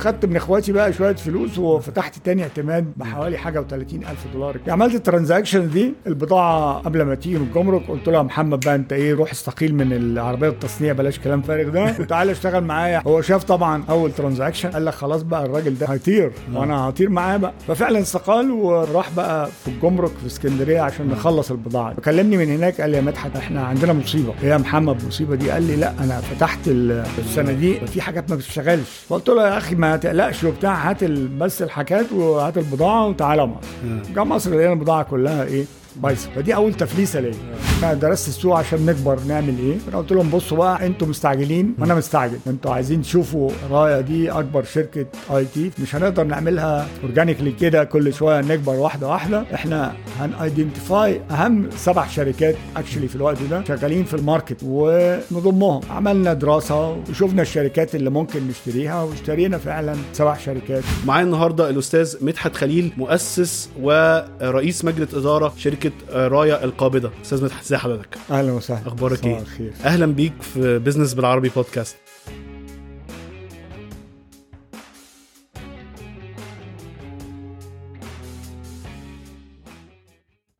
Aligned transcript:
خدت 0.00 0.26
من 0.26 0.36
اخواتي 0.36 0.72
بقى 0.72 0.92
شوية 0.92 1.14
فلوس 1.14 1.58
وفتحت 1.58 2.18
تاني 2.24 2.42
اعتماد 2.42 2.92
بحوالي 2.96 3.38
حاجة 3.38 3.60
و30 3.60 3.72
ألف 3.94 4.26
دولار. 4.34 4.56
عملت 4.68 4.94
ال 4.94 5.00
transaction 5.00 5.70
دي 5.70 5.94
البضاعة 6.06 6.78
قبل 6.78 7.02
ما 7.02 7.14
تيجي 7.14 7.38
من 7.38 7.46
الجمرك 7.46 7.82
قلت 7.88 8.06
له 8.08 8.16
يا 8.18 8.22
محمد 8.22 8.60
بقى 8.60 8.74
انت 8.74 8.92
إيه 8.92 9.14
روح 9.14 9.30
استقيل 9.30 9.74
من 9.74 9.92
العربية 9.92 10.48
التصنيع 10.48 10.92
بلاش 10.92 11.18
كلام 11.18 11.42
فارغ 11.42 11.68
ده. 11.68 11.94
وتعالى 12.00 12.32
اشتغل 12.32 12.64
معايا. 12.64 13.02
هو 13.06 13.20
شاف 13.22 13.44
طبعا 13.44 13.84
أول 13.90 14.12
transaction 14.12 14.70
قال 14.70 14.84
لك 14.84 14.94
خلاص 14.94 15.22
بقى 15.22 15.44
الراجل 15.44 15.78
ده 15.78 15.86
هيطير 15.86 16.32
وأنا 16.54 16.76
هطير 16.88 17.10
معاه 17.10 17.36
بقى. 17.36 17.52
ففعلا 17.68 18.00
استقال 18.00 18.50
وراح 18.50 19.10
بقى 19.16 19.46
في 19.64 19.68
الجمرك 19.68 20.10
في 20.20 20.26
اسكندرية 20.26 20.80
عشان 20.80 21.08
نخلص 21.08 21.50
البضاعة. 21.50 21.94
فكلمني 21.94 22.36
من 22.36 22.48
هناك 22.50 22.80
قال 22.80 22.90
لي 22.90 22.96
يا 22.96 23.02
مدحت 23.02 23.36
إحنا 23.36 23.62
عندنا 23.62 23.92
مصيبة. 23.92 24.34
إيه 24.42 24.48
يا 24.48 24.56
محمد؟ 24.58 25.04
مصيبة 25.06 25.34
دي؟ 25.34 25.50
قال 25.50 25.62
لي 25.62 25.76
لا 25.76 25.92
أنا 26.04 26.20
فتحت 26.20 26.58
ال- 26.68 27.04
الصناديق 27.18 27.84
في 27.84 28.00
حاجات 28.00 28.30
ما 28.30 28.36
بتشتغلش. 28.36 28.88
فقلت 29.08 29.28
له 29.28 29.48
يا 29.48 29.58
أخي 29.58 29.74
ما 29.74 29.89
تقلقش 29.96 30.44
وبتاع 30.44 30.90
هات 30.90 31.04
بس 31.04 31.62
الحاجات 31.62 32.12
وهات 32.12 32.58
البضاعة 32.58 33.06
وتعالى 33.06 33.46
مصر. 33.46 33.68
جه 34.14 34.24
مصر 34.24 34.50
لقينا 34.50 34.72
البضاعة 34.72 35.02
كلها 35.02 35.44
إيه؟ 35.44 35.64
بايظه 35.96 36.30
فدي 36.36 36.54
أول 36.54 36.74
تفليسة 36.74 37.20
ليا. 37.20 37.34
أنا 37.82 37.94
درست 37.94 38.28
السوق 38.28 38.58
عشان 38.58 38.86
نكبر 38.86 39.20
نعمل 39.28 39.54
إيه. 39.58 39.78
فانا 39.78 39.98
قلت 39.98 40.12
لهم 40.12 40.30
بصوا 40.30 40.58
بقى 40.58 40.86
أنتوا 40.86 41.06
مستعجلين 41.08 41.74
وأنا 41.78 41.94
مستعجل. 41.94 42.38
أنتوا 42.46 42.72
عايزين 42.72 43.02
تشوفوا 43.02 43.50
رايا 43.70 44.00
دي 44.00 44.30
أكبر 44.30 44.64
شركة 44.64 45.06
IT. 45.36 45.70
مش 45.82 45.94
هنقدر 45.96 46.24
نعملها 46.24 46.88
organically 47.02 47.52
كده 47.52 47.84
كل 47.84 48.14
شوية 48.14 48.40
نكبر 48.40 48.72
واحدة 48.74 49.08
واحدة. 49.08 49.44
إحنا 49.54 49.92
هن 50.18 50.38
identify 50.38 51.20
أهم 51.30 51.70
سبع 51.76 52.06
شركات 52.06 52.54
actually 52.76 53.08
في 53.08 53.16
الوقت 53.16 53.42
ده 53.50 53.64
شغالين 53.64 54.04
في 54.04 54.14
ال 54.14 54.20
market 54.20 54.56
ونضمهم. 54.62 55.80
عملنا 55.90 56.32
دراسة 56.32 56.90
وشفنا 56.90 57.42
الشركات 57.42 57.94
اللي 57.94 58.10
ممكن 58.10 58.48
نشتريها 58.48 59.02
واشترينا 59.02 59.58
فعلا 59.58 59.96
سبع 60.12 60.36
شركات. 60.36 60.84
معايا 61.06 61.24
النهارده 61.24 61.70
الأستاذ 61.70 62.16
مدحت 62.20 62.56
خليل 62.56 62.92
مؤسس 62.96 63.68
ورئيس 63.82 64.84
مجلس 64.84 65.14
إدارة 65.14 65.52
شركة 65.56 65.79
رايا 66.12 66.64
القابضة. 66.64 67.10
أستاذ 67.22 67.44
مدحت 67.44 67.64
ازي 67.64 67.76
حضرتك؟ 67.76 68.18
أهلا 68.30 68.52
وسهلا. 68.52 68.88
أخبارك 68.88 69.18
صباح 69.18 69.32
إيه؟ 69.32 69.40
الخير. 69.40 69.72
أهلا 69.84 70.06
بيك 70.06 70.42
في 70.42 70.78
بزنس 70.78 71.14
بالعربي 71.14 71.48
بودكاست. 71.48 71.96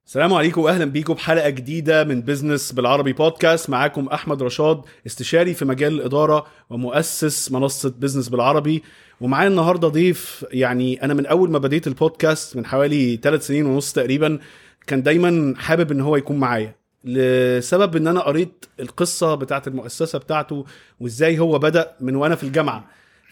السلام 0.07 0.35
عليكم 0.35 0.61
واهلا 0.61 0.85
بيكم 0.85 1.15
بحلقه 1.15 1.48
جديدة 1.48 2.05
من 2.05 2.23
بزنس 2.23 2.73
بالعربي 2.73 3.13
بودكاست. 3.13 3.71
معاكم 3.71 4.07
أحمد 4.07 4.43
رشاد 4.43 4.81
استشاري 5.07 5.55
في 5.55 5.65
مجال 5.65 5.93
الإدارة 5.93 6.47
ومؤسس 6.71 7.53
منصة 7.53 7.95
بزنس 7.98 8.29
بالعربي. 8.29 8.83
ومعايا 9.21 9.48
النهارده 9.48 9.89
ضيف 9.89 10.45
يعني 10.53 11.05
أنا 11.05 11.15
من 11.15 11.27
أول 11.27 11.51
ما 11.51 11.59
بديت 11.59 11.87
البودكاست 11.87 12.57
من 12.57 12.67
حوالي 12.67 13.17
ثلاث 13.23 13.47
سنين 13.47 13.67
ونص 13.67 13.93
تقريبا 13.93 14.39
كان 14.91 15.02
دايما 15.02 15.55
حابب 15.58 15.92
إن 15.92 16.00
هو 16.00 16.16
يكون 16.16 16.36
معايا 16.36 16.74
لسبب 17.05 17.96
إن 17.96 18.06
أنا 18.06 18.20
قريت 18.20 18.64
القصة 18.80 19.34
بتاعت 19.34 19.69
المؤسسة 19.69 20.19
بتاعته 20.19 20.64
وإزاي 21.00 21.38
هو 21.38 21.58
بدأ 21.58 21.92
من 22.00 22.16
وأنا 22.16 22.34
في 22.34 22.42
الجامعة. 22.42 22.84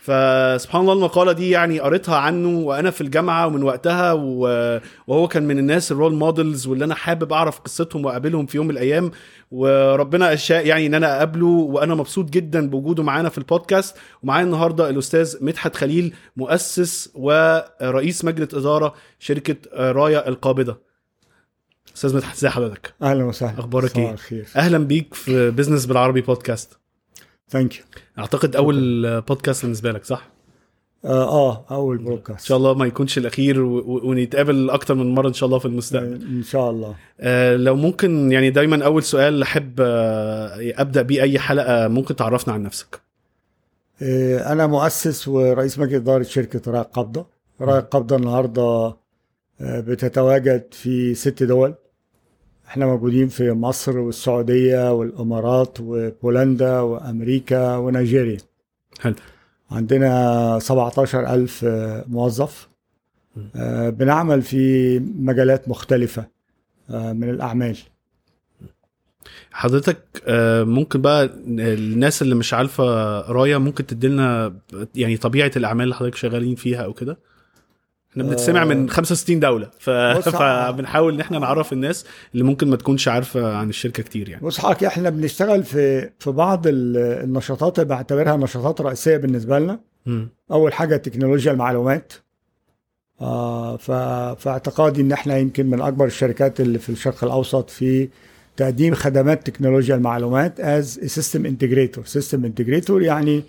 فسبحان 0.03 0.81
الله 0.81 0.93
المقالة 0.93 1.33
دي 1.33 1.51
يعني 1.51 1.81
قريتها 1.81 2.17
عنه 2.17 2.59
وأنا 2.59 2.91
في 2.91 3.01
الجامعة 3.01 3.47
ومن 3.47 3.63
وقتها 3.63 4.13
وهو 4.13 5.29
كان 5.29 5.43
من 5.43 5.59
الناس 5.59 5.93
ال 5.93 5.97
role 5.97 6.15
models 6.15 6.67
واللي 6.67 6.85
أنا 6.85 6.95
حابب 6.95 7.33
أعرف 7.33 7.59
قصتهم 7.61 8.05
وأقابلهم 8.05 8.47
في 8.47 8.57
يوم 8.57 8.67
من 8.67 8.73
الأيام. 8.73 9.11
وربنا 9.51 10.33
أشاء 10.33 10.67
يعني 10.67 10.87
إن 10.87 10.95
أنا 10.95 11.17
أقابله 11.17 11.47
وأنا 11.47 11.95
مبسوط 11.95 12.31
جدا 12.31 12.71
بوجوده 12.71 13.03
معانا 13.03 13.29
في 13.29 13.39
البودكاست 13.39 13.97
ومعايا 14.23 14.45
النهارده 14.45 14.91
الأستاذ 14.91 15.37
مدحت 15.41 15.77
خليل 15.77 16.15
مؤسس 16.37 17.11
ورئيس 17.15 18.25
مجلس 18.25 18.55
إدارة 18.55 18.95
شركة 19.19 19.57
رايا 19.93 20.29
القابضة. 20.29 20.88
أستاذ 21.99 22.17
مدحت 22.17 22.37
ازي 22.37 22.49
حضرتك؟ 22.49 22.95
أهلا 23.03 23.25
وسهلا. 23.25 23.59
أخبارك 23.61 23.91
صباح 23.91 24.05
إيه؟ 24.05 24.13
الخير. 24.13 24.47
أهلا 24.57 24.79
بيك 24.79 25.15
في 25.15 25.51
بزنس 25.51 25.87
بالعربي 25.87 26.21
podcast 26.21 26.79
thank 27.49 27.79
you 27.79 27.85
أعتقد 28.19 28.57
أول 28.57 29.21
بودكاست 29.21 29.63
بالنسبة 29.63 29.93
لك 29.93 30.05
صح؟ 30.05 30.29
آه, 31.05 31.29
آه 31.29 31.65
أول 31.71 31.99
بودكاست 31.99 32.41
ان 32.41 32.47
شاء 32.47 32.59
الله 32.59 32.75
ما 32.75 32.87
يكونش 32.87 33.19
الأخير 33.19 33.63
ونتقابل 33.63 34.71
أكتر 34.71 34.95
من 34.95 35.15
مرة 35.15 35.29
إن 35.29 35.33
شاء 35.33 35.47
الله 35.47 35.59
في 35.59 35.65
المستقبل. 35.67 36.23
ان 36.23 36.43
شاء 36.43 36.71
الله. 36.71 36.95
آه 37.21 37.57
لو 37.57 37.77
ممكن 37.77 38.33
يعني 38.33 38.51
دايما 38.51 38.85
أول 38.85 39.03
سؤال 39.03 39.43
أحب 39.43 39.75
آه 39.81 40.73
أبدأ 40.81 41.03
بيه 41.03 41.23
أي 41.23 41.39
حلقة 41.39 41.89
ممكن 41.89 42.17
تعرفنا 42.17 42.55
عن 42.55 42.63
نفسك. 42.63 43.01
آه، 44.03 44.53
أنا 44.53 44.67
مؤسس 44.67 45.29
ورئيس 45.29 45.79
مجلس 45.79 45.95
إدارة 45.95 46.23
شركة 46.23 46.71
راي 46.73 46.81
القبضه 46.81 47.27
راي 47.61 47.79
القبضه 47.79 48.17
النهارده 48.17 48.63
آه، 49.61 49.81
بتتواجد 49.81 50.65
في 50.73 51.15
ست 51.15 51.43
دول. 51.43 51.75
إحنا 52.69 52.87
موجودين 52.87 53.29
في 53.29 53.53
مصر 53.53 53.99
والسعودية 53.99 54.93
والإمارات 54.93 55.79
وبولندا 55.81 56.81
وأمريكا 56.81 57.77
ونيجيريا. 57.77 58.39
حلو. 59.01 59.15
عندنا 59.71 60.59
17 60.59 61.35
ألف 61.35 61.65
موظف. 62.09 62.69
آه، 63.57 63.91
بنعمل 63.91 64.43
في 64.43 64.99
مجالات 64.99 65.69
مختلفة 65.69 66.27
آه، 66.91 67.13
من 67.13 67.31
الأعمال. 67.31 67.79
حضرتك 69.53 69.99
آه 70.27 70.65
ممكن 70.65 71.01
بقى 71.03 71.25
الناس 71.47 72.23
اللي 72.23 72.35
مش 72.35 72.55
عارفة 72.55 72.85
رايا 73.21 73.59
ممكن 73.59 73.87
تديلنا 73.87 74.55
يعني 74.95 75.17
طبيعة 75.17 75.51
الأعمال 75.57 75.85
اللي 75.85 75.95
حضرتك 75.95 76.15
شغالين 76.17 76.55
فيها 76.55 76.85
أو 76.85 76.93
كده؟ 76.93 77.19
إحنا 78.13 78.23
بنتسمع 78.23 78.65
من 78.65 78.91
65 78.91 79.41
دولة. 79.41 79.71
ف... 79.79 79.91
فبنحاول 80.39 81.15
إن 81.15 81.21
إحنا 81.21 81.39
نعرف 81.39 81.73
الناس 81.73 82.05
اللي 82.33 82.45
ممكن 82.45 82.71
ما 82.71 82.77
تكونش 82.77 83.09
عارفة 83.09 83.57
عن 83.57 83.69
الشركة 83.69 84.03
كتير 84.03 84.29
يعني. 84.29 84.43
بص 84.47 84.59
حضرتك 84.59 84.85
إحنا 84.85 85.11
بنشتغل 85.11 85.65
في 85.65 86.11
في 86.19 86.31
بعض 86.31 86.67
ال- 86.67 86.97
النشاطات 87.25 87.79
اللي 87.79 87.89
بعتبرها 87.89 88.37
نشاطات 88.37 88.81
رئيسية 88.81 89.17
بالنسبة 89.17 89.59
لنا. 89.59 89.81
مم. 90.07 90.29
أول 90.51 90.73
حاجة 90.73 90.97
تكنولوجيا 90.97 91.53
المعلومات. 91.53 92.13
آه 93.21 93.77
ف- 93.77 93.91
فاعتقادي 94.43 95.01
إن 95.01 95.13
إحنا 95.13 95.37
يمكن 95.39 95.67
من 95.71 95.81
أكبر 95.81 96.05
الشركات 96.07 96.61
اللي 96.61 96.79
في 96.79 96.89
الشرق 96.89 97.25
الأوسط 97.25 97.71
في 97.71 98.09
تقديم 98.57 98.95
خدمات 98.95 99.47
تكنولوجيا 99.47 99.95
المعلومات 99.95 100.61
as 100.61 100.99
system 101.07 101.47
integrator 101.47 102.05
system 102.05 102.45
integrator 102.45 103.03
يعني 103.03 103.43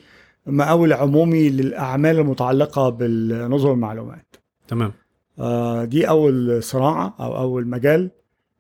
مقاول 0.48 0.94
عمومي 0.94 1.50
للأعمال 1.50 2.20
المتعلقة 2.20 2.90
بالنظم 2.90 3.72
المعلومات. 3.72 4.36
تمام 4.70 4.92
آه، 5.40 5.86
دي 5.86 6.10
أول 6.10 6.64
صناعة 6.64 7.16
أو 7.20 7.38
أول 7.38 7.68
مجال 7.68 8.10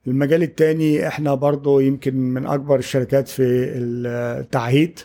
المجال 0.07 0.43
الثاني 0.43 1.07
إحنا 1.07 1.33
برضو 1.33 1.79
يمكن 1.79 2.15
من 2.15 2.45
أكبر 2.45 2.79
الشركات 2.79 3.27
في 3.27 3.43
التعهيد. 3.75 4.99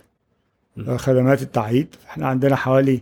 آه، 0.88 0.96
خدمات 0.96 1.42
التعهيد 1.42 1.88
إحنا 2.06 2.26
عندنا 2.28 2.56
حوالي 2.56 3.00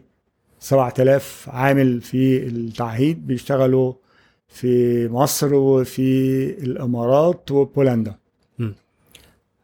7000 0.60 1.48
عامل 1.52 2.00
في 2.00 2.46
التعهيد 2.46 3.26
بيشتغلوا 3.26 3.92
في 4.48 5.08
مصر 5.08 5.54
وفي 5.54 6.10
الإمارات 6.62 7.50
وبولندا. 7.50 8.14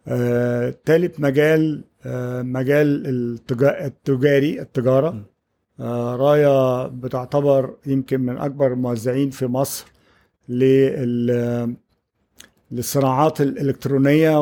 آه، 0.08 0.74
ثالث 0.86 1.20
مجال 1.20 1.84
آه، 2.06 2.42
مجال 2.42 3.06
التجا- 3.06 3.84
التجاري 3.84 4.60
التجارة 4.60 5.10
م. 5.10 5.22
آه، 5.80 6.16
رايا 6.16 6.86
بتعتبر 6.86 7.74
يمكن 7.86 8.20
من 8.20 8.38
أكبر 8.38 8.72
الموزعين 8.72 9.30
في 9.30 9.46
مصر 9.46 9.86
لل 10.48 11.76
للصناعات 12.70 13.40
الإلكترونية. 13.40 14.40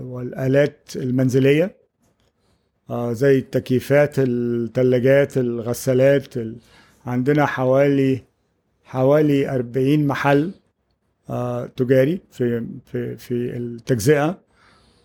والآلات 0.00 0.88
المنزلية 0.96 1.76
آه، 2.90 3.12
زي 3.12 3.38
التكييفات 3.38 4.14
الثلاجات 4.18 5.38
الغسالات 5.38 6.36
ال... 6.36 6.56
عندنا 7.06 7.46
حوالي 7.46 8.22
حوالي 8.84 9.50
40 9.50 10.06
محل 10.06 10.50
آه، 11.30 11.66
تجاري 11.66 12.20
في 12.30 12.66
في 12.86 13.16
في 13.16 13.56
التجزئة 13.56 14.40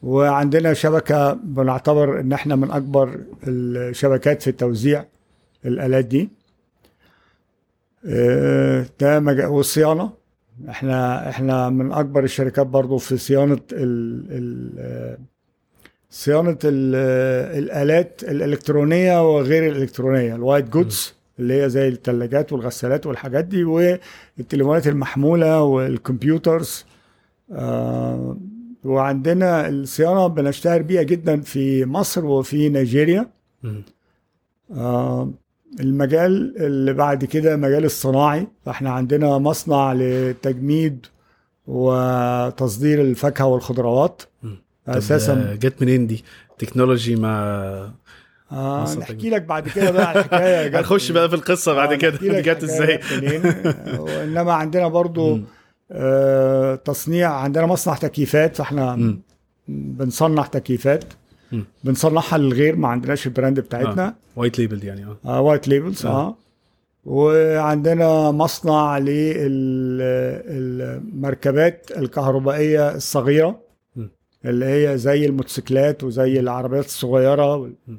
وعندنا 0.04 0.74
شبكة 0.74 1.34
بنعتبر 1.34 2.20
إن 2.20 2.34
إحنا 2.34 2.56
من 2.56 2.72
أكبر 2.72 3.20
الشبكات 3.48 4.42
في 4.42 4.52
توزيع 4.52 5.06
الآلات 5.66 6.06
دي. 6.06 6.30
آه، 8.06 8.86
ده 9.00 9.20
مجا- 9.20 9.48
والصيانة. 9.48 10.10
إحنا 10.70 11.30
إحنا 11.30 11.70
من 11.70 11.92
أكبر 11.92 12.24
الشركات 12.24 12.68
برضو 12.68 12.98
في 12.98 13.18
صيانة 13.18 13.60
ال 13.72 14.26
ال 14.32 14.74
آه، 14.80 15.18
صيانة 16.10 16.58
ال 16.64 16.96
الآلات 17.64 18.22
الإلكترونية 18.24 19.36
وغير 19.36 19.72
الإلكترونية 19.72 20.36
ال 20.36 20.42
white 20.42 20.70
goods 20.70 21.14
اللي 21.40 21.64
هي 21.64 21.70
زي 21.70 21.88
الثلاجات 21.88 22.54
والغسالات 22.54 23.06
والحاجات 23.06 23.46
دي 23.46 23.64
والتليفونات 23.64 24.88
المحمولة 24.88 25.62
وال 25.64 25.86
computers 25.86 26.86
آه، 27.52 28.38
وعندنا 28.84 29.68
الصيانة 29.70 30.28
بنشتهر 30.28 30.82
بيها 30.82 31.04
جدا 31.04 31.42
في 31.42 31.86
مصر 31.86 32.26
وفي 32.26 32.70
نيجيريا. 32.70 33.28
آه، 34.76 35.32
المجال 35.80 36.58
اللي 36.58 36.94
بعد 36.94 37.26
كده 37.26 37.56
مجال 37.56 37.86
الصناعي 37.86 38.48
فإحنا 38.66 38.90
عندنا 38.90 39.38
مصنع 39.38 39.94
لتجميد 39.94 41.06
وتصدير 41.68 43.02
الفاكهة 43.02 43.46
والخضروات. 43.46 44.22
أساسا 44.88 45.58
جت 45.62 45.82
منين 45.82 46.08
دي 46.08 46.24
technology 46.60 47.16
مع 47.16 47.40
آه 48.52 48.96
نحكي. 49.00 49.30
لك 49.30 49.42
بعد 49.42 49.70
كده 49.70 49.92
بقى 49.92 50.20
الحكاية 50.20 50.68
هنخش 50.80 51.12
بقى 51.12 51.30
في 51.30 51.36
القصة 51.36 51.74
بعد 51.74 51.92
آه، 51.92 51.96
كده 51.96 52.40
جت 52.54 52.64
إزاي 52.64 53.00
وإنما 54.00 54.54
عندنا 54.54 54.88
برضو 54.88 55.36
مم. 55.36 55.44
تصنيع 56.86 57.34
عندنا 57.34 57.66
مصنع 57.66 57.96
تكييفات 57.96 58.56
فاحنا 58.56 58.96
مم. 58.96 59.22
بنصنع 59.68 60.46
تكييفات 60.46 61.04
مم. 61.52 61.66
بنصنعها 61.84 62.38
للغير 62.38 62.76
ما 62.76 62.88
عندناش 62.88 63.28
ال 63.28 63.33
brand 63.33 63.60
بتاعتنا 63.60 64.16
white 64.36 64.60
label 64.60 64.84
يعني 64.84 65.06
آه 65.06 65.18
آه 65.26 65.42
white 65.42 65.68
labels 65.68 66.06
آه. 66.06 66.10
آه 66.10 66.36
وعندنا 67.06 68.32
مصنع 68.32 68.98
للمركبات 70.68 71.92
الكهربائية 71.98 72.96
الصغيرة 72.96 73.60
م. 73.96 74.06
اللي 74.46 74.66
هي 74.66 74.98
زي 74.98 75.26
الموتوسيكلات 75.26 76.04
وزي 76.04 76.40
العربيات 76.40 76.86
الصغيرة 76.86 77.56
وال... 77.56 77.74
م. 77.88 77.96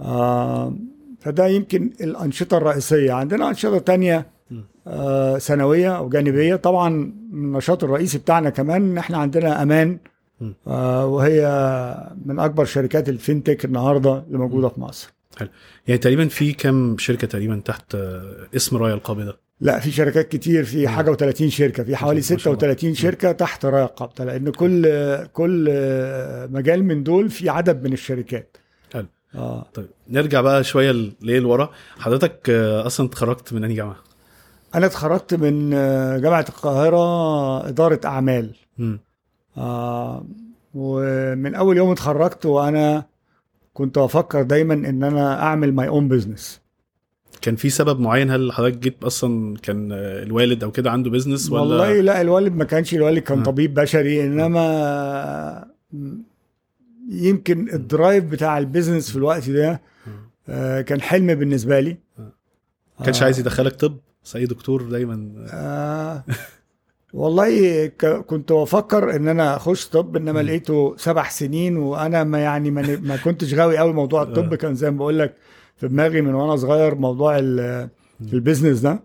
آه 0.00 0.74
فده 1.20 1.46
يمكن 1.46 1.90
الأنشطة 2.00 2.56
الرئيسية 2.56 3.12
عندنا 3.12 3.48
أنشطة 3.48 3.78
تانية 3.78 4.18
م. 4.18 4.22
آه 4.22 4.33
سنوية 5.38 5.96
أو 5.96 6.08
جانبية. 6.08 6.56
طبعا 6.56 7.12
النشاط 7.32 7.84
الرئيسي 7.84 8.18
بتاعنا 8.18 8.50
كمان 8.50 8.82
إن 8.82 8.98
إحنا 8.98 9.18
عندنا 9.18 9.62
أمان. 9.62 9.98
آه 10.66 11.06
وهي 11.06 11.40
من 12.26 12.38
أكبر 12.38 12.64
شركات 12.64 13.08
الفينتك 13.08 13.64
النهارده 13.64 14.22
اللي 14.26 14.38
موجودة 14.38 14.68
في 14.68 14.80
مصر. 14.80 15.12
يعني 15.88 15.98
تقريبا 15.98 16.28
في 16.28 16.52
كام 16.52 16.98
شركة 16.98 17.26
تقريبا 17.26 17.62
تحت 17.64 17.94
آه، 17.94 18.36
اسم 18.56 18.76
رايا 18.76 18.94
القابضة؟ 18.94 19.36
لا 19.60 19.78
في 19.78 19.90
شركات 19.90 20.28
كتير 20.28 20.64
في. 20.64 20.88
حاجة 20.88 21.12
و30 21.16 21.44
شركة 21.48 21.82
في 21.84 21.96
حوالي 21.96 22.16
ما 22.16 22.22
شاء 22.22 22.36
الله. 22.38 22.58
36 22.58 22.94
شركة 22.94 23.32
تحت 23.32 23.64
رايه 23.66 23.84
قابضه 23.84 24.24
لأن 24.24 24.50
كل 24.50 24.86
كل 25.32 25.64
مجال 26.50 26.84
من 26.84 27.02
دول 27.02 27.30
في 27.30 27.48
عدد 27.48 27.84
من 27.84 27.92
الشركات. 27.92 28.56
حلو. 28.92 29.06
آه. 29.34 29.66
طيب 29.74 29.86
نرجع 30.10 30.40
بقى 30.40 30.64
شوية 30.64 30.92
ليه 31.22 31.38
لورا. 31.38 31.70
حضرتك 31.98 32.50
آه، 32.50 32.86
أصلا 32.86 33.06
اتخرجت 33.06 33.52
من 33.52 33.64
أنهي 33.64 33.76
جامعة؟ 33.76 33.96
أنا 34.74 34.86
اتخرجت 34.86 35.34
من 35.34 35.70
آه، 35.74 36.18
جامعة 36.18 36.44
القاهرة 36.48 37.68
إدارة 37.68 38.00
أعمال. 38.04 38.50
آه 39.56 40.24
ومن 40.74 41.54
أول 41.54 41.76
يوم 41.76 41.90
اتخرجت 41.90 42.46
وأنا 42.46 43.04
كنت 43.74 43.98
بفكر 43.98 44.42
دايما 44.42 44.74
إن 44.74 45.02
أنا 45.04 45.42
أعمل 45.42 45.74
my 45.74 45.88
own 45.88 46.08
business 46.08 46.60
كان 47.42 47.56
في 47.56 47.70
سبب 47.70 48.00
معين؟ 48.00 48.30
هل 48.30 48.52
حضرتك 48.52 48.78
جيت 48.78 49.04
أصلا 49.04 49.56
كان 49.56 49.92
آه، 49.92 50.22
الوالد 50.22 50.64
أو 50.64 50.70
كده 50.70 50.90
عنده 50.90 51.10
business 51.10 51.50
ولا؟ 51.50 51.60
والله 51.60 52.00
لا 52.00 52.20
الوالد 52.20 52.52
ما 52.56 52.64
كانش 52.64 52.94
الوالد 52.94 53.18
كان 53.18 53.38
آه. 53.38 53.42
طبيب 53.44 53.74
بشري 53.74 54.24
إنما 54.24 55.64
يمكن 57.10 57.68
ال 57.74 57.82
drive 57.82 58.24
بتاع 58.24 58.58
ال 58.58 58.64
business 58.64 59.10
في 59.10 59.16
الوقت 59.16 59.50
ده 59.50 59.80
آه، 60.48 60.80
كان 60.80 61.00
حلم 61.00 61.34
بالنسبة 61.34 61.80
لي. 61.80 61.96
كانش. 63.04 63.22
عايز 63.22 63.38
يدخلك 63.40 63.72
طب؟ 63.72 63.96
بس 64.24 64.36
اي 64.36 64.46
دكتور 64.46 64.82
دايما 64.82 65.46
آه 65.52 66.24
والله 67.12 67.86
كنت 68.26 68.52
بفكر 68.52 69.16
إن 69.16 69.28
أنا 69.28 69.56
أخش 69.56 69.88
طب 69.88 70.16
إنما. 70.16 70.42
لقيته 70.42 70.96
سبع 70.96 71.28
سنين 71.28 71.76
وأنا 71.76 72.24
ما 72.24 72.38
يعني 72.38 72.70
ما, 72.70 72.98
ما 73.02 73.16
كنتش 73.16 73.54
غاوي 73.54 73.78
قوي 73.78 73.92
موضوع 73.92 74.22
الطب 74.26 74.52
آه. 74.52 74.56
كان 74.56 74.74
زي 74.74 74.90
ما 74.90 74.96
بقول 74.96 75.18
لك 75.18 75.34
في 75.76 75.88
دماغي 75.88 76.20
من 76.22 76.34
وأنا 76.34 76.56
صغير 76.56 76.94
موضوع. 76.94 77.38
ال 78.32 78.37
business 78.37 78.80
ده. 78.80 79.02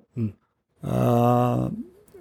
آه 0.84 1.72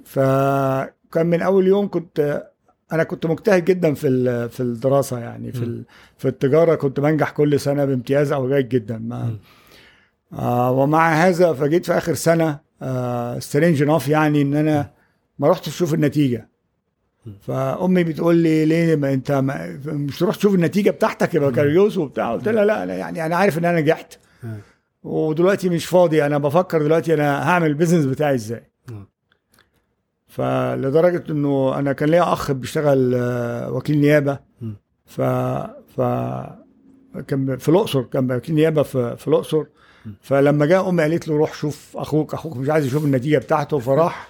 فكان 0.04 1.26
من 1.26 1.42
أول 1.42 1.66
يوم 1.66 1.88
كنت 1.88 2.46
أنا 2.92 3.04
كنت 3.04 3.26
مجتهد 3.26 3.64
جدا 3.64 3.94
في 3.94 4.48
في 4.48 4.60
الدراسة 4.60 5.18
يعني 5.18 5.52
في 5.52 5.82
في 6.18 6.28
التجارة 6.28 6.74
كنت 6.74 7.00
بنجح 7.00 7.30
كل 7.30 7.60
سنة 7.60 7.84
بامتياز 7.84 8.32
أو 8.32 8.48
جيد 8.54 8.68
جدا 8.68 8.98
ما. 8.98 9.36
آه 10.32 10.72
ومع 10.72 11.12
هذا 11.12 11.52
فجيت 11.52 11.86
في 11.86 11.92
آخر 11.98 12.14
سنة 12.14 12.67
strange 13.38 13.82
enough 13.82 14.08
يعني 14.08 14.42
إن 14.42 14.54
أنا 14.54 14.90
ما 15.38 15.48
رحتش 15.48 15.68
أشوف 15.68 15.94
النتيجة. 15.94 16.48
فأمي 17.40 18.04
بتقول 18.04 18.36
لي 18.36 18.64
ليه 18.64 18.96
ما 18.96 19.12
أنت 19.12 19.32
ما 19.32 19.80
مش 19.86 20.18
تروح 20.18 20.36
تشوف 20.36 20.54
النتيجة 20.54 20.90
بتاعتك 20.90 21.34
يبقى 21.34 21.50
م. 21.50 21.54
curious 21.54 21.98
وبتاع 21.98 22.32
قلت 22.32 22.48
لها 22.48 22.64
لا 22.64 22.82
أنا 22.82 22.94
يعني 22.94 23.26
أنا 23.26 23.36
عارف 23.36 23.58
إن 23.58 23.64
أنا 23.64 23.80
نجحت 23.80 24.18
آه. 24.44 24.56
ودلوقتي 25.02 25.68
مش 25.68 25.86
فاضي 25.86 26.26
أنا 26.26 26.38
بفكر 26.38 26.82
دلوقتي 26.82 27.14
أنا 27.14 27.48
هعمل 27.50 27.66
البيزنس 27.66 28.04
بتاعي 28.04 28.34
إزاي 28.34 28.62
م. 28.90 28.94
فلدرجة 30.26 31.24
إنه 31.32 31.78
أنا 31.78 31.92
كان 31.92 32.08
ليا 32.08 32.32
أخ 32.32 32.52
بيشتغل 32.52 33.14
آه، 33.14 33.72
وكيل 33.72 33.98
نيابة. 34.00 34.38
ف 35.06 35.20
ف 35.96 36.00
كان 37.28 37.56
في 37.58 37.68
الأقصر 37.68 38.02
كان 38.02 38.32
وكيل 38.32 38.54
نيابة 38.54 38.82
في 38.82 39.16
في 39.16 39.28
الأقصر. 39.28 39.64
فلما 40.22 40.66
جاء 40.66 40.88
أمي 40.88 41.02
قالت 41.02 41.28
له 41.28 41.36
روح 41.36 41.54
شوف 41.54 41.96
أخوك 41.96 42.34
أخوك 42.34 42.56
مش 42.56 42.68
عايز 42.68 42.86
يشوف 42.86 43.04
النتيجة 43.04 43.38
بتاعته 43.38 43.78
فراح. 43.78 44.28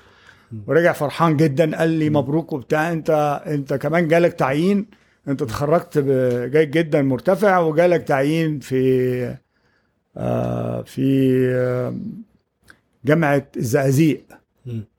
ورجع 0.67 0.93
فرحان 0.93 1.37
جدا 1.37 1.76
قال 1.79 1.91
لي. 1.91 2.11
مبروك 2.11 2.53
وبتاع 2.53 2.93
أنت 2.93 3.41
أنت 3.47 3.75
كمان 3.75 4.09
جالك 4.09 4.32
تعيين 4.32 4.87
أنت 5.29 5.43
اتخرجت 5.43 5.99
جيد 6.53 6.70
جدا 6.70 7.03
مرتفع 7.03 7.59
وجالك 7.59 8.03
تعيين 8.03 8.59
في 8.61 9.35
آه، 10.17 10.82
في 10.82 11.37
آه، 11.55 11.94
جامعة 13.05 13.47
الزقازيق. 13.56 14.25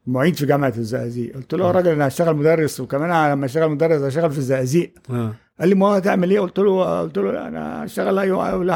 معيد 0.07 0.36
في 0.36 0.45
جامعة 0.45 0.74
الزقازيق 0.77 1.36
قلت 1.36 1.54
له 1.54 1.65
يا. 1.68 1.72
راجل 1.72 1.89
أنا 1.92 2.07
هشتغل 2.07 2.36
مدرس 2.36 2.80
وكمان 2.80 3.31
لما 3.31 3.45
أشتغل 3.45 3.69
مدرس 3.69 4.01
هشتغل 4.01 4.31
في 4.31 4.38
الزقازيق 4.38 4.94
آه. 5.10 5.33
قال 5.59 5.69
لي 5.69 5.75
ما 5.75 5.88
هو 5.88 5.91
هتعمل 5.91 6.31
إيه 6.31 6.39
قلت 6.39 6.59
له 6.59 7.01
قلت 7.01 7.17
له 7.17 7.47
أنا 7.47 7.85
هشتغل 7.85 8.15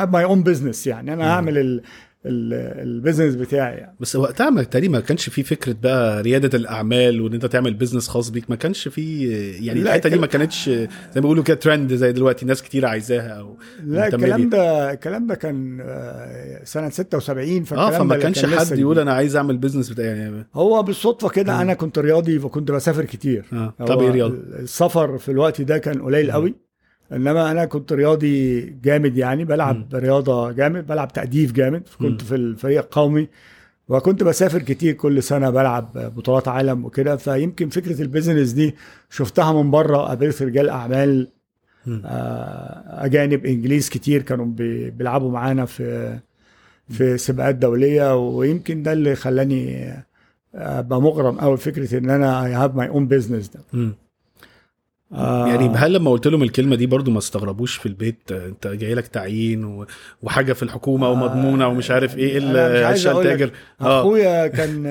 my 0.08 0.24
own 0.24 0.44
business 0.44 0.88
يعني 0.88 1.14
أنا. 1.14 1.30
هعمل 1.34 1.58
ال- 1.58 1.82
ال- 2.26 2.54
ال 2.88 2.93
business 2.93 3.36
بتاعي 3.36 3.76
يعني 3.78 3.96
بس 4.00 4.16
وقتها 4.16 4.50
ما 4.50 4.64
تقريبا 4.64 4.94
ما 4.94 5.00
كانش 5.00 5.30
في 5.30 5.44
فكرة 5.44 5.76
بقى 5.84 6.22
ريادة 6.22 6.58
الأعمال 6.58 7.22
وإن 7.22 7.34
أنت 7.34 7.46
تعمل 7.46 7.74
business 7.74 8.08
خاص 8.08 8.30
بيك 8.30 8.50
ما 8.50 8.56
كانش 8.56 8.88
في 8.88 9.30
يعني 9.66 9.82
الحتة 9.82 10.10
دي 10.10 10.16
ما 10.20 10.28
كانتش 10.28 10.70
زي 10.70 10.88
ما 11.16 11.22
بيقولوا 11.22 11.44
كده 11.44 11.58
ترند 11.58 11.94
زي 11.94 12.12
دلوقتي 12.12 12.46
ناس 12.46 12.62
كتير 12.64 12.86
عايزاها 12.86 13.30
أو 13.30 13.58
لا 13.86 14.08
الكلام. 14.08 14.50
ده 14.50 14.92
الكلام 14.92 15.28
ده 15.28 15.36
كان 15.36 15.78
آه، 15.82 16.64
سنة 16.64 16.90
76 16.90 17.58
آه 17.60 17.64
فالكلام 17.64 17.92
فما 17.92 18.16
ده 18.16 18.22
كانش 18.22 18.42
كان 18.46 18.60
حد 18.60 18.78
يقول. 18.80 19.00
أنا 19.00 19.14
عايز 19.14 19.36
أعمل 19.36 19.58
business 19.58 19.90
بتاعي 19.90 20.08
يعني 20.08 20.48
هو 20.56 20.84
بالصدفة 20.84 21.30
كده 21.30 21.54
مم. 21.54 21.60
أنا 21.60 21.74
كنت 21.74 22.00
رياضي 22.00 22.40
فكنت 22.40 22.72
بسافر 22.72 23.06
كتير 23.06 23.46
آه 23.54 23.74
هو 23.82 23.86
طب 23.86 24.02
إيه 24.02 24.12
رياضة 24.12 24.36
السفر 24.60 25.18
في 25.18 25.32
الوقت 25.32 25.62
ده 25.62 25.78
كان 25.78 26.02
قليل 26.02 26.26
مم. 26.26 26.32
قوي 26.32 26.56
انما 27.16 27.52
أنا 27.52 27.66
كنت 27.66 27.94
رياضي 27.94 28.62
جامد 28.84 29.18
يعني 29.18 29.46
بلعب 29.46 29.76
مم. 29.76 29.88
رياضة 30.00 30.52
جامد 30.52 30.88
بلعب 30.88 31.14
تجديف 31.14 31.52
جامد 31.52 31.84
كنت 32.00 32.22
مم. 32.22 32.28
في 32.28 32.36
الفريق 32.36 32.80
القومي 32.82 33.28
وكنت 33.90 34.24
بسافر 34.24 34.60
كتير 34.62 34.94
كل 34.94 35.24
سنة 35.24 35.50
بلعب 35.50 35.92
بطولات 36.16 36.48
عالم 36.48 36.86
وكده 36.86 37.16
فيمكن 37.16 37.70
فكرة 37.70 38.02
ال 38.02 38.07
business 38.07 38.52
دي 38.52 38.76
شفتها 39.10 39.64
من 39.64 39.72
بره 39.72 39.98
قابلت 39.98 40.42
رجال 40.42 40.70
أعمال. 40.70 41.28
آه، 42.06 43.06
أجانب 43.06 43.46
إنجليز 43.46 43.90
كتير 43.90 44.22
كانوا 44.22 44.46
بي- 44.46 44.90
بيلعبوا 44.92 45.32
معانا 45.32 45.66
في 45.66 46.18
في 46.90 47.18
سباقات 47.18 47.56
دولية 47.56 48.16
ويمكن 48.28 48.84
ده 48.84 48.94
اللي 48.94 49.16
خلاني 49.16 49.94
أبقى 50.56 51.02
مغرم 51.02 51.38
قوي 51.40 51.58
فكرة 51.58 51.98
إن 51.98 52.10
أنا 52.10 52.46
I 52.46 52.54
have 52.54 52.76
my 52.76 52.88
own 52.90 53.08
business 53.08 53.48
ده 53.50 53.60
مم. 53.74 53.94
آه، 55.14 55.48
يعني 55.48 55.70
هل 55.70 55.94
لما 55.94 56.12
قلت 56.12 56.28
لهم 56.28 56.44
الكلمة 56.44 56.76
دي 56.76 56.86
برضو 56.86 57.12
ما 57.12 57.18
استغربوش 57.18 57.76
في 57.78 57.86
البيت؟ 57.86 58.32
آه، 58.32 58.48
انت 58.48 58.68
جاي 58.68 58.94
لك 58.96 59.08
تعيين 59.08 59.66
و... 59.66 59.86
وحاجة 60.24 60.54
في 60.54 60.64
الحكومة 60.64 61.10
ومضمونه 61.10 61.68
ومش 61.68 61.92
عارف 61.92 62.18
إيه 62.18 62.38
الا 62.38 62.94
هشام 62.94 63.18
لك، 63.20 63.24
تاجر. 63.24 63.52
آه. 63.82 64.00
أخويا 64.02 64.48
كان 64.48 64.84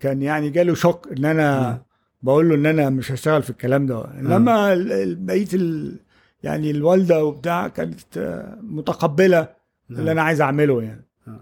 كان 0.00 0.22
يعني 0.22 0.50
جاله 0.50 0.74
شوك 0.74 1.08
إن 1.18 1.24
أنا. 1.24 1.82
بقول 2.22 2.48
له 2.48 2.54
إن 2.54 2.66
أنا 2.66 2.90
مش 2.90 3.12
هشتغل 3.12 3.42
في 3.42 3.50
الكلام 3.50 3.86
ده. 3.86 4.04
إنما 4.20 4.74
بقية 5.18 5.46
ال- 5.54 5.96
يعني 6.42 6.70
الوالدة 6.70 7.24
وبتاع 7.24 7.68
كانت 7.68 8.00
آه، 8.18 8.58
متقبلة 8.62 9.48
اللي 9.90 10.12
أنا 10.12 10.22
عايز 10.22 10.40
أعمله 10.40 10.82
يعني. 10.82 11.04
آه. 11.28 11.40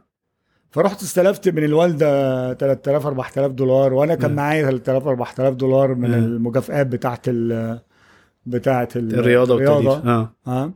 فرحت 0.70 1.02
استلفت 1.02 1.48
من 1.48 1.64
الوالدة 1.64 2.54
3000 2.54 3.06
4000 3.06 3.52
دولار 3.52 3.92
وأنا 3.94 4.14
كان 4.14 4.30
مم. 4.30 4.36
معايا 4.36 4.62
3000 4.62 5.06
4000 5.06 5.54
دولار 5.54 5.94
من 5.94 6.08
مم. 6.08 6.14
المكافآت 6.14 6.86
بتاعت 6.86 7.20
ال 7.28 7.78
بتاعت 8.46 8.96
ال- 8.96 9.14
الرياضة 9.18 9.54
والتدريب. 9.54 10.06
آه. 10.08 10.32
آه. 10.46 10.72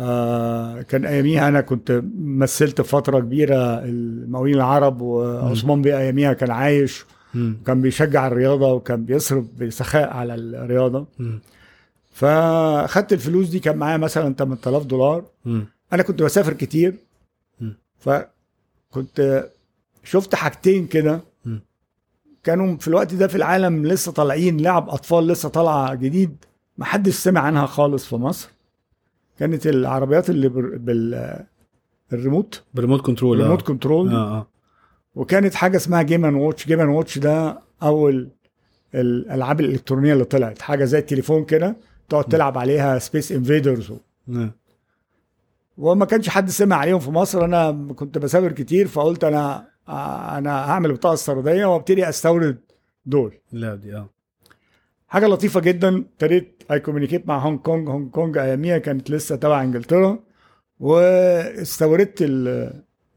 آه 0.00 0.82
كان 0.82 1.04
أياميها 1.06 1.48
أنا 1.48 1.60
كنت 1.60 2.02
مثلت 2.18 2.80
فترة 2.80 3.20
كبيرة 3.20 3.78
المقاولين 3.84 4.54
العرب 4.54 5.00
وعثمان 5.00 5.82
بيه 5.82 5.98
أياميها 5.98 6.32
كان 6.32 6.50
عايش 6.50 7.04
مم. 7.34 7.56
وكان 7.62 7.80
بيشجع 7.82 8.26
الرياضة 8.26 8.72
وكان 8.72 9.04
بيصرف 9.04 9.44
بسخاء 9.60 10.10
على 10.10 10.34
الرياضة. 10.34 11.06
مم. 11.18 11.40
فأخدت 12.10 13.12
الفلوس 13.12 13.48
دي 13.48 13.58
كان 13.58 13.76
معايا 13.76 13.96
مثلا 13.96 14.34
8000 14.34 14.84
دولار. 14.86 15.24
مم. 15.44 15.66
أنا 15.92 16.02
كنت 16.02 16.22
بسافر 16.22 16.52
كتير. 16.52 16.94
فكنت 17.98 19.48
شفت 20.04 20.34
حاجتين 20.34 20.86
كده. 20.86 21.20
م. 21.44 21.56
كانوا 22.44 22.76
في 22.76 22.88
الوقت 22.88 23.14
ده 23.14 23.26
في 23.28 23.34
العالم 23.36 23.86
لسه 23.86 24.12
طالعين 24.12 24.60
لعب 24.60 24.88
أطفال 24.90 25.26
لسه 25.26 25.48
طالعة 25.48 25.94
جديد. 25.94 26.36
ما 26.78 26.84
حدش 26.84 27.14
سمع 27.14 27.40
عنها 27.40 27.66
خالص 27.66 28.06
في 28.06 28.16
مصر. 28.16 28.48
كانت 29.38 29.66
العربيات 29.66 30.30
اللي 30.30 30.48
بال 30.48 30.78
بال- 30.78 31.44
ال 32.12 32.18
remote. 32.18 32.62
ب 32.74 32.78
remote 32.78 33.00
control 33.00 33.38
remote 33.40 33.60
آه. 33.62 33.64
control. 33.64 34.08
آه 34.14 34.38
آه. 34.38 34.46
وكانت 35.14 35.54
حاجة 35.54 35.76
اسمها 35.76 36.02
Game 36.02 36.24
and 36.24 36.34
Watch 36.34 36.66
Game 36.66 36.80
and 36.80 36.88
Watch 36.88 37.18
ده 37.18 37.58
أول 37.82 38.28
الألعاب 38.94 39.60
الإلكترونية 39.60 40.12
اللي 40.12 40.24
طلعت. 40.24 40.62
حاجة 40.62 40.84
زي 40.84 40.98
التليفون 40.98 41.44
كده 41.44 41.76
تقعد 42.08 42.24
تلعب 42.24 42.58
عليها 42.58 42.98
Space 42.98 43.32
Invaders 43.32 43.92
آه. 44.30 44.50
وما 45.78 46.04
كانش 46.04 46.28
حد 46.28 46.50
سمع 46.50 46.76
عليهم 46.76 46.98
في 46.98 47.10
مصر. 47.10 47.44
أنا 47.44 47.72
كنت 47.96 48.18
بسافر 48.18 48.52
كتير 48.52 48.88
فقلت 48.88 49.24
أنا 49.24 49.68
أنا 50.38 50.70
هعمل 50.70 50.92
بطاقة 50.92 51.14
استيراديه 51.14 51.66
وأبتدي 51.66 52.08
أستورد 52.08 52.58
دول. 53.06 53.34
لا 53.52 53.74
دي 53.74 53.96
آه. 53.96 54.08
حاجة 55.12 55.26
لطيفة 55.26 55.60
جدا. 55.60 55.96
ابتديت 55.96 56.62
I 56.70 56.80
communicate 56.80 57.28
مع 57.28 57.38
هونج 57.38 57.58
كونج 57.60 57.88
هونج 57.88 58.10
كونج 58.10 58.38
أياميها 58.38 58.78
كانت 58.78 59.10
لسه 59.10 59.36
تبع 59.36 59.62
إنجلترا 59.62 60.18
واستوردت 60.80 62.22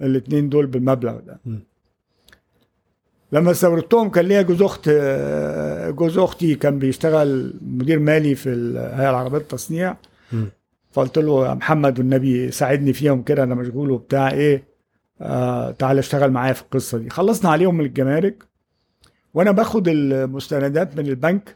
الاثنين 0.02 0.50
دول 0.50 0.66
بالمبلغ 0.68 1.20
ده. 1.20 1.40
م. 1.46 1.56
لما 3.32 3.52
استوردتهم 3.52 4.10
كان 4.10 4.25
ليا 4.25 4.42
جوز 4.42 4.62
أخت 4.62 4.90
جوز 5.90 6.18
أختي 6.18 6.56
كان 6.56 6.80
بيشتغل 6.80 7.54
مدير 7.62 8.00
مالي 8.00 8.36
في 8.36 8.50
الهيئه 8.50 9.10
العربيه 9.10 9.38
للتصنيع 9.38 9.96
م. 10.34 10.44
فقلت 10.92 11.18
له 11.20 11.48
يا 11.48 11.54
محمد 11.54 12.00
والنبي 12.00 12.52
ساعدني 12.52 12.94
فيهم 12.94 13.24
كده 13.24 13.44
أنا 13.44 13.56
مشغول 13.56 13.92
وبتاع 13.92 14.32
إيه 14.32 14.64
آه 15.22 15.72
تعالى 15.72 16.00
اشتغل 16.00 16.32
معايا 16.32 16.54
في 16.54 16.62
القصة 16.62 16.98
دي. 16.98 17.10
خلصنا 17.10 17.52
عليهم 17.52 17.75
من 17.75 17.86
الجمارك 17.86 18.44
وأنا 19.34 19.52
باخد 19.52 19.88
المستندات 19.88 20.98
من 20.98 21.08
البنك. 21.08 21.56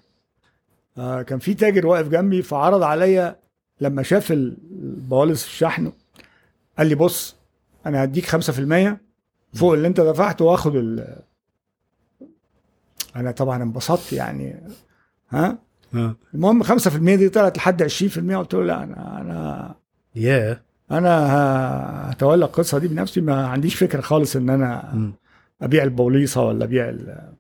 كان 0.98 1.40
في 1.40 1.54
تاجر 1.54 1.88
واقف 1.88 2.08
جنبي 2.08 2.42
فعرض 2.42 2.84
عليا 2.84 3.36
لما 3.82 4.04
شاف 4.04 4.32
البوالص 4.32 5.46
الشحن 5.46 5.92
قال 6.78 6.88
لي 6.88 6.96
بص 6.96 7.36
أنا 7.86 8.04
هديك 8.04 8.26
5% 8.36 8.98
فوق 9.54 9.74
اللي 9.74 9.88
أنت 9.88 10.02
دفعته 10.02 10.46
وآخد 10.46 10.76
ال. 10.76 11.16
أنا 13.16 13.32
طبعا 13.32 13.64
انبسطت 13.64 14.14
يعني 14.14 14.56
ها؟ 15.30 15.58
آه. 15.96 16.16
المهم 16.34 16.64
5% 16.64 16.98
دي 16.98 17.30
طلعت 17.30 17.58
لحد 17.58 17.84
20% 17.84 18.36
قلت 18.38 18.54
له 18.54 18.64
لا 18.64 18.84
أنا 18.84 19.22
أنا 19.22 19.76
ياه. 20.16 20.62
أنا 20.92 21.10
ه- 21.10 22.10
هتولى 22.10 22.46
القصة 22.46 22.78
دي 22.78 22.88
بنفسي 22.88 23.22
ما 23.22 23.48
عنديش 23.48 23.76
فكرة 23.76 24.02
خالص 24.02 24.36
إن 24.36 24.50
أنا. 24.50 24.94
أبيع 25.62 25.84
البوليصة 25.84 26.44
ولا 26.46 26.66
أبيع 26.66 26.90
ال- 26.90 27.34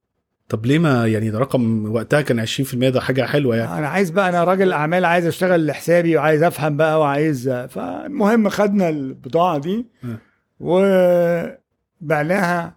طب 0.50 0.65
ليه 0.65 0.79
ما 0.79 1.08
يعني 1.08 1.29
ده 1.29 1.39
رقم 1.39 1.91
وقتها 1.94 2.22
كان 2.22 2.46
20% 2.46 2.75
ده 2.75 3.01
حاجة 3.01 3.25
حلوة 3.25 3.56
يعني؟ 3.56 3.77
أنا 3.77 3.88
عايز 3.88 4.10
بقى 4.10 4.29
أنا 4.29 4.44
راجل 4.44 4.72
أعمال 4.74 5.06
عايز 5.06 5.25
أشتغل 5.25 5.65
لحسابي 5.65 6.18
وعايز 6.18 6.44
أفهم 6.44 6.77
بقى 6.77 7.00
وعايز 7.00 7.50
فالمهم 7.50 8.50
خدنا 8.50 8.89
البضاعة 8.89 9.58
دي 9.58 9.86
م. 10.03 10.08
وبعناها. 12.01 12.75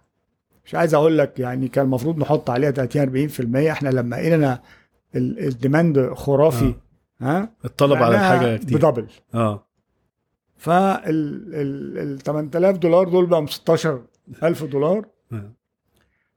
مش 0.65 0.75
عايز 0.75 0.93
أقول 0.93 1.17
لك 1.17 1.39
يعني 1.39 1.67
كان 1.67 1.85
المفروض 1.85 2.17
نحط 2.19 2.49
عليها 2.49 2.71
30 2.71 3.29
40% 3.29 3.55
إحنا 3.71 3.89
لما 3.89 4.15
لقينا 4.15 4.61
ال- 5.15 5.39
ال 5.47 5.56
demand 5.56 6.09
خرافي 6.13 6.73
ها؟ 7.21 7.49
الطلب 7.65 8.03
على 8.03 8.15
الحاجة 8.15 8.57
كتير. 8.57 8.77
ب 8.77 8.81
double. 8.81 9.07
آه. 9.33 9.67
فال 10.57 11.01
ال 11.53 11.97
ال 12.13 12.19
8000 12.19 12.77
دولار 12.77 13.09
دول 13.09 13.25
بقوا 13.25 13.45
16000 13.45 14.63
دولار. 14.63 15.05
آه. 15.33 15.51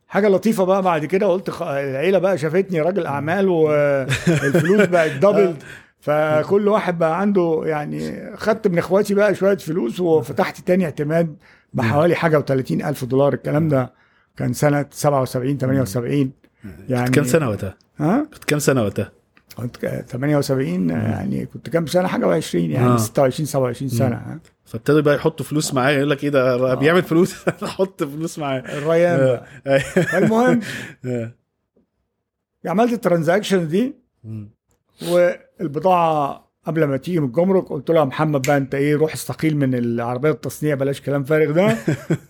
حاجة 0.08 0.28
لطيفة 0.28 0.64
بقى 0.64 0.82
بعد 0.82 1.04
كده 1.04 1.26
قلت 1.26 1.50
خ... 1.50 1.62
العيلة 1.62 2.18
بقى 2.18 2.38
شافتني 2.38 2.80
راجل 2.80 3.06
أعمال 3.06 3.48
والفلوس 3.56 4.86
بقت 4.86 5.10
double 5.10 5.56
فكل 6.00 6.68
واحد 6.68 6.98
بقى 6.98 7.20
عنده 7.20 7.62
يعني 7.64 8.30
خدت 8.36 8.68
من 8.68 8.78
إخواتي 8.78 9.14
بقى 9.14 9.34
شوية 9.34 9.56
فلوس 9.56 10.00
وفتحت 10.00 10.60
تاني 10.60 10.84
اعتماد 10.84 11.36
بحوالي 11.74 12.14
حاجة 12.14 12.38
و30 12.40 12.70
ألف 12.70 13.04
دولار. 13.04 13.32
الكلام 13.34 13.68
ده 13.68 13.92
كان 14.36 14.52
سنة 14.52 14.86
77 14.90 15.58
78 15.58 16.30
يعني 16.88 17.10
كام 17.10 17.24
سنة 17.24 17.48
وقتها؟ 17.48 17.74
ها؟ 17.98 18.26
كنت 18.34 18.44
كام 18.44 18.58
سنة 18.58 18.82
وقتها؟ 18.82 19.12
كنت 19.56 19.76
ك- 19.76 20.04
78 20.08 20.90
يعني 20.90 21.46
كنت 21.46 21.70
كام 21.70 21.86
سنة؟ 21.86 22.08
حاجة 22.08 22.40
و20 22.40 22.54
يعني 22.54 22.86
آه. 22.86 22.96
26 22.96 23.46
27 23.46 23.88
سنة. 23.90 24.38
فابتدوا 24.66 25.00
بقى 25.00 25.14
يحطوا 25.14 25.46
فلوس 25.46 25.74
معاه 25.74 25.90
يقول 25.90 26.10
لك 26.10 26.24
إيه 26.24 26.30
ده 26.30 26.56
بقى 26.56 26.78
بيعمل 26.78 27.02
فلوس 27.02 27.44
حط 27.64 28.04
فلوس 28.04 28.38
معاه 28.38 28.58
الريان 28.58 29.18
بقى. 29.18 29.46
آه. 29.66 29.82
المهم 30.18 30.60
آه. 31.04 31.32
عملت 32.66 32.92
الترانزاكشن 32.92 33.68
دي. 33.68 33.94
والبضاعة 35.12 36.46
قبل 36.66 36.84
ما 36.84 36.96
تيجي 36.96 37.20
من 37.20 37.26
الجمرك 37.26 37.64
قلت 37.68 37.90
له 37.90 37.98
يا 38.00 38.04
محمد 38.04 38.46
بقى 38.46 38.56
أنت 38.56 38.74
إيه 38.74 38.96
روح 38.96 39.12
استقيل 39.12 39.56
من 39.56 39.74
العربية 39.74 40.30
التصنيع 40.30 40.74
بلاش 40.74 41.00
كلام 41.00 41.24
فارغ 41.24 41.50
ده 41.52 41.76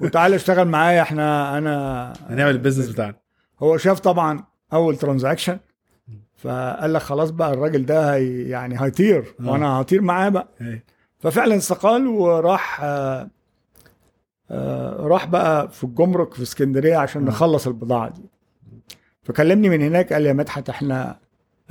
وتعالى 0.01 0.37
اشتغل 0.37 0.69
معايا 0.69 1.03
إحنا 1.03 1.59
أنا 1.59 2.13
هنعمل 2.29 2.51
ال 2.51 2.55
business 2.55 2.89
بتاعنا 2.89 3.15
هو 3.63 3.77
شاف 3.77 4.01
طبعا 4.01 4.45
أول 4.73 4.97
transaction 4.97 5.59
فقال 6.37 6.93
لك 6.93 7.03
خلاص 7.03 7.31
بقى 7.31 7.53
الراجل 7.53 7.87
ده 7.87 8.15
هي 8.15 8.49
يعني 8.49 8.83
هيطير 8.83 9.35
آه. 9.41 9.51
وأنا 9.51 9.67
هطير 9.69 10.03
معاه 10.03 10.29
بقى 10.29 10.49
أي. 10.61 10.83
ففعلا 11.19 11.57
استقال 11.57 12.07
وراح 12.07 12.81
آه، 12.83 13.29
آه، 14.51 14.97
راح 15.07 15.27
بقى 15.27 15.69
في 15.71 15.85
الجمرك 15.85 16.35
في 16.35 16.43
اسكندرية 16.43 16.97
عشان. 16.97 17.25
نخلص 17.25 17.67
البضاعة 17.67 18.09
دي 18.09 18.23
فكلمني 19.23 19.69
من 19.69 19.83
هناك 19.83 20.13
قال 20.13 20.23
لي 20.23 20.29
يا 20.29 20.33
مدحت 20.33 20.69
إحنا 20.69 21.19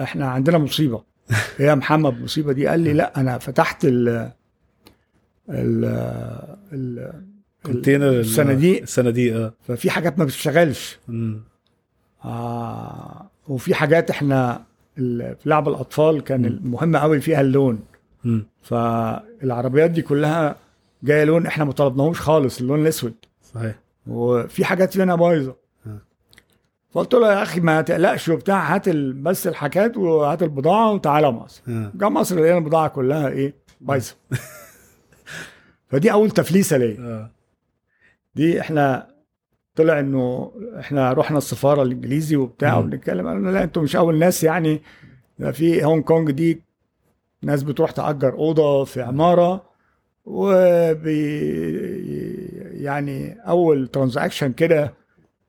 إحنا 0.02 0.28
عندنا 0.28 0.58
مصيبة 0.58 1.04
يا 1.60 1.76
محمد 1.76 2.14
المصيبه 2.18 2.54
دي 2.54 2.68
قال 2.68 2.80
لي 2.80 2.94
لا 2.94 3.20
أنا 3.20 3.38
فتحت 3.38 3.86
ال 3.86 4.08
ال 5.50 5.86
ال 6.74 7.14
كونتينر 7.66 8.10
ال- 8.10 8.20
الصناديق 8.20 8.82
الصناديق 8.82 9.36
آه 9.36 9.54
ففي 9.68 9.90
حاجات 9.90 10.20
ما 10.20 10.26
بتشتغلش. 10.26 11.00
آه 12.26 13.30
وفي 13.48 13.76
حاجات 13.76 14.10
إحنا 14.10 14.64
في 14.96 15.36
لعب 15.46 15.68
الأطفال 15.70 16.22
كان. 16.24 16.46
المهم 16.46 16.98
قوي 16.98 17.22
فيها 17.22 17.42
اللون 17.42 17.80
مم. 18.24 18.46
فالعربيات 19.46 19.92
دي 19.92 20.02
كلها 20.02 20.56
جاية 21.04 21.24
لون 21.24 21.46
إحنا 21.46 21.64
ما 21.66 21.72
طلبناهوش 21.72 22.20
خالص 22.20 22.60
اللون 22.60 22.82
الأسود 22.82 23.14
صحيح 23.54 23.76
وفي 24.08 24.66
حاجات 24.66 24.94
فينا 24.94 25.16
بايظة 25.16 25.56
آه. 25.88 26.00
فقلت 26.92 27.14
له 27.14 27.34
يا 27.34 27.44
أخي 27.44 27.60
ما 27.60 27.82
تقلقش 27.82 28.30
وبتاع 28.30 28.76
هات 28.76 28.90
بس 28.90 29.48
الحاجات 29.48 29.98
وهات 29.98 30.44
البضاعة 30.44 30.92
وتعالى 30.92 31.32
مصر 31.32 31.62
آه. 31.68 31.92
جا 31.96 32.10
مصر 32.10 32.36
لقينا 32.36 32.58
البضاعة 32.58 32.88
كلها 32.88 33.28
إيه 33.28 33.54
بايظة 33.82 34.16
فدي 35.90 36.12
أول 36.12 36.32
تفليسة 36.32 36.78
ليا 36.78 36.98
آه. 37.00 37.32
دي 38.36 38.62
إحنا 38.62 39.08
طلع 39.76 40.00
إنه 40.00 40.52
إحنا 40.80 41.14
رحنا 41.14 41.38
السفارة 41.38 41.84
الإنجليزي 41.84 42.36
وبتاع. 42.36 42.78
وبنتكلم 42.78 43.28
قالوا 43.28 43.52
لا 43.52 43.64
أنتوا 43.64 43.84
مش 43.84 43.96
أول 43.96 44.20
ناس 44.20 44.44
يعني 44.44 44.82
ده 45.40 45.52
في 45.52 45.86
هونج 45.86 46.04
كونج 46.04 46.32
دي 46.32 46.62
ناس 47.46 47.64
بتروح 47.64 47.92
تأجر 47.92 48.34
أوضة 48.34 48.84
في 48.84 49.02
عمارة 49.02 49.64
وبي 50.26 51.26
يعني 52.84 53.38
أول 53.48 53.88
transaction 53.88 54.52
كده 54.52 54.94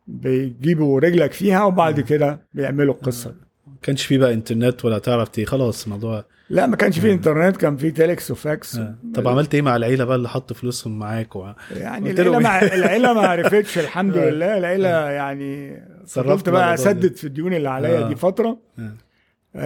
بيجيبوا 0.06 1.00
رجلك 1.00 1.32
فيها 1.32 1.64
وبعد 1.64 2.00
كده 2.00 2.40
بيعملوا 2.54 2.94
القصة 2.94 3.30
دي. 3.30 3.36
ما 3.66 3.74
كانش 3.82 4.06
في 4.06 4.18
بقى 4.18 4.32
انترنت 4.34 4.84
ولا 4.84 4.98
تعرف 4.98 5.28
تي 5.28 5.44
خلاص 5.44 5.84
الموضوع 5.84 6.24
لا 6.50 6.66
ما 6.66 6.76
كانش 6.76 6.98
في 6.98 7.12
انترنت 7.12 7.56
كان 7.56 7.76
في 7.76 7.90
telex 7.90 8.30
وفاكس 8.30 8.76
آه. 8.76 8.94
طب 9.14 9.28
عملت 9.28 9.54
إيه 9.54 9.62
مع 9.62 9.76
العيلة 9.76 10.04
بقى 10.04 10.16
اللي 10.16 10.28
حطوا 10.28 10.56
فلوسهم 10.56 10.98
معاك 10.98 11.36
و... 11.36 11.52
يعني 11.76 12.10
العيلة 12.10 12.38
ما 12.38 12.62
إيه؟ 12.62 12.74
العيلة 12.78 13.12
ما 13.12 13.20
عرفتش 13.20 13.78
الحمد 13.84 14.16
آه. 14.16 14.30
لله 14.30 14.58
العيلة 14.58 14.88
يعني 15.10 15.82
صرفت 16.04 16.48
بقى. 16.48 16.74
أسدد 16.74 17.16
في 17.16 17.24
الديون 17.24 17.54
اللي 17.54 17.68
عليا 17.68 18.04
آه. 18.04 18.08
دي 18.08 18.14
فترة 18.16 18.58
آه. 18.78 18.92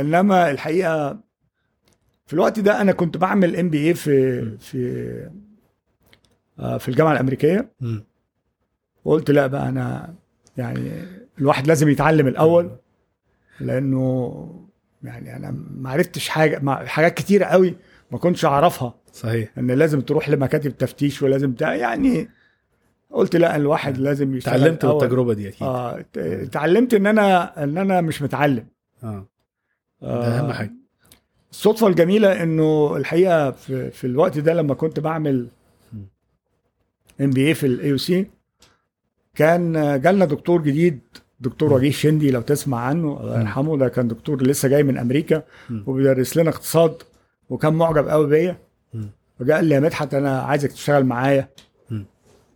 إنما 0.00 0.50
الحقيقة 0.50 1.18
في 2.30 2.34
الوقت 2.34 2.60
ده 2.60 2.80
أنا 2.80 2.92
كنت 2.92 3.16
بعمل 3.16 3.56
MBA 3.56 3.94
في 3.94 4.42
في 4.58 5.30
آه، 6.58 6.78
في 6.78 6.88
الجامعة 6.88 7.12
الأمريكية. 7.12 7.72
وقلت 9.04 9.30
لا 9.30 9.46
بقى 9.46 9.68
أنا 9.68 10.14
يعني 10.56 10.92
الواحد 11.38 11.66
لازم 11.66 11.88
يتعلم 11.88 12.26
الأول 12.26 12.70
لأنه 13.60 14.66
يعني 15.02 15.36
أنا 15.36 15.50
ما 15.70 15.90
عرفتش 15.90 16.28
حاجة 16.28 16.84
حاجات 16.86 17.14
كتيرة 17.14 17.44
قوي 17.44 17.76
ما 18.10 18.18
كنتش 18.18 18.44
أعرفها. 18.44 18.94
صحيح. 19.12 19.50
إن 19.58 19.70
لازم 19.70 20.00
تروح 20.00 20.28
لمكاتب 20.28 20.76
تفتيش 20.78 21.22
ولازم 21.22 21.54
يعني 21.60 22.28
قلت 23.10 23.36
لا 23.36 23.56
الواحد 23.56 23.98
لازم 23.98 24.34
يشتغل 24.34 24.54
اتعلمت 24.54 24.84
الأول. 24.84 25.00
بالتجربة 25.00 25.34
دي 25.34 25.48
أكيد. 25.48 25.62
آه 25.62 26.04
اتعلمت 26.16 26.94
إن 26.94 27.06
أنا 27.06 27.62
إن 27.64 27.78
أنا 27.78 28.00
مش 28.00 28.22
متعلم. 28.22 28.66
آه. 29.04 29.28
آه 30.02 30.20
ده 30.20 30.38
أهم 30.38 30.52
حاجة. 30.52 30.79
الصدفة 31.50 31.86
الجميلة 31.86 32.42
إنه 32.42 32.96
الحقيقة 32.96 33.50
في, 33.50 33.90
في 33.90 34.06
الوقت 34.06 34.38
ده 34.38 34.54
لما 34.54 34.74
كنت 34.74 35.00
بعمل 35.00 35.48
MBA 37.20 37.54
في 37.54 37.66
ال 37.66 37.98
AUC 37.98 38.26
كان 39.34 39.72
جالنا 40.02 40.24
دكتور 40.24 40.62
جديد 40.62 41.00
دكتور 41.40 41.72
وجيه 41.72 41.90
شندي 41.90 42.30
لو 42.30 42.40
تسمع 42.40 42.78
عنه 42.80 43.20
الله 43.20 43.40
يرحمه 43.40 43.76
ده 43.78 43.88
كان 43.88 44.08
دكتور 44.08 44.42
لسه 44.42 44.68
جاي 44.68 44.82
من 44.82 44.98
أمريكا. 44.98 45.42
وبيدرس 45.86 46.36
لنا 46.36 46.50
اقتصاد 46.50 47.02
وكان 47.50 47.74
معجب 47.74 48.08
قوي 48.08 48.26
بيا 48.26 48.56
مم. 48.94 49.08
وجاء 49.40 49.56
قال 49.56 49.64
لي 49.64 49.74
يا 49.74 49.80
مدحت 49.80 50.14
أنا 50.14 50.40
عايزك 50.40 50.72
تشتغل 50.72 51.04
معايا. 51.04 51.48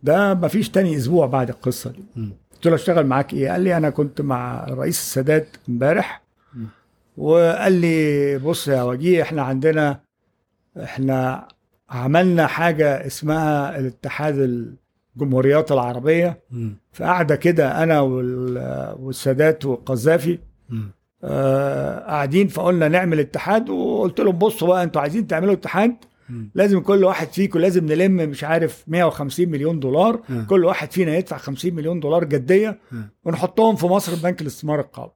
ده 0.03 0.33
مفيش 0.33 0.69
تاني 0.69 0.97
أسبوع 0.97 1.25
بعد 1.25 1.49
القصة 1.49 1.91
دي. 1.91 2.03
قلت 2.53 2.67
له 2.67 2.75
أشتغل 2.75 3.05
معاك 3.05 3.33
إيه 3.33 3.49
قال 3.49 3.61
لي 3.61 3.77
أنا 3.77 3.89
كنت 3.89 4.21
مع 4.21 4.65
رئيس 4.69 4.99
السادات 4.99 5.47
امبارح. 5.69 6.21
وقال 7.17 7.73
لي 7.73 8.37
بص 8.37 8.67
يا 8.67 8.83
وجيه 8.83 9.21
إحنا 9.21 9.41
عندنا 9.41 9.99
إحنا 10.83 11.47
عملنا 11.89 12.47
حاجة 12.47 13.05
اسمها 13.07 13.79
الاتحاد 13.79 14.37
الجمهوريات 15.17 15.71
العربية 15.71 16.39
مم. 16.51 16.77
فقعده 16.93 17.35
كده 17.35 17.83
أنا 17.83 17.99
وال- 18.01 18.95
والسادات 18.99 19.65
والقذافي. 19.65 20.39
آه، 21.23 21.99
قاعدين 21.99 22.47
فقلنا 22.47 22.87
نعمل 22.87 23.19
اتحاد 23.19 23.69
وقلت 23.69 24.19
لهم 24.21 24.37
بصوا 24.37 24.67
بقى 24.67 24.83
أنتوا 24.83 25.01
عايزين 25.01 25.27
تعملوا 25.27 25.53
اتحاد. 25.53 25.95
لازم 26.55 26.79
كل 26.79 27.03
واحد 27.03 27.27
فيكم 27.27 27.59
لازم 27.59 27.85
نلم 27.85 28.15
مش 28.29 28.43
عارف 28.43 28.83
150 28.87 29.49
مليون 29.49 29.79
دولار. 29.79 30.21
كل 30.49 30.65
واحد 30.65 30.91
فينا 30.91 31.17
يدفع 31.17 31.37
50 31.37 31.73
مليون 31.75 31.99
دولار 31.99 32.23
جدية. 32.23 32.79
ونحطهم 33.23 33.75
في 33.75 33.85
مصر 33.85 34.15
بنك 34.23 34.41
الاستثمار 34.41 34.79
القومي. 34.79 35.11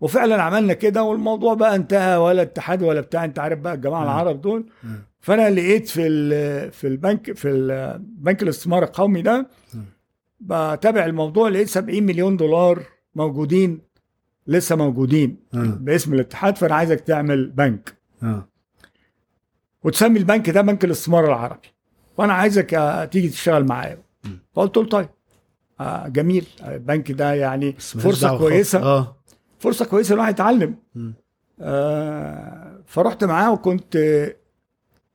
وفعلا 0.00 0.42
عملنا 0.42 0.72
كده 0.72 1.02
والموضوع 1.02 1.54
بقى 1.54 1.76
انتهى 1.76 2.16
ولا 2.16 2.42
اتحاد 2.42 2.82
ولا 2.82 3.00
بتاع 3.00 3.24
انت 3.24 3.38
عارف 3.38 3.58
بقى 3.58 3.74
الجماعة 3.74 4.00
آه. 4.00 4.04
العرب 4.04 4.40
دول 4.40 4.66
آه. 4.84 4.88
فأنا 5.20 5.50
لقيت 5.50 5.88
في 5.88 6.70
في 6.70 6.86
البنك 6.86 7.32
في 7.32 7.48
ال- 7.48 7.98
بنك 7.98 8.42
الاستثمار 8.42 8.82
القومي 8.84 9.22
ده 9.22 9.48
بتابع 10.40 11.04
الموضوع 11.06 11.48
لقيت 11.48 11.68
70 11.68 12.02
مليون 12.02 12.36
دولار 12.36 12.82
موجودين 13.14 13.80
لسه 14.46 14.76
موجودين 14.76 15.36
آه. 15.54 15.58
باسم 15.80 16.14
الاتحاد 16.14 16.56
فأنا 16.56 16.74
عايزك 16.74 17.00
تعمل 17.00 17.50
بنك 17.50 17.96
آه. 18.22 18.48
وتسمي 19.84 20.18
البنك 20.18 20.50
ده 20.50 20.60
بنك 20.62 20.84
الاستثمار 20.84 21.24
العربي 21.26 21.68
وأنا 22.18 22.32
عايزك 22.32 22.74
آه، 22.74 23.04
تيجي 23.04 23.28
تشتغل 23.28 23.64
معايا. 23.64 23.98
فقلت 24.52 24.76
له 24.76 24.84
طيب 24.84 25.08
آه 25.80 26.08
جميل 26.08 26.46
البنك 26.68 27.12
ده 27.12 27.34
يعني 27.34 27.72
فرصة. 27.72 28.38
كويسة 28.38 28.82
آه 28.82 29.16
فرصة 29.58 29.84
كويسة 29.84 30.14
الواحد 30.14 30.34
يتعلم. 30.34 30.74
آه 31.60 32.80
فرحت 32.86 33.24
معاه 33.24 33.52
وكنت 33.52 33.98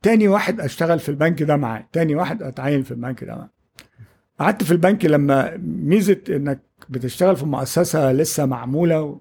تاني 0.02 0.28
واحد 0.28 0.62
أشتغل 0.62 1.00
في 1.00 1.10
البنك 1.10 1.44
ده 1.44 1.56
معاه. 1.56 1.88
تاني 1.92 2.16
واحد 2.16 2.44
أتعين 2.44 2.84
في 2.84 2.92
البنك 2.92 3.24
ده 3.24 3.36
معاه. 3.36 3.50
قعدت 4.40 4.64
في 4.64 4.72
البنك 4.72 5.06
لما 5.06 5.58
ميزة 5.64 6.22
إنك 6.30 6.60
بتشتغل 6.90 7.36
في 7.36 7.46
مؤسسة 7.46 8.12
لسه 8.14 8.46
معمولة 8.46 9.02
و... 9.02 9.18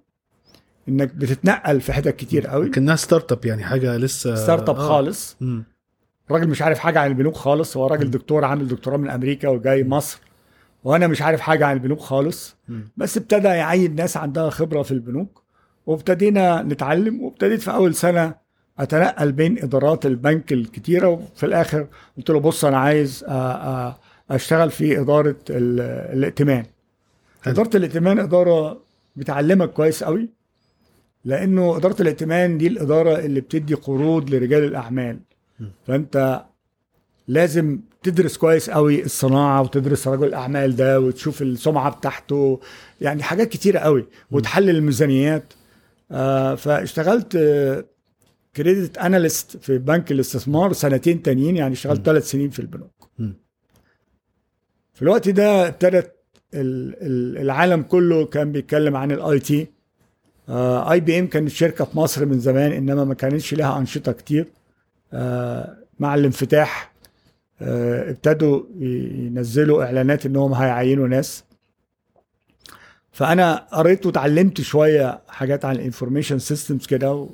إنك 0.89 1.15
بتتنقل 1.15 1.81
في 1.81 1.93
حتت 1.93 2.17
كتير 2.17 2.47
قوي. 2.47 2.69
كانها 2.69 2.97
startup 2.97 3.45
يعني 3.45 3.65
حاجة 3.65 3.97
لسه 3.97 4.35
startup 4.35 4.77
آه. 4.77 4.89
خالص. 4.89 5.37
مم. 5.41 5.65
راجل 6.31 6.49
مش 6.49 6.63
عارف 6.63 6.79
حاجة 6.79 7.01
عن 7.01 7.11
البنوك 7.11 7.35
خالص. 7.35 7.77
هو 7.77 7.87
راجل 7.87 8.11
دكتور 8.11 8.45
عامل 8.45 8.69
دكتوراه 8.69 8.97
من 8.97 9.11
أمريكا 9.11 9.49
وجاي 9.49 9.85
مصر. 9.85 10.21
وأنا 10.85 11.07
مش 11.07 11.23
عارف 11.23 11.41
حاجة 11.41 11.67
عن 11.67 11.75
البنوك 11.77 11.99
خالص 12.01 12.57
مم. 12.69 12.89
بس 12.97 13.17
ابتدى 13.17 13.49
يعين 13.49 13.95
ناس 13.95 14.17
عندها 14.17 14.51
خبرة 14.51 14.83
في 14.83 14.91
البنوك 14.93 15.43
وابتدينا 15.87 16.63
نتعلم 16.63 17.23
وابتديت 17.23 17.61
في 17.63 17.71
أول 17.75 17.95
سنة 17.95 18.35
أتنقل 18.79 19.33
بين 19.33 19.59
إدارات 19.63 20.07
البنك 20.07 20.53
الكتيرة 20.53 21.09
وفي 21.09 21.47
الآخر 21.47 21.87
قلت 22.17 22.31
له 22.31 22.41
بص 22.41 22.65
أنا 22.65 22.79
عايز 22.79 23.25
أشتغل 24.31 24.71
في 24.71 25.01
إدارة 25.01 25.37
ال- 25.51 25.81
الائتمان. 26.19 26.65
إدارة 27.47 27.77
الائتمان 27.77 28.19
إدارة 28.19 28.81
بتعلمك 29.17 29.71
كويس 29.71 30.05
قوي 30.05 30.29
لأنه 31.25 31.77
إدارة 31.77 32.03
الائتمان 32.03 32.59
دي 32.59 32.67
الإدارة 32.67 33.19
اللي 33.19 33.41
بتدي 33.41 33.75
قروض 33.75 34.31
لرجال 34.31 34.65
الأعمال 34.65 35.19
م. 35.61 35.65
فأنت 35.87 36.45
لازم 37.29 37.79
تدرس 38.03 38.37
كويس 38.37 38.71
قوي 38.71 39.05
الصناعة 39.05 39.63
وتدرس 39.63 40.09
رجل 40.09 40.25
الأعمال 40.27 40.77
ده 40.77 41.01
وتشوف 41.01 41.43
السمعة 41.43 41.91
بتاعته 41.97 42.61
يعني 43.01 43.23
حاجات 43.23 43.49
كتيرة 43.49 43.79
قوي 43.79 44.07
وتحلل 44.31 44.71
الميزانيات 44.71 45.53
آه 46.11 46.55
فاشتغلت 46.55 47.37
credit 48.57 48.99
analyst 48.99 49.57
في 49.57 49.79
بنك 49.79 50.13
الاستثمار 50.13 50.73
سنتين 50.73 51.23
تانيين 51.23 51.57
يعني 51.57 51.73
اشتغلت. 51.73 52.07
ثلاث 52.07 52.31
سنين 52.31 52.51
في 52.51 52.59
البنوك 52.59 53.09
م. 53.19 53.31
في 54.95 55.03
الوقت 55.03 55.29
ده 55.29 55.69
ابتدت 55.69 56.13
ال- 56.55 56.95
ال- 57.03 57.39
العالم 57.39 57.83
كله 57.83 58.27
كان 58.27 58.53
بيتكلم 58.53 58.97
عن 58.97 59.13
ال 59.13 59.39
IT 59.39 59.67
IBM 60.49 61.27
كانت 61.27 61.49
شركة 61.51 61.85
في 61.85 61.97
مصر 61.99 62.27
من 62.27 62.41
زمان 62.41 62.73
إنما 62.73 63.05
ما 63.05 63.15
كانتش 63.15 63.55
لها 63.55 63.79
أنشطة 63.79 64.13
كتير 64.13 64.47
آه، 65.13 65.77
مع 65.99 66.15
الانفتاح 66.15 66.92
آه، 66.92 66.92
ابتدوا 67.61 68.63
ي- 68.81 69.27
ينزلوا 69.27 69.85
إعلانات 69.85 70.27
انهم 70.27 70.53
هيعينوا 70.55 71.09
ناس. 71.09 71.45
فأنا 73.13 73.55
قريت 73.73 74.07
وتعلمت 74.07 74.61
شوية 74.61 75.23
حاجات 75.29 75.65
عن 75.65 75.75
ال 75.77 75.82
information 75.82 76.39
systems 76.39 76.87
كده 76.87 77.13
و- 77.15 77.29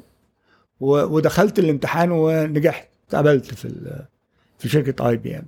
ودخلت 0.80 1.58
الامتحان 1.58 2.10
ونجحت 2.12 2.88
اتقبلت 3.08 3.54
في 3.54 3.64
ال- 3.64 4.06
في 4.58 4.68
شركة 4.68 5.08
IBM 5.08 5.46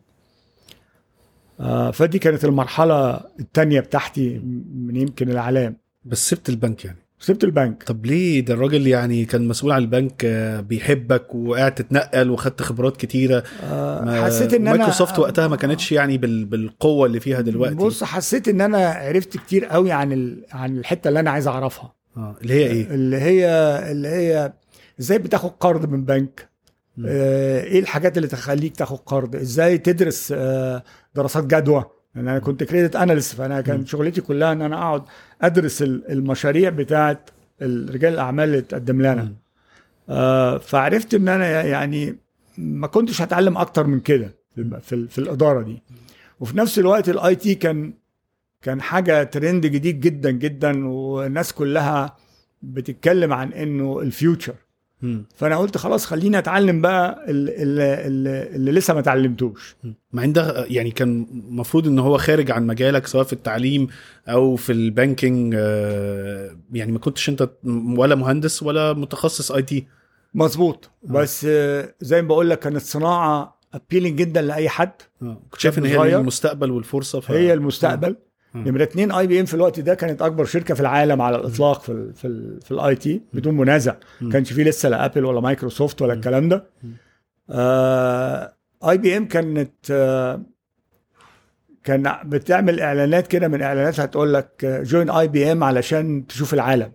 فدي 1.93 2.19
كانت 2.19 2.45
المرحلة 2.45 3.21
الثانية 3.41 3.81
بتاعتي 3.81 4.39
من 4.75 4.97
يمكن 4.97 5.31
العلام 5.31 5.77
بس 6.05 6.31
سبت 6.31 6.49
البنك 6.49 6.85
يعني. 6.85 6.99
سبت 7.23 7.45
البنك. 7.45 7.83
طب 7.83 8.07
ليه 8.07 8.41
ده 8.45 8.55
الراجل 8.55 8.87
يعني 8.87 9.25
كان 9.25 9.49
مسؤول 9.49 9.73
عن 9.73 9.83
البنك 9.83 10.25
آه، 10.25 10.61
بيحبك 10.61 11.35
وقاعد 11.35 11.75
تتنقل 11.75 12.31
وخدت 12.31 12.63
خبرات 12.63 12.97
كتيرة؟ 12.97 13.43
آه، 13.63 14.25
حسيت 14.25 14.55
إن 14.55 14.69
أنا 14.69 14.77
مايكروسوفت 14.77 15.19
وقتها 15.19 15.49
ما 15.49 15.57
كانتش 15.57 15.93
يعني 15.93 16.19
بال... 16.19 16.45
بالقوة 16.45 17.07
اللي 17.07 17.21
فيها 17.21 17.41
دلوقتي. 17.41 17.75
بص 17.75 18.05
حسيت 18.05 18.49
إن 18.49 18.61
أنا 18.61 18.89
عرفت 18.89 19.37
كتير 19.37 19.65
قوي 19.65 19.93
عن 19.93 20.13
ال... 20.13 20.45
عن 20.53 20.79
الحتة 20.79 21.09
اللي 21.09 21.21
أنا 21.21 21.31
عايز 21.31 21.49
أعرفها. 21.49 21.95
آه 22.17 22.37
اللي 22.43 22.55
هي 22.55 22.67
إيه؟ 22.67 22.87
اللي 22.91 23.17
هي 23.17 23.47
اللي 23.93 24.09
هي 24.09 24.53
إزاي 25.01 25.19
بتاخد 25.19 25.51
قرض 25.61 25.91
من 25.91 26.05
بنك. 26.05 26.51
آه، 27.07 27.63
إيه 27.65 27.81
الحاجات 27.81 28.17
اللي 28.17 28.29
تخليك 28.29 28.77
تاخد 28.77 28.99
قرض؟ 28.99 29.37
إزاي 29.37 29.79
تدرس 29.79 30.33
آه، 30.37 30.83
دراسات 31.15 31.45
جدوى؟ 31.45 31.85
لأن 32.15 32.29
أنا 32.29 32.39
كنت 32.39 32.65
credit 32.65 32.97
analyst 32.97 33.35
فأنا. 33.35 33.61
كان 33.61 33.87
شغلتي 33.87 34.21
كلها 34.21 34.53
إن 34.53 34.63
أنا 34.63 34.77
أقعد 34.77 35.03
أدرس 35.43 35.83
ال- 35.83 36.11
المشاريع 36.11 36.71
بتاعت 36.71 37.31
رجال 37.63 38.13
الأعمال 38.13 38.45
اللي 38.49 38.61
تقدم 38.61 39.03
لنا. 39.03 39.33
آه، 40.09 40.59
فعرفت 40.59 41.15
إن 41.15 41.29
أنا 41.29 41.63
يعني 41.63 42.17
ما 42.59 42.87
كنتش 42.87 43.23
هتعلم 43.23 43.59
أكتر 43.59 43.87
من 43.87 44.01
كده 44.01 44.35
في, 44.83 45.07
في, 45.09 45.19
الإدارة 45.19 45.63
دي 45.63 45.83
وفي 46.41 46.59
نفس 46.59 46.79
الوقت 46.79 47.09
ال 47.09 47.35
IT 47.35 47.55
كان 47.55 47.93
كان 48.63 48.81
حاجة 48.83 49.23
ترند 49.23 49.67
جديد 49.67 50.01
جدا 50.01 50.31
جدا 50.31 50.87
والناس 50.89 51.53
كلها 51.53 52.17
بتتكلم 52.63 53.33
عن 53.33 53.53
إنه 53.53 54.01
ال 54.01 54.07
future. 54.08 54.55
فأنا 55.37 55.57
قلت 55.57 55.77
خلاص 55.77 56.07
خليني 56.07 56.39
أتعلم 56.39 56.81
بقى 56.81 57.25
اللي, 57.29 57.63
اللي, 58.07 58.43
اللي 58.57 58.73
لسه 58.73 58.95
ما 58.95 59.01
اتعلمتوش. 59.01 59.77
مع 60.13 60.25
إن 60.25 60.33
ده 60.33 60.65
يعني 60.65 60.91
كان 60.91 61.27
المفروض 61.49 61.87
إن 61.87 61.99
هو 61.99 62.19
خارج 62.19 62.51
عن 62.51 62.67
مجالك 62.67 63.07
سواء 63.07 63.25
في 63.25 63.33
التعليم 63.33 63.89
أو 64.29 64.57
في 64.57 64.73
ال 64.73 64.83
banking 64.83 65.55
آه، 65.59 66.57
يعني 66.73 66.93
ما 66.93 66.99
كنتش 66.99 67.29
أنت 67.29 67.51
ولا 67.97 68.15
مهندس 68.15 68.63
ولا 68.63 68.93
متخصص 68.93 69.53
IT. 69.53 69.87
مظبوط. 70.35 70.91
بس 71.03 71.47
آه، 71.49 71.95
زي 72.01 72.23
ما 72.23 72.29
بقول 72.29 72.51
لك 72.51 72.59
كانت 72.59 72.83
صناعة 72.83 73.61
appealing 73.75 74.19
جدا 74.19 74.43
لأي 74.43 74.69
حد. 74.69 74.93
كنت 75.21 75.61
شايف 75.61 75.79
إن 75.79 75.85
هي. 75.85 76.17
المستقبل 76.17 76.71
والفرصة 76.71 77.21
ف... 77.21 77.31
هي 77.31 77.53
المستقبل. 77.53 78.17
نمرة 78.55 78.83
اتنين 78.83 79.13
IBM 79.13 79.47
في 79.47 79.55
الوقت 79.55 79.81
ده 79.81 79.95
كانت 79.95 80.23
أكبر 80.23 80.45
شركة 80.45 80.75
في 80.75 80.81
العالم 80.81 81.23
على 81.23 81.37
الإطلاق 81.37 81.81
في 81.83 81.93
ال 81.93 82.15
في 82.15 82.27
ال 82.27 82.61
في 82.61 82.71
ال 82.71 82.95
IT 82.97 83.23
بدون 83.33 83.57
منازع 83.57 83.95
مم. 84.21 84.31
كانش 84.33 84.53
فيه 84.53 84.65
لسه 84.65 84.89
لا 84.89 85.05
Apple 85.05 85.25
ولا 85.25 85.41
مايكروسوفت 85.41 86.03
ولا. 86.03 86.13
الكلام 86.13 86.49
ده. 86.49 86.65
IBM 88.89 89.29
كانت 89.29 89.73
آه، 89.91 90.43
كان 91.85 92.17
بتعمل 92.25 92.81
إعلانات 92.81 93.27
كده 93.27 93.49
من 93.49 93.63
اعلاناتها 93.63 94.07
تقول 94.07 94.35
لك 94.35 94.65
join 94.85 95.11
IBM 95.11 95.65
علشان 95.65 96.27
تشوف 96.27 96.55
العالم. 96.55 96.93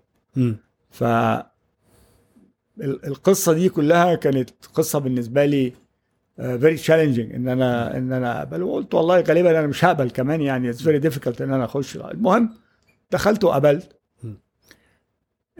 ف 0.91 1.03
ال- 1.03 1.45
القصة 3.07 3.53
دي 3.53 3.69
كلها 3.69 4.15
كانت 4.15 4.49
قصة 4.73 4.99
بالنسبة 4.99 5.45
لي 5.45 5.73
very 6.37 6.75
challenging 6.75 7.33
إن 7.33 7.47
أنا 7.47 7.97
إن 7.97 8.13
أنا 8.13 8.39
أقبل. 8.39 8.63
وقلت 8.63 8.93
والله 8.93 9.21
غالبا 9.21 9.59
أنا 9.59 9.67
مش 9.67 9.85
هقبل 9.85 10.09
كمان 10.09 10.41
يعني 10.41 10.69
it's 10.69 10.83
very 10.83 10.99
difficult 10.99 11.41
إن 11.41 11.53
أنا 11.53 11.65
أخش. 11.65 11.97
المهم 11.97 12.49
دخلت 13.11 13.43
وقبلت. 13.43 13.91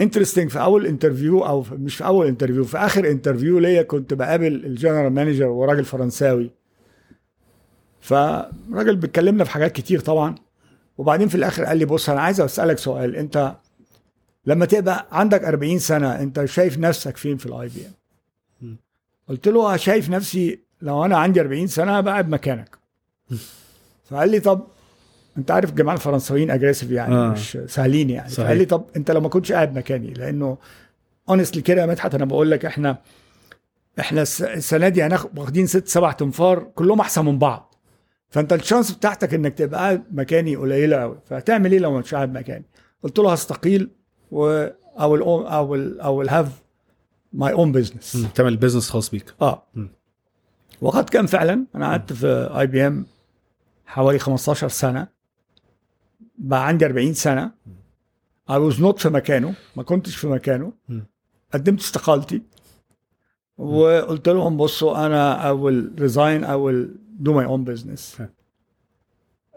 interesting 0.02 0.50
في 0.50 0.62
أول 0.62 0.86
interview 0.86 1.46
أو 1.46 1.66
مش 1.72 1.96
في 1.96 2.06
أول 2.06 2.28
interview 2.28 2.64
في 2.64 2.78
آخر 2.78 3.12
interview 3.12 3.60
ليا 3.60 3.82
كنت 3.82 4.14
بقابل 4.14 4.66
ال 4.66 4.72
general 4.72 5.14
manager 5.14 5.48
وراجل 5.48 5.86
فرنساوي. 5.86 6.52
فالراجل 8.00 8.96
بيتكلمنا 8.96 9.44
في 9.44 9.52
حاجات 9.52 9.72
كتير 9.72 10.00
طبعا. 10.00 10.36
وبعدين 10.98 11.28
في 11.28 11.36
الآخر 11.36 11.66
قال 11.66 11.78
لي 11.78 11.86
بص 11.86 12.10
أنا 12.10 12.22
عايز 12.22 12.42
أسألك 12.42 12.78
سؤال. 12.78 13.16
أنت 13.16 13.56
لما 14.46 14.66
تبقى 14.66 15.08
عندك 15.12 15.44
40 15.44 15.80
سنة 15.80 16.22
أنت 16.22 16.46
شايف 16.46 16.78
نفسك 16.78 17.18
فين 17.18 17.38
في 17.38 17.46
ال 17.46 17.68
IBM. 17.68 18.78
قلت 19.30 19.48
له 19.48 19.78
شايف 19.78 20.10
نفسي 20.10 20.65
لو 20.86 21.06
أنا 21.06 21.18
عندي 21.18 21.42
40 21.42 21.68
سنة 21.68 22.02
بقعد 22.02 22.30
مكانك 22.30 22.78
فقال 24.06 24.30
لي 24.30 24.40
طب 24.40 24.68
أنت 25.38 25.52
عارف 25.52 25.70
الجماعه 25.70 25.96
الفرنساويين 25.96 26.52
aggressive 26.52 26.92
يعني 26.92 27.16
آه. 27.16 27.30
مش 27.30 27.58
سهلين 27.68 28.10
يعني 28.10 28.30
صحيح. 28.30 28.46
فقال 28.46 28.58
لي 28.58 28.66
طب 28.66 28.86
أنت 28.96 29.12
لو 29.12 29.22
ما 29.22 29.30
كنتش 29.30 29.52
قاعد 29.52 29.78
مكاني 29.78 30.14
لأنه 30.14 30.58
honestly 31.30 31.62
كده 31.62 31.82
يا 31.82 31.86
مدحت 31.88 32.16
أنا 32.16 32.26
بقول 32.26 32.52
لك 32.52 32.66
إحنا 32.66 32.98
إحنا 34.00 34.22
الس- 34.22 34.42
السنة 34.42 34.90
دي 34.90 35.04
هناخد 35.04 35.40
واخدين 35.40 35.68
ست 35.68 35.88
سبع 35.88 36.12
تنفار 36.12 36.60
كلهم 36.76 37.00
أحسن 37.00 37.26
من 37.26 37.40
بعض 37.40 37.76
فأنت 38.30 38.54
ال 38.54 38.59
chance 38.59 38.92
بتاعتك 38.92 39.34
إنك 39.34 39.54
تبقى 39.58 39.80
قاعد 39.80 40.04
مكاني 40.12 40.56
قليلة 40.56 40.98
قوي 40.98 41.20
فهتعمل 41.26 41.72
إيه 41.72 41.80
لو 41.80 41.98
مش 41.98 42.14
قاعد 42.16 42.34
مكاني 42.34 42.66
قلت 43.04 43.20
له 43.20 43.34
هستقيل 43.34 43.90
و 44.32 44.68
I'll 45.00 45.22
I'll 45.48 46.02
have 46.02 46.62
my 47.34 47.54
own 47.54 47.72
business. 47.72 48.28
تعمل 48.36 48.58
business 48.58 48.90
خاص 48.90 49.10
بيك 49.10 49.34
آه 49.42 49.64
م. 49.76 49.86
وقد 50.82 51.10
كان 51.10 51.26
فعلا. 51.26 51.66
أنا 51.76 51.86
قعدت 51.88 52.14
في 52.14 52.28
IBM 52.60 53.06
حوالي 53.86 54.20
15 54.20 54.68
سنة. 54.68 55.08
بقى 56.38 56.68
عندي 56.68 56.86
40 56.86 57.14
سنة. 57.14 57.52
I 58.52 58.54
was 58.54 58.76
not 58.80 58.98
في 58.98 59.10
مكانه. 59.10 59.54
ما 59.76 59.84
كنتش 59.84 60.16
في 60.16 60.28
مكانه. 60.28 60.74
قدمت 61.54 61.80
استقالتي. 61.80 62.42
وقلت 63.58 64.30
لهم 64.30 64.58
بصوا 64.58 65.06
أنا 65.06 65.52
I 65.52 65.56
will 65.56 66.00
resign. 66.02 66.44
I 66.46 66.56
will 66.56 66.88
do 67.28 67.32
my 67.32 67.48
own 67.48 67.72
business. 67.74 68.22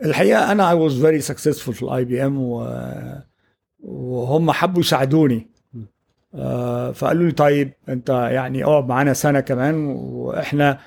الحقيقة 0.04 0.52
أنا 0.52 0.70
I 0.70 0.90
was 0.90 0.92
very 0.94 1.28
successful 1.30 1.70
في 1.70 1.82
ال 1.82 2.04
IBM 2.04 2.38
وهم 3.80 4.50
حبوا 4.50 4.80
يساعدوني. 4.80 5.46
آه، 6.34 6.92
فقالوا 6.92 7.26
لي 7.26 7.32
طيب 7.32 7.72
أنت 7.88 8.08
يعني 8.10 8.64
اقعد 8.64 8.88
معانا 8.88 9.12
سنة 9.12 9.40
كمان. 9.40 9.86
وإحنا 9.86 10.78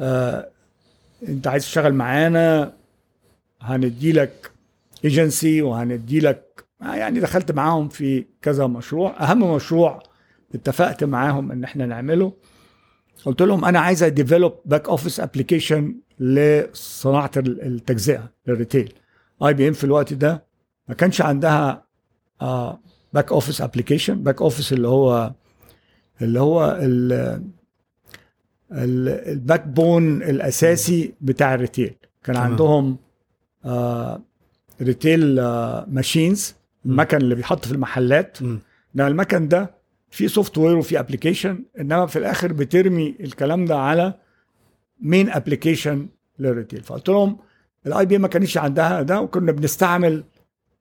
آه، 0.00 0.48
انت 1.28 1.46
عايز 1.46 1.62
تشتغل 1.64 1.94
معانا 1.94 2.72
هندي 3.60 4.12
لك 4.12 4.50
ايجنسي 5.04 5.62
وهندي 5.62 6.20
لك 6.20 6.64
يعني 6.80 7.20
دخلت 7.20 7.52
معاهم 7.52 7.88
في 7.88 8.26
كذا 8.42 8.66
مشروع. 8.66 9.22
أهم 9.30 9.54
مشروع 9.54 10.02
اتفقت 10.54 11.04
معاهم 11.04 11.52
إن 11.52 11.64
إحنا 11.64 11.86
نعمله. 11.86 12.32
قلت 13.24 13.42
لهم 13.42 13.64
أنا 13.64 13.80
عايز 13.80 14.02
a 14.02 14.08
develop 14.08 14.52
back 14.64 14.88
office 14.88 15.20
application 15.20 15.94
لصناعة 16.18 17.30
ال- 17.36 17.62
التجزئة 17.62 18.30
لل 18.46 18.58
retail 18.58 18.92
IBM 19.46 19.72
في 19.72 19.84
الوقت 19.84 20.12
ده 20.12 20.44
ما 20.88 20.94
كانش 20.94 21.20
عندها 21.22 21.84
back 23.12 23.32
office 23.32 23.60
application 23.60 24.22
back 24.22 24.42
office 24.42 24.72
اللي 24.72 24.88
هو 24.88 25.32
اللي 26.22 26.40
هو 26.40 26.78
ال 28.72 29.66
backbone 29.66 30.22
الأساسي 30.22 31.14
بتاع 31.20 31.54
ال 31.54 31.60
retail 31.60 31.94
كان 32.24 32.34
تمام. 32.36 32.50
عندهم 32.50 32.96
retail 34.82 35.40
machines 35.88 36.54
م. 36.84 36.90
المكن 36.90 37.16
اللي 37.16 37.34
بيحط 37.34 37.64
في 37.64 37.72
المحلات. 37.72 38.38
إنما 38.42 39.08
المكن 39.08 39.48
ده 39.48 39.74
فيه 40.10 40.26
software 40.26 40.76
وفيه 40.76 41.00
application 41.00 41.64
إنما 41.80 42.06
في 42.06 42.18
الآخر 42.18 42.52
بترمي 42.52 43.14
الكلام 43.20 43.64
ده 43.64 43.78
على 43.78 44.14
مين 45.00 45.30
application 45.30 46.08
لل 46.38 46.49
retail 46.49 46.82
فقلت 46.82 47.08
لهم 47.08 47.38
ال 47.86 48.06
IBM 48.06 48.18
ما 48.18 48.28
كانش 48.28 48.58
عندها 48.58 49.02
ده 49.02 49.20
وكنا 49.20 49.52
بنستعمل 49.52 50.24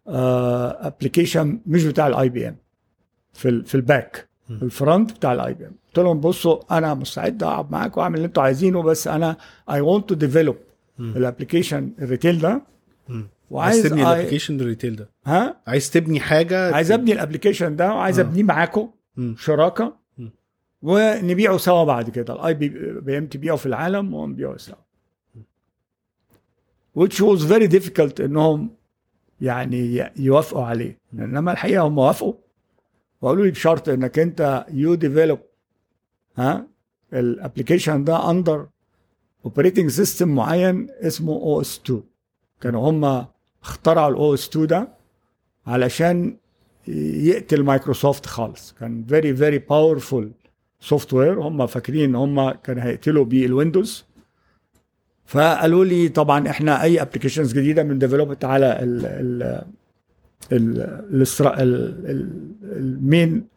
application 0.08 1.60
مش 1.66 1.84
بتاع 1.86 2.08
ال 2.08 2.30
IBM 2.30 2.56
في 3.34 3.50
ال 3.50 3.66
في 3.66 3.76
ال 3.76 3.84
back. 3.84 4.28
ال 4.50 4.60
front 4.60 5.12
بتاع 5.12 5.34
ال 5.34 5.54
IBM 5.54 5.72
قلت 5.88 6.00
لهم 6.06 6.20
بصوا 6.20 6.78
أنا 6.78 6.94
مستعد 6.94 7.44
أقعد 7.44 7.72
معاكم 7.72 8.02
واعمل 8.02 8.16
اللي 8.16 8.26
أنتوا 8.28 8.44
عايزينه 8.44 8.82
بس 8.82 9.08
أنا 9.08 9.38
I 9.72 9.82
want 9.82 10.10
to 10.10 10.16
develop. 10.16 10.56
ال 11.00 11.07
application 11.07 11.92
ال 12.02 12.07
retail 12.07 12.40
ده. 12.40 12.62
مم. 13.10 13.16
عايز 13.16 13.28
وعايز 13.52 13.84
تبني 13.84 14.04
I- 14.04 14.08
ال 14.08 14.12
application 14.12 14.60
ال 14.60 14.65
retail 14.65 14.96
ده. 14.96 15.10
ها؟ 15.26 15.62
عايز 15.68 15.92
تبني 15.92 16.20
حاجة 16.20 16.76
عايز 16.76 16.92
أبني 16.92 17.14
ال 17.14 17.19
application 17.19 17.76
ده 17.76 17.94
وعايز. 17.94 18.20
أبنيه 18.20 18.44
معاكم. 18.44 18.90
شراكة. 19.38 19.96
ونبيعه 20.82 21.58
سوا 21.58 21.84
بعد 21.84 22.10
كده. 22.10 22.34
ال 22.34 22.54
IBM 22.54 23.26
تبيعه 23.28 23.56
في 23.58 23.66
العالم 23.66 24.14
ونبيعه 24.14 24.58
سوا. 24.58 24.76
which 27.00 27.20
was 27.22 27.42
very 27.52 27.68
difficult 27.68 28.22
إنهم 28.22 28.70
يعني 29.42 30.10
يوافقوا 30.18 30.64
عليه. 30.66 30.98
إنما 31.14 31.52
الحقيقة 31.52 31.88
هم 31.88 31.98
وافقوا. 31.98 32.34
وقالوا 33.22 33.46
لي 33.46 33.52
بشرط 33.52 33.90
إنك 33.90 34.20
أنت 34.20 34.66
you 34.72 34.96
develop 34.96 35.40
ها 36.38 36.68
ال 37.14 37.21
application 37.21 38.04
ده 38.04 38.30
under 38.32 38.68
operating 39.46 39.90
system 39.90 40.36
معين 40.36 40.88
اسمه 41.02 41.34
OS 41.34 41.82
2 41.86 42.04
كانوا 42.62 42.90
هم 42.90 43.26
اخترعوا 43.64 44.10
ال 44.10 44.34
OS 44.34 44.50
2 44.50 44.68
ده 44.68 44.88
علشان 45.68 46.38
يقتل 46.88 47.64
مايكروسوفت 47.64 48.26
خالص. 48.26 48.74
كان 48.80 49.06
very 49.10 49.36
very 49.36 49.58
powerful 49.60 50.32
software 50.80 51.40
هم 51.42 51.68
فاكرين 51.68 52.04
إن 52.04 52.16
هم 52.16 52.50
كانوا 52.52 52.84
هيقتلوا 52.84 53.26
بيه 53.26 53.46
ال 53.46 53.52
Windows. 53.52 54.06
فقالوا 55.26 55.86
لي 55.86 56.10
طبعا 56.10 56.50
إحنا 56.50 56.82
أي 56.84 57.02
applications 57.02 57.54
جديدة 57.54 57.84
من 57.84 58.00
developed 58.00 58.46
على 58.46 58.80
ال 58.82 59.66
ال 62.64 62.81
main 62.81 63.48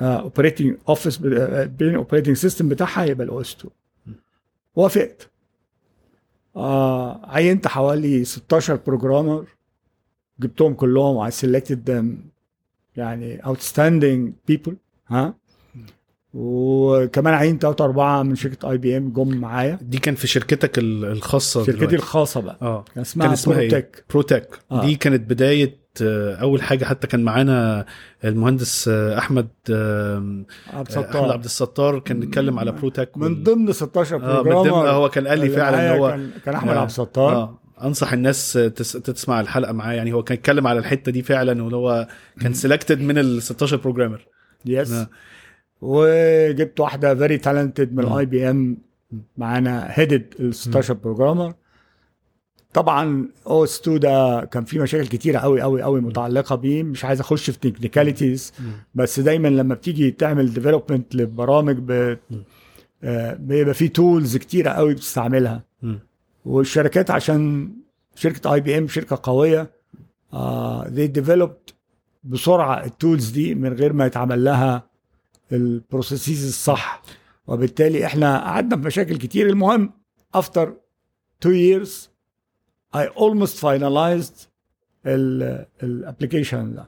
operating 0.00 0.76
office 0.88 1.16
main 1.66 1.94
operating 1.94 2.36
system 2.36 2.68
بتاعها 2.68 3.04
يبقى 3.04 3.24
ال 3.24 3.40
OS 3.40 3.56
2 3.60 3.70
وافقت. 4.76 5.30
آه 6.56 7.30
عينت 7.30 7.66
حوالي 7.68 8.24
16 8.24 8.76
programmer 8.86 9.44
جبتهم 10.40 10.74
كلهم 10.74 11.30
I 11.30 11.32
selected 11.32 11.78
them 11.90 12.04
يعني 12.96 13.42
outstanding 13.42 14.52
people 14.52 14.72
ها؟ 15.08 15.34
وكمان 16.34 17.34
عينت 17.34 17.62
ثلاثة 17.62 17.84
أربعة 17.84 18.22
من 18.22 18.34
شركة 18.34 18.70
IBM 18.70 19.12
جم 19.12 19.36
معايا. 19.36 19.78
دي 19.82 19.98
كان 19.98 20.14
في 20.14 20.26
شركتك 20.26 20.78
ال- 20.78 21.04
الخاصة 21.04 21.60
شركتي 21.64 21.78
دلوقتي. 21.78 21.96
الخاصة 21.96 22.40
بقى. 22.40 22.58
آه. 22.62 22.84
كان 22.94 23.00
اسمها, 23.00 23.26
كان 23.26 23.32
اسمها؟ 23.32 23.56
بروتك 23.58 24.04
بروتك 24.10 24.58
آه. 24.72 24.86
دي 24.86 24.94
كانت 24.94 25.30
بداية 25.30 25.66
آه، 25.66 25.83
أول 26.02 26.62
حاجة 26.62 26.84
حتى 26.84 27.06
كان 27.06 27.24
معانا 27.24 27.86
المهندس 28.24 28.88
آه، 28.88 29.18
أحمد 29.18 29.48
عبد 29.68 30.44
أحمد 30.70 30.86
الستار. 30.88 31.32
عبد 31.32 31.44
الستار 31.44 31.98
كان 31.98 32.20
بيتكلم 32.20 32.58
على 32.58 32.72
بروتك 32.72 33.10
من 33.16 33.42
ضمن 33.42 33.72
16 33.72 34.16
آه 34.16 34.18
من 34.18 34.42
programmer 34.50 34.80
ضمن 34.80 34.88
هو 34.88 35.08
كان 35.08 35.28
قال 35.28 35.38
لي 35.38 35.48
فعلا 35.48 35.94
إن 35.94 35.98
هو 35.98 36.18
كان, 36.44 36.54
أحمد 36.54 36.72
آه، 36.72 36.78
عبد 36.80 36.90
الستار. 36.90 37.32
آه 37.32 37.58
أنصح 37.84 38.12
الناس 38.12 38.52
تس... 38.52 38.92
تسمع 38.92 39.40
الحلقة 39.40 39.72
معاه. 39.72 39.92
يعني 39.92 40.12
هو 40.12 40.22
كان 40.22 40.38
اتكلم 40.38 40.66
على 40.66 40.78
الحتة 40.78 41.12
دي 41.12 41.22
فعلا 41.22 41.62
وان 41.64 41.74
هو 41.74 42.08
كان 42.40 42.54
selected 42.54 43.00
من 43.00 43.18
ال 43.18 43.42
16 43.42 43.76
programmer 43.76 44.26
yes 44.66 44.92
آه. 44.92 45.08
وجبت 45.80 46.80
واحدة 46.80 47.14
very 47.14 47.38
talented 47.38 47.92
من. 47.94 48.04
ال 48.04 48.26
IBM 48.26 48.76
معانا 49.36 49.86
headed 49.90 50.34
ال 50.40 50.54
16 50.54 50.94
programmer 50.94 51.52
طبعا 52.74 53.28
OS 53.46 53.80
2 53.80 53.98
ده 54.00 54.44
كان 54.44 54.64
فيه 54.64 54.80
مشاكل 54.80 55.06
كتيرة 55.06 55.38
قوي 55.38 55.60
قوي 55.62 55.82
قوي 55.82 56.00
متعلقة 56.00 56.54
بيه. 56.56 56.82
مش 56.82 57.04
عايز 57.04 57.20
أخش 57.20 57.50
في 57.50 57.58
technicalities 57.70 58.52
بس 58.94 59.20
دايما 59.20 59.48
لما 59.48 59.74
بتيجي 59.74 60.10
تعمل 60.10 60.52
development 60.54 61.14
لبرامج 61.14 61.76
ب... 61.78 62.18
آه، 63.04 63.34
بيبقى 63.34 63.74
فيه 63.74 63.88
tools 63.88 64.36
كتيرة 64.36 64.70
قوي 64.70 64.94
بتستعملها. 64.94 65.62
والشركات 66.44 67.10
عشان 67.10 67.70
شركة 68.14 68.54
IBM 68.54 68.88
شركة 68.88 69.20
قوية 69.22 69.70
آه 70.32 70.84
they 70.84 71.20
developed 71.20 71.74
بسرعة 72.24 72.84
ال 72.84 72.91
tools 72.91 73.28
دي 73.30 73.54
من 73.54 73.72
غير 73.72 73.92
ما 73.92 74.06
يتعمل 74.06 74.44
لها 74.44 74.86
ال 75.52 75.62
processes 75.62 76.48
الصح. 76.48 77.02
وبالتالي 77.46 78.06
إحنا 78.06 78.38
قعدنا 78.38 78.76
في 78.76 78.86
مشاكل 78.86 79.16
كتير. 79.16 79.46
المهم 79.48 79.92
after 80.36 80.66
two 81.46 81.50
years 81.50 81.90
I 82.94 83.06
almost 83.06 83.60
finalized 83.60 84.46
ال 85.82 85.90
application 85.90 86.74
ده. 86.74 86.86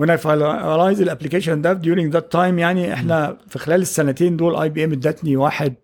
When 0.00 0.08
I 0.10 0.16
finalized 0.16 1.00
ال 1.00 1.05
application 1.05 1.62
ده 1.62 1.80
during 1.80 2.12
that 2.12 2.24
time 2.32 2.58
يعني 2.58 2.92
إحنا 2.92 3.38
في 3.48 3.58
خلال 3.58 3.80
السنتين 3.80 4.36
دول 4.36 4.56
IBM 4.56 4.92
إدتني 4.92 5.36
واحد 5.36 5.74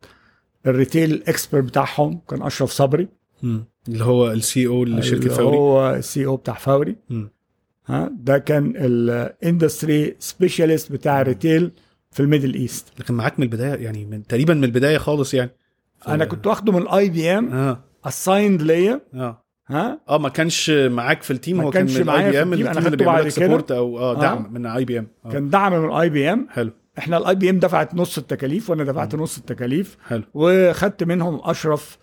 ال 0.67 0.75
retail 0.75 1.23
expert 1.29 1.65
بتاعهم 1.65 2.21
كان 2.29 2.43
أشرف 2.43 2.71
صبري. 2.71 3.09
مم. 3.43 3.65
اللي 3.89 4.05
هو 4.05 4.31
ال 4.31 4.67
CEO 4.67 4.85
لشركة 4.85 5.19
اللي 5.19 5.31
فوري. 5.31 5.57
هو 5.57 5.95
ال 5.95 6.27
CEO 6.27 6.37
بتاع 6.37 6.55
فوري. 6.55 6.97
مم. 7.11 7.31
ها 7.87 8.11
ده 8.13 8.39
كان 8.39 8.73
ال 8.77 8.93
industry 8.93 10.17
specialist 10.19 10.93
بتاع 10.93 11.21
ال 11.21 11.28
retail 11.28 11.71
في 12.11 12.21
ال 12.21 12.26
Middle 12.26 12.55
East. 12.55 13.01
لكن 13.01 13.15
معاك 13.15 13.39
من 13.39 13.45
البداية 13.45 13.85
يعني 13.85 14.05
من 14.05 14.27
تقريبا 14.27 14.55
من 14.55 14.65
البداية 14.65 14.99
خالص 14.99 15.35
يعني. 15.35 15.51
أنا 16.09 16.25
كنت 16.25 16.47
واخده 16.47 16.73
من 16.73 16.89
اي 16.89 17.11
بي 17.11 17.31
ام 17.31 17.77
اسايند 18.05 18.63
ليا. 18.63 19.01
آه. 19.15 19.45
ها؟ 19.69 20.01
آه 20.09 20.19
ما 20.19 20.29
كانش 20.29 20.71
معاك 20.71 21.23
في 21.23 21.31
التيم 21.31 21.61
هو 21.61 21.71
كان 21.71 21.87
من 21.87 22.07
معايا 22.07 22.27
اي 22.27 22.33
في 22.33 22.39
بي 22.39 22.43
ام 22.43 22.53
التيم، 22.53 22.69
اللي 22.69 22.81
خدته 22.81 22.97
بيعمل. 22.97 23.33
سبورت 23.33 23.73
أو 23.73 23.99
آه 23.99 24.17
آه. 24.17 24.21
دعم 24.21 24.53
من 24.53 24.67
اي 24.67 24.85
بي 24.85 24.99
ام 24.99 25.07
كان 25.33 25.51
دعم 25.51 25.73
من 25.83 25.91
اي 25.91 26.09
بي 26.11 26.33
ام. 26.33 26.47
حلو. 26.51 26.71
إحنا 26.99 27.17
الاي 27.17 27.35
بي 27.35 27.51
ام 27.51 27.59
دفعت 27.59 27.95
نص 27.95 28.19
التكاليف 28.19 28.71
وأنا 28.71 28.85
دفعت 28.85 29.15
نص 29.15 29.39
التكاليف. 29.39 29.97
حلو. 30.09 30.23
وخدت 30.35 31.05
منهم 31.05 31.41
أشرف 31.43 31.99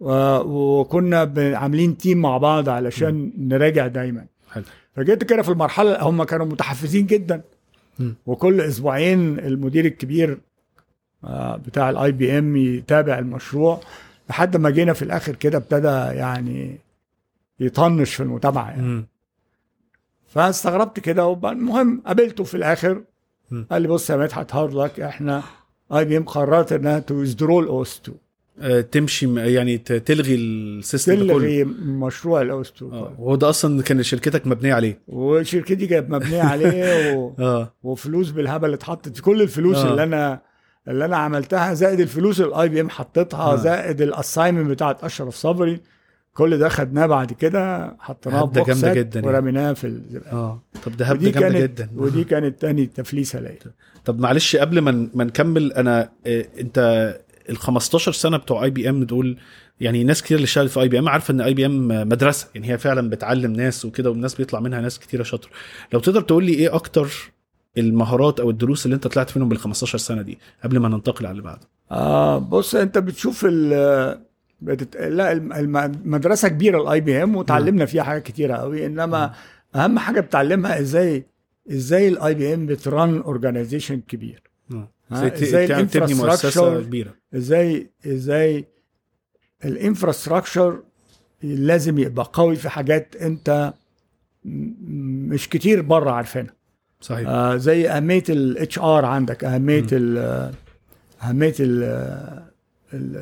وكنا 0.00 1.32
عاملين 1.38 1.96
تيم 1.96 2.18
مع 2.18 2.38
بعض 2.38 2.68
علشان 2.68 3.32
نراجع 3.38 3.86
دايما. 3.86 4.26
حلو. 4.52 4.64
فجيت 4.96 5.24
كده 5.24 5.42
في 5.42 5.48
المرحلة 5.48 6.02
هم 6.02 6.22
كانوا 6.22 6.46
متحفزين 6.46 7.06
جدا. 7.06 7.42
مم. 7.98 8.14
وكل 8.26 8.60
أسبوعين 8.60 9.38
المدير 9.38 9.84
الكبير 9.84 10.30
آه، 10.30 10.38
بتاع 11.66 11.90
ال 11.90 12.12
IBM 12.12 12.56
يتابع 12.56 13.18
المشروع. 13.18 13.80
لحد 14.30 14.56
ما 14.56 14.70
جينا 14.70 14.92
في 14.92 15.02
الآخر 15.02 15.34
كده 15.34 15.58
ابتدى 15.58 16.18
يعني 16.18 16.78
يطنش 17.60 18.14
في 18.14 18.22
المتابعة 18.22 18.70
يعني. 18.70 19.04
فاستغربت 20.28 21.00
كده 21.00 21.32
المهم 21.44 22.02
قابلته 22.06 22.44
في 22.44 22.54
الآخر. 22.56 23.02
مم. 23.50 23.66
قال 23.70 23.82
لي 23.82 23.88
بص 23.88 24.10
يا 24.10 24.16
مدحت 24.16 24.54
hard 24.54 24.74
luck 24.74 25.00
إحنا 25.00 25.42
IBM 25.92 26.24
قررت 26.24 26.72
إنها 26.72 26.98
to 26.98 27.10
withdraw 27.10 27.60
ال 27.60 27.73
OS 27.73 28.00
2 28.04 28.18
آه، 28.60 28.80
تمشي 28.80 29.26
م- 29.26 29.38
يعني 29.38 29.78
تلغي 29.78 30.34
ال 30.34 30.45
system 30.45 31.12
ده 31.14 31.20
كله. 31.20 31.34
تلغي 31.34 31.64
مشروع 31.84 32.42
ال 32.42 32.51
OS 32.51 32.70
2 32.76 32.92
آه 32.92 33.14
وهو 33.18 33.36
ده 33.36 33.48
أصلا 33.48 33.82
كان 33.82 34.02
شركتك 34.02 34.46
مبنية 34.46 34.74
عليه. 34.74 34.98
وشركتي 35.08 35.86
كانت 35.86 36.10
مبنية 36.10 36.42
عليه 36.42 37.12
و... 37.16 37.32
آه. 37.38 37.72
وفلوس 37.82 38.30
بالهبل 38.30 38.72
اتحطت 38.72 39.20
كل 39.20 39.42
الفلوس 39.42 39.76
آه. 39.76 39.90
اللي 39.90 40.02
أنا 40.02 40.40
اللي 40.88 41.04
أنا 41.04 41.16
عملتها 41.16 41.74
زائد 41.74 42.00
الفلوس 42.00 42.40
ال 42.40 42.68
IBM 42.68 42.90
حطيتها 42.90 43.40
آه. 43.52 43.56
زائد 43.56 44.02
ال 44.02 44.08
assignment 44.08 44.70
بتاعت 44.70 45.04
أشرف 45.04 45.34
صبري 45.34 45.80
كل 46.34 46.58
ده 46.58 46.68
خدناه 46.68 47.06
بعد 47.06 47.32
كده 47.32 47.96
حطيناه 48.00 48.46
في 48.46 48.52
بوكسات 48.52 48.96
جدا 48.96 49.20
يعني. 49.20 49.32
ورميناه 49.32 49.72
في 49.72 49.86
الزبالة. 49.86 50.32
آه 50.32 50.62
طب 50.84 50.96
ده 50.96 51.04
هبدة 51.06 51.30
جامدة 51.30 51.60
جدا 51.60 51.90
ودي 51.96 52.24
كانت 52.24 52.60
تاني 52.60 52.86
تفليسة 52.86 53.40
ليا 53.40 53.58
طب 54.04 54.20
معلش 54.20 54.56
قبل 54.56 54.78
ما 54.80 55.08
ما 55.14 55.24
نكمل 55.24 55.72
أنا 55.72 56.10
آه، 56.26 56.46
أنت 56.60 56.78
ال 57.50 57.56
15 57.56 58.12
سنة 58.12 58.36
بتوع 58.36 58.64
IBM 58.64 59.04
دول 59.04 59.36
يعني 59.80 60.04
ناس 60.04 60.22
كتير 60.22 60.36
اللي 60.36 60.44
اشتغلت 60.44 60.70
في 60.70 60.80
IBM 60.80 61.08
عارفة 61.08 61.32
إن 61.32 61.40
IBM 61.40 61.88
مدرسة 61.88 62.48
يعني 62.54 62.70
هي 62.70 62.78
فعلا 62.78 63.10
بتعلم 63.10 63.52
ناس 63.52 63.84
وكده 63.84 64.10
والناس 64.10 64.34
بيطلع 64.34 64.60
منها 64.60 64.80
ناس 64.80 64.98
كتيرة 64.98 65.22
شاطرة 65.22 65.50
لو 65.92 66.00
تقدر 66.00 66.20
تقول 66.20 66.44
لي 66.44 66.52
إيه 66.54 66.74
أكتر 66.74 67.32
المهارات 67.78 68.40
أو 68.40 68.50
الدروس 68.50 68.86
اللي 68.86 68.94
أنت 68.94 69.06
طلعت 69.06 69.36
منهم 69.36 69.48
بال 69.48 69.58
15 69.58 69.98
سنة 69.98 70.22
دي 70.22 70.38
قبل 70.64 70.78
ما 70.78 70.88
ننتقل 70.88 71.26
على 71.26 71.32
اللي 71.32 71.42
بعده؟ 71.42 71.60
آه 71.90 72.38
بص 72.38 72.74
أنت 72.74 72.98
بتشوف 72.98 73.44
ال 73.48 74.20
بتت... 74.60 74.96
لا 74.96 75.32
الم- 75.32 75.52
الم- 75.52 76.00
مدرسه 76.04 76.48
كبيرة 76.48 76.82
ال 76.82 77.00
IBM 77.00 77.36
وتعلمنا 77.36 77.86
فيها 77.86 78.02
حاجات 78.02 78.22
كتيرة 78.22 78.56
قوي 78.56 78.86
إنما 78.86 79.32
أهم 79.74 79.98
حاجة 79.98 80.20
بتعلمها 80.20 80.80
إزاي 80.80 81.26
إزاي 81.70 82.08
ال 82.08 82.34
IBM 82.34 82.54
بت 82.54 82.66
run 82.66 83.20
organization 83.20 84.00
كبير. 84.08 84.42
ها، 84.72 84.88
إزاي 85.42 85.66
تبني 85.86 86.14
مؤسسة 86.14 86.82
كبيرة. 86.82 87.14
إزاي 87.34 87.90
إزاي 88.06 88.64
ال 89.64 89.72
infrastructure 89.72 90.80
لازم 91.42 91.98
يبقى 91.98 92.30
قوي 92.32 92.56
في 92.56 92.68
حاجات 92.68 93.16
أنت 93.16 93.74
مش 94.44 95.48
كتير 95.48 95.82
بره 95.82 96.10
عارفينها. 96.10 96.55
صحيح 97.00 97.28
آه 97.28 97.56
زي 97.56 97.88
أهمية 97.90 98.24
ال 98.28 98.78
HR 98.78 99.04
عندك 99.04 99.44
أهمية 99.44 99.82
م. 99.82 99.86
ال 99.92 100.50
أهمية 101.22 101.54
ال 101.60 101.82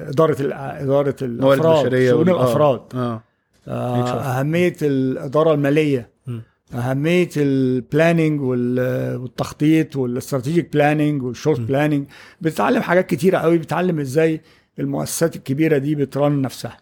إدارة 0.08 0.42
ال- 0.42 0.52
إدارة 0.52 1.16
الافراد 1.22 2.08
شؤون 2.10 2.28
آه. 2.28 2.32
الأفراد 2.32 2.80
آه 2.94 3.22
HR. 3.66 3.68
أهمية 4.08 4.76
الإدارة 4.82 5.54
المالية 5.54 6.10
م. 6.26 6.38
أهمية 6.74 7.28
ال 7.36 7.48
planning 7.48 8.40
والتخطيط 8.40 9.96
وال 9.96 10.10
strategic 10.10 10.72
planning 10.72 11.22
وال 11.22 11.32
short. 11.32 11.60
planning 11.60 12.06
بتتعلم 12.40 12.82
حاجات 12.82 13.06
كتيرة 13.06 13.38
قوي 13.38 13.58
بتتعلم 13.58 14.00
إزاي 14.00 14.40
المؤسسات 14.78 15.36
الكبيرة 15.36 15.78
دي 15.78 15.94
بترن 15.94 16.40
نفسها 16.42 16.76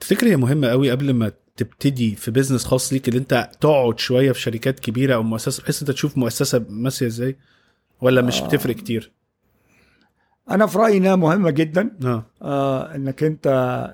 تفتكر 0.00 0.26
هي 0.26 0.36
مهمة 0.36 0.68
قوي 0.68 0.90
قبل 0.90 1.12
ما 1.12 1.32
تبتدي 1.56 2.14
في 2.14 2.30
بيزنس 2.30 2.64
خاص 2.64 2.92
ليك 2.92 3.08
اللي 3.08 3.18
انت 3.18 3.50
تقعد 3.60 3.98
شوية 3.98 4.32
في 4.32 4.40
شركات 4.40 4.80
كبيرة 4.80 5.14
أو 5.14 5.22
مؤسسة 5.22 5.62
بحيث 5.62 5.80
انت 5.82 5.90
تشوف 5.90 6.18
مؤسسة 6.18 6.64
ماشية 6.68 7.06
إزاي؟ 7.06 7.36
ولا 8.00 8.22
مش 8.22 8.42
آه. 8.42 8.46
بتفرق 8.46 8.74
كتير؟ 8.76 9.12
أنا 10.50 10.66
في 10.66 10.78
رأيي 10.78 10.96
إنها 10.98 11.16
مهمة 11.16 11.50
جدا. 11.50 11.90
آه. 12.04 12.24
آه 12.42 12.94
إنك 12.94 13.22
أنت 13.22 13.46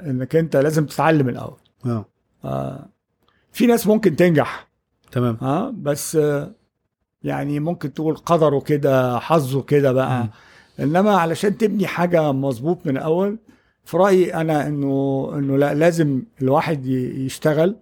إنك 0.07 0.37
أنت 0.37 0.57
لازم 0.57 0.87
تتعلم 0.87 1.29
الأول. 1.29 1.57
آه. 1.87 2.05
آه 2.45 2.89
في 3.53 3.67
ناس 3.67 3.87
ممكن 3.87 4.17
تنجح. 4.17 4.69
تمام. 5.13 5.37
ها 5.41 5.71
بس 5.77 6.17
آه، 6.17 6.55
يعني 7.23 7.61
ممكن 7.61 7.95
تقول 7.95 8.17
قدره 8.17 8.61
كده 8.61 9.19
حظه 9.19 9.63
كده 9.63 9.93
بقى. 9.93 10.23
مم. 10.23 10.31
إنما 10.81 11.17
علشان 11.17 11.59
تبني 11.59 11.87
حاجة 11.87 12.33
مظبوط 12.33 12.87
من 12.87 12.97
الأول 12.97 13.39
في 13.91 13.97
رأيي 13.97 14.35
أنا 14.35 14.67
إنه 14.67 15.31
إنه 15.35 15.59
لا 15.59 15.75
لازم 15.75 16.23
الواحد 16.43 16.87
يشتغل. 16.87 17.77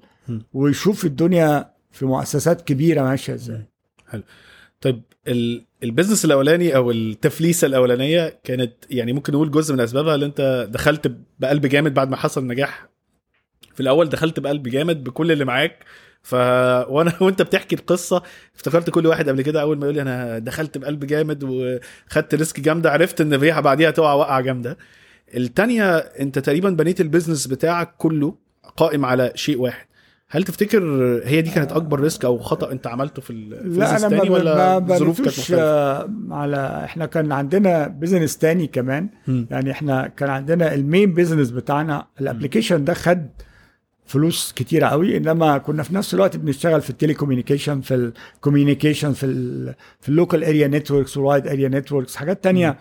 ويشوف 0.52 1.04
الدنيا 1.04 1.70
في 1.92 2.06
مؤسسات 2.06 2.60
كبيرة 2.62 3.02
ماشية 3.02 3.34
إزاي. 3.34 3.62
طيب 4.80 5.02
ال- 5.28 5.64
البيزنس 5.82 6.24
الأولاني 6.24 6.76
أو 6.76 6.90
التفليسة 6.90 7.66
الأولانية 7.66 8.38
كانت 8.44 8.72
يعني 8.90 9.12
ممكن 9.12 9.32
نقول 9.32 9.50
جزء 9.50 9.74
من 9.74 9.80
أسبابها 9.80 10.14
اللي 10.14 10.26
أنت 10.26 10.68
دخلت 10.70 11.12
بقلب 11.38 11.66
جامد 11.66 11.94
بعد 11.94 12.10
ما 12.10 12.16
حصل 12.16 12.46
نجاح؟ 12.46 12.88
في 13.74 13.80
الأول 13.80 14.08
دخلت 14.08 14.40
بقلب 14.40 14.68
جامد 14.68 15.04
بكل 15.04 15.32
اللي 15.32 15.44
معاك 15.44 15.84
ف 16.22 16.34
وأنا 16.88 17.12
وأنت 17.22 17.42
بتحكي 17.42 17.76
القصة 17.76 18.22
افتكرت 18.56 18.90
كل 18.90 19.06
واحد 19.06 19.28
قبل 19.28 19.42
كده 19.42 19.62
أول 19.62 19.78
ما 19.78 19.84
يقول 19.84 19.94
لي 19.94 20.02
أنا 20.02 20.38
دخلت 20.38 20.78
بقلب 20.78 21.04
جامد 21.04 21.44
وخدت 21.44 22.34
risk 22.34 22.60
جامدة 22.60 22.90
عرفت 22.90 23.20
إن 23.20 23.38
فيها 23.38 23.60
بعديها 23.60 23.90
تقع 23.90 24.12
وقعه 24.12 24.40
جامدة. 24.40 24.78
التانية 25.36 25.96
انت 25.96 26.38
تقريبا 26.38 26.70
بنيت 26.70 27.00
ال 27.00 27.05
business 27.05 27.46
بتاعك 27.46 27.94
كله 27.98 28.34
قائم 28.76 29.04
على 29.04 29.32
شيء 29.34 29.58
واحد 29.60 29.88
هل 30.30 30.44
تفتكر 30.44 30.82
هي 31.24 31.42
دي 31.42 31.50
كانت 31.50 31.72
أكبر 31.72 32.00
risk 32.00 32.24
أو 32.24 32.38
خطأ 32.38 32.72
أنت 32.72 32.86
عملته 32.86 33.22
في 33.22 33.32
لا 33.32 33.60
ال 33.60 33.65
business 33.65 34.04
ما 34.04 34.30
ولا 34.30 34.78
الظروف 34.78 35.16
كانت 35.16 35.38
مختلفة؟ 35.38 35.62
آه، 35.62 36.10
على 36.30 36.84
إحنا 36.84 37.06
كان 37.06 37.32
عندنا 37.32 37.86
business 37.86 38.38
تاني 38.38 38.66
كمان 38.66 39.08
مم. 39.28 39.46
يعني 39.50 39.70
إحنا 39.70 40.06
كان 40.06 40.30
عندنا 40.30 40.74
ال 40.74 40.82
main 40.82 41.14
business 41.14 41.50
بتاعنا 41.50 42.06
ال 42.20 42.26
application 42.26 42.84
ده 42.84 42.94
خد 42.94 43.28
فلوس 44.06 44.52
كتيرة 44.52 44.86
قوي 44.86 45.16
إنما 45.16 45.58
كنا 45.58 45.82
في 45.82 45.94
نفس 45.94 46.14
الوقت 46.14 46.36
بنشتغل 46.36 46.80
في 46.80 46.90
ال 46.90 47.14
telecommunication 47.14 47.80
في 47.80 48.12
ال 48.34 48.40
communication 48.40 49.12
في 49.12 49.26
ال 49.26 49.74
في 50.00 50.08
ال 50.08 50.14
local 50.14 50.44
area 50.44 50.68
networks 50.68 51.16
وال 51.16 51.26
wide 51.26 51.46
area 51.46 51.68
networks 51.68 52.16
حاجات 52.16 52.44
تانية 52.44 52.78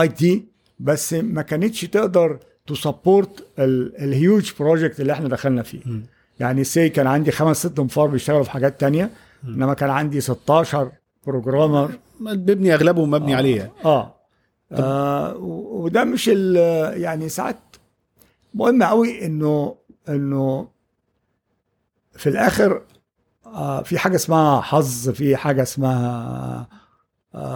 IT 0.00 0.44
بس 0.80 1.12
ما 1.12 1.42
كانتش 1.42 1.80
تقدر 1.80 2.38
ت 2.66 2.76
support 2.76 3.46
ال 3.58 3.77
huge 3.77 4.52
project 4.60 5.00
اللي 5.00 5.12
إحنا 5.12 5.28
دخلنا 5.28 5.62
فيه. 5.62 5.80
مم. 5.86 6.02
يعني 6.40 6.64
see 6.64 6.88
كان 6.88 7.06
عندي 7.06 7.30
خمس 7.30 7.56
ست 7.66 7.78
انفار 7.78 8.06
بيشتغلوا 8.06 8.42
في 8.42 8.50
حاجات 8.50 8.80
تانية 8.80 9.10
انما 9.44 9.74
كان 9.74 9.90
عندي 9.90 10.20
16 10.20 10.92
programmer 11.26 11.90
بيبني 12.20 12.74
اغلبه 12.74 13.04
مبني 13.04 13.34
عليه 13.34 13.56
يعني. 13.56 13.70
آه, 13.84 14.14
آه 14.72 15.36
وده 15.36 16.04
مش 16.04 16.28
يعني 16.28 17.28
ساعات 17.28 17.56
مهم 18.54 18.82
قوي 18.82 19.26
إنه 19.26 19.76
إنه 20.08 20.68
في 22.16 22.28
الآخر 22.28 22.82
آه 23.46 23.82
في 23.82 23.98
حاجة 23.98 24.14
اسمها 24.14 24.60
حظ 24.60 25.10
في 25.10 25.36
حاجة 25.36 25.62
اسمها 25.62 26.06
آه 26.06 26.79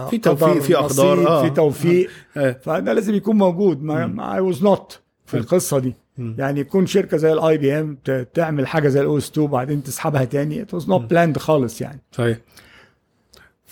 في 0.09 0.17
توفيق، 0.17 0.59
في 0.59 0.73
نصيب، 0.73 1.27
آه. 1.27 1.43
في 1.43 1.49
توفيق 1.49 2.09
آه. 2.37 2.51
فده 2.61 2.93
لازم 2.93 3.15
يكون 3.15 3.35
موجود 3.35 3.83
ما. 3.83 4.35
I 4.35 4.39
was 4.39 4.63
not 4.63 4.99
في. 5.25 5.37
القصة 5.37 5.79
دي. 5.79 5.95
يعني 6.17 6.59
يكون 6.59 6.85
شركة 6.85 7.17
زي 7.17 7.33
ال 7.33 7.57
IBM 7.57 7.97
تعمل 8.33 8.67
حاجة 8.67 8.87
زي 8.87 9.01
ال 9.01 9.17
OS 9.17 9.29
2 9.29 9.47
بعدين 9.47 9.83
تسحبها 9.83 10.25
تاني 10.25 10.61
it 10.61 10.73
was 10.73 10.89
not. 10.89 11.01
planned 11.01 11.37
خالص 11.37 11.81
يعني 11.81 12.01
صحيح 12.11 12.37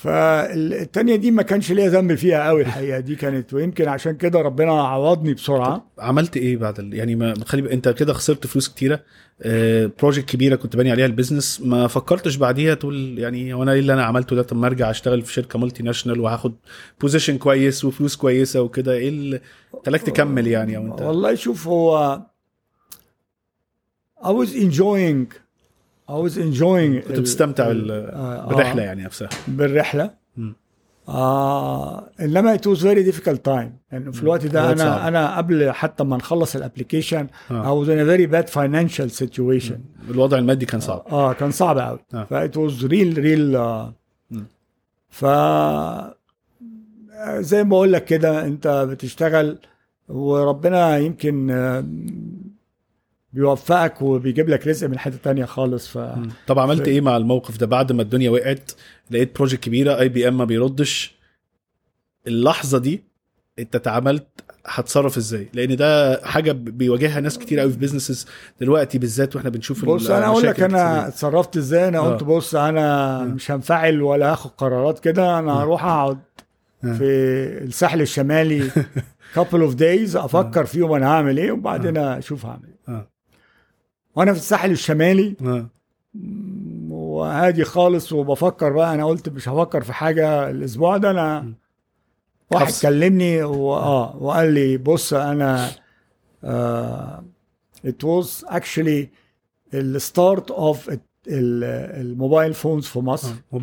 فالتانية 0.04 1.16
دي 1.16 1.32
ما 1.32 1.42
كانش 1.44 1.72
ليا 1.72 1.89
ذنب 1.89 2.16
فيها 2.16 2.48
قوي 2.48 2.62
الحقيقة. 2.62 3.00
دي 3.00 3.16
كانت 3.16 3.54
ويمكن 3.54 3.88
عشان 3.88 4.18
كده 4.18 4.42
ربنا 4.42 4.72
عوضني 4.72 5.34
بسرعة. 5.34 5.92
عملت 6.00 6.38
إيه 6.38 6.58
بعد 6.58 6.80
ال... 6.80 6.94
يعني 6.94 7.16
ما 7.16 7.34
خلي 7.46 7.74
أنت 7.74 7.89
كده 7.89 8.13
خسرت 8.13 8.48
فلوس 8.48 8.70
كتيرة. 8.70 9.00
آه، 9.42 9.92
project 10.00 10.30
كبيرة 10.30 10.56
كنت 10.56 10.76
باني 10.76 10.92
عليها 10.92 11.06
ال 11.06 11.12
business 11.12 11.62
ما 11.62 11.88
فكرتش 11.88 12.36
بعديها 12.36 12.74
تقول 12.74 13.20
يعني 13.20 13.54
هو 13.54 13.63
أنا 13.63 13.72
إيه 13.72 13.80
اللي 13.80 13.94
أنا 13.94 14.04
عملته 14.04 14.36
ده؟ 14.36 14.42
طب 14.42 14.58
ما 14.58 14.68
أرجع 14.68 14.89
أشتغل 14.89 15.22
في 15.22 15.34
شركة 15.34 15.60
multinational 15.60 16.20
وهاخد 16.20 16.54
position 17.02 17.38
كويس 17.38 17.86
وفلوس 17.86 18.16
كويسة 18.16 18.62
وكده. 18.62 18.94
إيه 18.94 19.10
اللي 19.10 19.42
خلاك 19.86 20.02
تكمل 20.02 20.48
يعني 20.48 20.78
أو 20.78 20.86
أنت؟ 20.86 21.02
والله 21.02 21.36
شوف 21.36 21.68
هو 21.68 22.22
I 24.24 24.28
was 24.30 24.50
enjoying 24.50 25.34
I 26.10 26.13
was 26.13 26.38
enjoying 26.38 27.08
كنت 27.08 27.20
بتستمتع 27.20 27.63
آه، 27.68 27.72
آه، 27.72 28.48
بالرحلة 28.48 28.84
يعني 28.84 29.04
نفسها. 29.04 29.30
بالرحلة. 29.48 30.24
آه 31.10 32.10
إنما 32.20 32.58
it 32.58 32.62
was 32.62 32.80
very 32.80 33.12
difficult 33.13 33.39
time. 33.48 33.70
لأنه 33.92 34.12
في 34.12 34.24
الوقت 34.24 34.46
ده 34.46 34.72
أنا 34.72 34.76
صعب. 34.76 35.08
أنا 35.08 35.38
قبل 35.38 35.72
حتى 35.72 36.04
ما 36.04 36.18
نخلص 36.18 36.56
ال 36.56 36.62
application 36.62 37.28
آه. 37.52 37.63
I 37.63 37.86
was 37.86 37.89
in 37.89 38.00
a 38.00 38.06
very 38.18 38.28
bad 38.34 38.54
financial 38.54 39.24
situation. 39.24 40.10
الوضع 40.10 40.38
المادي 40.38 40.66
كان 40.66 40.80
صعب. 40.80 41.06
آه 41.12 41.34
كان 41.34 41.52
صعب 41.52 41.78
قوي 41.80 42.00
آه. 42.13 42.24
ف 42.24 42.35
it 42.35 42.58
was 42.58 42.86
real 42.86 43.18
real 43.18 43.58
ف 45.10 45.26
زي 47.39 47.63
ما 47.63 47.70
بقول 47.70 47.94
لك 47.94 48.06
كده 48.06 48.46
أنت 48.46 48.68
بتشتغل 48.68 49.58
وربنا 50.10 50.98
يمكن 50.98 51.52
آه، 51.52 51.86
بيوفقك 53.34 54.02
وبيجيب 54.02 54.50
لك 54.50 54.67
رزق 54.67 54.88
من 54.88 55.00
حتة 55.00 55.17
تانية 55.24 55.46
خالص 55.46 55.88
ف. 55.88 55.98
طب 56.48 56.60
عملت 56.60 56.82
ف- 56.84 56.88
إيه 56.88 57.02
مع 57.02 57.17
الموقف 57.17 57.58
ده 57.58 57.65
بعد 57.65 57.91
ما 57.91 58.02
الدنيا 58.02 58.30
وقعت 58.30 58.72
لقيت 59.12 59.36
project 59.36 59.63
كبيرة 59.63 60.00
IBM 60.00 60.38
ما 60.38 60.46
بيردش 60.46 61.15
اللحظة 62.28 62.78
دي 62.78 63.04
أنت 63.60 63.76
اتعاملت 63.76 64.28
هتصرف 64.65 65.17
إزاي 65.17 65.48
لأن 65.54 65.76
ده 65.76 66.22
حاجة 66.26 66.52
بيواجهها 66.52 67.19
ناس 67.19 67.38
كتير 67.39 67.60
قوي 67.60 67.72
في 67.72 67.78
businesses 67.78 68.28
دلوقتي 68.62 68.98
بالذات 68.98 69.36
وإحنا 69.36 69.50
بنشوف 69.50 69.86
بص 69.86 70.10
أنا 70.10 70.26
أقول 70.26 70.43
لك 70.43 70.60
أنا. 70.62 71.08
اتصرفت 71.08 71.58
إزاي 71.58 71.88
أنا 71.88 72.00
آه. 72.00 72.12
قلت 72.13 72.24
بص 72.24 72.56
أنا 72.56 73.19
آه. 73.22 73.24
مش 73.24 73.52
هنفعل 73.52 74.02
ولا 74.02 74.32
هاخد 74.32 74.52
قرارات 74.58 75.00
كده 75.00 75.39
أنا 75.39 75.52
آه. 75.52 75.63
هروح 75.63 75.86
أقعد 75.86 76.17
آه. 76.84 76.93
في 76.93 77.04
الساحل 77.63 78.02
الشمالي 78.02 78.69
couple 79.36 79.69
of 79.72 79.76
days 79.80 80.15
أفكر 80.15 80.65
فيهم 80.65 80.91
أنا 80.91 81.08
هعمل 81.08 81.38
إيه 81.38 81.52
وبعدين 81.52 81.98
أشوف 81.98 82.46
هعمل 82.46 82.67
آه. 82.67 82.73
وأنا 84.15 84.34
في 84.34 84.39
الساحل 84.39 84.71
الشمالي 84.71 85.36
آه. 85.45 85.67
وهادي 86.89 87.63
خالص 87.63 88.13
وبفكر 88.13 88.71
بقى 88.73 88.93
أنا 88.93 89.06
قلت 89.06 89.30
مش 89.30 89.49
هفكر 89.49 89.82
في 89.84 89.93
حاجة 89.93 90.49
الأسبوع 90.49 90.97
ده 90.97 91.12
أنا 91.12 91.54
واحد 92.52 92.65
حفص. 92.65 92.82
كلمني 92.82 93.43
واه 93.43 94.17
وقال 94.23 94.54
لي 94.54 94.78
بص 94.78 95.13
أنا 95.13 95.69
آه 96.43 97.23
it 97.88 98.06
was 98.06 98.45
actually 98.49 99.06
ال 99.74 99.87
start 99.87 100.52
of 100.52 100.89
ال 101.28 101.46
mobile 101.46 102.54
phones 102.54 102.86
في 102.86 102.99
مصر 102.99 103.32
آه. 103.54 103.58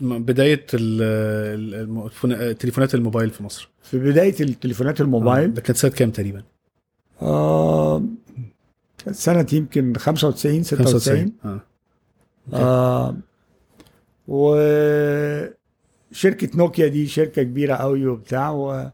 بداية 0.00 0.66
الم- 0.74 2.08
تليفونات 2.52 2.94
الموبايل 2.94 3.30
في 3.30 3.42
مصر 3.42 3.68
في 3.82 3.98
بداية 3.98 4.34
التليفونات 4.40 5.00
آه. 5.00 5.04
الموبايل 5.04 5.54
ده 5.54 5.60
كانت 5.60 5.78
سنة 5.78 5.90
كام 5.90 6.10
تقريبا 6.10 6.42
آه 7.22 8.02
سنة 9.10 9.46
يمكن 9.52 9.96
95 9.96 10.62
96 10.62 11.32
آه. 11.44 11.60
آه. 12.52 13.16
وشركة 14.28 15.44
نوكيا 16.54 16.88
دي 16.88 17.06
شركة 17.06 17.42
كبيرة 17.42 17.74
قوي 17.74 18.06
وبتاع 18.06 18.50
و... 18.50 18.90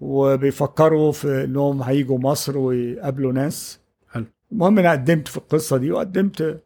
وبيفكروا 0.00 1.12
في 1.12 1.44
إنهم 1.44 1.82
هيجوا 1.82 2.18
مصر 2.18 2.58
ويقابلوا 2.58 3.32
ناس. 3.32 3.80
حلو. 4.08 4.24
المهم 4.52 4.78
أنا 4.78 4.92
قدمت 4.92 5.28
في 5.28 5.36
القصة 5.36 5.76
دي 5.76 5.90
وقدمت 5.90 6.62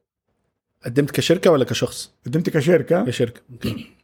قدمت 0.84 1.10
كشركة 1.10 1.50
ولا 1.50 1.64
كشخص؟ 1.64 2.12
قدمت 2.26 2.50
كشركة. 2.50 3.04
كشركة. 3.04 3.40
أوكي. 3.52 3.97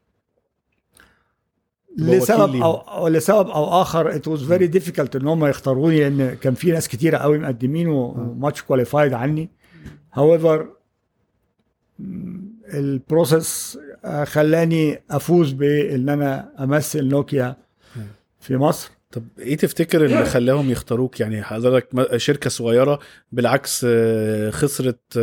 لسبب 1.99 2.57
أو 2.57 2.75
أو 2.75 3.09
لسبب 3.09 3.49
أو 3.49 3.83
آخر 3.83 4.13
it 4.13 4.23
was 4.23 4.41
very 4.41 4.79
difficult 4.79 5.17
إن 5.17 5.27
هم 5.27 5.47
يختاروني 5.47 6.01
لأن 6.01 6.35
كان 6.35 6.55
في 6.55 6.71
ناس 6.71 6.89
كتيرة 6.89 7.19
قوي 7.19 7.39
مقدمين 7.39 7.89
و 7.89 8.04
much 8.04 8.63
qualified 8.63 9.13
عني. 9.13 9.51
However 10.17 10.61
ال 12.75 12.88
process 12.88 13.79
آه، 14.05 14.25
خلاني 14.25 15.03
أفوز 15.11 15.53
بإن 15.53 16.09
أنا 16.09 16.51
أمثل 16.61 17.05
نوكيا 17.09 17.57
في 18.41 18.57
مصر. 18.57 18.91
طب 19.13 19.23
إيه 19.39 19.57
تفتكر 19.57 20.05
اللي 20.05 20.25
خلاهم 20.25 20.71
يختاروك؟ 20.71 21.21
يعني 21.21 21.43
حضرتك 21.43 22.17
شركة 22.17 22.51
صغيرة 22.51 22.99
بالعكس 23.33 23.87
آه، 23.89 24.51
خسرت 24.51 25.19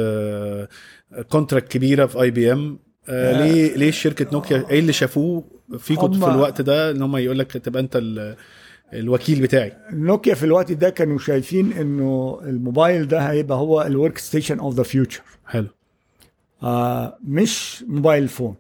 contract 1.30 1.68
كبيرة 1.68 2.06
في 2.06 2.22
IBM 2.22 2.80
ليه 3.10 3.76
ليه 3.76 3.92
شركة 3.92 4.28
نوكيا؟ 4.34 4.66
إيه 4.70 4.80
اللي 4.80 4.94
شافوه؟ 4.94 5.44
فيكم 5.78 6.06
هم- 6.14 6.20
في 6.20 6.28
الوقت 6.36 6.62
ده 6.62 6.92
إن 6.92 7.02
هم 7.02 7.18
يقول 7.18 7.40
لك 7.40 7.52
تبقى 7.52 7.82
أنت 7.82 7.96
ال- 7.96 8.36
الوكيل 8.94 9.42
بتاعي. 9.42 9.74
نوكيا 9.94 10.34
في 10.36 10.44
الوقت 10.46 10.72
ده 10.72 10.90
كانوا 10.90 11.18
شايفين 11.18 11.74
إنه 11.74 12.40
الموبايل 12.44 13.08
ده 13.08 13.20
هيبقى 13.20 13.58
هو 13.58 13.82
ال 13.82 13.89
work 13.89 14.18
station 14.18 14.60
of 14.60 14.76
the 14.76 14.84
future 14.84 15.22
حلو. 15.46 15.68
مش 17.24 17.84
mobile 17.88 18.28
phone. 18.28 18.56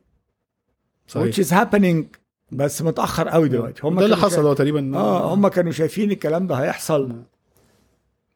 صحيح. 1.08 1.36
Which 1.36 1.40
is 1.40 1.50
happening 1.52 2.04
بس 2.52 2.82
متأخر 2.82 3.28
قوي 3.30 3.50
دلوقتي. 3.50 3.82
هم 3.88 4.00
ده 4.00 4.06
اللي 4.06 4.18
حصل 4.18 4.46
هو 4.46 4.54
تقريبا. 4.54 4.98
آه 4.98 5.34
هم 5.34 5.48
كانوا 5.48 5.72
شايفين 5.72 6.12
الكلام 6.12 6.48
ده 6.48 6.56
هيحصل 6.56 7.16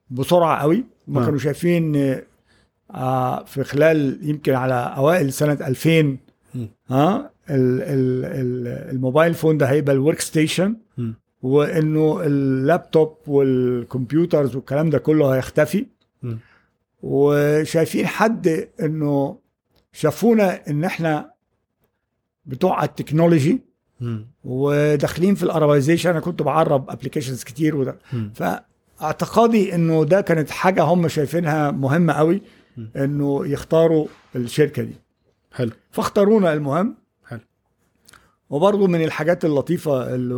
بسرعة 0.09 0.61
قوي. 0.61 0.83
هم 1.07 1.17
آه. 1.17 1.25
كانوا 1.25 1.39
شايفين 1.39 2.15
آه 2.91 3.43
في 3.43 3.63
خلال 3.63 4.19
يمكن 4.29 4.53
على 4.53 4.93
أوائل 4.97 5.33
سنة 5.33 5.53
2000 5.67 6.17
مم. 6.55 6.69
ها 6.89 7.17
ال 7.17 7.29
ال 7.49 7.76
mobile 7.76 9.33
phone 9.33 9.57
ده 9.57 9.65
هيبقى 9.65 9.95
ال 9.95 10.00
work 10.00 10.19
station. 10.19 10.75
وإنه 11.41 12.21
اللابتوب 12.23 13.17
وال 13.27 13.51
computers 13.51 14.55
والكلام 14.55 14.89
ده 14.89 14.97
كله 14.97 15.35
هيختفي. 15.35 15.85
وشايفين 17.03 18.07
حد 18.07 18.67
إنه 18.81 19.37
شافونا 19.93 20.67
إن 20.69 20.83
إحنا 20.83 21.31
بتوع 22.45 22.83
ال 22.83 22.90
technology. 22.90 23.61
وداخلين 24.43 25.35
في 25.35 25.43
ال 25.43 25.49
Arabization 25.49 26.09
أنا 26.09 26.19
كنت 26.19 26.41
بعرب 26.41 26.89
applications 26.89 27.43
كتير 27.43 27.75
وده. 27.75 27.97
فأعتقادي 28.33 29.75
إنه 29.75 30.05
ده 30.05 30.21
كانت 30.21 30.49
حاجة 30.49 30.83
هم 30.83 31.07
شايفينها 31.07 31.71
مهمة 31.71 32.13
قوي. 32.13 32.41
إنه 32.95 33.47
يختاروا 33.47 34.07
الشركة 34.35 34.83
دي 34.83 34.93
حلو 35.53 35.71
فاختارونا 35.91 36.53
المهم. 36.53 36.95
وبرضه 38.49 38.87
من 38.87 39.03
الحاجات 39.03 39.45
اللطيفة 39.45 40.15
اللي 40.15 40.35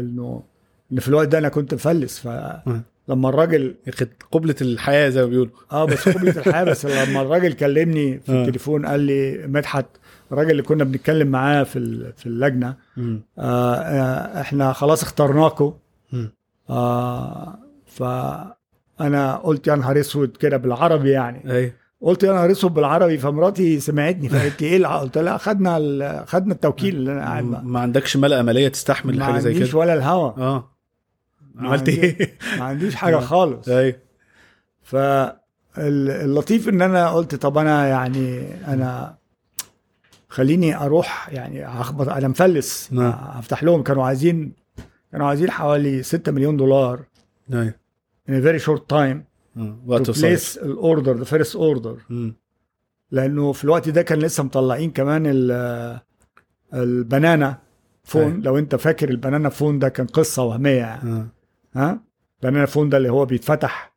إنه 0.00 0.42
إن 0.92 1.00
في 1.00 1.08
الوقت 1.08 1.28
ده 1.28 1.38
أنا 1.38 1.48
كنت 1.48 1.74
مفلس 1.74 2.18
فلما 2.18 3.28
الراجل 3.28 3.74
ياخد 3.86 4.08
قبلة 4.32 4.54
الحياة 4.60 5.08
زي 5.08 5.20
ما 5.22 5.26
بيقولوا 5.28 5.52
آه 5.72 5.84
بس 5.84 6.08
قبلة 6.08 6.30
الحياة 6.46 6.64
بس 6.64 6.86
لما 6.86 7.22
الراجل 7.22 7.52
كلمني 7.52 8.18
في 8.20 8.32
آه. 8.32 8.42
التليفون 8.42 8.86
قال 8.86 9.00
لي 9.00 9.46
مدحت 9.46 9.86
الراجل 10.32 10.50
اللي 10.50 10.62
كنا 10.62 10.84
بنتكلم 10.84 11.28
معاه 11.28 11.62
في 11.62 12.12
في 12.16 12.26
اللجنة 12.26 12.76
مم. 12.96 13.20
آه 13.38 13.74
آه 13.74 14.40
إحنا 14.40 14.72
خلاص 14.72 15.02
اخترناكم 15.02 15.72
مم. 16.12 16.32
آه 16.70 17.58
فأنا 17.86 19.36
قلت 19.36 19.66
يا 19.66 19.74
نهار 19.74 20.00
أسود 20.00 20.36
كده 20.36 20.56
بالعربي 20.56 21.10
يعني 21.10 21.50
أيوه 21.52 21.72
قلت 22.00 22.24
نهار 22.24 22.50
اسود 22.50 22.74
بالعربي 22.74 23.18
فمراتي 23.18 23.80
سمعتني 23.80 24.28
فقالت 24.28 24.62
لي 24.62 24.68
إيه 24.68 24.86
قلت 24.86 25.18
لها 25.18 25.38
خدنا 25.38 26.24
خدنا 26.26 26.54
التوكيل 26.54 26.96
اللي 26.96 27.12
أنا 27.12 27.24
قاعد. 27.24 27.44
ما 27.64 27.80
عندكش 27.80 28.16
ملأ 28.16 28.42
مالية 28.42 28.68
تستحمل 28.68 29.18
ما 29.18 29.24
حاجة 29.24 29.38
زي 29.38 29.52
عنديش 29.52 29.70
كده 29.70 29.78
ولا 29.78 29.94
الهوا 29.94 30.28
آه 30.38 30.76
ما 31.54 31.68
عملت 31.68 31.88
إيه؟ 31.88 32.38
ما 32.58 32.64
عنديش 32.64 32.94
حاجة 32.94 33.16
آه. 33.18 33.20
خالص 33.20 33.68
أيوه 33.68 33.96
فاللطيف 34.82 36.68
إن 36.68 36.82
أنا 36.82 37.10
قلت 37.10 37.34
طب 37.34 37.58
أنا 37.58 37.86
يعني 37.86 38.48
أنا 38.68 39.16
خليني 40.28 40.76
أروح 40.76 41.28
يعني 41.32 41.64
هخبط 41.64 42.08
أنا 42.08 42.28
مفلس 42.28 42.88
نعم. 42.92 43.12
هفتح 43.12 43.64
لهم 43.64 43.82
كانوا 43.82 44.04
عايزين 44.06 44.52
كانوا 45.12 45.26
عايزين 45.26 45.50
حوالي 45.50 46.02
6 46.02 46.32
مليون 46.32 46.56
دولار 46.56 47.02
أيوه 47.52 47.74
in 48.28 48.32
a 48.32 48.42
very 48.46 48.62
short 48.66 48.82
time 48.92 49.35
place 50.12 50.62
ال 50.62 50.71
order 50.71 51.16
the 51.16 51.24
first 51.24 51.56
order. 51.56 51.96
لأنه 53.10 53.52
في 53.52 53.64
الوقت 53.64 53.88
ده 53.88 54.02
كان 54.02 54.18
لسه 54.18 54.42
مطلعين 54.42 54.90
كمان 54.90 55.22
ال- 55.26 56.00
ال 56.74 56.86
banana 56.86 57.58
phone. 58.04 58.22
أيوة. 58.22 58.36
لو 58.36 58.58
انت 58.58 58.74
فاكر 58.76 59.08
ال 59.08 59.14
banana 59.14 59.48
phone 59.48 59.78
ده 59.78 59.88
كان 59.88 60.06
قصة 60.06 60.42
وهمية 60.42 60.70
يعني. 60.76 61.26
ها؟ 61.74 62.00
banana 62.42 62.66
phone 62.66 62.88
ده 62.88 62.96
اللي 62.98 63.08
هو 63.12 63.24
بيتفتح. 63.24 63.92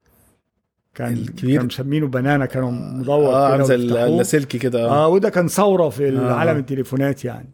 كان 0.95 1.13
الكبير. 1.13 1.51
كانوا 1.55 1.65
مسمينه 1.65 2.07
banana 2.07 2.45
كانوا 2.45 2.71
مدور 2.71 3.33
آه 3.33 3.51
عامل 3.51 3.63
زي. 3.65 3.75
اللاسلكي 3.75 4.57
كده. 4.59 4.89
آه 4.89 5.07
وده 5.07 5.29
كان 5.29 5.47
ثورة 5.47 5.89
في 5.89 6.17
آه. 6.17 6.33
عالم 6.33 6.57
التليفونات 6.57 7.25
يعني. 7.25 7.49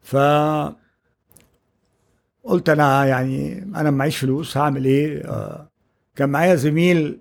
ف 0.00 0.16
قلت 2.44 2.68
أنا 2.68 3.04
يعني 3.06 3.58
أنا 3.62 3.90
معيش 3.90 4.16
فلوس 4.16 4.56
هعمل 4.56 4.84
إيه؟ 4.84 5.24
آه 5.24 5.68
كان 6.18 6.28
معايا 6.30 6.54
زميل 6.54 7.20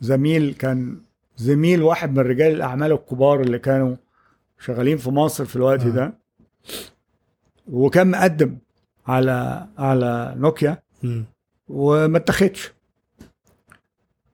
زميل 0.00 0.54
كان 0.54 1.00
زميل 1.36 1.82
واحد 1.82 2.12
من 2.12 2.18
رجال 2.18 2.52
الأعمال 2.54 2.92
الكبار 2.92 3.40
اللي 3.40 3.58
كانوا 3.58 3.96
شغالين 4.58 4.96
في 4.96 5.10
مصر 5.10 5.44
في 5.44 5.56
الوقت 5.56 5.80
آه. 5.80 5.88
ده 5.90 6.12
وكان 7.72 8.10
مقدم 8.10 8.56
على 9.06 9.66
على 9.78 10.34
نوكيا 10.36 10.78
مم. 11.02 11.24
وما 11.68 12.18
اتخدش 12.18 12.72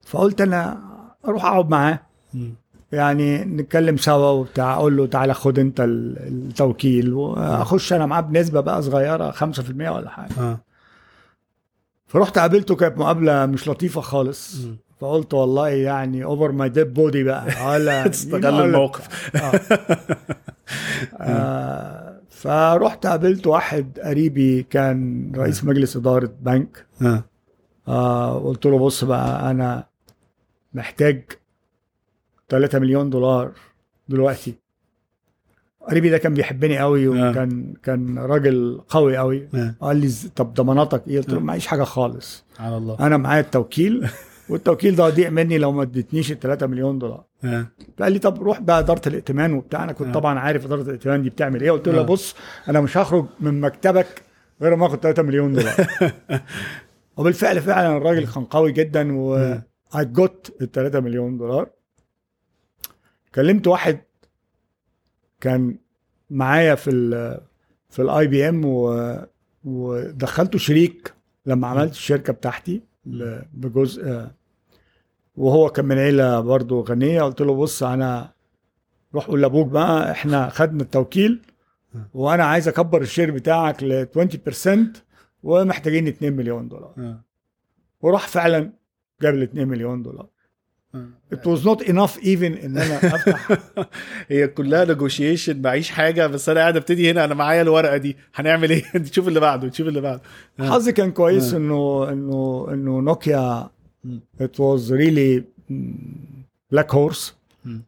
فقلت 0.06 0.40
أنا 0.40 0.82
أروح 1.24 1.44
أقعد 1.44 1.68
معاه 1.70 2.00
مم. 2.34 2.54
يعني 2.92 3.44
نتكلم 3.44 3.96
سوا 3.96 4.30
وبتاع 4.30 4.74
أقول 4.74 4.96
له 4.96 5.06
تعالى 5.06 5.34
خد 5.34 5.58
أنت 5.58 5.80
ال- 5.80 6.18
التوكيل 6.18 7.12
وأخش 7.12 7.92
أنا 7.92 8.06
معاه 8.06 8.20
بنسبة 8.20 8.60
بقى 8.60 8.82
صغيرة 8.82 9.30
5% 9.30 9.34
ولا 9.70 10.10
حاجة 10.10 10.32
آه 10.38 10.60
فرحت 12.06 12.38
قابلته 12.38 12.76
كانت 12.76 12.98
مقابلة 12.98 13.46
مش 13.46 13.68
لطيفة 13.68 14.00
خالص. 14.00 14.56
فقلت 15.00 15.34
والله 15.34 15.68
يعني 15.68 16.24
over 16.24 16.52
my 16.52 16.68
dead 16.68 16.94
body 16.94 17.22
بقى. 17.24 17.46
ولا 17.66 18.06
تستغل 18.08 18.60
الموقف. 18.64 19.36
آه. 19.36 19.60
آه. 21.20 22.20
فرحت 22.30 23.06
قابلت 23.06 23.46
واحد 23.46 23.98
قريبي 24.04 24.62
كان 24.62 25.32
رئيس 25.36 25.64
مجلس 25.64 25.96
إدارة 25.96 26.32
بنك. 26.40 26.86
آه. 27.02 27.24
آه 27.88 28.38
قلت 28.38 28.66
له 28.66 28.78
بص 28.78 29.04
بقى 29.04 29.50
أنا 29.50 29.86
محتاج 30.74 31.24
3 32.48 32.78
مليون 32.78 33.10
دولار 33.10 33.52
دلوقتي. 34.08 34.54
قريبي 35.90 36.10
ده 36.10 36.18
كان 36.18 36.34
بيحبني 36.34 36.78
قوي 36.78 37.06
آه. 37.06 37.30
وكان 37.30 37.74
كان 37.82 38.18
راجل 38.18 38.80
قوي 38.88 39.16
قوي 39.16 39.48
آه. 39.54 39.74
قال 39.80 39.96
لي 39.96 40.08
"ز- 40.08 40.30
طب 40.36 40.54
ضماناتك 40.54 41.08
إيه 41.08 41.18
قلت 41.18 41.30
له 41.30 41.36
آه. 41.38 41.40
معيش 41.40 41.66
حاجة 41.66 41.82
خالص 41.82 42.44
على 42.60 42.76
الله 42.76 42.96
أنا 43.00 43.16
معايا 43.16 43.40
التوكيل 43.40 44.08
والتوكيل 44.50 44.96
ده 44.96 45.06
هيضيع 45.06 45.30
مني 45.30 45.58
لو 45.58 45.72
ما 45.72 45.82
اديتنيش 45.82 46.32
ال 46.32 46.40
3 46.40 46.66
مليون 46.66 46.98
دولار 46.98 47.24
آه 47.44 47.66
فقال 47.98 48.12
لي 48.12 48.18
طب 48.18 48.42
روح 48.42 48.60
بقى 48.60 48.78
إدارة 48.78 49.08
الائتمان 49.08 49.52
وبتاع 49.52 49.84
أنا 49.84 49.92
كنت 49.92 50.08
آه. 50.08 50.12
طبعا 50.12 50.38
عارف 50.38 50.66
إدارة 50.66 50.82
الائتمان 50.82 51.22
دي 51.22 51.30
بتعمل 51.30 51.62
إيه 51.62 51.70
قلت 51.70 51.88
له 51.88 52.00
آه. 52.00 52.02
بص 52.04 52.34
أنا 52.68 52.80
مش 52.80 52.96
هخرج 52.96 53.26
من 53.40 53.60
مكتبك 53.60 54.22
غير 54.62 54.76
ما 54.76 54.86
آخد 54.86 54.98
3 55.00 55.22
مليون 55.22 55.52
دولار 55.52 55.74
وبالفعل 57.16 57.60
فعلا 57.60 57.96
الراجل 57.96 58.26
كان 58.26 58.44
قوي 58.44 58.72
جدا 58.72 59.16
و 59.16 59.34
آه. 59.36 59.62
I 59.94 59.98
got 60.20 60.50
ال 60.62 60.72
3 60.72 61.00
مليون 61.00 61.38
دولار 61.38 61.68
كلمت 63.34 63.66
واحد 63.66 63.98
كان 65.46 65.76
معايا 66.30 66.74
في 66.74 66.90
ال 66.90 67.40
في 67.90 68.02
ال 68.02 68.26
IBM 68.26 68.62
ودخلته 69.64 70.58
شريك 70.58 71.14
لما 71.46 71.66
عملت 71.66 71.92
الشركة 71.92 72.32
بتاعتي 72.32 72.82
بجزء 73.54 74.08
آه، 74.08 74.30
وهو 75.36 75.68
كان 75.70 75.84
من 75.84 75.98
عيلة 75.98 76.40
برضه 76.40 76.82
غنية. 76.82 77.22
قلت 77.22 77.40
له 77.40 77.54
بص 77.54 77.82
أنا 77.82 78.32
روح 79.14 79.26
قول 79.26 79.42
لأبوك 79.42 79.68
بقى 79.68 80.10
إحنا 80.10 80.48
خدنا 80.48 80.82
التوكيل 80.82 81.42
وأنا 82.14 82.44
عايز 82.44 82.68
أكبر 82.68 83.02
ال 83.02 83.07
share 83.07 83.30
بتاعك 83.30 83.82
ل 83.82 84.06
20% 84.06 85.02
ومحتاجين 85.42 86.06
2 86.08 86.32
مليون 86.32 86.68
دولار. 86.68 86.94
آه. 86.98 87.20
وراح 88.00 88.28
فعلا 88.28 88.72
جاب 89.22 89.34
لي 89.34 89.44
2 89.44 89.68
مليون 89.68 90.02
دولار. 90.02 90.26
آه. 90.96 91.34
it 91.34 91.38
was 91.38 91.60
not 91.64 91.86
enough 91.86 92.22
even 92.22 92.64
إن 92.64 92.78
أنا 92.78 92.96
أفتح. 93.16 93.58
هي 94.28 94.48
كلها 94.48 94.84
نيجوشيشن 94.84 95.62
معيش 95.62 95.90
حاجة 95.90 96.26
بس 96.26 96.48
أنا 96.48 96.60
قاعد 96.60 96.76
أبتدي 96.76 97.10
هنا. 97.10 97.24
أنا 97.24 97.34
معايا 97.34 97.62
الورقة 97.62 97.96
دي. 97.96 98.16
هنعمل 98.34 98.70
إيه؟ 98.70 98.82
تشوف 99.10 99.28
اللي 99.28 99.40
بعده 99.40 99.68
تشوف 99.68 99.88
اللي 99.88 100.00
بعده. 100.00 100.20
آه. 100.60 100.70
حظي 100.70 100.92
كان 100.92 101.10
كويس 101.12 101.54
آه. 101.54 101.56
إنه 101.56 102.08
إنه 102.12 102.66
إنه 102.72 103.00
نوكيا 103.00 103.68
it 104.42 104.56
was 104.58 104.90
really 104.90 105.42
black 106.72 106.94
horse. 106.94 107.36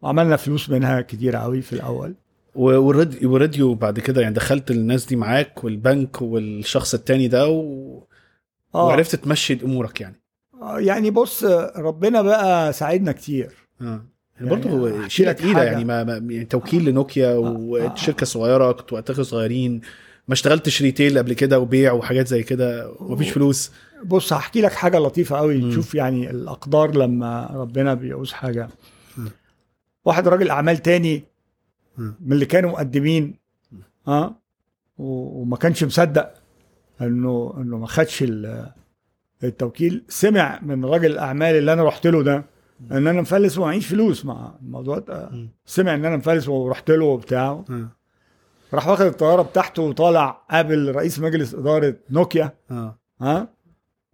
وعملنا 0.03 0.37
فلوس 0.37 0.71
منها 0.71 1.01
كتير 1.01 1.37
قوي 1.37 1.63
في 1.63 1.73
الأول. 1.73 2.15
و- 2.55 2.79
والراديو 2.79 3.33
والراديو 3.33 3.75
بعد 3.75 4.01
كده 4.01 4.21
يعني 4.23 4.35
دخلت 4.35 4.71
الناس 4.71 5.07
دي 5.07 5.17
معاك 5.17 5.65
والبنك 5.65 6.23
والشخص 6.23 6.95
التاني 6.95 7.29
ده 7.29 7.49
و... 7.49 7.99
آه. 8.75 8.87
وعرفت 8.87 9.17
تمشي 9.17 9.59
أمورك 9.65 10.01
يعني. 10.01 10.15
آه، 10.15 10.18
يعني 10.63 11.11
بص 11.11 11.45
ربنا 11.77 12.23
بقى 12.23 12.73
ساعدنا 12.73 13.13
كتير. 13.13 13.53
آه. 13.81 13.85
يعني 13.85 14.05
يعني 14.41 14.51
برضه 14.51 15.09
شيلة 15.09 15.33
تقيلة. 15.33 15.63
يعني 15.63 15.85
ما, 15.85 16.05
ما 16.05 16.13
يعني 16.15 16.45
توكيل 16.45 16.85
لنوكيا 16.85 17.35
وشركة 17.37 18.27
صغيرة 18.27 18.73
كنت 18.73 18.93
وقتها 18.93 19.23
صغيرين. 19.23 19.81
ما 20.29 20.35
اشتغلتش 20.35 20.83
ريتيل 20.83 21.19
قبل 21.19 21.33
كده 21.33 21.59
وبيع 21.61 21.93
وحاجات 21.93 22.27
زي 22.27 22.43
كده. 22.43 22.91
ومفيش 23.01 23.31
فلوس. 23.31 23.73
بص 24.05 24.33
هحكي 24.33 24.61
لك 24.61 24.73
حاجة 24.73 24.99
لطيفة 24.99 25.37
قوي. 25.37 25.71
تشوف 25.71 25.95
يعني 25.95 26.31
الأقدار 26.31 26.97
لما 26.97 27.51
ربنا 27.55 27.95
بيعوز 27.95 28.33
حاجة. 28.33 28.69
مم. 29.19 29.29
واحد 30.05 30.29
راجل 30.29 30.51
أعمال 30.51 30.77
تاني 30.79 31.23
مم. 31.99 32.15
من 32.21 32.33
اللي 32.33 32.47
كانوا 32.47 32.71
مقدمين 32.71 33.35
آه 34.09 34.35
و- 34.99 35.41
وما 35.43 35.57
كانش 35.57 35.85
مصدق 35.85 36.35
انه 37.01 37.55
إنه 37.59 37.79
ما 37.79 37.87
خدش 37.87 38.23
التوكيل 39.45 40.05
سمع 40.09 40.59
من 40.63 40.85
راجل 40.85 41.11
الأعمال 41.13 41.55
اللي 41.55 41.73
أنا 41.73 41.85
رحت 41.85 42.07
له 42.07 42.23
ده 42.23 42.45
إن 42.93 43.07
أنا 43.07 43.21
مفلس 43.21 43.59
ومعيش 43.59 43.87
فلوس. 43.87 44.25
مع 44.25 44.55
الموضوع 44.63 44.99
ده. 44.99 45.31
سمع 45.67 45.95
إن 45.95 46.05
أنا 46.05 46.17
مفلس 46.17 46.49
ورحت 46.49 46.91
له 46.91 47.05
وبتاع. 47.05 47.65
راح 48.75 48.89
واخد 48.89 49.05
الطيارة 49.07 49.43
بتاعته 49.43 49.83
وطالع 49.83 50.31
قابل 50.51 50.95
رئيس 50.95 51.19
مجلس 51.21 51.55
إدارة 51.55 51.95
نوكيا. 52.11 52.53
آه. 52.71 52.99
ها؟ 53.21 53.49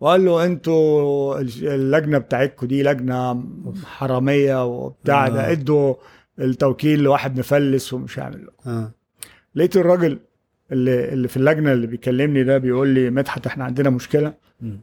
وقال 0.00 0.24
له 0.24 0.44
أنتوا 0.44 1.40
اللجنة 1.62 2.18
بتاعتكم 2.18 2.66
دي 2.66 2.82
لجنة 2.82 3.44
حرامية 3.84 4.64
وبتاع 4.66 5.28
ده 5.28 5.48
آه. 5.48 5.52
إدوا 5.52 5.94
التوكيل 6.38 7.00
لواحد 7.02 7.38
مفلس 7.38 7.92
ومش 7.92 8.18
هعمل 8.18 8.44
له 8.46 8.72
آه. 8.72 8.92
لقيت 9.54 9.76
الراجل 9.76 10.18
اللي 10.72 11.12
اللي 11.12 11.28
في 11.28 11.36
اللجنة 11.36 11.72
اللي 11.72 11.86
بيكلمني 11.86 12.44
ده 12.44 12.58
بيقول 12.58 12.88
لي 12.88 13.10
مدحت 13.10 13.46
إحنا 13.46 13.64
عندنا 13.64 13.90
مشكلة. 13.90 14.34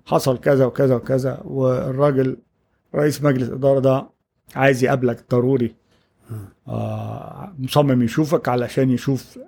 حصل 0.06 0.38
كذا 0.38 0.66
وكذا 0.66 0.96
وكذا 0.96 1.42
والراجل 1.44 2.38
رئيس 2.96 3.24
مجلس 3.24 3.50
الاداره 3.50 3.80
ده 3.80 4.10
عايز 4.56 4.84
يقابلك 4.84 5.26
ضروري 5.32 5.76
آه 6.68 7.54
مصمم 7.60 8.02
يشوفك 8.02 8.50
علشان 8.50 8.90
يشوف 8.90 9.40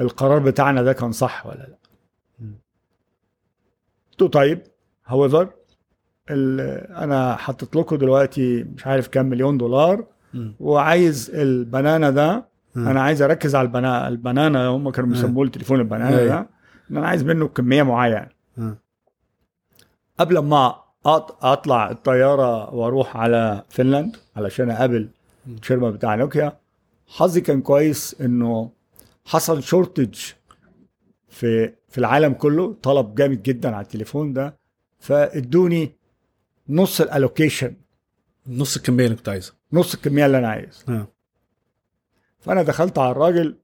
القرار 0.00 0.38
بتاعنا 0.38 0.82
ده 0.82 0.92
كان 0.92 1.12
صح 1.12 1.46
ولا 1.46 1.56
لأ 1.56 1.76
له 4.20 4.28
طيب 4.28 4.62
however 5.08 5.46
أنا 6.30 7.36
حطيت 7.36 7.76
لكم 7.76 7.96
دلوقتي 7.96 8.64
مش 8.64 8.86
عارف 8.86 9.08
كام 9.08 9.26
مليون 9.26 9.58
دولار. 9.58 10.06
وعايز 10.60 11.30
البنانا 11.34 12.10
ده. 12.10 12.48
أنا 12.76 13.02
عايز 13.02 13.22
أركز 13.22 13.54
على 13.54 13.66
البنا 13.66 14.08
البنانا 14.08 14.66
هم 14.66 14.90
كانوا. 14.90 15.10
بيسموه 15.10 15.44
التليفون 15.44 15.80
البنانا 15.80 16.18
أيوة. 16.18 16.28
ده 16.28 16.48
إن 16.90 16.96
أنا 16.96 17.08
عايز 17.08 17.24
منه 17.24 17.48
كمية 17.48 17.82
معينة. 17.82 18.28
قبل 20.18 20.38
ما 20.38 20.82
أطلع 21.42 21.90
الطيارة 21.90 22.74
وأروح 22.74 23.16
على 23.16 23.64
فنلاند 23.68 24.16
علشان 24.36 24.70
أقابل. 24.70 25.08
الشرمه 25.46 25.90
بتاع 25.90 26.14
نوكيا 26.14 26.58
حظي 27.06 27.40
كان 27.40 27.62
كويس 27.62 28.16
إنه 28.20 28.70
حصل 29.24 29.62
shortage 29.62 30.14
في 31.28 31.72
في 31.88 31.98
العالم 31.98 32.32
كله 32.32 32.76
طلب 32.82 33.14
جامد 33.14 33.42
جدا 33.42 33.76
على 33.76 33.84
التليفون 33.84 34.32
ده 34.32 34.56
فإدوني 35.00 35.92
نص 36.68 37.00
ال 37.00 37.06
allocation. 37.06 37.74
نص 38.48 38.76
الكمية 38.76 39.04
اللي 39.04 39.16
كنت 39.16 39.28
عايزها. 39.28 39.54
نص 39.72 39.94
الكمية 39.94 40.26
اللي 40.26 40.38
أنا 40.38 40.48
عايز 40.48 40.84
آه. 40.88 41.06
فأنا 42.40 42.62
دخلت 42.62 42.98
على 42.98 43.10
الراجل 43.10 43.56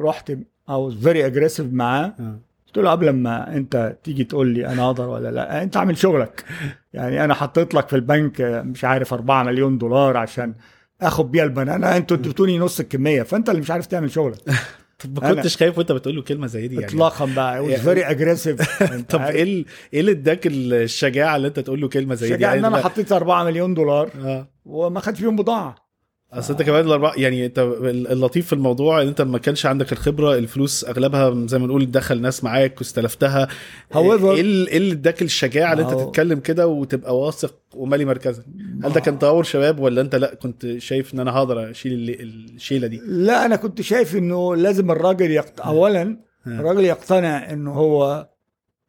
رحت 0.00 0.32
أو 0.68 0.90
very 0.90 1.26
aggressive 1.26 1.72
معاه. 1.72 2.14
آه. 2.20 2.38
قلت 2.74 2.84
له 2.84 2.90
قبل 2.90 3.10
ما 3.10 3.56
انت 3.56 3.96
تيجي 4.04 4.24
تقول 4.24 4.48
لي 4.48 4.66
أنا 4.66 4.86
أقدر 4.86 5.08
ولا 5.08 5.28
لا 5.30 5.62
انت 5.62 5.76
اعمل 5.76 5.98
شغلك. 5.98 6.44
يعني 6.92 7.24
أنا 7.24 7.34
حطيت 7.34 7.74
لك 7.74 7.88
في 7.88 7.96
البنك 7.96 8.40
مش 8.40 8.84
عارف 8.84 9.14
4 9.14 9.42
مليون 9.42 9.78
دولار 9.78 10.16
عشان 10.16 10.54
اخد 11.02 11.30
بيها 11.30 11.44
ال 11.44 11.51
banana 11.51 11.96
أنتوا 11.96 12.16
اديتوني 12.16 12.58
نص 12.58 12.80
الكمية 12.80 13.22
فانت 13.22 13.50
اللي 13.50 13.60
مش 13.60 13.70
عارف 13.70 13.86
تعمل 13.86 14.10
شغلك. 14.10 14.36
طب 15.04 15.22
ما 15.24 15.34
كنتش 15.34 15.56
خايف 15.56 15.78
وانت 15.78 15.92
بتقول 15.92 16.16
له 16.16 16.22
كلمة 16.22 16.46
زي 16.46 16.68
دي 16.68 16.74
يعني؟ 16.74 16.86
اطلاقا 16.86 17.24
بقى 17.24 17.54
يعني- 17.70 17.76
very 17.76 18.04
aggressive 18.04 18.82
طب 19.10 19.20
إيه 19.20 19.42
ال- 19.42 19.64
إيه 19.94 20.00
اللي 20.00 20.10
اداك 20.12 20.40
الشجاعة 20.46 21.36
اللي 21.36 21.48
انت 21.48 21.60
تقول 21.60 21.80
له 21.80 21.88
كلمة 21.88 22.14
زي 22.14 22.28
دي؟ 22.28 22.34
ان 22.34 22.40
يعني 22.40 22.58
أنا 22.58 22.68
ما- 22.68 22.78
حطيت 22.78 23.12
4 23.12 23.44
مليون 23.44 23.74
دولار 23.74 24.10
آه. 24.24 24.48
وما 24.64 25.00
خدش 25.00 25.18
فيهم 25.20 25.36
بضاعة. 25.36 25.89
اصل 26.32 26.52
انت 26.52 26.62
كمان 26.62 26.86
الاربعه 26.86 27.12
يعني 27.16 27.46
انت 27.46 27.58
اللطيف 27.84 28.46
في 28.46 28.52
الموضوع 28.52 29.02
ان 29.02 29.08
انت 29.08 29.22
ما 29.22 29.38
كانش 29.38 29.66
عندك 29.66 29.92
الخبرة 29.92 30.34
الفلوس 30.34 30.84
اغلبها 30.84 31.46
زي 31.46 31.58
ما 31.58 31.66
نقول 31.66 31.90
دخل 31.90 32.20
ناس 32.20 32.44
معاك 32.44 32.78
واستلفتها. 32.78 33.48
However- 33.94 33.96
إيه 34.24 34.40
ال- 34.40 34.68
إيه 34.68 34.76
اللي 34.76 34.92
اداك 34.92 35.22
الشجاعة 35.22 35.72
اللي 35.72 35.84
انت. 35.84 35.92
تتكلم 36.00 36.40
كده 36.40 36.66
وتبقى 36.66 37.18
واثق 37.18 37.54
ومالي 37.74 38.04
مركزك؟ 38.04 38.44
هل 38.84 38.92
ده 38.92 39.00
كان 39.00 39.18
تهور 39.18 39.42
شباب 39.44 39.80
ولا 39.80 40.00
انت 40.00 40.14
لا 40.14 40.34
كنت 40.34 40.78
شايف 40.78 41.14
ان 41.14 41.20
أنا 41.20 41.30
هقدر 41.36 41.70
اشيل 41.70 42.16
الشيلة 42.20 42.86
دي؟ 42.86 43.00
لا 43.04 43.44
أنا 43.46 43.56
كنت 43.56 43.80
شايف 43.80 44.16
انه 44.16 44.56
لازم 44.56 44.90
الراجل 44.90 45.30
يقت... 45.30 45.60
اولا 45.60 46.16
الراجل 46.46 46.84
يقتنع 46.84 47.52
انه 47.52 47.72
هو 47.72 48.28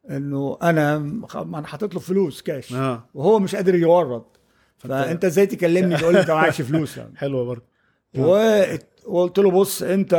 انه 0.10 0.58
أنا 0.64 0.98
ما 1.36 1.60
أنا 1.60 1.68
حاطط 1.68 1.94
له 1.94 2.00
فلوس 2.00 2.42
كاش 2.42 2.72
وهو 3.14 3.40
مش 3.40 3.56
قادر 3.56 3.76
يورد. 3.76 4.38
فأنت 4.88 5.26
إزاي 5.26 5.46
تكلمني 5.46 5.98
تقول 5.98 6.14
لي 6.14 6.20
أنت 6.22 6.32
معكش 6.32 6.62
فلوس 6.72 6.98
يعني 6.98 7.18
حلوة 7.18 7.46
برضه 7.46 7.64
و... 8.18 8.64
وقلت 9.06 9.40
له 9.40 9.52
بص 9.52 9.82
أنت 9.84 10.14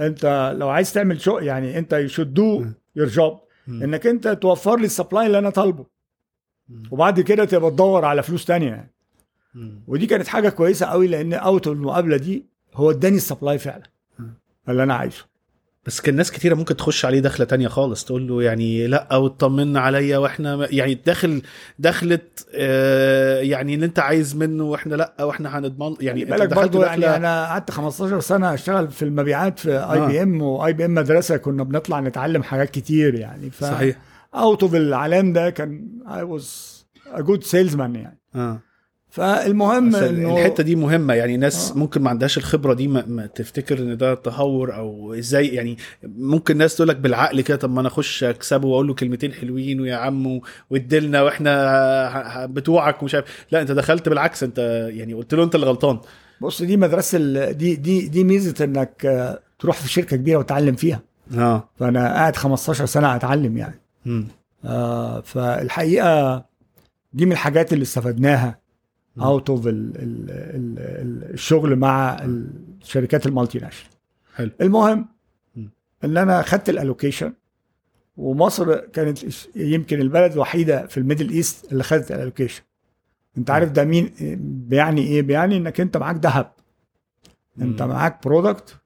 أنت 0.00 0.54
لو 0.58 0.68
عايز 0.68 0.92
تعمل 0.92 1.20
show 1.20 1.38
يعني 1.38 1.78
أنت 1.78 1.92
you 1.92 2.08
should 2.08 2.34
do 2.34 2.64
your 2.96 3.08
job. 3.08 3.38
إنك 3.68 4.06
أنت 4.06 4.28
توفر 4.28 4.78
لي 4.78 4.84
ال 4.86 4.92
supply 4.92 5.26
اللي 5.26 5.38
أنا 5.38 5.50
طالبه. 5.50 5.86
وبعد 6.90 7.20
كده 7.20 7.44
تبقى 7.44 7.70
تدور 7.70 8.04
على 8.04 8.22
فلوس 8.22 8.44
تانية 8.44 8.68
يعني. 8.70 8.94
ودي 9.86 10.06
كانت 10.06 10.26
حاجة 10.28 10.48
كويسة 10.48 10.86
قوي 10.86 11.06
لأن 11.06 11.32
out 11.32 11.66
المقابلة 11.66 12.16
دي 12.16 12.46
هو 12.74 12.90
اداني 12.90 13.16
ال 13.16 13.22
supply 13.22 13.58
فعلا. 13.58 13.82
اللي 14.68 14.82
أنا 14.82 14.94
عايزه 14.94 15.24
بس 15.86 16.00
كان 16.00 16.16
ناس 16.16 16.32
كتيرة 16.32 16.54
ممكن 16.54 16.76
تخش 16.76 17.04
عليه 17.04 17.20
دخلة 17.20 17.46
تانية 17.46 17.68
خالص 17.68 18.04
تقول 18.04 18.28
له 18.28 18.42
يعني 18.42 18.86
لأ 18.86 19.16
وتطمنا 19.16 19.80
عليا 19.80 20.18
وإحنا 20.18 20.66
يعني 20.70 20.94
داخل 20.94 21.42
دخلت 21.78 22.46
آه 22.54 23.40
يعني 23.40 23.74
اللي 23.74 23.86
أنت 23.86 23.98
عايز 23.98 24.36
منه 24.36 24.64
وإحنا 24.64 24.94
لأ 24.94 25.24
وإحنا 25.24 25.58
هنضمن 25.58 25.96
يعني 26.00 26.20
يعني 26.20 26.24
بالك 26.24 26.54
برضو 26.54 26.82
يعني 26.82 27.16
أنا 27.16 27.44
قعدت 27.46 27.70
15 27.70 28.20
سنة 28.20 28.54
أشتغل 28.54 28.90
في 28.90 29.02
المبيعات 29.04 29.58
في 29.58 29.72
آه. 29.72 29.92
IBM 29.92 30.42
و 30.42 30.72
IBM 30.72 30.94
مدرسة 30.94 31.36
كنا 31.36 31.62
بنطلع 31.62 32.00
نتعلم 32.00 32.42
حاجات 32.42 32.70
كتير 32.70 33.14
يعني 33.14 33.50
ف 33.50 33.64
صحيح. 33.64 33.96
out 34.34 34.62
of 34.62 34.74
العالم 34.74 35.32
ده 35.32 35.50
كان 35.50 35.88
I 36.14 36.22
was 36.22 36.74
a 37.14 37.20
good 37.20 37.44
salesman 37.44 37.94
يعني. 37.94 38.20
آه. 38.34 38.60
فالمهم 39.14 39.96
إنه 39.96 40.36
الحتة 40.38 40.62
دي 40.62 40.76
مهمة 40.76 41.14
يعني 41.14 41.36
ناس 41.36 41.70
آه. 41.70 41.78
ممكن 41.78 42.02
ما 42.02 42.10
عندهاش 42.10 42.38
الخبرة 42.38 42.74
دي 42.74 42.88
ما, 42.88 43.04
ما 43.06 43.26
تفتكر 43.26 43.78
إن 43.78 43.96
ده 43.96 44.14
تهور 44.14 44.74
أو 44.76 45.14
إزاي 45.14 45.46
يعني 45.48 45.76
ممكن 46.02 46.56
ناس 46.56 46.76
تقول 46.76 46.88
لك 46.88 46.96
بالعقل 46.96 47.40
كده 47.40 47.56
طب 47.56 47.70
ما 47.70 47.80
أنا 47.80 47.88
أخش 47.88 48.24
أكسبه 48.24 48.68
وأقول 48.68 48.86
له 48.88 48.94
كلمتين 48.94 49.32
حلوين 49.32 49.80
ويا 49.80 49.96
عم 49.96 50.40
وادلنا 50.70 51.22
وإحنا 51.22 52.46
بتوعك 52.46 53.02
ومش 53.02 53.14
عارف 53.14 53.46
لا 53.50 53.60
أنت 53.62 53.72
دخلت 53.72 54.08
بالعكس 54.08 54.42
أنت 54.42 54.88
يعني 54.94 55.14
قلت 55.14 55.34
له 55.34 55.44
أنت 55.44 55.54
اللي 55.54 55.66
غلطان 55.66 55.98
بص 56.40 56.62
دي 56.62 56.76
مدرسة 56.76 57.18
ال- 57.20 57.58
دي 57.58 57.76
دي 57.76 58.08
دي 58.08 58.24
ميزة 58.24 58.64
إنك 58.64 59.06
تروح 59.58 59.76
في 59.76 59.88
شركة 59.88 60.16
كبيرة 60.16 60.38
وتتعلم 60.38 60.74
فيها 60.74 61.00
آه 61.38 61.68
فأنا 61.78 62.14
قاعد 62.14 62.36
15 62.36 62.86
سنة 62.86 63.16
أتعلم 63.16 63.56
يعني 63.58 63.80
مم. 64.06 64.26
آه 64.64 65.20
فالحقيقة 65.20 66.44
دي 67.12 67.26
من 67.26 67.32
الحاجات 67.32 67.72
اللي 67.72 67.82
استفدناها. 67.82 68.63
out 69.20 69.50
of 69.50 69.62
الشغل 71.32 71.76
مع 71.76 72.18
الشركات 72.24 73.26
ال 73.26 73.58
multinational 73.58 73.90
حلو. 74.34 74.50
المهم. 74.60 75.06
إن 76.04 76.16
أنا 76.16 76.42
خدت 76.42 76.68
ال 76.68 76.74
allocation 76.74 77.32
ومصر 78.16 78.76
كانت 78.76 79.18
يمكن 79.56 80.00
البلد 80.00 80.32
الوحيدة 80.32 80.86
في 80.86 80.98
ال 80.98 81.03
Middle 81.03 81.30
East 81.30 81.72
اللي 81.72 81.82
خدت 81.84 82.12
ال 82.12 82.16
allocation 82.16 82.62
أنت 83.38 83.50
عارف 83.50 83.70
ده 83.70 83.84
مين 83.84 84.10
بيعني 84.68 85.00
إيه؟ 85.06 85.22
بيعني 85.22 85.56
إنك 85.56 85.80
أنت 85.80 85.96
معاك 85.96 86.16
ذهب. 86.16 86.52
أنت. 87.60 87.82
معاك 87.82 88.22
product 88.24 88.76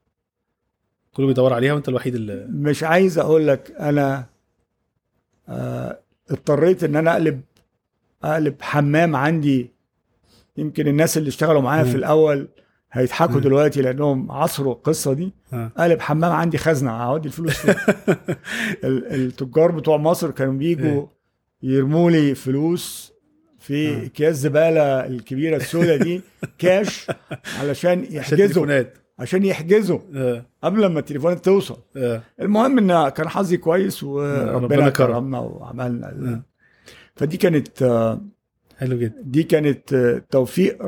كله 1.14 1.26
بيدور 1.26 1.52
عليها 1.52 1.72
وأنت 1.72 1.88
الوحيد 1.88 2.14
اللي 2.14 2.46
مش 2.50 2.82
عايز 2.84 3.18
أقول 3.18 3.46
لك 3.48 3.70
أنا 3.80 4.26
آه 5.48 5.98
اضطريت 6.30 6.84
إن 6.84 6.96
أنا 6.96 7.12
أقلب 7.12 7.40
أقلب 8.24 8.54
حمام 8.60 9.16
عندي 9.16 9.70
يمكن 10.58 10.88
الناس 10.88 11.18
اللي 11.18 11.28
اشتغلوا 11.28 11.62
معايا. 11.62 11.84
في 11.84 11.94
الأول 11.94 12.48
هيضحكوا. 12.92 13.40
دلوقتي 13.40 13.82
لأنهم 13.82 14.32
عاصروا 14.32 14.72
القصة 14.74 15.12
دي. 15.12 15.32
قلب 15.78 16.00
حمام 16.00 16.32
عندي 16.32 16.58
خزنة 16.58 16.90
اودي 16.90 17.28
الفلوس 17.28 17.66
التجار 18.84 19.70
بتوع 19.70 19.96
مصر 19.96 20.30
كانوا 20.30 20.52
بيجوا 20.52 21.06
يرموا 21.62 22.10
لي 22.10 22.34
فلوس 22.34 23.12
في. 23.58 24.06
أكياس 24.06 24.36
زبالة 24.36 25.06
الكبيرة 25.06 25.56
السوداء 25.56 26.02
دي 26.02 26.20
كاش 26.58 27.06
علشان 27.60 28.06
يحجزوا 28.10 28.84
عشان 29.18 29.44
يحجزوا 29.44 29.98
آه. 30.14 30.44
قبل 30.62 30.86
ما 30.86 30.98
التليفونات 31.00 31.44
توصل 31.44 31.76
آه. 31.96 32.22
المهم 32.40 32.78
إن 32.78 33.08
كان 33.08 33.28
حظي 33.28 33.56
كويس 33.56 34.04
ربنا 34.04 34.52
وربنا 34.54 34.90
كرم. 34.90 35.12
كرمنا 35.12 35.38
وعملنا. 35.38 36.42
فدي 37.16 37.36
كانت 37.36 37.82
آه، 37.82 38.20
حلو 38.78 38.98
جدا. 38.98 39.22
دي 39.22 39.42
كانت 39.42 39.94
توفيق 40.30 40.78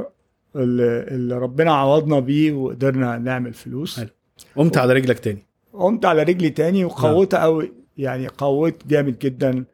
اللي 0.56 1.38
ربنا 1.38 1.72
عوضنا 1.72 2.20
بيه 2.20 2.52
وقدرنا 2.52 3.18
نعمل 3.18 3.52
فلوس. 3.54 4.00
حلو. 4.00 4.08
قمت 4.56 4.76
على 4.78 4.92
رجلك 4.92 5.18
تاني. 5.18 5.46
قمت 5.72 6.04
على 6.04 6.22
رجلي 6.22 6.50
تاني 6.50 6.84
وقوت 6.84 7.34
قوي 7.34 7.72
يعني 7.96 8.28
قوت 8.28 8.86
جامد 8.86 9.18
جدا 9.18 9.64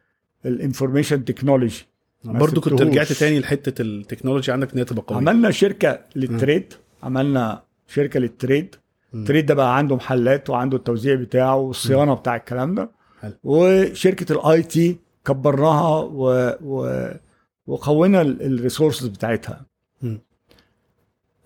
ال 0.47 0.53
information 0.53 1.24
technology 1.24 1.87
برضو 2.25 2.61
كنت. 2.61 2.83
رجعت 2.83 3.12
تاني 3.12 3.41
لحتة 3.41 3.83
ال 3.83 3.89
technology 3.89 4.53
عندك 4.53 4.73
إن 4.73 4.79
هي 4.79 4.85
تبقى 4.85 5.05
قوية. 5.07 5.19
عملنا 5.19 5.51
شركة 5.51 6.01
لل 6.16 6.33
trade 6.33 6.72
عملنا 7.03 7.62
شركة 7.89 8.21
لل 8.20 8.34
trade. 8.34 8.74
ال 9.14 9.20
trade 9.20 9.47
ده 9.47 9.55
بقى 9.55 9.77
عنده 9.77 9.97
محلات 9.97 10.51
وعنده 10.51 10.77
التوزيع 10.77 11.14
بتاعه 11.14 11.57
والصيانة 11.57 12.14
بتاع 12.14 12.37
الكلام 12.37 12.75
ده. 12.75 12.91
حلو. 13.21 13.33
وشركة 13.45 14.33
ال 14.33 14.62
IT 14.62 14.97
كبرناها 15.25 15.99
و... 15.99 16.57
و... 16.64 17.09
وقوينا 17.67 18.23
ال 18.22 18.31
resources 18.31 19.07
بتاعتها. 19.07 19.67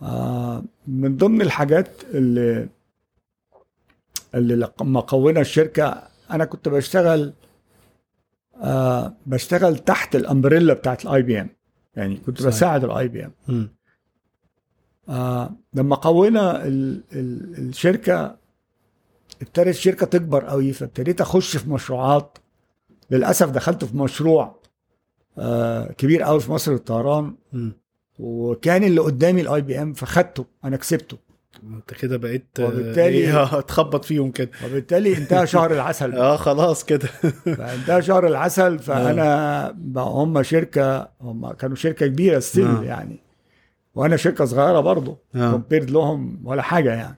آه 0.02 0.64
من 0.86 1.16
ضمن 1.16 1.42
الحاجات 1.42 1.88
اللي 2.04 2.68
اللي 4.34 4.68
لما 4.80 5.00
قوينا 5.00 5.40
الشركة 5.40 6.02
أنا 6.30 6.44
كنت 6.44 6.68
بشتغل 6.68 7.32
آه 8.56 9.14
بشتغل 9.26 9.78
تحت 9.78 10.16
ال 10.16 10.23
umbrella 10.23 10.74
بتاعت 10.74 11.04
ال 11.04 11.22
IBM 11.22 11.48
يعني 11.96 12.16
كنت 12.16 12.38
صحيح. 12.38 12.48
بساعد 12.48 12.84
ال 12.84 13.08
IBM. 13.08 13.70
آه 15.08 15.50
لما 15.74 15.96
قوينا 15.96 16.64
ال 16.66 17.02
ال 17.12 17.58
الشركة 17.68 18.36
ابتدت 19.42 19.66
الشركة 19.68 20.06
تكبر 20.06 20.44
قوي 20.44 20.72
فابتديت 20.72 21.20
أخش 21.20 21.56
في 21.56 21.70
مشروعات 21.70 22.38
للأسف 23.10 23.50
دخلت 23.50 23.84
في 23.84 23.96
مشروع 23.96 24.59
كبير 25.98 26.22
قوي 26.22 26.40
في 26.40 26.52
مصر 26.52 26.72
الطيران. 26.72 27.34
مم. 27.52 27.72
وكان 28.18 28.84
اللي 28.84 29.00
قدامي 29.00 29.40
ال 29.40 29.60
IBM 29.60 29.92
فخدته 29.92 30.44
أنا 30.64 30.76
كسبته. 30.76 31.16
أنت 31.64 31.94
كده 31.94 32.16
بقيت 32.16 32.46
وبالتالي- 32.60 32.98
إيه 33.16 33.60
تخبط 33.70 34.04
فيهم 34.04 34.30
كده. 34.30 34.50
وبالتالي 34.66 35.16
انتهى 35.16 35.46
شهر 35.46 35.72
العسل. 35.72 36.12
آه 36.18 36.36
خلاص 36.36 36.84
كده. 36.84 37.06
فانتهى 37.44 38.02
شهر 38.02 38.26
العسل 38.26 38.78
فأنا 38.78 39.74
بقى 39.78 40.04
هم 40.04 40.42
شركة 40.42 41.08
هم 41.20 41.52
كانوا 41.52 41.76
شركة 41.76 42.06
كبيرة 42.06 42.38
still 42.38 42.66
آه. 42.66 42.82
يعني. 42.82 43.20
وأنا 43.94 44.16
شركة 44.16 44.44
صغيرة 44.44 44.80
برضه 44.80 45.18
آه. 45.34 45.50
compared 45.50 45.90
لهم 45.90 46.40
ولا 46.44 46.62
حاجة 46.62 46.94
يعني. 46.94 47.16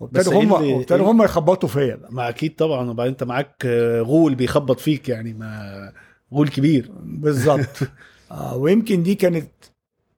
وابتدوا 0.00 0.32
إيه 0.32 0.38
هم 0.42 0.52
وابتدوا 0.52 1.06
إيه؟ 1.06 1.10
هم 1.12 1.22
يخبطوا 1.22 1.68
فيا 1.68 1.94
بقى. 1.96 2.12
ما 2.12 2.28
أكيد 2.28 2.54
طبعا 2.56 2.90
وبعدين 2.90 3.12
أنت 3.12 3.24
معاك 3.24 3.54
آه، 3.66 4.00
غول 4.00 4.34
بيخبط 4.34 4.80
فيك 4.80 5.08
يعني 5.08 5.32
ما 5.32 5.92
غول 6.32 6.48
كبير. 6.48 6.90
بالظبط. 7.04 7.78
آه 8.30 8.56
ويمكن 8.56 9.02
دي 9.02 9.14
كانت 9.14 9.48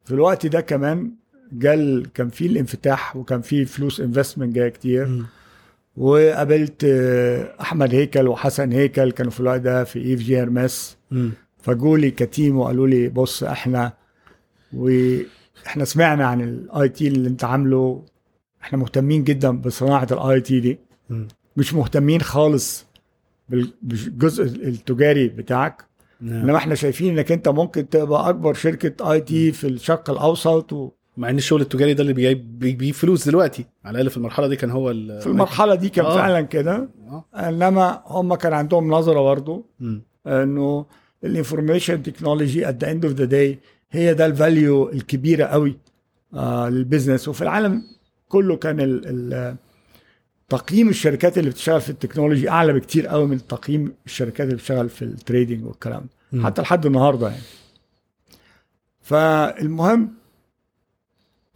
في 0.04 0.14
الوقت 0.14 0.46
ده 0.46 0.60
كمان 0.60 1.10
جال 1.52 2.06
كان 2.14 2.28
في 2.28 2.46
الانفتاح 2.46 3.16
وكان 3.16 3.40
في 3.40 3.64
فلوس 3.64 4.00
investment 4.00 4.54
جاية 4.54 4.68
كتير. 4.68 5.06
مم. 5.06 5.26
وقابلت 5.96 6.84
آه، 6.84 7.54
أحمد 7.60 7.94
هيكل 7.94 8.28
وحسن 8.28 8.72
هيكل 8.72 9.10
كانوا 9.12 9.30
في 9.32 9.40
الوقت 9.40 9.60
ده 9.60 9.84
في 9.84 9.98
EFG 9.98 10.42
Hermes 10.42 10.96
مم. 11.10 11.30
فجولي 11.62 12.10
ك 12.10 12.19
team 12.19 12.56
وقالوا 12.58 12.86
لي 12.88 13.08
بص 13.08 13.42
إحنا 13.42 13.92
وإحنا 14.72 15.84
سمعنا 15.84 16.26
عن 16.26 16.40
ال 16.40 16.88
IT 16.88 17.08
اللي 17.08 17.28
أنت 17.28 17.44
عامله. 17.44 18.02
إحنا 18.62 18.78
مهتمين 18.78 19.24
جدا 19.24 19.50
بصناعة 19.50 20.08
ال 20.12 20.40
IT 20.40 20.60
دي. 20.60 20.78
مم. 21.10 21.28
مش 21.56 21.74
مهتمين 21.74 22.20
خالص 22.20 22.86
بال- 23.48 23.72
بالجزء 23.82 24.44
التجاري 24.44 25.28
بتاعك. 25.28 25.84
نعم. 26.24 26.42
انما 26.44 26.56
إحنا 26.56 26.74
شايفين 26.74 27.18
انك 27.18 27.32
انت 27.32 27.48
ممكن 27.48 27.88
تبقى 27.88 28.28
اكبر 28.28 28.54
شركة 28.54 29.12
IT 29.12 29.52
في 29.52 29.66
الشرق 29.66 30.10
الأوسط 30.10 30.72
وفي 30.72 30.92
مع 31.16 31.30
ان 31.30 31.36
الشغل 31.36 31.60
التجاري 31.60 31.94
ده 31.94 32.02
اللي 32.02 32.12
بيجيب 32.12 32.58
بيجيب 32.58 32.94
فلوس 32.94 33.28
دلوقتي 33.28 33.64
على 33.84 33.94
الأقل 33.94 34.10
في 34.10 34.16
المرحلة 34.16 34.46
دي 34.46 34.56
كان 34.56 34.70
هو 34.70 34.90
ال- 34.90 35.10
المرحلة 35.26 35.74
دي 35.74 35.88
كان 35.88 36.04
آه. 36.04 36.14
فعلا 36.14 36.40
كده 36.40 36.88
آه. 37.08 37.24
انما 37.34 38.02
هم 38.06 38.34
كان 38.34 38.52
عندهم 38.52 38.90
نظرة 38.90 39.20
برضه. 39.20 39.64
انه 40.26 40.86
ال 41.24 41.31
information 41.31 42.02
technology 42.02 42.68
at 42.68 42.84
the 42.84 42.90
end 42.90 43.04
of 43.04 43.14
the 43.14 43.24
day 43.24 43.58
هي 43.90 44.14
ده 44.14 44.26
ال 44.26 44.37
value 44.37 44.88
الكبيرة 44.88 45.44
قوي 45.44 45.76
آه 46.34 46.68
لل 46.68 46.80
business 46.80 47.28
وفي 47.28 47.42
العالم 47.42 47.82
كله 48.28 48.56
كان 48.56 48.80
ال 48.80 49.02
ال 49.34 49.56
تقييم 50.48 50.88
الشركات 50.88 51.38
اللي 51.38 51.50
بتشتغل 51.50 51.80
في 51.80 51.90
التكنولوجي 51.90 52.48
أعلى 52.50 52.72
بكتير 52.72 53.06
قوي 53.06 53.26
من 53.26 53.46
تقييم 53.46 53.92
الشركات 54.06 54.40
اللي 54.46 54.54
بتشتغل 54.56 54.88
في 54.88 55.02
ال 55.02 55.10
trading 55.10 55.64
والكلام 55.66 56.00
ده. 56.00 56.08
حتى 56.42 56.62
لحد 56.62 56.86
النهارده 56.86 57.28
يعني. 57.28 57.42
فالمهم 59.00 60.14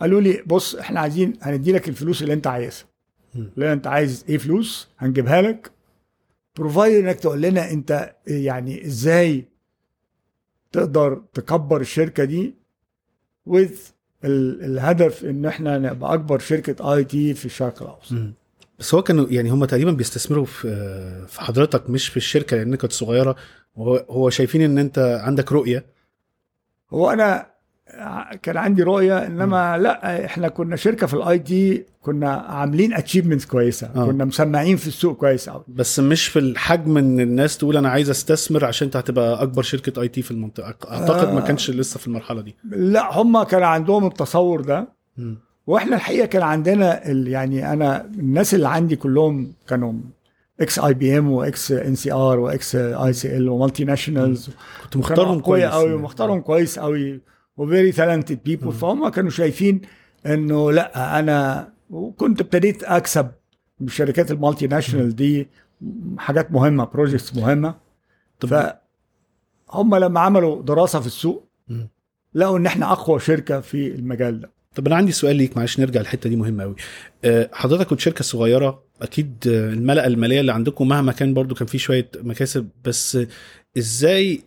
قالوا 0.00 0.20
لي 0.20 0.42
بص 0.46 0.74
إحنا 0.74 1.00
عايزين 1.00 1.32
هندي 1.42 1.72
لك 1.72 1.88
الفلوس 1.88 2.22
اللي 2.22 2.32
أنت 2.32 2.46
عايزها. 2.46 2.84
لا 3.56 3.72
أنت 3.72 3.86
عايز 3.86 4.24
إيه 4.28 4.38
فلوس؟ 4.38 4.88
هنجيبها 4.98 5.42
لك. 5.42 5.70
provided 6.56 7.04
إنك 7.04 7.16
تقول 7.20 7.42
لنا 7.42 7.70
أنت 7.70 8.14
يعني 8.26 8.86
إزاي 8.86 9.44
تقدر 10.72 11.22
تكبر 11.34 11.80
الشركة 11.80 12.24
دي 12.24 12.54
with 13.50 13.78
ال- 14.24 14.64
الهدف 14.64 15.24
إن 15.24 15.46
إحنا 15.46 15.78
نبقى 15.78 16.14
أكبر 16.14 16.38
شركة 16.38 16.94
IT 16.94 17.34
في 17.34 17.44
الشرق 17.44 17.82
الأوسط. 17.82 18.12
بس 18.78 18.94
هو 18.94 19.02
كانوا 19.02 19.26
يعني 19.30 19.50
هم 19.50 19.64
تقريبا 19.64 19.90
بيستثمروا 19.92 20.44
في 20.44 21.26
في 21.28 21.40
حضرتك 21.40 21.90
مش 21.90 22.08
في 22.08 22.16
الشركة 22.16 22.56
لانك 22.56 22.78
كنت 22.80 22.92
صغيرة. 22.92 23.36
هو 24.10 24.30
شايفين 24.30 24.62
إن 24.62 24.78
أنت 24.78 25.20
عندك 25.24 25.52
رؤية؟ 25.52 25.86
هو 26.92 27.10
أنا 27.10 27.46
كان 28.42 28.56
عندي 28.56 28.82
رؤية 28.82 29.26
إنما 29.26 29.78
لا 29.78 30.24
إحنا 30.24 30.48
كنا 30.48 30.76
شركة 30.76 31.06
في 31.06 31.14
ال 31.14 31.38
IT 31.38 31.84
كنا 32.02 32.30
عاملين 32.32 32.94
achievements 32.94 33.46
كويسة. 33.46 33.90
آه. 33.96 34.06
كنا 34.06 34.24
مسمعين 34.24 34.76
في 34.76 34.86
السوق 34.86 35.16
كويس 35.16 35.48
قوي 35.48 35.64
بس 35.68 36.00
مش 36.00 36.26
في 36.26 36.38
الحجم 36.38 36.98
إن 36.98 37.20
الناس 37.20 37.58
تقول 37.58 37.76
أنا 37.76 37.88
عايز 37.88 38.10
أستثمر 38.10 38.64
عشان 38.64 38.86
أنت 38.86 38.96
هتبقى 38.96 39.42
أكبر 39.42 39.62
شركة 39.62 40.02
IT 40.02 40.22
في 40.22 40.30
المنطقة. 40.30 40.66
أعتقد 40.90 41.32
ما 41.32 41.42
آه. 41.42 41.46
كانش 41.46 41.70
لسه 41.70 41.98
في 41.98 42.06
المرحلة 42.06 42.40
دي. 42.40 42.56
لا 42.70 43.20
هم 43.20 43.42
كان 43.42 43.62
عندهم 43.62 44.06
التصور 44.06 44.60
ده. 44.60 44.88
مم. 45.16 45.38
وإحنا 45.66 45.96
الحقيقة 45.96 46.26
كان 46.26 46.42
عندنا 46.42 47.10
ال 47.10 47.28
يعني 47.28 47.72
أنا 47.72 48.04
الناس 48.04 48.54
اللي 48.54 48.68
عندي 48.68 48.96
كلهم 48.96 49.52
كانوا 49.68 49.92
ex 50.60 50.78
IBM 50.78 51.30
و 51.30 51.44
ex 51.44 51.72
NCR 51.72 52.40
و 52.40 52.76
ex 52.76 53.36
ICL 53.36 53.45
و 53.45 53.48
multinationals 53.48 54.50
كنت 54.84 54.96
مختارهم 54.96 55.40
كويس. 55.40 55.64
قوي 55.70 55.92
ومختارهم 55.92 56.40
كويس 56.40 56.78
قوي 56.78 57.20
و 57.56 57.63
very 57.63 57.92
talented 57.92 58.42
people 58.44 58.72
فهم 58.72 59.08
كانوا 59.08 59.30
شايفين 59.30 59.80
إنه 60.26 60.72
لا 60.72 61.18
أنا 61.18 61.68
وكنت 61.90 62.40
ابتديت 62.40 62.84
أكسب 62.84 63.30
بشركات 63.80 64.30
ال 64.30 64.66
multinational 64.66 65.16
دي 65.16 65.48
حاجات 66.18 66.52
مهمة 66.52 66.84
projects 66.84 67.36
مهمة. 67.36 67.74
طب 68.40 68.48
فهم 69.68 69.94
لما 69.94 70.20
عملوا 70.20 70.62
دراسة 70.62 71.00
في 71.00 71.06
السوق. 71.06 71.48
لقوا 72.34 72.58
إن 72.58 72.66
إحنا 72.66 72.92
أقوى 72.92 73.20
شركة 73.20 73.60
في 73.60 73.94
المجال 73.94 74.40
ده. 74.40 74.50
طب 74.74 74.86
أنا 74.86 74.96
عندي 74.96 75.12
سؤال 75.12 75.36
ليك 75.36 75.56
معلش 75.56 75.80
نرجع 75.80 76.00
الحته 76.00 76.30
دي 76.30 76.36
مهمة 76.36 76.62
قوي 76.64 76.76
حضرتك 77.52 77.86
كنت 77.86 78.00
شركة 78.00 78.24
صغيرة 78.24 78.84
أكيد 79.02 79.44
آه، 79.48 79.72
الملاءة 79.72 80.06
المالية 80.06 80.40
اللي 80.40 80.52
عندكم 80.52 80.88
مهما 80.88 81.12
كان 81.12 81.34
برضو 81.34 81.54
كان 81.54 81.66
في 81.66 81.78
شوية 81.78 82.10
مكاسب 82.16 82.68
بس 82.84 83.16
آه، 83.16 83.26
إزاي 83.78 84.40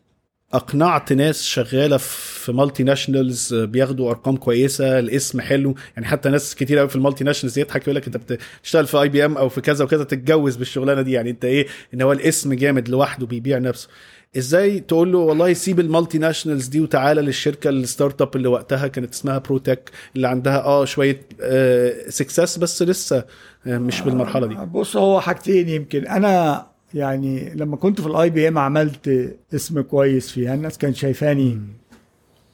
أقنعت 0.54 1.14
ناس 1.14 1.44
شغالة 1.44 1.98
في 1.98 2.52
multinationals 2.52 3.54
آه، 3.54 3.66
بياخدوا 3.66 4.10
أرقام 4.10 4.38
كويسة 4.38 5.00
الاسم 5.00 5.42
حلو؟ 5.42 5.76
يعني 5.96 6.08
حتى 6.08 6.30
ناس 6.30 6.56
كتير 6.56 6.78
قوي 6.80 6.90
في 6.90 6.96
ال 6.96 7.24
multinationals 7.24 7.60
يضحك 7.60 7.82
يقول 7.82 7.96
لك 7.96 8.06
أنت 8.08 8.18
بتشتغل 8.18 8.88
في 8.88 8.98
IBM 9.02 9.38
أو 9.38 9.50
في 9.50 9.62
كذا 9.62 9.86
وكذا 9.86 10.04
تتجوز 10.04 10.56
بالشغلانة 10.56 11.02
دي 11.02 11.12
يعني 11.12 11.30
أنت 11.30 11.46
إيه؟ 11.46 11.68
إن 11.94 12.02
هو 12.02 12.12
الاسم 12.12 12.54
جامد 12.54 12.90
لوحده 12.90 13.26
بيبيع 13.28 13.58
نفسه. 13.58 13.90
إزاي 14.38 14.80
تقول 14.80 15.12
له 15.12 15.18
والله 15.18 15.54
سيب 15.54 15.80
ال 15.80 16.18
multinationals 16.18 16.68
دي 16.68 16.82
وتعالى 16.82 17.22
للشركة 17.22 17.70
ال 17.70 18.22
startup 18.22 18.36
اللي 18.36 18.48
وقتها 18.48 18.88
كانت 18.88 19.14
اسمها 19.14 19.38
بروتك 19.38 19.92
اللي 20.16 20.28
عندها 20.28 20.64
آه 20.64 20.86
شوية 20.86 21.22
آه 21.42 22.10
success 22.10 22.58
بس 22.58 22.82
لسه 22.84 23.26
آه 23.68 23.78
مش 23.78 24.02
بالمرحلة 24.02 24.48
دي 24.48 24.56
بص 24.56 24.98
هو 24.98 25.22
حاجتين 25.22 25.70
يمكن 25.70 26.08
أنا 26.08 26.66
يعني 26.94 27.54
لما 27.56 27.78
كنت 27.78 28.02
في 28.02 28.08
ال 28.08 28.30
IBM 28.30 28.58
عملت 28.58 29.36
اسم 29.56 29.82
كويس 29.82 30.32
فيها 30.32 30.54
الناس 30.54 30.78
كانت 30.78 30.96
شايفاني 30.96 31.62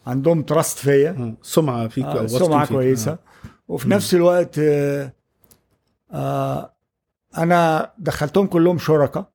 عندهم 0.07 0.41
trust 0.43 0.77
فيا 0.77 1.35
سمعة 1.41 1.87
فيك 1.87 2.05
آه، 2.05 2.25
سمعة 2.27 2.65
فيك. 2.65 2.77
كويسة 2.77 3.11
آه. 3.11 3.19
وفي 3.67 3.89
نفس 3.89 4.15
الوقت 4.15 4.59
آه، 4.59 5.13
آه، 6.11 6.73
أنا 7.37 7.91
دخلتهم 7.99 8.47
كلهم 8.47 8.77
شركاء. 8.77 9.29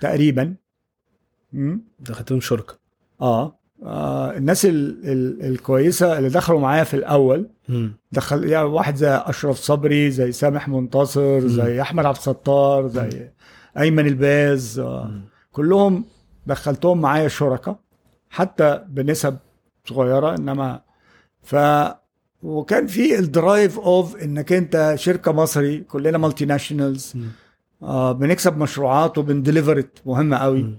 تقريبا. 0.00 0.54
دخلتهم 2.00 2.40
شركة 2.40 2.78
آه 3.20 3.58
آه، 3.84 4.36
الناس 4.36 4.64
ال 4.66 5.00
ال 5.04 5.44
الكويسة 5.46 6.18
اللي 6.18 6.28
دخلوا 6.28 6.60
معايا 6.60 6.84
في 6.84 6.94
الأول 6.94 7.48
مم. 7.68 7.92
دخل 8.12 8.44
يعني 8.44 8.66
واحد 8.66 8.96
زي 8.96 9.08
أشرف 9.14 9.56
صبري 9.58 10.10
زي 10.10 10.32
سامح 10.32 10.68
منتصر 10.68 11.40
زي 11.40 11.80
أحمد 11.80 12.06
عبد 12.06 12.16
الستار 12.16 12.88
زي 12.88 13.30
أيمن 13.78 14.06
الباز 14.06 14.78
آه، 14.78 15.04
مم. 15.04 15.20
كلهم 15.52 16.04
دخلتهم 16.46 17.00
معايا 17.00 17.28
شركاء 17.28 17.78
حتى 18.30 18.84
بنسب 18.88 19.36
صغيرة 19.88 20.34
إنما 20.34 20.80
ف 21.42 21.56
وكان 22.42 22.86
في 22.86 23.18
ال 23.18 23.28
drive 23.28 23.78
of 23.78 24.16
إنك 24.16 24.52
أنت 24.52 24.92
شركة 24.96 25.32
مصري 25.32 25.78
كلنا 25.80 26.18
multinationals 26.18 27.12
مم. 27.14 27.28
آه 27.82 28.12
بنكسب 28.12 28.58
مشروعات 28.58 29.18
وبن 29.18 29.43
deliver 29.43 30.02
مهمه 30.06 30.36
قوي 30.36 30.62
مم. 30.62 30.78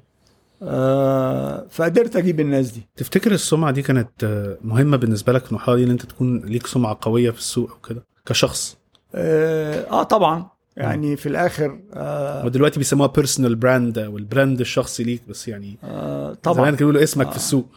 آه 0.64 1.68
فقدرت 1.70 2.16
أجيب 2.16 2.40
الناس 2.40 2.72
دي. 2.72 2.88
تفتكر 2.96 3.32
السمعة 3.32 3.72
دي 3.72 3.82
كانت 3.82 4.24
آه، 4.24 4.58
مهمة 4.62 4.98
بالنسبة 4.98 5.34
لك 5.34 5.44
في 5.46 5.50
المرحلة 5.52 5.76
دي 5.76 5.84
إن 5.84 5.90
أنت 5.90 6.06
تكون 6.06 6.40
ليك 6.46 6.68
سمعة 6.68 6.98
قوية 7.02 7.32
في 7.32 7.38
السوق 7.38 7.72
أو 7.72 7.78
كده 7.90 8.04
كشخص؟ 8.26 8.78
آه, 9.16 9.90
آه 9.92 10.04
طبعا. 10.04 10.48
يعني 10.78 11.16
في 11.16 11.30
الآخر 11.30 11.80
آه 11.94 12.46
ودلوقتي 12.46 12.80
بيسموها 12.80 13.08
personal 13.08 13.56
brand 13.56 13.98
أو 13.98 14.18
ال 14.18 14.25
brand 14.25 14.60
الشخصي 14.60 15.04
ليك 15.04 15.22
بس 15.30 15.48
يعني 15.48 15.78
آه 15.84 16.34
طبعا. 16.34 16.56
زمان 16.56 16.66
كانوا 16.66 16.78
بيقولوا 16.78 17.04
اسمك 17.04 17.26
آه. 17.28 17.30
في 17.32 17.36
السوق. 17.36 17.68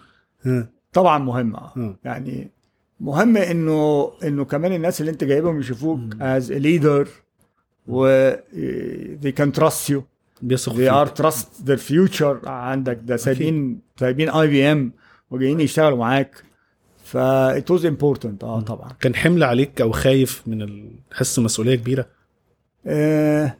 ها. 0.42 0.68
طبعا 0.92 1.18
مهمة. 1.18 1.58
آه. 1.58 1.96
يعني 2.04 2.50
مهم 3.00 3.36
إنه 3.36 4.10
إنه 4.24 4.44
كمان 4.44 4.72
الناس 4.72 5.00
اللي 5.00 5.12
أنت 5.12 5.24
جايبهم 5.24 5.60
يشوفوك 5.60 6.00
a 6.14 6.40
leader 6.62 7.08
و 7.88 8.30
they 9.22 9.32
can 9.40 9.60
trust 9.60 9.92
you. 9.92 10.00
بيثق 10.42 10.72
they 10.72 11.10
trust 11.22 11.66
their 11.66 11.78
future. 11.90 12.46
عندك 12.48 12.98
ده 13.02 13.16
سايبين 13.16 13.80
سايبين 14.00 14.28
IBM 14.30 14.92
وجايين 15.30 15.60
يشتغلوا 15.60 15.98
معاك. 15.98 16.42
ف 17.04 17.16
it 17.58 17.74
was 17.76 17.82
important. 17.82 18.42
آه 18.44 18.60
طبعا. 18.60 18.92
كان 19.00 19.14
حمل 19.14 19.44
عليك 19.44 19.80
أو 19.80 19.92
خايف 19.92 20.42
من 20.46 20.90
حس 21.12 21.38
مسؤولية 21.38 21.74
كبيرة؟ 21.76 22.06
آه 22.86 23.56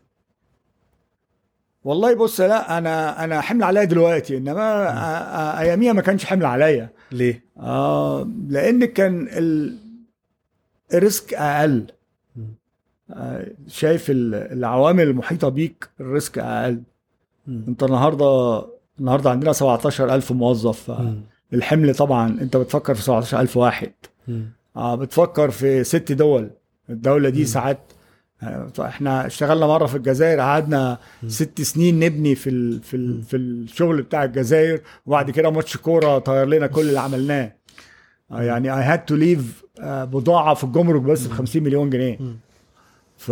والله 1.85 2.15
بص 2.15 2.41
لا 2.41 2.79
أنا 2.79 3.25
أنا 3.25 3.41
حمل 3.41 3.63
عليا 3.65 3.85
دلوقتي 3.85 4.37
إنما 4.37 5.61
أياميها 5.61 5.93
ما 5.93 6.03
كانش 6.03 6.25
حمل 6.25 6.45
عليا. 6.47 6.89
ليه؟ 7.13 7.45
آه 7.59 8.29
لأن 8.49 8.85
كان 8.85 9.29
ال- 9.33 9.79
ال 10.95 11.03
risk 11.03 11.35
أقل. 11.35 11.87
شايف 13.69 14.11
ال- 14.11 14.35
العوامل 14.35 15.03
المحيطة 15.03 15.49
بيك 15.49 15.89
ال 16.01 16.08
risk 16.08 16.39
أقل. 16.39 16.83
مم. 17.47 17.65
أنت 17.69 17.83
النهارده 17.83 18.63
النهارده 19.01 19.31
عندنا 19.31 19.53
17000 19.53 20.33
موظف. 20.33 20.93
الحمل 21.53 21.95
طبعا 21.95 22.29
أنت 22.41 22.57
بتفكر 22.57 22.95
في 22.95 23.03
17000 23.03 23.57
واحد. 23.57 23.93
مم. 24.29 24.45
آه 24.77 24.95
بتفكر 24.95 25.51
في 25.51 25.85
ست 25.85 26.13
دول. 26.13 26.51
الدولة 26.91 27.29
دي 27.29 27.39
مم. 27.41 27.45
ساعات 27.47 27.79
آه، 28.43 28.71
إحنا 28.81 29.27
اشتغلنا 29.27 29.67
مرة 29.67 29.87
في 29.87 29.97
الجزائر 29.97 30.41
قعدنا 30.41 30.99
ست 31.29 31.61
سنين 31.61 31.99
نبني 31.99 32.35
في 32.35 32.51
ال 32.51 32.83
في 32.83 32.97
ال 32.97 33.23
في 33.23 33.37
الشغل 33.37 34.03
بتاع 34.03 34.25
الجزائر 34.25 34.81
وبعد 35.07 35.31
كده 35.31 35.51
ماتش 35.51 35.77
كورة 35.77 36.19
طير 36.19 36.45
لنا 36.47 36.67
كل 36.67 36.81
اللي 36.81 37.01
عملناه. 37.01 37.53
آه، 38.33 38.43
يعني 38.43 38.75
I 38.79 38.83
had 38.83 39.05
to 39.05 39.15
leave 39.15 39.65
بضاعة 39.83 40.55
في 40.55 40.65
الجمرك 40.65 41.01
بس 41.03 41.27
ب 41.27 41.31
50 41.33 41.63
مليون 41.63 41.91
جنيه. 41.91 42.19
مم. 43.17 43.25
ف 43.25 43.31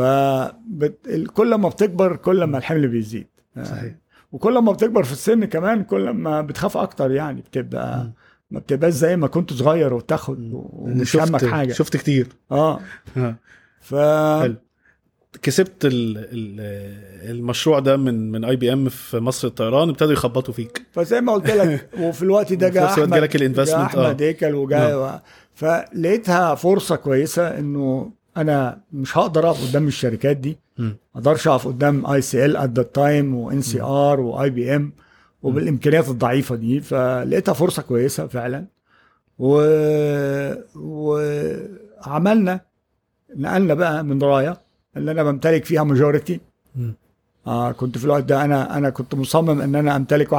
بت- 0.69 1.07
ال- 1.09 1.27
كل 1.29 1.55
ما 1.55 1.69
بتكبر 1.69 2.17
كل 2.17 2.45
ما 2.45 2.59
الحمل 2.59 2.89
بيزيد 2.89 3.27
آه، 3.57 3.65
صحيح. 3.65 3.95
وكل 4.33 4.59
ما 4.59 4.73
بتكبر 4.73 5.03
في 5.05 5.13
السن 5.13 5.45
كمان 5.45 5.85
كل 5.85 6.11
ما 6.11 6.41
بتخاف 6.41 6.77
أكتر 6.77 7.11
يعني 7.11 7.41
بتبقى 7.41 7.99
مم. 8.05 8.13
ما 8.51 8.61
بتبقاش 8.61 8.93
زي 8.93 9.17
ما 9.17 9.27
كنت 9.27 9.53
صغير 9.53 9.95
وتاخد 9.95 10.39
مم. 10.41 10.51
ومش 10.55 11.17
همك 11.17 11.45
حاجة 11.45 11.73
شفت 11.73 11.97
كتير 11.97 12.29
آه. 12.53 12.81
ف 13.81 13.95
حلو. 14.43 14.55
كسبت 15.43 15.85
ال 15.85 16.17
ال 16.19 16.61
المشروع 17.31 17.79
ده 17.79 17.97
من 17.97 18.31
من 18.33 18.45
IBM 18.45 18.89
في 18.89 19.19
مصر 19.19 19.49
الطيران 19.49 19.89
ابتدوا 19.89 20.13
يخبطوا 20.13 20.55
فيك 20.55 20.83
فزي 20.93 21.21
ما 21.21 21.33
قلت 21.33 21.51
لك 21.51 21.89
وفي 22.01 22.23
الوقت 22.23 22.53
ده 22.53 22.69
جاء 22.69 22.85
احمد 22.85 23.11
جالك 23.15 23.37
ال 23.37 23.42
investment، 23.42 23.95
آه. 23.95 24.07
أحمد 24.07 24.23
هيكل 24.23 24.55
وجاء 24.55 24.99
و... 24.99 25.19
فلقيتها 25.55 26.55
فرصة 26.55 26.97
كويسة 26.97 27.59
إنه 27.59 28.11
أنا 28.37 28.81
مش 28.93 29.19
هقدر 29.19 29.49
اقف 29.51 29.69
قدام 29.71 29.87
الشركات 29.87 30.37
دي. 30.37 30.59
ما 30.79 30.95
أقدرش 31.15 31.49
اقف 31.49 31.67
قدام 31.69 32.07
ICL 32.07 32.57
at 32.57 32.71
the 32.71 32.83
time 32.83 33.25
و 33.25 33.35
NCR 33.35 34.21
و 34.21 34.51
IBM 34.51 34.93
وبالامكانيات 35.43 36.09
الضعيفة 36.09 36.55
دي 36.57 36.81
فلقيتها 36.81 37.53
فرصة 37.53 37.83
كويسة 37.83 38.27
فعلا 38.27 38.65
و... 39.39 39.59
وعملنا 42.07 42.61
نقلنا 43.37 43.75
بقى 43.75 44.05
من 44.05 44.23
راية 44.23 44.57
اللي 44.97 45.11
أنا 45.11 45.23
بمتلك 45.23 45.65
فيها 45.65 45.83
majority 45.85 46.41
مم. 46.77 46.95
آه 47.47 47.73
كنت 47.73 47.99
في 47.99 48.05
الوقت 48.05 48.25
ده 48.25 48.45
أنا 48.45 48.77
أنا 48.79 48.91
كنت 48.91 49.15
مصمم 49.15 49.61
إن 49.61 49.75
أنا 49.75 49.97
أمتلك 49.97 50.35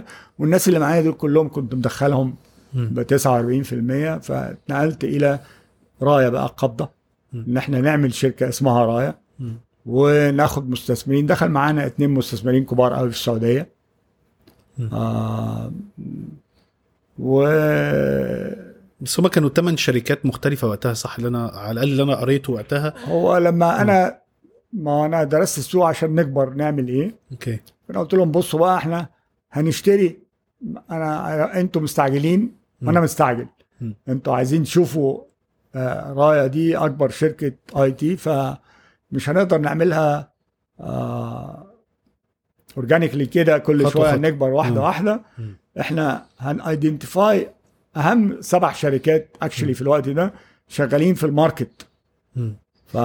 51% 0.00 0.02
والناس 0.38 0.68
اللي 0.68 0.78
معايا 0.78 1.02
دول 1.02 1.12
كلهم 1.12 1.48
كنت 1.48 1.74
مدخلهم. 1.74 2.34
ب 2.74 3.02
49% 3.02 4.22
فاتنقلت 4.22 5.04
إلى 5.04 5.38
راية 6.02 6.28
بقى 6.28 6.54
قبضة. 6.56 6.90
إن 7.34 7.56
إحنا 7.56 7.80
نعمل 7.80 8.14
شركة 8.14 8.48
اسمها 8.48 8.84
راية. 8.84 9.18
وناخد 9.86 10.70
مستثمرين. 10.70 11.26
دخل 11.26 11.48
معانا 11.48 11.86
اتنين 11.86 12.10
مستثمرين 12.10 12.64
كبار 12.64 12.94
قوي 12.94 13.10
في 13.10 13.16
السعودية. 13.16 13.68
آه 14.92 15.72
و 17.18 17.42
بس 19.00 19.20
هما 19.20 19.28
كانوا 19.28 19.48
ثمان 19.48 19.76
شركات 19.76 20.26
مختلفة 20.26 20.68
وقتها 20.68 20.94
صح؟ 20.94 21.16
اللي 21.16 21.28
أنا 21.28 21.46
على 21.46 21.70
الأقل 21.70 21.90
اللي 21.90 22.02
أنا 22.02 22.14
قريته 22.14 22.52
وقتها. 22.52 22.94
هو 23.04 23.38
لما 23.38 23.80
أنا 23.82 24.18
ما 24.72 25.06
أنا 25.06 25.24
درست 25.24 25.58
السوق 25.58 25.86
عشان 25.86 26.14
نكبر 26.14 26.50
نعمل 26.54 26.88
إيه. 26.88 27.14
أوكي. 27.32 27.60
أنا 27.90 28.00
قلت 28.00 28.14
لهم 28.14 28.30
بصوا 28.30 28.60
بقى 28.60 28.76
إحنا 28.76 29.08
هنشتري. 29.52 30.18
أنا 30.90 31.60
أنتوا 31.60 31.82
مستعجلين 31.82 32.52
وأنا 32.82 33.00
مستعجل. 33.00 33.46
أنتوا 34.08 34.36
عايزين 34.36 34.62
تشوفوا 34.62 35.20
راية 36.16 36.46
دي 36.46 36.76
أكبر 36.76 37.10
شركة 37.10 37.52
IT 37.76 38.16
فمش 38.16 39.28
هنقدر 39.28 39.58
نعملها 39.58 40.32
organically 42.76 43.26
كده 43.26 43.58
كل 43.58 43.90
شوية. 43.90 44.16
نكبر 44.16 44.48
واحدة 44.50 44.74
مم. 44.74 44.80
واحدة 44.86 45.20
مم. 45.38 45.56
إحنا 45.80 46.26
هن 46.38 46.60
identify 46.60 47.50
أهم 47.96 48.40
سبع 48.42 48.72
شركات 48.72 49.36
actually 49.42 49.74
في 49.74 49.82
الوقت 49.82 50.08
ده 50.08 50.32
شغالين 50.68 51.14
في 51.14 51.26
ال 51.26 51.35
market 51.35 51.86
مم. 52.36 52.56
ف 52.86 52.96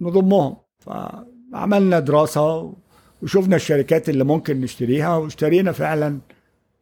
ونضمهم 0.00 0.56
فعملنا 0.78 2.00
دراسة 2.00 2.74
وشفنا 3.22 3.56
الشركات 3.56 4.08
اللي 4.08 4.24
ممكن 4.24 4.60
نشتريها 4.60 5.16
واشترينا 5.16 5.72
فعلا 5.72 6.18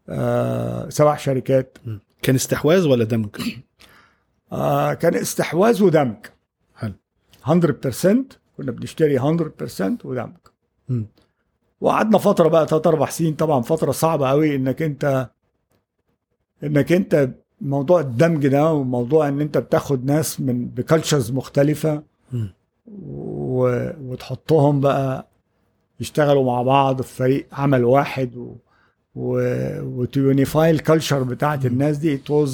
آه 0.09 0.88
سبع 0.88 1.16
شركات 1.16 1.78
مم. 1.86 2.00
كان 2.22 2.34
استحواذ 2.34 2.86
ولا 2.88 3.04
دمج؟ 3.04 3.28
آه 4.52 4.94
كان 4.94 5.14
استحواذ 5.14 5.82
ودمج 5.82 6.16
حلو 6.74 6.94
100% 7.46 7.50
كنا 8.56 8.72
بنشتري 8.72 9.18
100% 9.18 9.22
ودمج 10.04 10.36
مم. 10.88 11.06
وقعدنا 11.80 12.18
فترة 12.18 12.48
بقى 12.48 12.66
ثلاث 12.68 12.86
أربع 12.86 13.06
سنين 13.10 13.34
طبعا 13.34 13.62
فترة 13.62 13.92
صعبة 13.92 14.28
قوي 14.28 14.56
إنك 14.56 14.82
أنت 14.82 15.30
إنك 16.64 16.92
أنت 16.92 17.30
موضوع 17.60 18.00
الدمج 18.00 18.46
ده 18.46 18.72
وموضوع 18.72 19.28
إن 19.28 19.40
أنت 19.40 19.58
بتاخد 19.58 20.04
ناس 20.04 20.40
من 20.40 20.66
بكالتشرز 20.68 21.30
مختلفة 21.32 22.02
مم. 22.32 22.54
و... 22.86 23.68
وتحطهم 24.00 24.80
بقى 24.80 25.28
يشتغلوا 26.00 26.44
مع 26.44 26.62
بعض 26.62 27.02
في 27.02 27.14
فريق 27.14 27.46
عمل 27.52 27.84
واحد 27.84 28.36
و... 28.36 28.56
و... 29.18 29.40
وت 29.82 30.08
unify 30.08 30.70
ال 30.70 30.77
culture 30.77 31.22
بتاعت 31.22 31.66
الناس 31.66 31.96
دي 31.96 32.18
was 32.18 32.50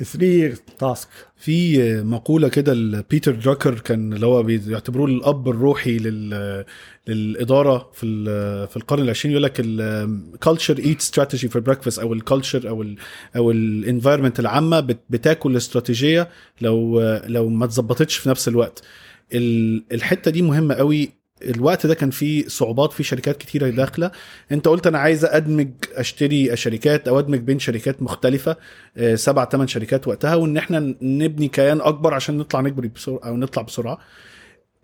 a 0.00 0.04
three 0.04 0.58
task 0.78 1.08
في 1.36 1.78
مقولة 2.02 2.48
كده 2.48 2.74
لبيتر 2.74 3.34
دراكر 3.34 3.74
كان 3.78 4.12
اللي 4.12 4.26
هو 4.26 4.42
بيعتبروه 4.42 5.06
الأب 5.06 5.48
الروحي 5.48 5.98
لل 5.98 6.64
للإدارة 7.08 7.90
في 7.94 8.06
ال- 8.06 8.68
في 8.68 8.76
القرن 8.76 9.02
العشرين. 9.02 9.32
يقول 9.32 9.42
لك 9.42 9.54
ال 9.60 9.75
culture 9.75 10.78
eat 10.78 10.98
strategy 11.00 11.48
for 11.48 11.62
breakfast 11.62 11.98
أو 11.98 12.12
ال 12.12 12.19
culture 12.19 12.68
أو 12.68 12.82
ال 12.82 12.96
أو 13.36 13.50
ال 13.50 13.58
environment 13.58 14.40
العامة 14.40 14.80
بت- 14.80 15.00
بتاكل 15.10 15.50
الاستراتيجيه 15.50 16.28
لو 16.60 17.00
لو 17.26 17.48
ما 17.48 17.64
اتظبطتش 17.64 18.16
في 18.16 18.28
نفس 18.28 18.48
الوقت. 18.48 18.82
ال- 19.34 19.84
الحتة 19.92 20.30
دي 20.30 20.42
مهمة 20.42 20.74
قوي 20.74 21.10
الوقت 21.42 21.86
ده 21.86 21.94
كان 21.94 22.10
فيه 22.10 22.48
صعوبات 22.48 22.92
في 22.92 23.02
شركات 23.02 23.36
كتيرة 23.36 23.70
داخلة. 23.70 24.10
انت 24.52 24.68
قلت 24.68 24.86
أنا 24.86 24.98
عايز 24.98 25.24
أدمج 25.24 25.68
أشتري 25.94 26.56
شركات 26.56 27.08
أو 27.08 27.18
أدمج 27.18 27.38
بين 27.38 27.58
شركات 27.58 28.02
مختلفة 28.02 28.56
آه، 28.96 29.14
سبع 29.14 29.44
ثمان 29.44 29.66
شركات 29.66 30.08
وقتها 30.08 30.34
وإن 30.34 30.56
إحنا 30.56 30.94
نبني 31.02 31.48
كيان 31.48 31.80
أكبر 31.80 32.14
عشان 32.14 32.38
نطلع 32.38 32.60
نكبر 32.60 32.86
بسرعة 32.86 33.28
أو 33.28 33.36
نطلع 33.36 33.62
بسرعة. 33.62 33.98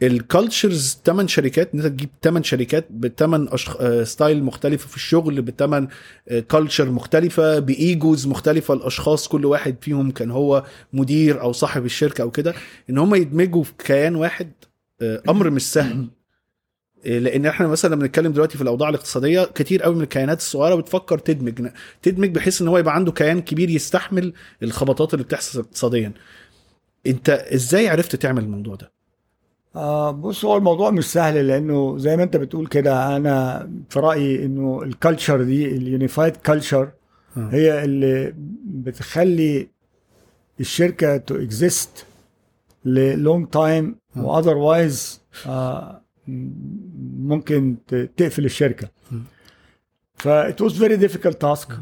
ال 0.02 0.13
cultures 0.13 0.98
ثمان 1.04 1.28
شركات 1.28 1.70
إن 1.74 1.80
أنت 1.80 1.88
تجيب 1.88 2.08
ثمان 2.22 2.42
شركات 2.42 2.86
بثمان 2.90 3.48
أشخ... 3.50 3.76
آه، 3.80 4.04
style 4.04 4.44
مختلفه 4.44 4.88
في 4.88 4.96
الشغل 4.96 5.42
بثمان 5.42 5.88
culture 6.48 6.90
مختلفة 6.90 7.58
ب 7.58 7.72
egos 7.72 8.26
مختلفة 8.26 8.74
الأشخاص 8.74 9.28
كل 9.28 9.44
واحد 9.44 9.76
فيهم 9.80 10.10
كان 10.10 10.30
هو 10.30 10.64
مدير 10.92 11.40
أو 11.40 11.52
صاحب 11.52 11.84
الشركة 11.84 12.22
أو 12.22 12.30
كده. 12.30 12.54
إن 12.90 12.98
هم 12.98 13.14
يدمجوا 13.14 13.62
في 13.62 13.72
كيان 13.78 14.16
واحد 14.16 14.52
آه، 15.02 15.22
أمر 15.28 15.50
مش 15.50 15.72
سهل. 15.72 15.98
آه، 15.98 16.06
لأن 17.06 17.46
إحنا 17.46 17.66
مثلا 17.66 17.94
لما 17.94 18.02
بنتكلم 18.02 18.32
دلوقتي 18.32 18.56
في 18.56 18.62
الأوضاع 18.62 18.88
الاقتصادية 18.88 19.44
كتير 19.44 19.82
قوي 19.82 19.94
من 19.94 20.02
الكيانات 20.02 20.38
الصغيرة 20.38 20.74
بتفكر 20.74 21.18
تدمج 21.18 21.68
تدمج 22.02 22.28
بحيث 22.34 22.62
إن 22.62 22.68
هو 22.68 22.78
يبقى 22.78 22.94
عنده 22.94 23.12
كيان 23.12 23.40
كبير 23.40 23.70
يستحمل 23.70 24.32
الخبطات 24.62 25.14
اللي 25.14 25.24
بتحصل 25.24 25.60
اقتصاديا 25.60 26.12
أنت 27.06 27.28
إزاي 27.30 27.88
عرفت 27.88 28.16
تعمل 28.16 28.42
الموضوع 28.44 28.74
ده 28.74 28.92
آه 29.76 30.10
بص 30.10 30.44
هو 30.44 30.56
الموضوع 30.56 30.90
مش 30.90 31.04
سهل 31.04 31.46
لأنه 31.46 31.98
زي 31.98 32.16
ما 32.16 32.22
أنت 32.22 32.36
بتقول 32.36 32.66
كده 32.66 33.16
أنا 33.16 33.68
في 33.90 34.00
رأيي 34.00 34.44
إنه 34.44 34.82
ال 34.82 34.90
culture 34.90 35.42
دي 35.42 35.66
ال 35.76 35.84
unified 35.84 36.36
culture 36.36 36.90
آه. 37.36 37.48
هي 37.52 37.84
اللي 37.84 38.34
بتخلي 38.64 39.68
الشركة 40.60 41.16
to 41.16 41.34
exist 41.36 42.06
لل 42.84 43.06
long 43.06 43.48
time 43.48 43.96
آه. 45.46 46.05
ممكن 46.28 47.76
تقفل 48.16 48.44
الشركة. 48.44 48.88
م. 49.12 49.16
ف 50.14 50.28
it 50.28 50.64
was 50.64 50.72
very 50.72 50.96
difficult 51.06 51.36
task. 51.44 51.72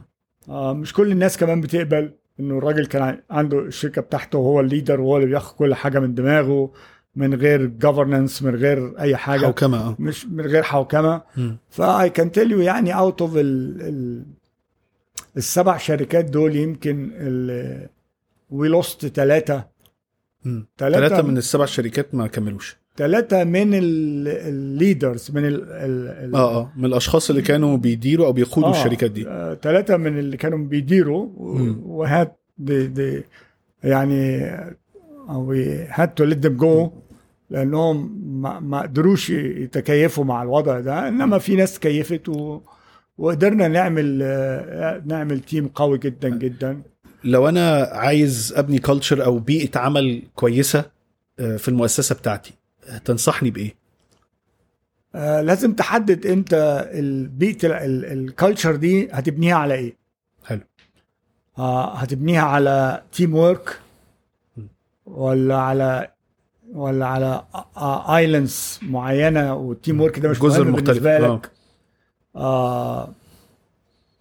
آه 0.48 0.74
مش 0.74 0.92
كل 0.92 1.12
الناس 1.12 1.36
كمان 1.36 1.60
بتقبل 1.60 2.12
إنه 2.40 2.58
الراجل 2.58 2.86
كان 2.86 3.22
عنده 3.30 3.58
الشركة 3.60 4.02
بتاعته 4.02 4.38
وهو 4.38 4.60
ال 4.60 4.66
leader 4.66 5.00
وهو 5.00 5.16
اللي 5.16 5.28
بياخد 5.28 5.56
كل 5.56 5.74
حاجة 5.74 5.98
من 5.98 6.14
دماغه 6.14 6.72
من 7.16 7.34
غير 7.34 7.72
governance 7.84 8.42
من 8.42 8.54
غير 8.54 8.98
أي 9.00 9.16
حاجة. 9.16 9.46
حوكمة 9.46 9.78
آه. 9.78 9.96
مش 9.98 10.26
من 10.26 10.46
غير 10.46 10.62
حوكمة. 10.62 11.22
ف 11.70 12.10
I 12.10 12.16
can 12.16 12.32
tell 12.32 12.52
you 12.52 12.60
يعني 12.60 12.96
out 12.96 13.22
of 13.22 13.36
ال 13.36 13.80
ال 13.80 14.24
السبع 15.36 15.76
شركات 15.76 16.24
دول 16.24 16.56
يمكن 16.56 17.10
we 18.50 18.68
lost 18.68 19.06
ثلاثة 19.06 19.64
ثلاثة 20.78 21.22
من 21.22 21.36
السبع 21.36 21.64
شركات 21.64 22.14
ما 22.14 22.26
كملوش. 22.26 22.76
ثلاثة 22.96 23.44
من 23.44 23.70
ال 23.74 23.94
leaders 23.94 25.30
من 25.30 25.44
ال 25.46 25.64
ال 25.70 26.34
آه 26.34 26.60
آه 26.60 26.72
من 26.76 26.84
الأشخاص 26.84 27.30
اللي 27.30 27.42
كانوا 27.42 27.76
بيديروا 27.76 28.26
أو 28.26 28.32
بيقودوا 28.32 28.68
آه. 28.68 28.72
الشركات 28.72 29.10
دي 29.10 29.22
ثلاثة 29.62 29.96
من 29.96 30.18
اللي 30.18 30.36
كانوا 30.36 30.58
بيديروا. 30.58 31.28
و 31.84 31.98
had 31.98 32.38
دي 32.58 32.86
دي 32.86 33.24
يعني 33.84 34.50
we 35.28 35.86
had 35.90 36.14
to 36.14 36.24
let 36.24 36.46
go 36.46 36.90
لأنهم 37.50 38.20
ما, 38.62 38.80
قدروش 38.80 39.30
يتكيفوا 39.30 40.24
مع 40.24 40.42
الوضع 40.42 40.80
ده 40.80 41.08
إنما 41.08 41.38
في 41.38 41.56
ناس 41.56 41.78
تكيفت 41.78 42.28
و 42.28 42.60
وقدرنا 43.18 43.68
نعمل 43.68 44.20
آه، 44.22 45.02
نعمل 45.06 45.40
team 45.40 45.68
قوي 45.68 45.98
جدا 45.98 46.28
جدا 46.28 46.82
لو 47.24 47.48
أنا 47.48 47.90
عايز 47.92 48.54
أبني 48.56 48.78
culture 48.78 49.24
أو 49.24 49.38
بيئة 49.38 49.78
عمل 49.78 50.22
كويسة 50.34 50.84
آه، 51.40 51.56
في 51.56 51.68
المؤسسة 51.68 52.14
بتاعتي 52.14 52.54
تنصحني 53.04 53.50
بإيه 53.50 53.74
آه، 55.14 55.40
لازم 55.40 55.72
تحدد 55.72 56.26
انت 56.26 56.54
البيئة 56.92 57.58
ال 57.86 57.97
culture 57.97 58.76
دي 58.76 59.08
هتبنيها 59.12 59.56
على 59.56 59.74
إيه 59.74 59.96
حلو 60.44 60.60
آه، 61.58 61.94
هتبنيها 61.94 62.42
على 62.42 63.02
team 63.12 63.34
work. 63.34 63.80
ولا 65.06 65.56
على 65.56 66.10
ولا 66.72 67.06
على 67.06 67.44
islands 68.16 68.80
معينة 68.82 69.54
وال 69.54 69.69
team 69.69 70.00
work 70.00 70.18
ده 70.18 70.28
مش 70.28 70.38
جزر 70.40 70.64
مختلف 70.70 70.86
بالنسبة 71.02 71.16
آه. 71.16 71.34
لك 71.34 71.50
آه 72.36 73.12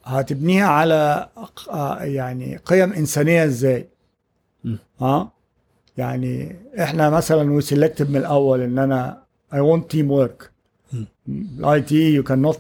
هتبنيها 0.05 0.67
على 0.67 1.29
آه 1.69 2.03
يعني 2.03 2.57
قيم 2.57 2.93
إنسانية 2.93 3.45
إزاي 3.45 3.89
م. 4.63 4.75
آه 5.01 5.31
يعني 5.97 6.55
إحنا 6.79 7.09
مثلا 7.09 7.51
و 7.51 7.58
selected 7.58 8.09
من 8.09 8.15
الأول 8.15 8.61
إن 8.61 8.79
أنا 8.79 9.23
I 9.53 9.57
want 9.57 9.95
team 9.95 10.07
work 10.07 10.47
م. 10.93 11.03
ال 11.59 11.81
IT 11.81 12.21
you 12.21 12.25
cannot 12.25 12.59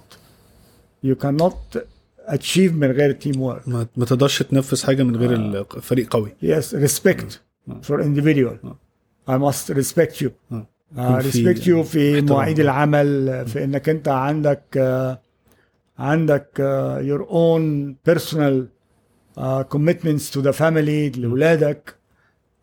you 1.05 1.15
cannot 1.25 1.77
achieve 2.27 2.71
من 2.71 2.91
غير 2.91 3.17
team 3.25 3.35
work 3.35 3.69
ما 3.69 4.05
تقدرش 4.05 4.43
تنفذ 4.43 4.85
حاجة 4.85 5.03
من 5.03 5.15
غير 5.15 5.35
آه. 5.35 5.65
الفريق 5.75 6.13
قوي 6.13 6.31
yes 6.43 6.75
respect 6.75 7.31
for 7.87 8.01
individual 8.01 8.65
آه. 8.65 8.77
I 9.29 9.51
must 9.51 9.73
respect 9.73 10.21
you 10.21 10.29
آه. 10.51 10.67
آه، 10.97 11.21
يكون 11.35 11.83
في. 11.83 12.21
مواعيد 12.21 12.59
العمل 12.59 13.43
في 13.47 13.63
إنك 13.63 13.89
أنت 13.89 14.07
عندك 14.07 14.63
آه، 14.77 15.21
عندك 15.99 16.47
your 17.01 17.29
own 17.31 17.93
personal 18.11 18.53
آه، 19.37 19.67
commitments 19.73 20.31
to 20.33 20.41
the 20.41 20.53
family 20.59 21.19
لاولادك 21.19 21.95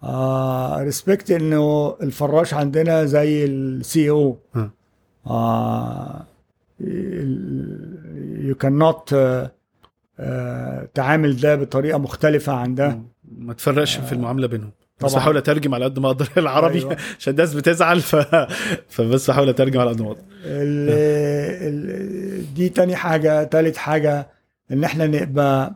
آه، 0.03 0.91
respect 0.91 1.31
إنه 1.31 1.97
الفراش 2.03 2.55
عندنا 2.55 3.05
زي 3.05 3.45
السي 3.45 4.11
أو 4.11 4.39
آه. 5.27 6.27
you 8.51 8.55
cannot 8.65 9.13
آه، 9.13 9.51
آه، 10.21 10.89
تعامل 10.95 11.37
ده 11.37 11.57
بطريقة 11.57 11.99
مختلفة 11.99 12.53
عن 12.53 12.75
ده. 12.75 13.01
ما 13.39 13.55
تفرقش 13.55 13.97
في 13.97 14.13
المعاملة 14.13 14.47
بينهم. 14.47 14.71
بس 15.01 15.11
طبعاً. 15.11 15.21
بحاول 15.23 15.37
أترجم 15.37 15.75
على 15.75 15.85
قد 15.85 15.99
ما 15.99 16.07
أقدر 16.07 16.29
العربي 16.37 16.79
أيوة. 16.79 16.97
عشان 17.19 17.33
الناس 17.33 17.55
بتزعل 17.55 18.01
ف... 18.01 18.17
فبس 18.89 19.31
بحاول 19.31 19.49
أترجم 19.49 19.81
على 19.81 19.91
قد 19.91 20.03
ما 20.03 20.09
أقدر. 20.09 20.21
ال 20.45 20.91
ال 21.69 22.55
دي 22.55 22.69
تاني 22.69 22.97
حاجة 22.97 23.45
تالت 23.45 23.77
حاجة 23.77 24.29
إن 24.73 24.85
إحنا 24.85 25.07
نبقى 25.07 25.75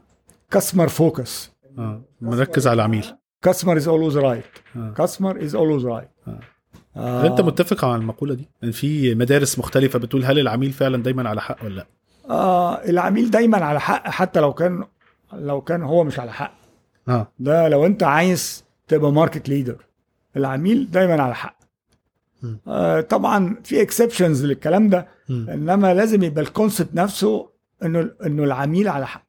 customer 0.51 0.89
focus 0.89 1.51
آه 1.79 2.01
مركز 2.20 2.66
على 2.66 2.75
العميل. 2.75 3.05
customer 3.45 3.77
is 3.77 3.89
always 3.89 4.16
right 4.16 4.45
آه. 4.76 4.95
customer 4.97 5.43
is 5.45 5.55
always 5.55 5.87
right 5.87 6.09
آه. 6.28 7.20
هل 7.20 7.26
أنت 7.26 7.40
متفق 7.40 7.84
على 7.84 7.95
المقولة 7.97 8.34
دي؟ 8.34 8.49
ان 8.64 8.70
في 8.70 9.14
مدارس 9.14 9.59
مختلفة 9.59 9.99
بتقول 9.99 10.24
هل 10.24 10.38
العميل 10.38 10.72
فعلا 10.72 11.03
دايما 11.03 11.28
على 11.28 11.40
حق 11.40 11.64
ولا 11.64 11.74
لا؟ 11.74 11.86
آه 12.30 12.74
العميل 12.84 13.30
دايما 13.30 13.59
على 13.64 13.80
حق 13.80 14.09
حتى 14.09 14.40
لو 14.40 14.53
كان 14.53 14.84
لو 15.32 15.61
كان 15.61 15.82
هو 15.82 16.05
مش 16.05 16.18
على 16.20 16.32
حق 16.32 16.55
آه 17.09 17.32
ده 17.38 17.68
لو 17.68 17.86
أنت 17.86 18.03
عايز 18.03 18.64
تبقى 18.88 19.12
market 19.12 19.49
leader 19.49 19.77
العميل 20.36 20.90
دايما 20.90 21.22
على 21.22 21.34
حق 21.34 21.59
م. 22.42 22.55
آه 22.68 23.01
طبعا 23.01 23.57
في 23.64 23.82
exceptions 23.83 24.45
للكلام 24.45 24.88
ده 24.88 25.07
مم. 25.28 25.47
إنما 25.51 25.95
لازم 25.95 26.22
يبقى 26.22 26.42
ال 26.43 26.49
concept 26.49 26.95
نفسه 26.95 27.49
إنه 27.84 28.11
إنه 28.26 28.45
العميل 28.45 28.88
على 28.88 29.07
حق 29.07 29.24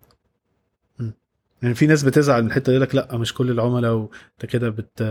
يعني 1.66 1.76
في 1.76 1.88
ناس 1.88 2.04
بتزعل 2.04 2.42
من 2.42 2.48
الحتة 2.48 2.72
دي 2.72 2.78
لك 2.78 2.96
لأ 2.96 3.18
مش 3.18 3.34
كل 3.34 3.52
العملاء 3.52 3.94
وانت 3.94 4.46
كده 4.50 4.70
بت 4.70 5.02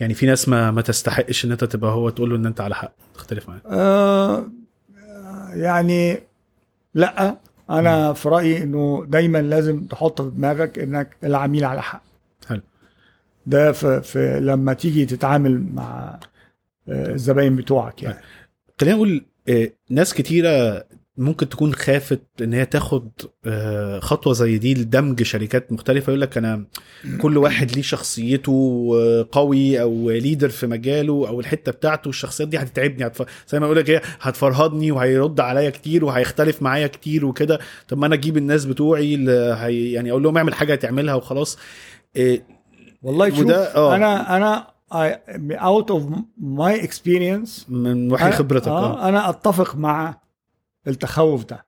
يعني 0.00 0.14
في 0.14 0.26
ناس 0.26 0.48
ما 0.48 0.70
ما 0.70 0.82
تستحقش 0.82 1.44
إن 1.44 1.52
أنت 1.52 1.64
تبقى 1.64 1.90
هو 1.90 2.10
تقول 2.10 2.30
له 2.30 2.36
إن 2.36 2.46
أنت 2.46 2.60
على 2.60 2.74
حق. 2.74 2.92
تختلف 3.14 3.48
معاه 3.48 3.60
آه 3.66 4.50
يعني 5.54 6.18
لأ 6.94 7.36
أنا 7.70 8.12
في 8.12 8.28
رأيي 8.28 8.62
إنه 8.62 9.04
دايما 9.08 9.38
لازم 9.42 9.84
تحط 9.84 10.22
في 10.22 10.30
دماغك 10.30 10.78
إنك 10.78 11.16
العميل 11.24 11.64
على 11.64 11.82
حق. 11.82 12.02
حلو. 12.48 12.60
ده 13.46 13.72
في, 13.72 14.02
في 14.02 14.40
لما 14.40 14.72
تيجي 14.72 15.06
تتعامل 15.06 15.66
مع 15.74 16.20
آه، 16.88 17.12
الزباين 17.12 17.56
بتوعك 17.56 18.02
يعني. 18.02 18.18
خلينا 18.80 18.96
نقول 18.96 19.24
آه، 19.48 19.70
ناس 19.90 20.14
كتيرة 20.14 20.84
ممكن 21.20 21.48
تكون 21.48 21.74
خافت 21.74 22.22
إن 22.42 22.52
هي 22.54 22.64
تاخد 22.66 23.10
آه، 23.46 23.98
خطوة 24.00 24.32
زي 24.32 24.58
دي 24.58 24.74
لدمج 24.74 25.22
شركات 25.22 25.72
مختلفة 25.72 26.10
يقول 26.10 26.20
لك 26.20 26.38
أنا 26.38 26.64
كل 27.20 27.38
واحد 27.38 27.72
ليه 27.72 27.82
شخصيته 27.82 28.90
آه، 28.94 29.28
قوي 29.32 29.80
أو 29.82 30.10
ليدر 30.10 30.48
في 30.48 30.66
مجاله 30.66 31.28
أو 31.28 31.40
الحتة 31.40 31.72
بتاعته 31.72 32.08
الشخصيات 32.08 32.48
دي 32.48 32.58
هتتعبني 32.58 33.06
هتف... 33.06 33.22
زي 33.48 33.60
ما 33.60 33.66
أقول 33.66 33.76
لك 33.76 33.90
إيه 33.90 34.02
هتفرهدني 34.20 34.92
وهيرد 34.92 35.40
عليا 35.40 35.70
كتير 35.70 36.04
وهيختلف 36.04 36.62
معايا 36.62 36.86
كتير 36.86 37.24
وكده. 37.26 37.58
طب 37.88 37.98
ما 37.98 38.06
أنا 38.06 38.14
أجيب 38.14 38.36
الناس 38.36 38.64
بتوعي 38.64 39.16
هي... 39.54 39.92
يعني 39.92 40.10
أقول 40.10 40.22
لهم 40.22 40.36
اعمل 40.36 40.54
حاجة 40.54 40.74
تعملها 40.74 41.14
وخلاص. 41.14 41.58
آه، 42.16 42.38
والله 43.02 43.30
شوف 43.30 43.38
وده- 43.38 43.74
آه. 43.76 43.96
أنا 43.96 44.36
أنا 44.36 44.66
out 45.50 45.90
of 45.90 46.02
my 46.40 46.84
experience 46.84 47.66
من 47.68 48.12
وحي 48.12 48.30
خبرتك 48.32 48.68
آه. 48.68 49.08
أنا 49.08 49.30
أتفق 49.30 49.76
مع 49.76 50.20
التخوف 50.86 51.44
ده 51.44 51.66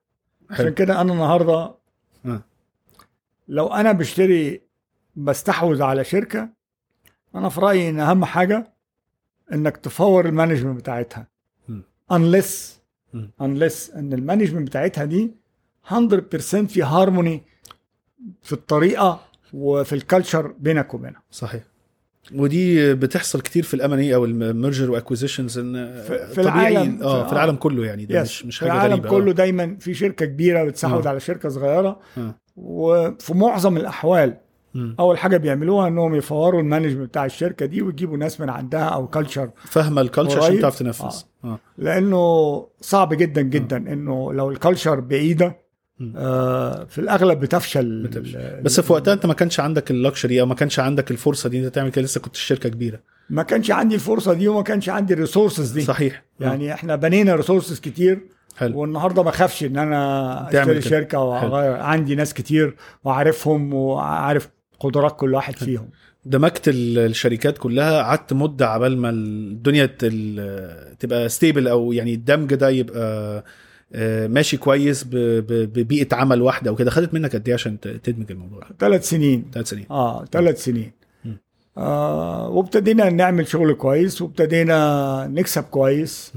عشان. 0.50 0.74
كده 0.74 1.00
أنا 1.00 1.12
النهارده 1.12 1.74
آه. 2.26 2.42
لو 3.48 3.66
أنا 3.66 3.92
بشتري 3.92 4.60
بستحوذ 5.16 5.82
على 5.82 6.04
شركة 6.04 6.48
أنا 7.34 7.48
في 7.48 7.60
رأيي 7.60 7.88
إن 7.90 8.00
أهم 8.00 8.24
حاجة 8.24 8.72
إنك 9.52 9.76
تفور 9.76 10.26
ال 10.26 10.31
management 10.31 10.80
بتاعتها 10.80 11.26
م. 11.68 11.80
unless 13.40 13.96
إن 13.96 14.12
ال 14.12 14.18
management 14.18 14.68
بتاعتها 14.68 15.04
دي 15.04 15.34
100% 15.90 15.94
في 16.66 16.82
هارموني 16.82 17.42
في 18.42 18.52
الطريقة 18.52 19.20
وفي 19.52 19.92
ال 19.94 20.01
culture 20.01 20.46
بينك 20.46 20.94
وبينها 20.94 21.22
صحيح 21.30 21.62
ودي 22.34 22.94
بتحصل 22.94 23.40
كتير 23.40 23.62
في 23.62 23.74
ال 23.74 23.83
M 23.83 23.92
أو 24.12 24.24
ال 24.24 24.34
merger 24.34 24.90
و 24.90 24.96
acquisitions 24.96 25.58
إن 25.58 25.92
في- 26.02 26.26
في 26.34 26.42
طبيعي- 26.42 26.72
العالم. 26.72 27.02
آه 27.02 27.22
في- 27.22 27.26
في 27.28 27.32
العالم 27.32 27.56
كله 27.56 27.84
يعني 27.86 28.04
ده 28.06 28.22
مش 28.22 28.46
مش 28.46 28.58
في 28.58 28.64
حاجة 28.64 28.72
العالم 28.72 28.92
غريبة 28.92 29.08
كله 29.08 29.30
آه. 29.30 29.34
دايما 29.34 29.76
في 29.80 29.94
شركة 29.94 30.26
كبيرة 30.26 30.64
بتسحب 30.64 31.06
آه. 31.06 31.08
على 31.08 31.20
شركة 31.20 31.48
صغيرة 31.48 32.00
آه. 32.18 32.34
وفي 32.56 33.34
معظم 33.34 33.76
الأحوال 33.76 34.36
مم. 34.74 34.96
أول 35.00 35.18
حاجة 35.18 35.36
بيعملوها 35.36 35.88
إنهم 35.88 36.14
يفوروا 36.14 36.60
ال 36.60 36.65
management 36.65 37.08
بتاع 37.08 37.24
الشركة 37.24 37.66
دي 37.66 37.82
ويجيبوا 37.82 38.16
ناس 38.16 38.40
من 38.40 38.48
عندها 38.50 38.84
أو 38.84 39.06
culture 39.08 39.50
فاهمة 39.64 40.00
ال 40.00 40.05
culture 40.05 40.38
عشان. 40.42 40.60
تعرف 40.60 40.78
تنفذ 40.78 41.16
آه 41.44 41.58
لأنه 41.78 42.66
صعب 42.80 43.14
جدا 43.14 43.42
جدا 43.42 43.76
إنه 43.76 44.32
لو 44.32 44.50
ال 44.50 44.57
culture 44.57 45.00
بعيدة. 45.00 45.61
آه 46.16 46.84
في 46.84 46.98
الأغلب 47.00 47.40
بتفشل 47.40 48.08
بس 48.62 48.80
في 48.80 48.92
وقتها 48.92 49.14
أنت 49.14 49.26
ما 49.26 49.34
كانش 49.34 49.60
عندك 49.60 49.90
ال 49.90 49.97
luxury 49.97 50.40
أو 50.40 50.46
ما 50.46 50.54
كانش 50.54 50.78
عندك 50.80 51.10
الفرصة 51.10 51.48
دي 51.48 51.58
أنت 51.66 51.74
تعمل 51.74 51.90
كده. 51.90 52.04
لسه 52.04 52.20
كنت 52.20 52.34
الشركة 52.34 52.68
كبيرة. 52.68 53.00
ما 53.30 53.42
كانش 53.42 53.70
عندي 53.70 53.94
الفرصة 53.94 54.32
دي 54.32 54.48
وما 54.48 54.62
كانش 54.62 54.88
عندي 54.88 55.14
ال 55.14 55.20
resources 55.20 55.70
دي. 55.70 55.80
صحيح. 55.80 56.24
يعني 56.40 56.72
إحنا 56.74 56.96
بنينا 56.96 57.34
resources 57.34 57.80
كتير. 57.80 58.20
حلو. 58.56 58.78
والنهاردة 58.80 59.22
ما 59.22 59.28
اخافش 59.30 59.64
إن 59.64 59.76
أنا 59.78 60.48
أشتري. 60.48 60.80
شركة 60.82 61.18
وأغير. 61.18 61.72
عندي 61.72 62.14
ناس 62.14 62.34
كتير 62.34 62.74
وعارفهم 63.04 63.74
وعارف 63.74 64.48
قدرات 64.80 65.16
كل 65.16 65.34
واحد 65.34 65.56
فيهم. 65.56 65.90
دمجت 66.24 66.68
ال- 66.68 66.98
الشركات 66.98 67.58
كلها. 67.58 68.02
قعدت 68.02 68.32
مدة 68.32 68.68
عبال 68.68 68.98
ما 68.98 69.10
الدنيا 69.10 69.86
تبقى 71.00 71.28
stable 71.28 71.68
أو 71.68 71.92
يعني 71.92 72.14
الدمج 72.14 72.54
ده 72.54 72.68
يبقى 72.70 73.44
ماشي 74.28 74.56
كويس 74.56 75.04
ببيئة 75.08 76.14
عمل 76.16 76.42
واحدة 76.42 76.72
وكده. 76.72 76.90
خدت 76.90 77.14
منك 77.14 77.36
قد 77.36 77.48
إيه 77.48 77.54
عشان 77.54 77.80
تدمج 77.80 78.30
الموضوع؟ 78.30 78.62
ثلاث 78.78 79.08
سنين. 79.08 79.50
ثلاث 79.54 79.68
سنين. 79.68 79.86
آه 79.90 80.24
ثلاث 80.24 80.64
سنين. 80.64 80.92
آه 81.78 82.48
وابتدينا 82.48 83.10
نعمل 83.10 83.48
شغل 83.48 83.74
كويس 83.74 84.22
وابتدينا 84.22 85.26
نكسب 85.26 85.62
كويس. 85.62 86.32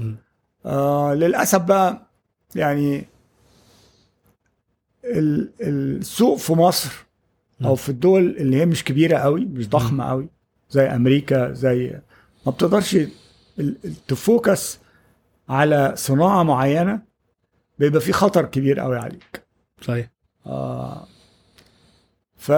آه 0.66 1.14
للأسف 1.14 1.62
بقى 1.62 2.06
يعني 2.54 3.04
ال- 5.04 5.50
السوق 5.60 6.38
في 6.38 6.52
مصر 6.52 6.90
أو 7.64 7.74
في 7.74 7.88
الدول 7.88 8.36
اللي 8.36 8.56
هي 8.56 8.66
مش 8.66 8.84
كبيرة 8.84 9.16
قوي 9.18 9.44
مش 9.44 9.68
ضخمة 9.68 10.04
قوي 10.04 10.28
زي 10.70 10.86
أمريكا 10.86 11.52
زي 11.52 12.00
ما 12.46 12.52
بتقدرش 12.52 12.98
تفوكس 14.08 14.78
على 15.48 15.92
صناعة 15.96 16.42
معينة. 16.42 17.05
بيبقى 17.78 18.00
في 18.00 18.12
خطر 18.12 18.44
كبير 18.44 18.80
قوي 18.80 18.98
عليك. 18.98 19.42
صحيح. 19.80 20.10
آه. 20.46 21.06
ف 22.36 22.50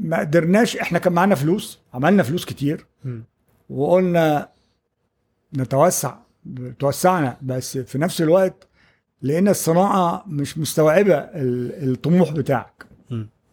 ما 0.00 0.18
قدرناش 0.20 0.76
إحنا 0.76 0.98
كان 0.98 1.12
معانا 1.12 1.34
فلوس 1.34 1.78
عملنا 1.94 2.22
فلوس 2.22 2.44
كتير. 2.44 2.86
وقلنا 3.70 4.48
نتوسع 5.56 6.14
توسعنا 6.78 7.36
بس 7.42 7.78
في 7.78 7.98
نفس 7.98 8.22
الوقت 8.22 8.66
لقينا 9.22 9.50
الصناعة 9.50 10.24
مش 10.26 10.58
مستوعبة 10.58 11.14
ال- 11.18 11.90
الطموح 11.90 12.32
بتاعك. 12.32 12.86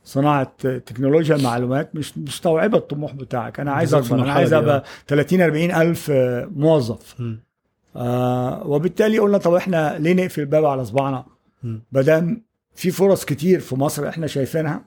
صناعة 0.06 0.44
تكنولوجيا 0.60 1.36
المعلومات 1.36 1.96
مش 1.96 2.18
مستوعبة 2.18 2.78
الطموح 2.78 3.14
بتاعك. 3.14 3.60
أنا 3.60 3.72
عايز 3.72 3.94
أكبر 3.94 4.16
أنا 4.24 4.34
عايز 4.34 4.54
أبقى 4.54 4.84
30 5.08 5.42
40 5.42 5.72
ألف 5.72 6.12
موظف. 6.56 7.20
مم. 7.20 7.40
آه 7.96 8.68
وبالتالي 8.68 9.20
قلنا 9.20 9.38
طب 9.38 9.54
إحنا 9.54 9.98
ليه 10.00 10.14
نقفل 10.14 10.42
الباب 10.42 10.66
على 10.66 10.86
صباعنا. 10.86 11.26
مادام 11.92 12.42
في 12.76 12.92
فرص 12.92 13.26
كتير 13.26 13.60
في 13.60 13.76
مصر 13.76 14.10
إحنا 14.10 14.28
شايفينها 14.28 14.86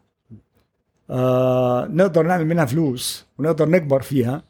آه 1.11 1.87
نقدر 1.91 2.23
نعمل 2.27 2.47
منها 2.47 2.65
فلوس 2.65 3.27
ونقدر 3.39 3.69
نكبر 3.69 4.03
فيها 4.03 4.43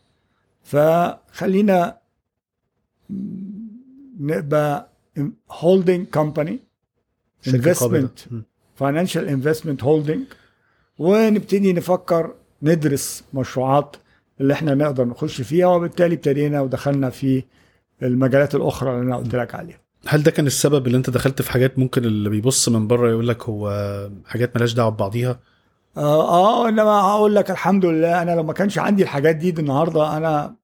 فخلينا 0.63 1.97
نبقى 4.21 4.89
holding 5.51 6.07
company. 6.07 6.59
investment. 7.49 8.19
financial 8.75 9.29
investment 9.29 9.85
holding 9.85 10.25
ونبتدي 10.99 11.73
نفكر 11.73 12.35
ندرس 12.63 13.25
مشروعات 13.35 13.97
اللي 14.41 14.53
إحنا 14.53 14.75
نقدر 14.75 15.05
نخش 15.05 15.41
فيها 15.41 15.67
وبالتالي 15.67 16.15
ابتدينا 16.15 16.61
ودخلنا 16.61 17.11
في 17.11 17.43
المجالات 18.03 18.55
الأخرى 18.55 18.91
اللي 18.91 19.03
أنا 19.03 19.17
قلت 19.17 19.35
لك 19.35 19.55
عليها. 19.55 19.79
هل 20.09 20.23
ده 20.23 20.31
كان 20.31 20.47
السبب 20.47 20.87
اللي 20.87 20.99
أنت 20.99 21.11
دخلت 21.11 21.43
في 21.43 21.53
حاجات 21.53 21.79
ممكن 21.79 22.05
اللي 22.05 22.29
بيبص 22.31 22.69
من 22.69 22.87
بره 22.87 23.11
يقول 23.11 23.29
لك 23.29 23.43
هو 23.45 23.71
حاجات 24.27 24.57
ملهاش 24.57 24.73
دعوة 24.73 24.91
ببعضيها؟ 24.91 25.39
آه 25.97 26.29
آه 26.29 26.69
إنما 26.69 26.91
هقول 27.01 27.35
لك 27.35 27.51
الحمد 27.51 27.85
لله 27.85 28.23
أنا 28.23 28.31
لو 28.31 28.43
ما 28.43 28.53
كانش 28.53 28.79
عندي 28.79 29.03
الحاجات 29.03 29.37
دي, 29.37 29.51
دي 29.51 29.61
النهارده 29.61 30.17
أنا 30.17 30.55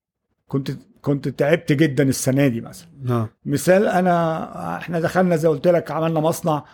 كنت 0.49 0.70
كنت 1.03 1.28
تعبت 1.28 1.72
جدا 1.72 2.05
السنة 2.09 2.49
دي 2.49 2.61
مثلا. 2.61 2.89
آه 3.11 3.28
مثال 3.47 3.87
أنا 3.89 4.76
إحنا 4.76 5.01
دخلنا 5.01 5.37
زي 5.37 5.49
قلت 5.49 5.68
لك 5.68 5.91
عملنا 5.91 6.20
مصنع 6.20 6.64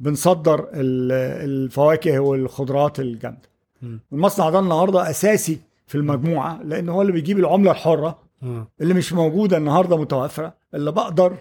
بنصدر 0.00 0.60
ال- 0.74 1.12
الفواكه 1.50 2.18
والخضروات 2.18 3.00
الجامدة. 3.00 3.48
المصنع 4.12 4.50
ده 4.50 4.58
النهارده 4.58 5.10
أساسي 5.10 5.58
في 5.86 5.94
المجموعة 5.94 6.62
لأن 6.62 6.88
هو 6.88 7.02
اللي 7.02 7.12
بيجيب 7.12 7.38
العملة 7.38 7.70
الحرة 7.70 8.18
اللي 8.80 8.94
مش 8.94 9.12
موجودة 9.12 9.56
النهارده 9.56 9.96
متوفرة 9.96 10.54
اللي 10.74 10.92
بقدر 10.92 11.36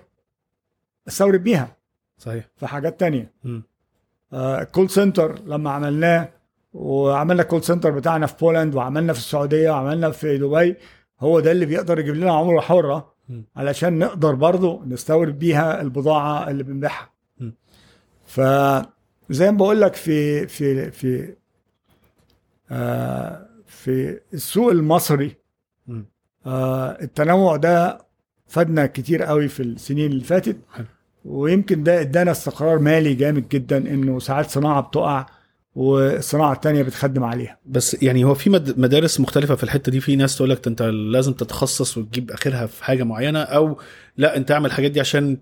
أستورد 1.08 1.44
بيها 1.44 1.76
صحيح 2.18 2.48
في 2.56 2.68
حاجات 2.68 3.00
تانية 3.00 3.32
مم. 3.44 3.64
آه، 4.34 4.64
call 4.64 4.90
center 4.90 5.40
لما 5.46 5.72
عملناه 5.72 6.30
وعملنا 6.74 7.44
call 7.44 7.64
center 7.64 7.92
بتاعنا 7.92 8.26
في 8.26 8.36
بولند 8.42 8.76
وعملنا 8.76 9.14
في 9.14 9.20
السعودية 9.20 9.72
وعملنا 9.72 10.12
في 10.12 10.38
دبي 10.38 10.76
هو 11.20 11.40
ده 11.40 11.52
اللي 11.52 11.66
بيقدر 11.66 12.00
يجيب 12.00 12.16
لنا 12.16 12.32
عملة 12.34 12.62
حرة 12.62 13.14
مم. 13.30 13.44
علشان 13.56 14.00
نقدر 14.00 14.36
برضو 14.36 14.84
نستورد 14.86 15.40
بيها 15.40 15.82
البضاعة 15.82 16.50
اللي 16.50 16.64
بنبيعها. 16.64 17.10
فزي 18.26 19.52
ما 19.52 19.58
بقول 19.58 19.82
لك 19.82 19.94
في 19.96 20.48
في 20.48 20.92
في 20.92 21.36
آه 22.72 23.48
في 23.66 24.20
السوق 24.34 24.72
المصري 24.72 25.36
التنوع 27.02 27.56
ده 27.56 27.98
فادنا 28.48 28.86
كتير 28.86 29.24
قوي 29.24 29.48
في 29.48 29.64
السنين 29.64 30.12
اللي 30.12 30.24
فاتت. 30.24 30.58
ويمكن 31.26 31.84
ده 31.84 32.02
ادانا 32.02 32.32
استقرار 32.32 32.80
مالي 32.80 33.14
جامد 33.14 33.50
جدا 33.50 33.78
انه 33.78 34.20
ساعات 34.20 34.50
صناعة 34.50 34.82
بتقع 34.82 35.26
والصناعة 35.76 36.54
التانية 36.54 36.84
بتخدم 36.84 37.24
عليها. 37.24 37.58
بس 37.66 38.04
يعني 38.04 38.24
هو 38.24 38.34
في 38.34 38.50
مد- 38.50 38.80
مدارس 38.80 39.20
مختلفة 39.20 39.56
في 39.56 39.64
الحتة 39.64 39.92
دي. 39.92 40.00
في 40.00 40.16
ناس 40.16 40.36
تقول 40.36 40.50
لك 40.50 40.68
انت 40.68 40.82
لازم 40.82 41.34
تتخصص 41.34 41.98
وتجيب 41.98 42.32
آخرها 42.32 42.66
في 42.66 42.84
حاجة 42.84 43.04
معينة 43.04 43.40
أو 43.42 43.80
لا 44.18 44.38
انت 44.38 44.52
اعمل 44.52 44.66
الحاجات 44.66 44.92
دي 44.92 45.00
عشان 45.00 45.38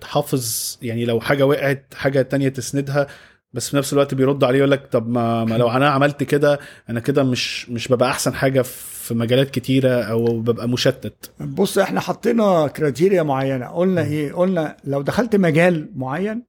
تحافظ. 0.00 0.76
يعني 0.82 1.04
لو 1.04 1.20
حاجة 1.20 1.46
وقعت 1.46 1.94
حاجة 1.94 2.22
تانية 2.22 2.48
تسندها 2.48 3.06
بس 3.52 3.70
في 3.70 3.76
نفس 3.76 3.92
الوقت 3.92 4.14
بيرد 4.14 4.44
عليه 4.44 4.58
يقول 4.58 4.70
لك 4.70 4.86
طب 4.92 5.08
ما, 5.08 5.44
ما 5.44 5.58
لو 5.58 5.70
أنا 5.70 5.88
عملت 5.88 6.22
كده 6.22 6.58
أنا 6.90 7.00
كده 7.00 7.22
مش 7.22 7.70
مش 7.70 7.88
ببقى 7.88 8.10
أحسن 8.10 8.34
حاجة 8.34 8.62
في 8.62 8.99
مجالات 9.14 9.50
كتيرة 9.50 10.02
أو 10.02 10.40
ببقى 10.40 10.68
مشتت 10.68 11.30
بص 11.40 11.78
إحنا 11.78 12.00
حطينا 12.00 12.66
criteria 12.66 13.22
معينة 13.22 13.66
قلنا 13.66 14.02
إيه 14.02 14.32
قلنا 14.32 14.76
لو 14.84 15.02
دخلت 15.02 15.36
مجال 15.36 15.90
معين 15.96 16.42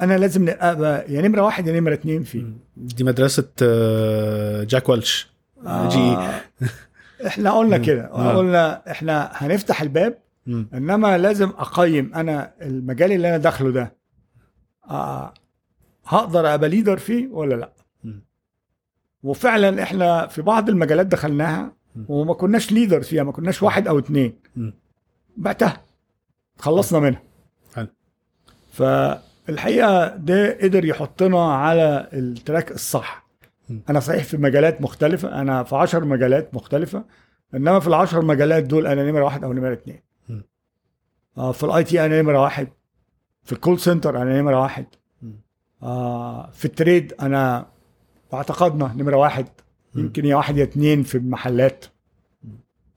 أنا 0.00 0.18
لازم 0.18 0.46
أبقى 0.48 1.12
يا 1.12 1.22
نمرة 1.22 1.42
واحد 1.42 1.66
يا 1.66 1.80
نمرة 1.80 1.94
اتنين 1.94 2.22
فيه 2.22 2.44
دي 2.76 3.04
مدرسة 3.04 3.48
آه، 3.62 4.64
جاك 4.64 4.88
ويلش 4.88 5.28
GE. 5.66 5.98
آه 5.98 6.40
إحنا 7.26 7.50
قلنا. 7.58 7.78
كده 7.78 8.04
آه. 8.04 8.36
قلنا 8.36 8.90
إحنا 8.90 9.30
هنفتح 9.32 9.82
الباب 9.82 10.18
مم. 10.46 10.68
إنما 10.74 11.18
لازم 11.18 11.48
أقيم 11.48 12.14
أنا 12.14 12.52
المجال 12.62 13.12
اللي 13.12 13.28
أنا 13.28 13.36
داخله 13.36 13.70
ده 13.70 13.96
آه 14.90 15.34
هقدر 16.06 16.54
أبقى 16.54 16.68
leader 16.68 16.96
فيه 16.98 17.28
ولا 17.28 17.54
لأ. 17.54 17.72
وفعلا 19.22 19.82
إحنا 19.82 20.26
في 20.26 20.42
بعض 20.42 20.68
المجالات 20.68 21.06
دخلناها. 21.06 21.72
وما 22.08 22.34
كناش 22.34 22.72
leader 22.72 23.02
فيها 23.02 23.22
ما 23.22 23.32
كناش 23.32 23.62
واحد 23.62 23.88
أو 23.88 23.98
اتنين. 23.98 24.34
بعتها 25.36 25.82
خلصنا 26.58 27.00
منها 27.00 27.22
حلو. 27.74 27.86
فالحقيقة 28.72 30.16
ده 30.16 30.58
قدر 30.62 30.84
يحطنا 30.84 31.54
على 31.54 32.08
ال 32.12 32.22
track 32.22 32.70
الصح. 32.70 33.28
أنا 33.90 34.00
صحيح 34.00 34.24
في 34.24 34.36
مجالات 34.36 34.82
مختلفة 34.82 35.40
أنا 35.40 35.62
في 35.62 35.76
عشر 35.76 36.04
مجالات 36.04 36.54
مختلفة 36.54 37.04
إنما 37.54 37.80
في 37.80 37.86
العشر 37.86 38.24
مجالات 38.24 38.64
دول 38.64 38.86
أنا 38.86 39.10
نمرة 39.10 39.24
واحد 39.24 39.44
أو 39.44 39.52
نمرة 39.52 39.72
اتنين. 39.72 40.00
آه 41.38 41.52
في 41.52 41.64
ال 41.64 41.84
IT 41.84 42.06
أنا 42.06 42.22
نمرة 42.22 42.42
واحد 42.42 42.68
في 43.44 43.52
ال 43.52 43.57
call 43.57 43.78
center 43.78 44.22
أنا 44.22 44.40
نمرة 44.40 44.60
واحد. 44.60 44.86
آه 45.82 46.50
في 46.50 46.64
ال 46.64 46.72
trade 46.72 47.14
أنا 47.20 47.66
اعتقدنا 48.34 48.94
نمرة 48.96 49.16
واحد. 49.16 49.48
يمكن 49.94 50.24
يا 50.24 50.36
واحد 50.36 50.56
يا 50.56 50.62
اتنين 50.64 51.02
في 51.02 51.14
المحلات 51.18 51.84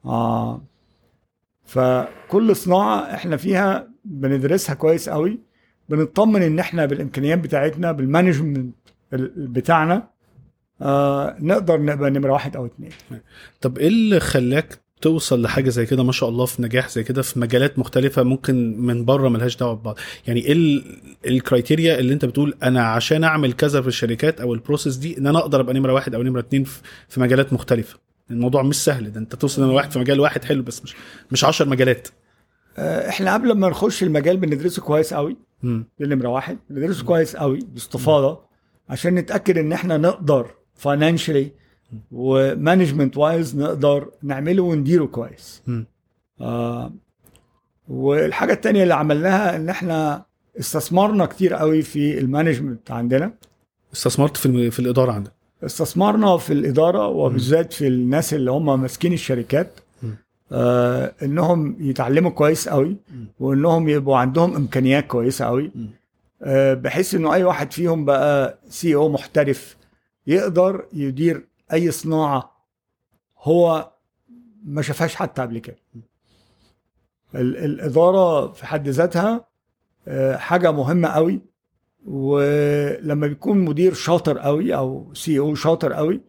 آه. 0.04 0.62
فكل 1.64 2.56
صناعة 2.56 3.14
إحنا 3.14 3.36
فيها 3.36 3.88
بندرسها 4.04 4.74
كويس 4.74 5.08
قوي 5.08 5.38
بنطمن 5.88 6.42
إن 6.42 6.58
إحنا 6.58 6.86
بالإمكانيات 6.86 7.38
بتاعتنا 7.38 7.92
بال 7.92 8.06
management 8.06 8.74
ال- 9.12 9.48
بتاعنا 9.48 10.08
آه 10.82 11.36
نقدر 11.40 11.80
نبقى 11.82 12.10
نمرة 12.10 12.32
واحد 12.32 12.56
أو 12.56 12.66
اتنين. 12.66 12.90
طب 13.60 13.78
إيه 13.78 13.88
اللي 13.88 14.20
خلاك 14.20 14.78
توصل 15.02 15.42
لحاجة 15.42 15.68
زي 15.70 15.86
كده 15.86 16.02
ما 16.02 16.12
شاء 16.12 16.28
الله 16.28 16.46
في 16.46 16.62
نجاح 16.62 16.88
زي 16.88 17.02
كده 17.04 17.22
في 17.22 17.38
مجالات 17.38 17.78
مختلفة 17.78 18.22
ممكن 18.22 18.76
من 18.80 19.04
بره 19.04 19.28
ملهاش 19.28 19.56
دعوة 19.56 19.74
ببعض. 19.74 19.98
يعني 20.26 20.40
إيه 20.40 20.52
ال- 20.52 20.84
الـ 21.26 21.34
criteria 21.34 21.98
اللي 21.98 22.14
انت 22.14 22.24
بتقول 22.24 22.54
أنا 22.62 22.82
عشان 22.84 23.24
أعمل 23.24 23.52
كذا 23.52 23.80
في 23.82 23.88
الشركات 23.88 24.40
أو 24.40 24.54
ال 24.54 24.59
process 24.59 24.96
دي 24.96 25.18
إن 25.18 25.26
أنا 25.26 25.38
أقدر 25.38 25.60
أبقى 25.60 25.74
نمرة 25.74 25.92
واحد 25.92 26.14
أو 26.14 26.22
نمرة 26.22 26.40
اتنين 26.40 26.64
في 27.08 27.20
مجالات 27.20 27.52
مختلفة. 27.52 27.98
الموضوع 28.30 28.62
مش 28.62 28.76
سهل 28.84 29.12
ده 29.12 29.20
انت 29.20 29.34
توصل 29.34 29.62
نمره 29.62 29.74
واحد 29.74 29.90
في 29.90 29.98
مجال 29.98 30.20
واحد 30.20 30.44
حلو 30.44 30.62
بس 30.62 30.82
مش 30.82 30.94
مش 31.32 31.44
10 31.44 31.66
مجالات. 31.68 32.08
آه 32.78 33.08
إحنا 33.08 33.34
قبل 33.34 33.52
ما 33.52 33.68
نخش 33.68 34.02
المجال 34.02 34.36
بندرسه 34.36 34.82
كويس 34.82 35.14
قوي. 35.14 35.36
دي 35.62 35.84
نمره 36.00 36.28
واحد. 36.28 36.58
بندرسه 36.70 37.04
كويس 37.04 37.36
قوي 37.36 37.58
باستفاضة 37.72 38.40
عشان 38.88 39.14
نتأكد 39.14 39.58
إن 39.58 39.72
إحنا 39.72 39.96
نقدر 39.96 40.46
financially 40.74 41.52
و 42.12 42.22
management 42.22 43.16
wise 43.16 43.56
نقدر 43.56 44.08
نعمله 44.22 44.62
ونديره 44.62 45.04
كويس. 45.04 45.62
آه 46.40 46.92
والحاجة 47.88 48.52
التانية 48.52 48.82
اللي 48.82 48.94
عملناها 48.94 49.56
إن 49.56 49.68
إحنا 49.68 50.24
استثمرنا 50.60 51.26
كتير 51.26 51.54
قوي 51.54 51.82
في 51.82 52.18
ال 52.18 52.24
management 52.24 52.90
عندنا 52.90 53.32
استثمرت 53.92 54.36
في 54.36 54.46
الم- 54.46 54.70
في 54.70 54.78
الإدارة 54.80 55.12
عندك 55.12 55.32
استثمرنا 55.64 56.36
في 56.36 56.52
الإدارة 56.52 57.06
وبالذات 57.06 57.72
في 57.72 57.86
الناس 57.86 58.34
اللي 58.34 58.50
هم 58.50 58.80
ماسكين 58.80 59.12
الشركات. 59.12 59.80
آه 60.52 61.12
إنهم 61.22 61.76
يتعلموا 61.80 62.30
كويس 62.30 62.68
قوي. 62.68 62.96
وإنهم 63.40 63.88
يبقوا 63.88 64.16
عندهم 64.16 64.54
إمكانيات 64.56 65.06
كويسة 65.06 65.44
قوي. 65.44 65.70
آه 66.42 66.74
بحيث 66.74 67.14
إنه 67.14 67.34
أي 67.34 67.44
واحد 67.44 67.72
فيهم 67.72 68.04
بقى 68.04 68.58
CEO 68.68 69.08
محترف 69.08 69.76
يقدر 70.26 70.84
يدير 70.92 71.44
أي 71.72 71.90
صناعة 71.90 72.66
هو 73.38 73.92
ما 74.64 74.82
شافهاش 74.82 75.14
حتى 75.14 75.42
قبل 75.42 75.58
كده. 75.58 75.76
ال- 77.34 77.56
الإدارة 77.56 78.52
في 78.52 78.66
حد 78.66 78.88
ذاتها 78.88 79.46
آه، 80.08 80.36
حاجة 80.36 80.72
مهمة 80.72 81.08
قوي 81.08 81.40
ولما 82.06 83.26
بيكون 83.26 83.58
مدير 83.58 83.94
شاطر 83.94 84.38
قوي 84.38 84.74
أو 84.74 85.10
CEO 85.14 85.54
شاطر 85.54 85.92
قوي 85.92 86.20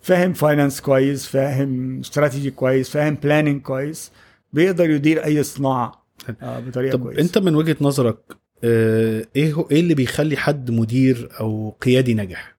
فاهم 0.00 0.32
finance 0.32 0.80
كويس 0.80 1.26
فاهم 1.26 2.00
استراتيجي 2.00 2.50
كويس 2.50 2.90
فاهم 2.90 3.14
planning 3.14 3.62
كويس 3.62 4.12
بيقدر 4.52 4.90
يدير 4.90 5.24
أي 5.24 5.42
صناعة 5.42 6.06
آه، 6.42 6.60
بطريقة 6.60 6.92
طب 6.96 7.02
كويسة. 7.02 7.20
أنت 7.20 7.38
من 7.38 7.54
وجهة 7.54 7.76
نظرك 7.80 8.36
آه، 8.64 9.26
إيه 9.36 9.52
هو 9.52 9.68
إيه 9.70 9.80
اللي 9.80 9.94
بيخلي 9.94 10.36
حد 10.36 10.70
مدير 10.70 11.28
أو 11.40 11.76
قيادي 11.80 12.14
ناجح؟ 12.14 12.53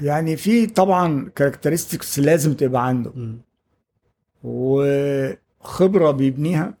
يعني 0.00 0.36
في 0.36 0.66
طبعا 0.66 1.30
characteristics 1.36 2.18
لازم 2.18 2.54
تبقى 2.54 2.86
عنده. 2.86 3.12
وخبرة 4.44 6.10
بيبنيها 6.10 6.74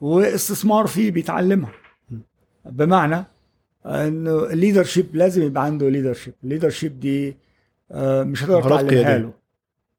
واستثمار 0.00 0.86
فيه 0.86 1.10
بيتعلمها. 1.10 1.72
بمعنى 2.64 3.24
انه 3.86 4.44
ال 4.44 4.51
leadership 4.51 5.16
لازم 5.16 5.42
يبقى 5.42 5.64
عنده 5.64 5.88
leadership 5.88 6.34
ال 6.44 6.49
leadership 6.49 7.00
دي 7.00 7.36
آه، 7.92 8.22
مش 8.22 8.44
هتقدر 8.44 8.62
تعلمها. 8.68 9.18
له 9.18 9.32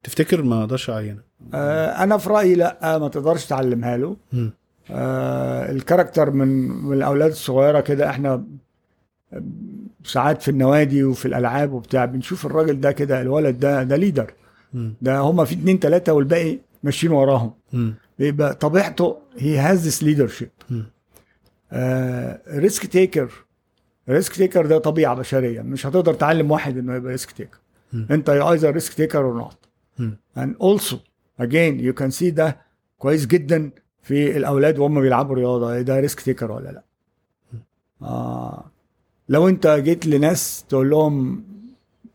تفتكر 0.03 0.41
ما 0.43 0.59
أقدرش 0.59 0.89
اعينها 0.89 1.23
آه، 1.53 2.03
أنا 2.03 2.17
في 2.17 2.29
رأيي 2.29 2.55
لأ 2.55 2.97
ما 2.97 3.07
تقدرش 3.07 3.45
تعلمها 3.45 3.97
له. 3.97 4.15
آه، 4.91 5.71
ال 5.71 5.77
character 5.77 6.31
من 6.31 6.47
من 6.69 6.93
الأولاد 6.97 7.31
الصغيرة 7.31 7.79
كده 7.79 8.09
إحنا 8.09 8.43
ساعات 10.03 10.41
في 10.41 10.51
النوادي 10.51 11.03
وفي 11.03 11.25
الألعاب 11.25 11.73
وبتاع 11.73 12.05
بنشوف 12.05 12.45
الراجل 12.45 12.79
ده 12.81 12.91
كده 12.91 13.21
الولد 13.21 13.59
ده 13.59 13.83
ده 13.83 13.95
leader. 13.95 14.33
ده 15.01 15.19
هما 15.19 15.45
في 15.45 15.53
اتنين 15.55 15.79
تلاتة 15.79 16.13
والباقي 16.13 16.57
ماشيين 16.83 17.11
وراهم. 17.13 17.53
بيبقى 18.19 18.53
طبيعته 18.55 19.17
he 19.37 19.57
has 19.57 19.87
this 19.87 20.03
leadership 20.03 20.49
مم. 20.69 20.85
risk 22.47 22.85
taker 22.85 23.31
risk 24.09 24.35
taker 24.35 24.65
ده 24.65 24.77
طبيعة 24.77 25.15
بشرية. 25.15 25.61
مش 25.61 25.85
هتقدر 25.87 26.13
تعلم 26.13 26.51
واحد 26.51 26.77
إنه 26.77 26.95
يبقى 26.95 27.11
risk 27.11 27.31
taker. 27.31 27.57
أنت 28.11 28.29
يا 28.29 28.51
either 28.51 28.71
risk 28.71 28.93
taker 28.93 29.19
or 29.25 29.33
not 29.33 29.57
and 30.37 30.53
also 30.63 30.95
again 31.41 31.79
you 31.87 31.93
can 32.03 32.19
see 32.19 32.29
ده 32.33 32.57
كويس 32.97 33.25
جدا 33.25 33.69
في 34.03 34.37
الأولاد 34.37 34.79
وهم 34.79 35.01
بيلعبوا 35.01 35.35
رياضة. 35.35 35.81
ده 35.81 35.99
risk 35.99 36.21
taker 36.21 36.51
ولا 36.51 36.69
لأ؟ 36.69 36.83
آه. 38.01 38.65
لو 39.29 39.47
انت 39.47 39.67
جيت 39.67 40.05
لناس 40.05 40.65
تقول 40.69 40.89
لهم 40.89 41.43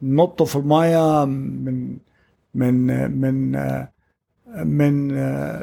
نطوا 0.03 0.47
في 0.47 0.57
الماية 0.57 1.25
من 1.25 1.97
من 2.55 3.11
من 3.21 3.53
من 4.55 5.09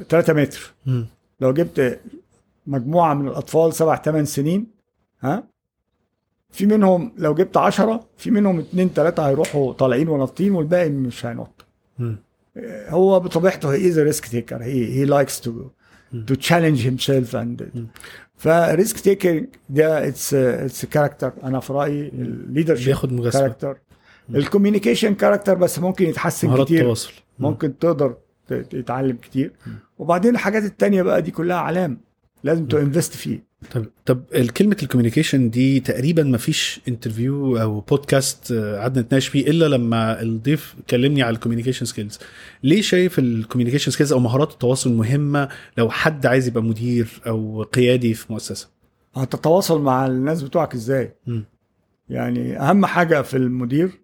3 0.09 0.33
متر 0.33 0.73
مم. 0.85 1.05
لو 1.41 1.53
جبت 1.53 1.99
مجموعة 2.67 3.13
من 3.13 3.27
الأطفال 3.27 3.73
سبع 3.73 3.95
ثمان 3.95 4.25
سنين 4.25 4.67
ها 5.21 5.43
في 6.51 6.65
منهم 6.65 7.11
لو 7.17 7.33
جبت 7.33 7.57
عشرة 7.57 8.05
في 8.17 8.31
منهم 8.31 8.59
اتنين 8.59 8.93
تلاتة 8.93 9.27
هيروحوا 9.27 9.73
طالعين 9.73 10.09
ونطين 10.09 10.51
والباقي 10.51 10.89
مش 10.89 11.25
هينط. 11.25 11.65
هو 12.89 13.19
بطبيعته 13.19 13.73
he 13.73 13.87
is 13.87 13.99
risk 13.99 14.27
taker 14.27 14.63
he 14.63 14.93
he 14.93 15.05
likes 15.05 15.41
to 15.41 15.69
سيلف 16.97 17.35
and 17.35 17.71
مم. 17.75 17.87
ف 18.41 18.53
risk 18.53 18.99
taker 18.99 19.45
ده 19.69 20.07
it's 20.07 20.33
it's 20.33 20.85
character 20.85 21.33
أنا 21.43 21.59
في 21.59 21.73
رأيي 21.73 22.07
ال 22.07 22.14
leadership 22.14 22.85
بياخد 22.85 23.13
مجازفه 23.13 23.39
character 23.39 23.77
ال 24.35 24.41
communication 24.41 25.15
character 25.15 25.53
بس 25.53 25.79
ممكن 25.79 26.05
يتحسن 26.09 26.47
مهارات 26.47 26.65
كتير. 26.65 26.81
تواصل 26.83 27.11
مم. 27.39 27.47
ممكن 27.47 27.77
تقدر 27.79 28.15
تتعلم 28.47 29.17
كتير. 29.21 29.51
وبعدين 29.99 30.33
الحاجات 30.33 30.63
التانية 30.63 31.01
بقى 31.01 31.21
دي 31.21 31.31
كلها 31.31 31.57
علام 31.57 31.97
لازم 32.43 32.65
to 32.67 32.77
invest 32.77 33.13
فيه 33.13 33.51
طب 33.71 33.85
طب 34.05 34.23
كلمه 34.57 34.77
ال 34.83 34.88
communication 34.88 35.49
دي 35.49 35.79
تقريبا 35.79 36.23
ما 36.23 36.37
فيش 36.37 36.81
interview 36.87 37.57
أو 37.57 37.79
بودكاست 37.79 38.51
آه، 38.51 38.77
قعدنا 38.79 39.01
نتناقش 39.01 39.27
فيه 39.27 39.47
إلا 39.49 39.65
لما 39.65 40.21
الضيف 40.21 40.75
كلمني 40.89 41.23
على 41.23 41.35
ال 41.35 41.39
communication 41.39 41.85
skills 41.85 42.19
ليه 42.63 42.81
شايف 42.81 43.19
ال 43.19 43.24
communication 43.24 43.91
skills 43.91 44.13
أو 44.13 44.19
مهارات 44.19 44.51
التواصل 44.51 44.93
مهمة 44.93 45.49
لو 45.77 45.89
حد 45.89 46.25
عايز 46.25 46.47
يبقى 46.47 46.63
مدير 46.63 47.21
أو 47.27 47.63
قيادي 47.63 48.13
في 48.13 48.33
مؤسسة 48.33 48.69
هتتواصل 49.15 49.81
مع 49.81 50.05
الناس 50.07 50.43
بتوعك 50.43 50.73
إزاي 50.73 51.15
مم. 51.27 51.45
يعني 52.09 52.59
أهم 52.59 52.85
حاجة 52.85 53.21
في 53.21 53.37
المدير. 53.37 54.01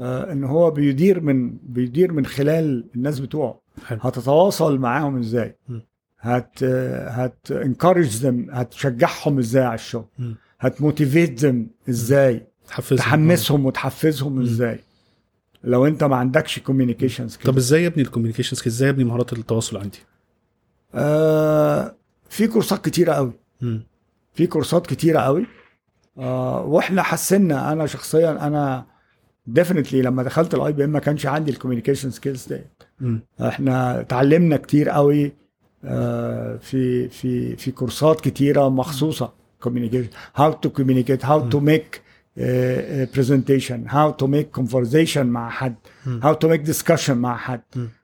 آه 0.00 0.32
إن 0.32 0.44
هو 0.44 0.70
بيدير 0.70 1.20
من 1.20 1.50
بيدير 1.62 2.12
من 2.12 2.26
خلال 2.26 2.84
الناس 2.96 3.20
بتوعه 3.20 3.60
حلو. 3.86 3.98
هتتواصل 4.02 4.78
معاهم 4.78 5.18
إزاي 5.18 5.56
مم. 5.68 5.82
هت 6.24 6.64
هت 6.64 7.52
encourage 7.52 8.22
them 8.22 8.50
هتشجعهم 8.50 9.38
إزاي 9.38 9.64
على 9.64 9.74
الشغل. 9.74 10.04
مم. 10.18 10.36
هت 10.60 10.77
motivate 10.77 11.46
them 11.46 11.54
إزاي. 11.88 12.46
تحفزهم. 12.68 12.98
تحمسهم 12.98 13.66
وتحفزهم 13.66 14.40
إزاي. 14.40 14.80
لو 15.64 15.86
أنت 15.86 16.04
ما 16.04 16.16
عندكش 16.16 16.58
communication 16.58 17.28
طب 17.44 17.56
إزاي 17.56 17.86
ابني 17.86 18.02
ال 18.02 18.06
communication 18.06 18.56
skills 18.56 18.74
إزاي 18.76 18.90
ابني 18.90 19.04
مهارات 19.04 19.32
التواصل 19.32 19.76
عندي؟ 19.76 19.98
آه 20.94 21.94
في 22.28 22.46
كورسات 22.46 22.84
كتيرة 22.84 23.12
قوي. 23.12 23.32
في 24.34 24.46
كورسات 24.46 24.86
كتيرة 24.86 25.18
قوي. 25.20 25.46
آه 26.18 26.62
وإحنا 26.64 27.02
حسنا 27.02 27.72
أنا 27.72 27.86
شخصيا 27.86 28.46
أنا 28.46 28.86
definitely 29.46 30.02
لما 30.02 30.22
دخلت 30.22 30.54
ال 30.54 30.72
IBM 30.72 30.90
ما 30.90 30.98
كانش 30.98 31.26
عندي 31.26 31.50
ال 31.50 31.54
communication 31.54 32.10
skills 32.10 32.46
دي 32.52 32.60
مم. 33.00 33.20
إحنا 33.40 34.00
اتعلمنا 34.00 34.56
كتير 34.56 34.88
قوي. 34.88 35.32
في 36.60 37.08
في 37.08 37.56
في 37.56 37.70
كورسات 37.70 38.20
كتيرة 38.20 38.68
مخصوصة. 38.68 39.32
communication 39.60 40.08
how 40.36 40.52
to 40.52 40.70
communicate 40.70 41.24
how 41.24 41.48
to 41.48 41.60
make 41.60 42.00
presentation 43.16 43.84
how 43.88 44.10
to 44.10 44.26
make 44.26 44.50
conversation 44.50 45.26
مع 45.26 45.50
حد. 45.50 45.74
how 46.06 46.34
to 46.34 46.48
make 46.48 46.60
discussion 46.60 47.18
مع 47.18 47.36
حد. 47.36 47.60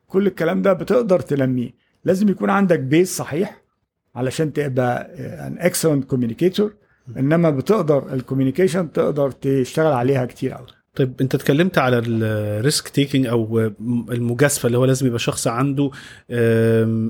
كل 0.07 0.26
الكلام 0.26 0.62
ده 0.62 0.72
بتقدر 0.72 1.20
تنميه 1.20 1.70
لازم 2.05 2.28
يكون 2.28 2.51
عندك 2.51 2.78
base 2.80 3.16
صحيح 3.16 3.62
علشان 4.14 4.53
تبقى 4.53 5.11
an 5.46 5.59
excellent 5.59 6.05
communicator 6.05 6.72
إنما 7.18 7.51
بتقدر 7.51 8.12
ال 8.14 8.20
communication 8.20 8.92
تقدر 8.93 9.31
تشتغل 9.31 9.93
عليها 9.93 10.26
كتير 10.26 10.53
قوي 10.53 10.66
طيب 10.95 11.20
انت 11.20 11.34
اتكلمت 11.34 11.78
على 11.78 11.99
الريسك 11.99 12.88
تيكينج 12.88 13.26
أو 13.26 13.59
المجازفة 14.11 14.66
اللي 14.66 14.78
هو 14.78 14.84
لازم 14.84 15.07
يبقى 15.07 15.18
شخص 15.18 15.47
عنده 15.47 15.91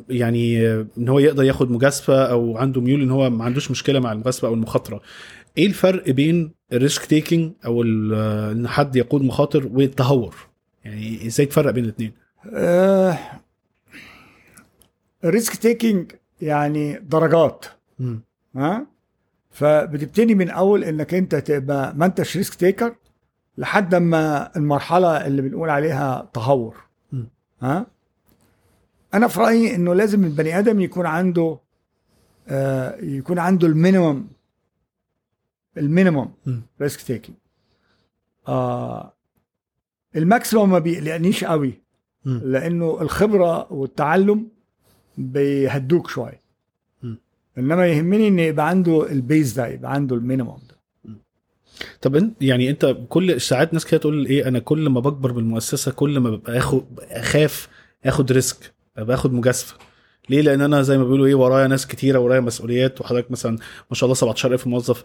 يعني 0.09 0.67
آه، 0.69 0.87
إن 0.99 1.09
هو 1.09 1.19
يقدر 1.19 1.45
ياخد 1.45 1.71
مجازفة 1.71 2.25
أو 2.25 2.59
عنده 2.59 2.81
ميول 2.81 3.03
إن 3.03 3.11
هو 3.11 3.31
ما 3.31 3.45
عندوش 3.45 3.71
مشكلة 3.71 4.01
مع 4.01 4.13
المجازفة 4.13 4.49
أو 4.49 4.55
المخاطرة. 4.55 5.01
إيه 5.59 5.67
الفرق 5.67 6.11
بين 6.11 6.53
ال 6.73 6.79
risk 6.79 7.05
taking 7.05 7.53
أو 7.67 7.83
آه، 8.15 8.53
إن 8.53 8.69
حد 8.69 8.97
يقود 8.97 9.23
مخاطر 9.23 9.67
والتهور؟ 9.73 10.35
يعني 10.85 11.27
إزاي 11.27 11.47
تفرق 11.47 11.71
بين 11.71 11.85
الاثنين 11.85 12.13
ال 15.25 15.31
risk 15.31 15.55
taking 15.57 16.13
يعني 16.41 16.99
درجات. 16.99 17.65
ها؟ 18.57 18.87
فبتبتدي 19.51 20.35
من 20.35 20.51
أول 20.51 20.85
إنك 20.85 21.15
أنت 21.15 21.35
تبقى 21.35 21.95
ما 21.97 22.07
أنتش 22.07 22.37
risk 22.37 22.55
taker 22.55 22.95
لحد 23.59 23.95
ما 23.95 24.57
المرحلة 24.57 25.27
اللي 25.27 25.43
بنقول 25.43 25.71
عليها 25.71 26.31
تهور 26.35 26.77
م. 27.13 27.23
ها 27.63 27.87
أنا 29.15 29.29
في 29.29 29.41
رأيي 29.41 29.75
إنه 29.75 29.95
لازم 29.95 30.25
البني 30.25 30.59
آدم 30.59 30.81
يكون 30.81 31.07
عنده 31.07 31.59
آه 32.49 32.97
يكون 33.01 33.39
عنده 33.39 33.67
ال 33.67 33.74
minimum 33.74 34.27
ال 35.79 35.84
minimum. 35.84 36.29
risk 36.81 37.01
taking 37.03 37.37
آه 38.49 39.13
ال 40.17 40.23
maximum 40.24 40.71
ما 40.71 40.79
بيقلقنيش 40.79 41.45
قوي 41.45 41.81
م. 42.25 42.39
لأنه 42.39 42.99
الخبرة 43.03 43.73
والتعلم 43.73 44.49
بيهدوك 45.19 46.09
شوية. 46.11 46.41
إنما 47.59 47.87
يهمني 47.87 48.29
إن 48.29 48.39
يبقى 48.39 48.69
عنده 48.69 49.11
ال 49.13 49.21
base 49.21 49.53
ده 49.53 49.67
يبقى 49.67 49.93
عنده 49.93 50.17
ال 50.17 50.22
minimum 50.22 50.59
طب 52.03 52.17
انت 52.17 52.43
يعني 52.43 52.71
أنت 52.71 52.97
كل 53.09 53.41
ساعات 53.41 53.75
ناس 53.75 53.85
كده 53.87 54.01
تقول 54.01 54.27
إيه 54.27 54.49
أنا 54.49 54.59
كل 54.59 54.89
ما 54.89 55.01
بكبر 55.01 55.33
بالمؤسسة 55.33 55.93
كل 55.93 56.19
ما 56.19 56.31
ببقى 56.31 56.59
اخد 56.59 56.85
أخاف 57.11 57.69
آخد 58.05 58.33
risk 58.33 58.73
أبقى 58.97 59.15
آخد 59.17 59.33
مجازفة. 59.33 59.75
ليه؟ 60.31 60.41
لأن 60.41 60.61
أنا 60.61 60.83
زي 60.83 60.99
ما 60.99 61.05
بيقولوا 61.05 61.27
إيه 61.27 61.35
ورايا 61.35 61.67
ناس 61.67 61.87
كتيرة 61.87 62.19
ورايا 62.19 62.41
مسؤوليات 62.41 63.01
وحضرتك 63.01 63.31
مثلا 63.31 63.53
ما 63.91 63.95
شاء 63.97 64.05
الله 64.05 64.15
17000 64.15 64.67
موظف. 64.67 65.03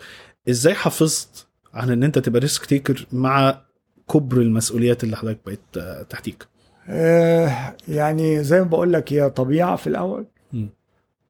إزاي 0.50 0.74
حافظت 0.74 1.48
عن 1.74 1.90
إن 1.90 2.04
أنت 2.04 2.20
تبقى 2.20 2.40
risk 2.40 2.66
taker 2.66 3.06
مع 3.12 3.62
كبر 4.14 4.38
المسؤوليات 4.38 5.04
اللي 5.04 5.16
حضرتك 5.18 5.40
بقت 5.46 5.78
آه، 5.78 6.02
تحتيك؟ 6.04 6.48
آه 6.90 7.76
يعني 7.88 8.44
زي 8.44 8.60
ما 8.60 8.66
بقول 8.68 8.94
لك 8.94 9.14
هي 9.14 9.30
طبيعة 9.30 9.76
في 9.76 9.88
الأول. 9.88 10.26
م. 10.54 10.66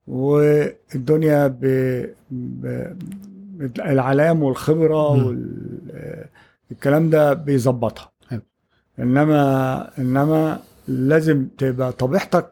والدنيا 0.08 1.48
ب... 1.48 1.60
ب... 2.32 2.94
العلام 3.80 4.44
والخبرة. 4.44 5.36
والكلام 6.72 7.10
ده 7.10 7.34
بيظبطها. 7.34 8.12
انما 9.00 9.92
إنما 10.00 10.60
لازم 10.88 11.48
تبقى 11.58 11.92
طبيعتك 11.92 12.52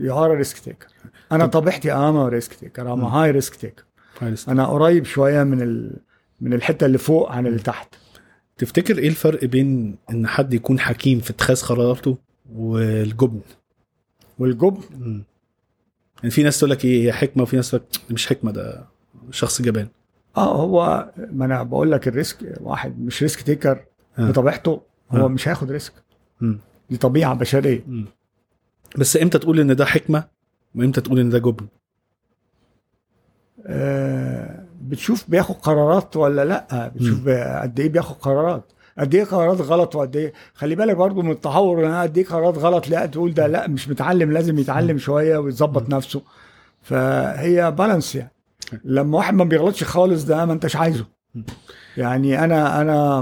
you 0.00 0.24
are 0.24 0.36
risk 0.36 0.58
taker 0.58 0.86
أنا 1.32 1.46
طب- 1.46 1.60
طبيعتي 1.60 1.92
أنا 1.94 2.28
risk 2.28 2.54
taker 2.54 2.92
أنا. 2.92 3.04
high 3.04 3.30
risk 3.30 3.54
taker 3.56 3.84
أنا 4.48 4.66
قريب 4.66 5.04
شوية 5.04 5.42
من 5.44 5.62
ال... 5.62 5.92
من 6.40 6.52
الحتة 6.52 6.86
اللي 6.86 6.98
فوق 6.98 7.32
عن 7.32 7.46
اللي 7.46 7.58
تحت. 7.58 7.94
تفتكر 8.58 8.98
إيه 8.98 9.08
الفرق 9.08 9.44
بين 9.44 9.96
إن 10.10 10.26
حد 10.26 10.54
يكون 10.54 10.80
حكيم 10.80 11.20
في 11.20 11.30
اتخاذ 11.30 11.62
قراراته 11.62 12.18
والجبن؟ 12.54 13.40
والجبن. 14.38 15.22
يعني 16.18 16.30
في 16.30 16.42
ناس 16.42 16.58
تقول 16.58 16.70
لك 16.70 16.84
إيه 16.84 17.06
هي 17.06 17.12
حكمة 17.12 17.42
وفي 17.42 17.56
ناس 17.56 17.70
تقول 17.70 17.82
لك 17.94 18.12
مش 18.12 18.26
حكمة 18.26 18.50
ده 18.52 18.84
شخص 19.30 19.62
جبان. 19.62 19.88
آه 20.36 20.56
هو 20.56 21.10
ما 21.16 21.44
أنا 21.44 21.62
بقول 21.62 21.92
لك 21.92 22.08
ال 22.08 22.17
risk 22.17 22.54
واحد 22.60 23.00
مش 23.00 23.22
risk 23.22 23.40
taker 23.42 23.84
آه. 24.18 24.28
بطبيعته 24.28 24.80
هو 25.10 25.24
آه. 25.24 25.28
مش 25.28 25.48
هياخد 25.48 25.70
risk. 25.70 25.92
مم. 26.40 26.58
دي 26.90 26.96
طبيعة 26.96 27.34
بشرية. 27.34 27.84
مم. 27.86 28.04
بس 28.98 29.16
إمتى 29.16 29.38
تقول 29.38 29.60
ان 29.60 29.76
ده 29.76 29.84
حكمة 29.84 30.24
وامتى 30.74 31.00
تقول 31.00 31.20
ان 31.20 31.30
ده 31.30 31.38
جبن؟ 31.38 31.66
آه 33.66 34.64
بتشوف 34.82 35.30
بياخد 35.30 35.54
قرارات 35.54 36.16
ولا 36.16 36.44
لأ؟ 36.44 36.88
بتشوف 36.96 37.28
قد 37.62 37.80
إيه 37.80 37.88
بياخد 37.88 38.16
قرارات. 38.16 38.72
قد 38.98 39.14
إيه 39.14 39.24
قرارات 39.24 39.60
غلط 39.60 39.96
وقد 39.96 40.16
إيه؟ 40.16 40.32
خلي 40.54 40.74
بالك 40.74 40.96
برضو 40.96 41.22
من 41.22 41.30
التهور 41.30 41.86
ان 41.86 41.94
قد 41.94 42.18
إيه 42.18 42.24
قرارات 42.26 42.58
غلط 42.58 42.88
لأ 42.88 43.06
تقول 43.06 43.34
ده 43.34 43.46
لأ 43.46 43.68
مش 43.68 43.88
متعلم 43.88 44.32
لازم 44.32 44.58
يتعلم 44.58 44.98
شوية 44.98 45.38
ويظبط 45.38 45.88
نفسه. 45.90 46.22
فهي 46.82 47.70
balance 47.70 48.14
يعني. 48.14 48.31
لما 48.84 49.18
واحد 49.18 49.34
ما 49.34 49.44
بيغلطش 49.44 49.84
خالص 49.84 50.24
ده 50.24 50.44
ما 50.46 50.52
انتش 50.52 50.76
عايزه. 50.76 51.06
يعني 51.96 52.44
أنا 52.44 52.80
أنا 52.80 53.20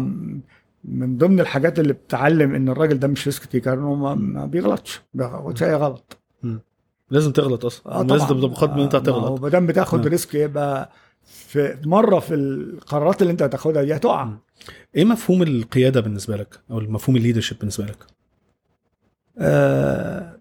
من 0.84 1.18
ضمن 1.18 1.40
الحاجات 1.40 1.78
اللي 1.78 1.92
بتعلم 1.92 2.54
ان 2.54 2.68
الراجل 2.68 2.98
ده 2.98 3.08
مش 3.08 3.26
risk 3.26 3.44
taker 3.44 3.74
إنه 3.74 3.94
ما, 3.94 4.46
بيغلطش 4.46 5.00
ما 5.14 5.26
بياخدش 5.26 5.62
أي 5.62 5.74
غلط. 5.74 6.18
لازم 7.10 7.32
تغلط 7.32 7.64
أصلا. 7.64 7.94
آه 7.94 8.02
لازم 8.02 8.26
تبقى 8.26 8.48
مقدم 8.50 8.72
ان 8.72 8.80
أنت 8.80 8.94
هتغلط. 8.94 9.40
ما 9.40 9.48
دام 9.48 9.66
بتاخد 9.66 10.06
آه. 10.06 10.08
risk 10.08 10.34
يبقى 10.34 10.90
في 11.24 11.78
مرة 11.84 12.18
في 12.18 12.34
القرارات 12.34 13.22
اللي 13.22 13.30
أنت 13.30 13.42
هتاخدها 13.42 13.82
دي 13.82 13.96
هتقع. 13.96 14.28
إيه 14.96 15.04
مفهوم 15.04 15.42
القيادة 15.42 16.00
بالنسبة 16.00 16.36
لك؟ 16.36 16.60
أو 16.70 16.78
المفهوم 16.78 17.16
ال 17.16 17.20
leadership 17.20 17.58
بالنسبة 17.58 17.84
لك؟ 17.84 17.96
آه 19.38 20.36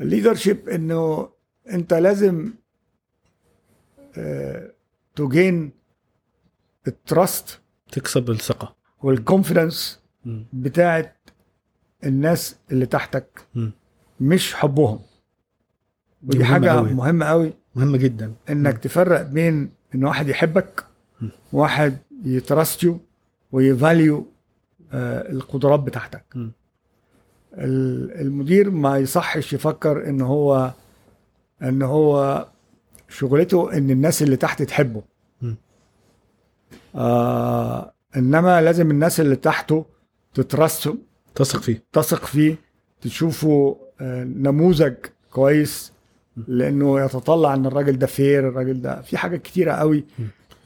ال 0.00 0.06
leadership 0.06 0.68
إنه 0.68 1.28
أنت 1.70 1.94
لازم 1.94 2.52
آه 4.18 4.70
ت 5.16 5.27
gain 5.27 5.70
ال 6.88 7.00
trust 7.00 7.60
تكسب 7.92 8.30
الثقة 8.30 8.74
مم. 10.24 10.44
بتاعت 10.52 11.16
الناس 12.04 12.56
اللي 12.72 12.86
تحتك 12.86 13.40
مم. 13.54 13.72
مش 14.20 14.54
حبهم 14.54 14.98
دي 16.22 16.36
ودي 16.36 16.38
مهمة 16.38 16.52
حاجة 16.52 16.72
أوي. 16.78 16.92
مهمة 16.92 17.26
قوي 17.26 17.52
مهمه 17.74 17.98
جدا 17.98 18.32
إنك 18.50 18.78
تفرق 18.78 19.22
بين 19.22 19.70
إن 19.94 20.04
واحد 20.04 20.28
يحبك 20.28 20.84
م. 21.20 21.28
واحد 21.52 21.98
ي 22.24 22.34
trust 22.34 22.82
you 22.82 22.98
وي 23.52 23.73
value 23.73 24.26
آه، 24.92 25.30
القدرات 25.32 25.80
بتاعتك 25.80 26.24
م. 26.34 26.50
ال- 27.54 28.20
المدير 28.20 28.70
ما 28.70 28.98
يصحش 28.98 29.52
يفكر 29.52 30.08
إن 30.08 30.20
هو 30.20 30.72
إن 31.62 31.82
هو 31.82 32.46
شغلته 33.08 33.72
إن 33.76 33.90
الناس 33.90 34.22
اللي 34.22 34.36
تحت 34.36 34.62
تحبه 34.62 35.02
م. 35.42 35.54
آه 36.94 37.92
إنما 38.16 38.60
لازم 38.60 38.90
الناس 38.90 39.20
اللي 39.20 39.36
تحته 39.36 39.84
تترسم 40.34 40.98
تثق 41.34 41.60
فيه 41.60 41.82
تثق 41.92 42.24
فيه 42.24 42.56
تشوفه 43.00 43.76
آه، 44.00 44.24
نموذج 44.24 44.94
كويس 45.30 45.92
لأنه 46.48 47.04
يتطلع 47.04 47.54
إن 47.54 47.66
الراجل 47.66 47.98
ده 47.98 48.06
فير 48.06 48.48
الراجل 48.48 48.82
ده 48.82 49.02
في 49.02 49.16
حاجات 49.16 49.42
كتيرة 49.42 49.72
قوي 49.72 50.04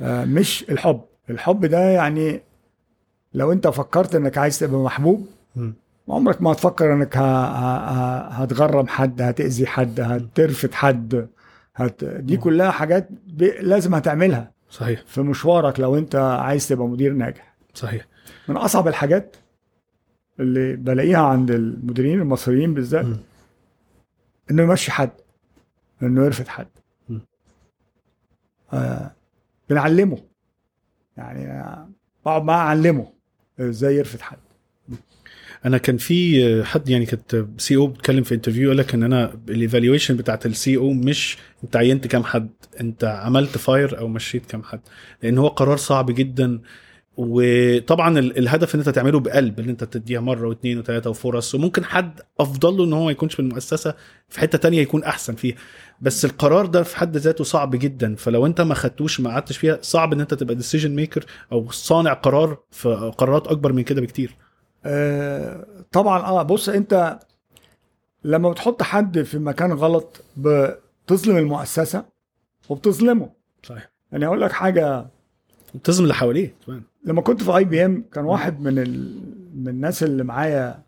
آه، 0.00 0.24
مش 0.24 0.64
الحب 0.70 1.00
الحب 1.30 1.64
ده 1.66 1.78
يعني 1.78 2.40
لو 3.34 3.52
أنت 3.52 3.68
فكرت 3.68 4.14
إنك 4.14 4.38
عايز 4.38 4.58
تبقى 4.58 4.80
محبوب. 4.80 5.26
عمرك 6.08 6.42
ما 6.42 6.52
هتفكر 6.52 6.94
إنك. 6.94 7.16
هتغرم 7.16 8.86
حد 8.86 9.22
هتأذي 9.22 9.66
حد 9.66 10.00
هترفد 10.00 10.74
حد 10.74 11.28
هت... 11.76 12.04
دي 12.04 12.36
كلها 12.36 12.70
حاجات 12.70 13.08
ب... 13.26 13.42
لازم 13.42 13.94
هتعملها. 13.94 14.52
صحيح. 14.70 15.02
في 15.06 15.20
مشوارك 15.22 15.80
لو 15.80 15.98
انت 15.98 16.16
عايز 16.16 16.68
تبقى 16.68 16.86
مدير 16.88 17.12
ناجح. 17.12 17.54
صحيح. 17.74 18.06
من 18.48 18.56
أصعب 18.56 18.88
الحاجات 18.88 19.36
اللي 20.40 20.76
بلاقيها 20.76 21.18
عند 21.26 21.50
المديرين 21.50 22.20
المصريين 22.20 22.74
بالذات. 22.74 23.06
إنه 24.50 24.62
يمشي 24.62 24.90
حد 24.92 25.10
إنه 26.02 26.24
يرفد 26.24 26.48
حد. 26.48 26.68
آه 28.72 29.10
بنعلمه. 29.70 30.18
يعني 31.16 31.44
أنا 31.50 31.90
بقعد 32.24 32.42
معاه 32.42 32.58
أعلمه 32.58 33.12
إزاي 33.60 33.96
يرفد 33.96 34.20
حد. 34.20 34.38
أنا 35.64 35.78
كان 35.78 35.96
في 35.96 36.64
حد 36.64 36.88
يعني 36.88 37.06
كنت 37.06 37.46
CEO 37.58 37.86
بتكلم 37.86 38.22
في 38.22 38.34
interview 38.34 38.68
قال 38.68 38.76
لك 38.76 38.94
إن 38.94 39.02
أنا 39.02 39.40
ال 39.48 39.54
evaluation 39.54 40.16
بتاعت 40.16 40.46
ال 40.46 40.76
CEO 40.76 40.92
مش 40.92 41.38
أنت 41.64 41.76
عينت 41.76 42.06
كام 42.06 42.24
حد 42.24 42.50
أنت 42.80 43.04
عملت 43.04 43.58
fire 43.58 43.98
أو 43.98 44.08
مشيت 44.08 44.46
كام 44.46 44.62
حد. 44.62 44.80
لأن 45.22 45.38
هو 45.38 45.48
قرار 45.48 45.76
صعب 45.76 46.10
جدا. 46.10 46.60
وطبعا 47.16 48.18
ال- 48.18 48.38
الهدف 48.38 48.74
إن 48.74 48.80
أنت 48.80 48.88
تعمله 48.88 49.20
بقلب 49.20 49.60
إن 49.60 49.68
أنت 49.68 49.84
تديها 49.84 50.20
مرة 50.20 50.48
واثنين 50.48 50.78
وثلاثه 50.78 51.10
وفرص 51.10 51.54
وممكن 51.54 51.84
حد 51.84 52.20
افضل 52.40 52.76
له 52.76 52.84
إن 52.84 52.92
هو 52.92 53.04
ما 53.04 53.10
يكونش 53.10 53.34
في 53.34 53.40
المؤسسه 53.40 53.94
في 54.28 54.40
حتة 54.40 54.58
تانية 54.58 54.80
يكون 54.80 55.04
أحسن 55.04 55.34
فيها. 55.34 55.56
بس 56.00 56.24
القرار 56.24 56.66
ده 56.66 56.82
في 56.82 56.96
حد 56.96 57.16
ذاته 57.16 57.44
صعب 57.44 57.76
جدا. 57.76 58.14
فلو 58.14 58.46
أنت 58.46 58.60
ما 58.60 58.74
خدتوش 58.74 59.20
ما 59.20 59.30
قعدتش 59.30 59.56
فيها 59.56 59.78
صعب 59.82 60.12
إن 60.12 60.20
أنت 60.20 60.34
تبقى 60.34 60.54
decision 60.54 60.94
maker 60.94 61.24
أو 61.52 61.70
صانع 61.70 62.12
قرار 62.12 62.58
في 62.70 63.12
قرارات 63.18 63.46
أكبر 63.46 63.72
من 63.72 63.82
كده 63.82 64.00
بكتير. 64.00 64.36
آه 64.84 65.66
طبعا 65.92 66.20
آه 66.22 66.42
بص 66.42 66.68
أنت 66.68 67.18
لما 68.24 68.50
بتحط 68.50 68.82
حد 68.82 69.22
في 69.22 69.38
مكان 69.38 69.72
غلط 69.72 70.24
بتظلم 70.36 71.36
المؤسسة 71.36 72.04
وبتظلمه. 72.68 73.30
صحيح. 73.62 73.90
يعني 74.12 74.26
أقول 74.26 74.40
لك 74.40 74.52
حاجة 74.52 75.06
تظلم 75.84 76.02
اللي 76.02 76.14
حواليه 76.14 76.54
كمان. 76.66 76.82
لما 77.04 77.22
كنت 77.22 77.42
في 77.42 77.56
IBM 77.56 78.04
كان 78.12 78.24
واحد 78.24 78.60
من 78.60 78.78
ال... 78.78 79.20
من 79.54 79.68
الناس 79.68 80.02
اللي 80.02 80.24
معايا 80.24 80.82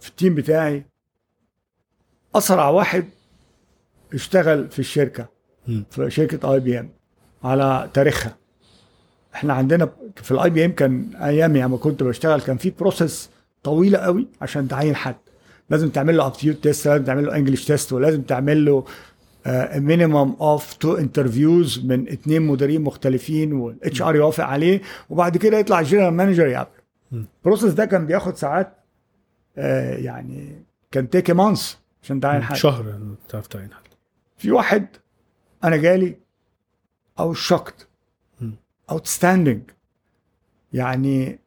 في 0.00 0.08
ال 0.08 0.13
team 0.13 0.34
بتاعي 0.34 0.86
أسرع 2.34 2.68
واحد 2.68 3.04
اشتغل 4.14 4.68
في 4.70 4.78
الشركة 4.78 5.28
مم. 5.68 5.84
في 5.90 6.10
شركة 6.10 6.52
IBM 6.54 6.90
على 7.44 7.90
تاريخها. 7.94 8.36
إحنا 9.34 9.52
عندنا 9.54 9.90
في 10.16 10.30
ال 10.30 10.50
IBM 10.50 10.72
كان 10.72 11.10
ايامي 11.16 11.62
لما 11.62 11.76
كنت 11.76 12.02
بشتغل 12.02 12.40
كان 12.40 12.56
في 12.56 12.70
process 12.70 13.30
طويلة 13.62 13.98
قوي 13.98 14.28
عشان 14.40 14.68
تعين 14.68 14.96
حد. 14.96 15.16
لازم 15.70 15.88
تعمل 15.88 16.16
له 16.16 16.26
aptitude 16.26 16.54
test 16.56 16.88
لازم 16.88 17.04
تعمل 17.04 17.26
له 17.26 17.36
English 17.36 17.64
test 17.64 17.92
ولازم 17.92 18.22
تعمل 18.22 18.64
له 18.64 18.84
minimum 19.74 20.34
of 20.40 20.72
two 20.74 20.94
interviews 20.94 21.84
من 21.84 22.08
اثنين 22.08 22.42
مديرين 22.42 22.82
مختلفين 22.82 23.52
وال 23.52 24.02
HR 24.02 24.16
يوافق 24.16 24.44
عليه 24.44 24.80
وبعد 25.10 25.36
كده 25.36 25.58
يطلع 25.58 25.80
ال 25.80 25.84
general 25.84 26.14
manager 26.14 26.46
يقابله. 26.46 26.74
ال 27.12 27.19
process 27.19 27.72
ده 27.72 27.84
كان 27.84 28.06
بياخد 28.06 28.36
ساعات 28.36 28.76
آه، 29.58 29.94
يعني 29.96 30.64
كان 30.90 31.10
take 31.10 31.30
month 31.30 31.74
عشان 32.02 32.20
تعين 32.20 32.42
حد. 32.42 32.56
شهر 32.56 32.88
يعني 32.88 33.14
تعرف 33.28 33.46
تعين 33.46 33.72
حد. 33.72 33.82
في 34.36 34.50
واحد 34.50 34.86
أنا 35.64 35.76
جالي 35.76 36.16
I 37.18 37.34
was 37.34 37.49
shocked. 37.49 37.88
outstanding 38.90 39.60
يعني 40.72 41.38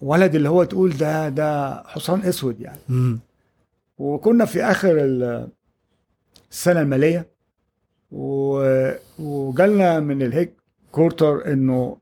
ولد 0.00 0.34
اللي 0.34 0.48
هو 0.48 0.64
تقول 0.64 0.96
ده 0.96 1.28
ده 1.28 1.82
حصان 1.82 2.20
أسود 2.20 2.60
يعني. 2.60 2.78
مم. 2.88 3.20
وكنا 3.98 4.44
في 4.44 4.64
آخر 4.64 4.90
ال- 5.04 5.48
السنة 6.50 6.80
المالية 6.80 7.26
وجالنا 9.18 10.00
من 10.00 10.22
الهيك 10.22 10.52
كورتر 10.92 11.52
إنه 11.52 11.96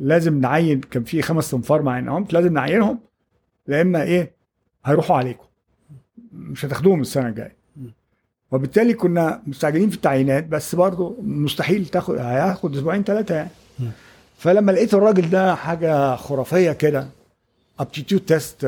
لازم 0.00 0.40
نعين 0.40 0.80
كان 0.80 1.04
في 1.04 1.22
خمس 1.22 1.50
تنفار 1.50 1.82
معينهم 1.82 2.26
لازم 2.32 2.52
نعينهم 2.52 2.98
لا 3.66 3.80
إما 3.80 4.02
إيه 4.02 4.32
هيروحوا 4.84 5.16
عليكم. 5.16 5.44
مش 6.32 6.64
هتاخدوهم 6.64 7.00
السنة 7.00 7.28
الجاية. 7.28 7.56
وبالتالي 8.52 8.94
كنا 8.94 9.42
مستعجلين 9.46 9.90
في 9.90 9.96
التعيينات 9.96 10.46
بس 10.46 10.74
برضه 10.74 11.16
مستحيل 11.22 11.86
تاخد 11.86 12.14
هياخد 12.18 12.76
أسبوعين 12.76 13.02
ثلاثة 13.04 13.34
يعني. 13.34 13.50
فلما 14.38 14.72
لقيت 14.72 14.94
الراجل 14.94 15.30
ده 15.30 15.54
حاجة 15.54 16.16
خرافية 16.16 16.72
كده 16.72 17.08
aptitude 17.82 18.20
test 18.32 18.66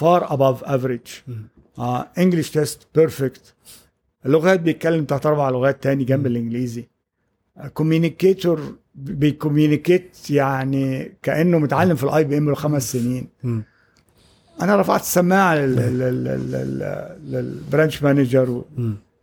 far 0.00 0.22
above 0.22 0.66
average. 0.66 1.10
مم. 1.28 1.42
آه 1.78 2.06
English 2.18 2.50
test 2.50 2.86
perfect 2.94 3.54
اللغات 4.26 4.60
بيتكلم 4.60 5.04
تلات 5.04 5.26
أربع 5.26 5.50
لغات 5.50 5.82
تاني 5.82 6.04
جنب 6.04 6.26
الإنجليزي. 6.26 6.84
communicator 7.74 8.74
بي 8.94 9.15
communicate 9.15 10.30
يعني 10.30 11.12
كأنه 11.22 11.58
متعلم 11.58 11.96
في 11.96 12.04
ال 12.04 12.24
IBM 12.24 12.48
له 12.48 12.54
خمس 12.54 12.92
سنين. 12.92 13.28
مم. 13.42 13.62
أنا 14.62 14.76
رفعت 14.76 15.00
السماعه 15.00 15.54
لل- 15.54 15.76
لل- 15.76 16.24
لل- 16.24 16.50
لل- 16.52 17.32
لل 17.32 17.49
branch 17.49 18.02
manager 18.02 18.50
و-. 18.50 18.64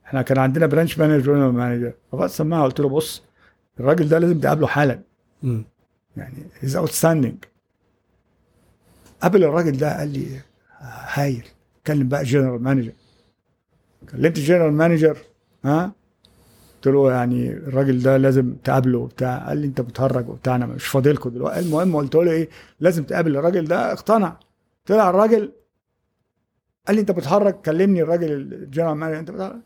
إحنا 0.06 0.22
كان 0.22 0.38
عندنا 0.38 0.66
branch 0.66 0.98
manager 1.00 1.52
manager 1.52 1.94
رفعت 2.14 2.30
السماعه 2.30 2.64
قلت 2.64 2.80
له 2.80 2.90
بص 2.90 3.22
الراجل 3.80 4.10
ده 4.10 4.20
لازم 4.20 4.40
تقابله 4.40 4.68
حالا. 4.68 5.00
مم. 5.44 5.64
يعني 6.18 6.36
he's 6.60 6.76
outstanding 6.76 7.38
قابل 9.22 9.44
الراجل 9.44 9.78
ده 9.78 9.98
قال 9.98 10.08
لي 10.10 10.28
هايل. 11.14 11.48
كلم 11.88 12.08
بقى 12.08 12.24
general 12.24 12.64
manager 12.64 12.92
كلمت 14.12 14.38
ال 14.38 14.42
general 14.42 14.74
manager 14.74 15.18
ها؟ 15.66 15.92
قلت 16.76 16.88
له 16.88 17.12
يعني 17.12 17.52
الراجل 17.52 18.02
ده 18.02 18.18
لازم 18.18 18.54
تقابله 18.64 18.98
وبتاع. 18.98 19.48
قال 19.48 19.58
لي 19.58 19.68
انت 19.68 19.82
بتهرج 19.82 20.30
وبتاع 20.30 20.56
أنا 20.56 20.66
مش 20.66 20.88
فاضلكم 20.88 21.30
دلوقتي. 21.30 21.60
المهم 21.60 21.96
قلت 21.96 22.16
له 22.16 22.32
إيه؟ 22.32 22.50
لازم 22.80 23.04
تقابل 23.04 23.38
الراجل 23.38 23.66
ده. 23.66 23.92
اقتنع. 23.94 24.40
طلع 24.86 25.10
الراجل 25.10 25.52
قال 26.88 26.96
لي 26.96 27.02
انت 27.02 27.12
بتهرج 27.12 27.54
كلمني 27.54 28.02
الراجل 28.02 28.32
ال 28.32 28.40
general 28.40 28.98
manager 28.98 29.20
انت 29.20 29.32
بتهرج 29.32 29.60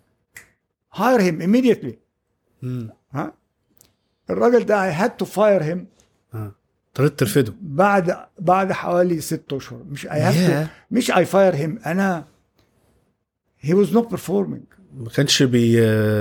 هاير 0.93 1.21
هيم 1.21 1.39
immediately. 1.53 1.93
مم. 2.61 2.89
ها؟ 3.11 3.33
الراجل 4.31 4.65
ده 4.65 4.91
I 4.91 4.95
had 5.07 5.11
to 5.25 5.27
fire 5.29 5.61
him 5.63 5.77
آه. 6.35 6.51
اضطريت 6.91 7.19
ترفده. 7.19 7.53
بعد 7.61 8.17
بعد 8.39 8.71
حوالي 8.71 9.21
ست 9.21 9.53
أشهر. 9.53 9.79
مش 9.89 10.07
to 10.07 10.49
ياه. 10.49 10.69
مش 10.91 11.11
I 11.11 11.15
fire 11.25 11.55
him. 11.55 11.87
أنا 11.87 12.25
he 13.65 13.69
was 13.69 13.87
not 13.93 14.15
performing. 14.15 14.75
ما 14.97 15.09
كانش 15.15 15.43
بي... 15.43 15.77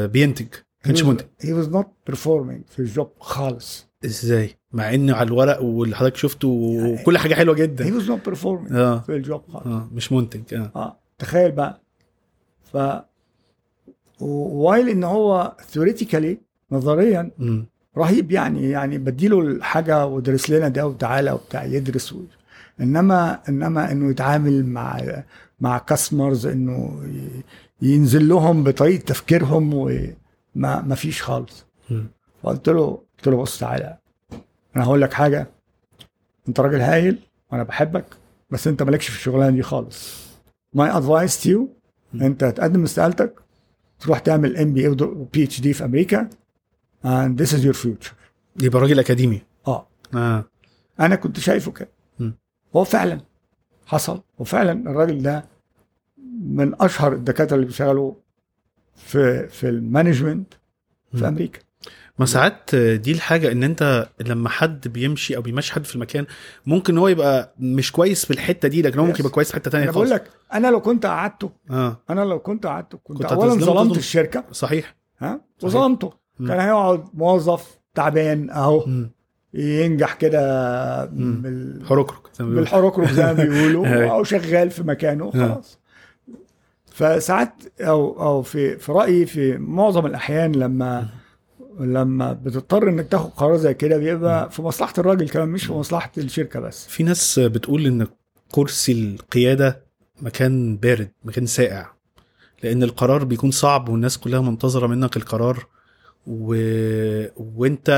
بينتج. 0.07 0.47
ما 0.55 0.85
كانش 0.85 1.01
he 1.01 1.05
was, 1.05 1.07
منتج. 1.09 1.27
he 1.43 1.47
was 1.65 1.69
not 1.77 2.13
performing 2.13 2.71
في 2.73 2.79
الجوب 2.79 3.11
خالص. 3.21 3.87
إزاي؟ 4.05 4.57
مع 4.73 4.95
إنه 4.95 5.15
على 5.17 5.27
الورق 5.27 5.63
واللي 5.63 5.97
حضرتك 5.97 6.17
شفته 6.17 6.49
وكل 6.49 7.19
حاجة 7.19 7.35
حلوة 7.35 7.55
he 7.55 7.59
جدا 7.59 8.01
was 8.01 8.05
not 8.05 8.31
performing 8.33 8.73
آه. 8.73 8.99
في 9.01 9.17
الجوب 9.17 9.43
خالص. 9.49 9.67
آه. 9.67 9.89
مش 9.93 10.13
منتج. 10.13 10.55
آه. 10.55 10.71
آه. 10.77 10.97
تخيل 11.19 11.53
بقى. 11.53 11.81
ف 12.73 12.77
وايل 14.21 14.89
إن 14.89 15.05
هو 15.05 15.57
theoretically 15.73 16.37
نظريا 16.73 17.31
مم. 17.39 17.67
رهيب 17.99 18.33
يعني 18.33 18.71
يعني 18.71 18.99
بديله 18.99 19.41
الحاجة 19.41 20.07
ودرس 20.07 20.51
لنا 20.51 20.69
ده 20.69 20.87
وتعالى 20.87 21.33
وبتاع 21.33 21.65
يدرس 21.65 22.13
و... 22.13 22.23
إنما 22.81 23.41
إنما 23.49 23.93
إنه 23.93 24.11
يتعامل 24.11 24.67
مع 24.67 25.01
مع 25.61 25.79
كاستمرز 25.79 26.47
إنه 26.47 27.03
ينزل 27.83 28.29
لهم 28.29 28.65
بطريقة 28.65 29.03
تفكيرهم 29.05 29.75
وما 29.75 30.83
ما 30.83 30.95
فيش 30.95 31.23
خالص. 31.23 31.67
فقلت 32.43 32.69
له 32.69 33.03
قلت 33.19 33.29
له 33.29 33.37
بص 33.37 33.59
تعالى 33.59 33.99
أنا 34.77 34.85
هقول 34.85 35.01
لك 35.01 35.13
حاجة 35.13 35.47
أنت 36.49 36.61
راجل 36.61 36.81
هايل 36.81 37.19
وأنا 37.53 37.63
بحبك 37.63 38.05
بس 38.51 38.67
أنت 38.69 38.83
مالكش 38.83 39.09
في 39.09 39.17
الشغلانة 39.17 39.57
دي 39.57 39.63
خالص. 39.63 40.21
my 40.75 40.91
advice 40.97 41.43
to 41.43 41.67
أنت 42.15 42.45
هتقدم 42.45 42.83
استقالتك 42.83 43.35
تروح 44.01 44.19
تعمل 44.19 44.57
MBA 44.57 44.81
و 44.81 44.89
PhD 44.89 45.73
في 45.73 45.85
أمريكا 45.85 46.29
and 47.05 47.39
this 47.41 47.53
is 47.53 47.65
your 47.65 47.77
future 47.85 48.13
يبقى 48.63 48.81
راجل 48.83 48.99
أكاديمي 48.99 49.43
آه 49.67 49.87
آه 50.15 50.45
أنا 51.01 51.17
كنت 51.17 51.41
شايفه 51.41 51.73
كده. 51.73 51.89
هو 52.77 52.85
فعلا 52.85 53.21
حصل 53.87 54.21
وفعلا 54.39 54.91
الراجل 54.91 55.23
ده 55.23 55.45
من 56.45 56.75
أشهر 56.83 57.13
الدكاترة 57.13 57.55
اللي 57.57 57.67
بيشتغلوا 57.67 58.15
في 58.97 59.49
في 59.49 59.69
ال 59.69 59.77
management 59.77 60.55
في 61.13 61.19
مم. 61.19 61.25
أمريكا 61.25 61.59
ما 62.19 62.27
ساعات 62.27 62.75
دي 62.77 63.13
الحاجة 63.13 63.53
إن 63.53 63.63
أنت 63.63 64.09
لما 64.21 64.49
حد 64.49 64.89
بيمشي 64.89 65.37
أو 65.37 65.43
بيمشي 65.43 65.73
حد 65.73 65.85
في 65.85 65.95
المكان 65.95 66.27
ممكن 66.67 66.99
هو 66.99 67.09
يبقى 67.09 67.55
مش 67.59 67.93
كويس 67.93 68.25
في 68.25 68.31
الحتة 68.33 68.69
دي 68.69 68.83
لكن 68.83 68.99
هو 68.99 69.05
ممكن. 69.07 69.19
يبقى 69.21 69.31
كويس 69.33 69.49
في 69.49 69.55
حتة 69.55 69.71
تانية 69.71 69.85
أنا 69.85 69.93
بقول 69.93 70.09
خالص 70.09 70.21
لك 70.23 70.31
أنا 70.53 70.69
لو 70.69 70.81
كنت 70.81 71.07
قعدته 71.07 71.51
آه 71.71 71.97
أنا 72.11 72.21
لو 72.21 72.39
كنت 72.39 72.67
قعدته 72.67 72.99
كنت, 73.05 73.19
كنت 73.23 73.33
اولا 73.33 73.55
ظلمت. 73.55 73.97
الشركة 73.97 74.45
صحيح 74.53 74.97
ها. 75.19 75.41
وظلمته. 75.63 76.13
كان 76.49 76.61
هيقعد 76.61 77.05
موظف 77.15 77.79
تعبان 77.95 78.51
اهو 78.51 78.85
مم. 78.87 79.11
ينجح 79.55 80.15
كده 80.15 80.41
مم. 81.13 81.43
بال... 81.43 81.83
حركرك 81.87 82.19
زي 82.39 82.45
ما 82.45 82.51
بيقولوا. 82.51 82.61
بالحركرك 82.61 83.11
زي 83.13 83.23
ما 83.25 83.33
بيقولوا. 83.45 84.11
أو 84.11 84.25
شغال 84.25 84.71
في 84.71 84.83
مكانه 84.83 85.25
وخلاص 85.25 85.79
فساعات 86.93 87.55
أو 87.81 88.23
أو 88.23 88.43
في 88.43 88.79
في 88.79 88.93
رأيي 88.93 89.27
في 89.27 89.59
معظم 89.59 90.07
الأحيان 90.07 90.53
لما 90.53 91.09
لما 91.81 92.33
بتضطر 92.33 92.89
إنك 92.89 93.07
تاخد 93.09 93.31
قرار 93.31 93.57
زي 93.57 93.75
كده 93.75 93.97
بيبقى 93.99 94.51
في 94.51 94.63
مصلحة 94.63 94.93
الراجل 94.99 95.29
كمان 95.29 95.49
مش 95.49 95.65
في 95.65 95.73
مصلحة 95.73 96.11
الشركة 96.19 96.61
بس 96.61 96.87
في 96.87 97.03
ناس 97.03 97.39
بتقول 97.39 97.87
إن 97.87 98.07
كرسي 98.53 98.93
القيادة 98.93 99.83
مكان 100.23 100.77
بارد 100.77 101.11
مكان 101.25 101.47
ساقع 101.47 101.87
لأن 102.63 102.83
القرار 102.83 103.25
بيكون 103.25 103.51
صعب 103.51 103.89
والناس 103.89 104.19
كلها 104.19 104.41
منتظرة 104.41 104.87
منك 104.87 105.17
القرار 105.17 105.67
و... 106.27 106.55
وانت 107.37 107.91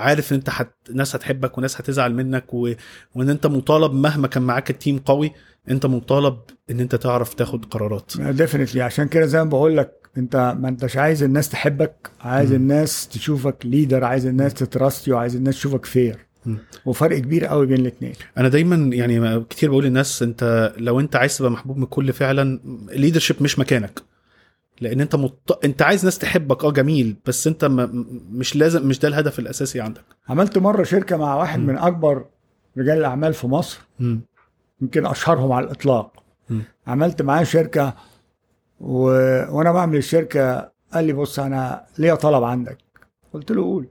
عارف 0.00 0.32
ان 0.32 0.36
انت 0.36 0.50
حت... 0.50 0.70
ناس 0.94 1.16
هتحبك 1.16 1.58
وناس 1.58 1.80
هتزعل 1.80 2.14
منك 2.14 2.54
و... 2.54 2.72
وان 3.14 3.30
انت 3.30 3.46
مطالب 3.46 3.92
مهما 3.92 4.26
كان 4.28 4.42
معاك 4.42 4.70
ال 4.70 4.76
team 4.76 4.98
قوي 4.98 5.32
انت 5.70 5.86
مطالب 5.86 6.36
ان 6.70 6.80
انت 6.80 6.94
تعرف 6.94 7.34
تاخد 7.34 7.64
قرارات. 7.64 8.12
definitely 8.18 8.82
عشان 8.82 9.08
كده 9.08 9.26
زي 9.26 9.38
ما 9.38 9.50
بقول 9.50 9.76
لك 9.76 10.00
انت 10.18 10.56
ما 10.60 10.68
انتش 10.68 10.96
عايز 10.96 11.22
الناس 11.22 11.48
تحبك 11.48 12.10
عايز 12.20 12.50
مم. 12.50 12.56
الناس 12.56 13.08
تشوفك 13.08 13.56
leader 13.64 14.04
عايز 14.04 14.26
الناس 14.26 14.54
ت 14.54 14.63
trust 14.63 15.08
you 15.08 15.16
عايز 15.18 15.36
الناس 15.36 15.54
تشوفك 15.54 15.84
fair 15.84 16.16
مم. 16.46 16.58
وفرق 16.84 17.18
كبير 17.18 17.44
قوي 17.46 17.66
بين 17.66 17.80
الاثنين 17.80 18.12
أنا 18.38 18.48
دايما 18.48 18.76
يعني 18.96 19.44
كتير 19.44 19.70
بقول 19.70 19.84
للناس 19.84 20.22
انت 20.22 20.72
لو 20.78 21.00
انت 21.00 21.16
عايز 21.16 21.38
تبقى 21.38 21.50
محبوب 21.50 21.76
من 21.76 21.82
الكل 21.82 22.12
فعلا 22.12 22.60
الليدرشيب 22.92 23.36
مش 23.42 23.58
مكانك. 23.58 24.00
لأن 24.80 25.00
انت 25.00 25.14
مط... 25.16 25.60
انت 25.64 25.82
عايز 25.82 26.04
ناس 26.04 26.18
تحبك. 26.18 26.64
آه 26.64 26.70
جميل 26.72 27.16
بس 27.26 27.46
انت 27.46 27.64
م... 27.64 27.76
م- 27.76 28.06
مش 28.32 28.56
لازم 28.56 28.88
مش 28.88 28.98
ده 28.98 29.08
الهدف 29.08 29.38
الاساسي 29.38 29.80
عندك. 29.80 30.04
عملت 30.28 30.58
مرة 30.58 30.82
شركة 30.82 31.16
مع 31.16 31.34
واحد 31.34 31.58
مم. 31.58 31.66
من 31.66 31.78
أكبر 31.78 32.24
رجال 32.78 32.98
الأعمال 32.98 33.34
في 33.34 33.46
مصر. 33.46 33.80
يمكن 34.80 35.06
أشهرهم 35.06 35.52
على 35.52 35.64
الإطلاق. 35.66 36.22
مم. 36.50 36.62
عملت 36.86 37.22
معاه 37.22 37.42
شركة 37.42 37.94
و... 38.80 39.02
وأنا 39.56 39.72
بعمل 39.72 39.96
الشركة. 39.96 40.70
قال 40.92 41.04
لي 41.04 41.12
بص 41.12 41.38
أنا 41.38 41.86
ليا 41.98 42.14
طلب 42.14 42.44
عندك. 42.44 42.78
قلت 43.32 43.50
له 43.52 43.62
قول. 43.62 43.88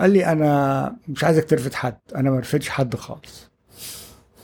قال 0.00 0.10
لي 0.10 0.26
أنا 0.26 0.96
مش 1.08 1.24
عايزك 1.24 1.44
ترفد 1.50 1.74
حد. 1.74 1.98
أنا 2.16 2.30
ما 2.30 2.38
رفدش 2.38 2.68
حد 2.68 2.96
خالص. 2.96 3.48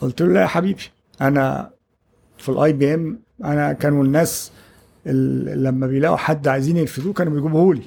قلت 0.00 0.22
له 0.22 0.32
لا 0.32 0.40
يا 0.42 0.46
حبيبي 0.46 0.82
أنا 1.20 1.70
في 2.38 2.48
ال 2.48 2.72
IBM 2.72 3.20
أنا 3.44 3.72
كانوا 3.72 4.04
الناس 4.04 4.50
ال- 4.50 4.54
لما 5.06 5.86
بيلاقوا 5.86 6.16
حد 6.16 6.48
عايزين 6.48 6.76
يرفدوه 6.76 7.12
كانوا 7.12 7.32
بيجيبوه 7.32 7.74
لي. 7.74 7.82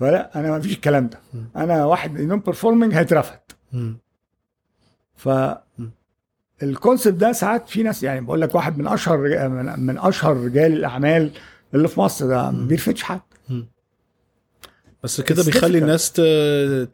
فلا 0.00 0.40
أنا 0.40 0.50
ما 0.50 0.60
فيش 0.60 0.72
الكلام 0.72 1.08
ده. 1.08 1.18
أنا 1.56 1.84
واحد 1.84 2.20
non-performing 2.20 2.94
هيترفد 2.94 3.38
مم. 3.72 3.96
ف 5.16 5.28
ال 6.62 6.69
concept 6.69 7.16
ده 7.16 7.32
ساعات 7.32 7.68
في 7.68 7.82
ناس 7.82 8.02
يعني 8.02 8.20
بقول 8.20 8.40
لك 8.40 8.54
واحد 8.54 8.78
من 8.78 8.86
أشهر 8.86 9.48
من, 9.48 9.80
من 9.80 9.98
أشهر 9.98 10.36
رجال 10.36 10.72
الأعمال 10.72 11.30
اللي 11.74 11.88
في 11.88 12.00
مصر 12.00 12.26
ده 12.26 12.50
ما 12.50 12.66
بيرفدش 12.66 13.02
حد 13.02 13.20
بس 15.04 15.20
كده 15.20 15.42
بيخلي. 15.44 15.78
الناس. 15.78 16.12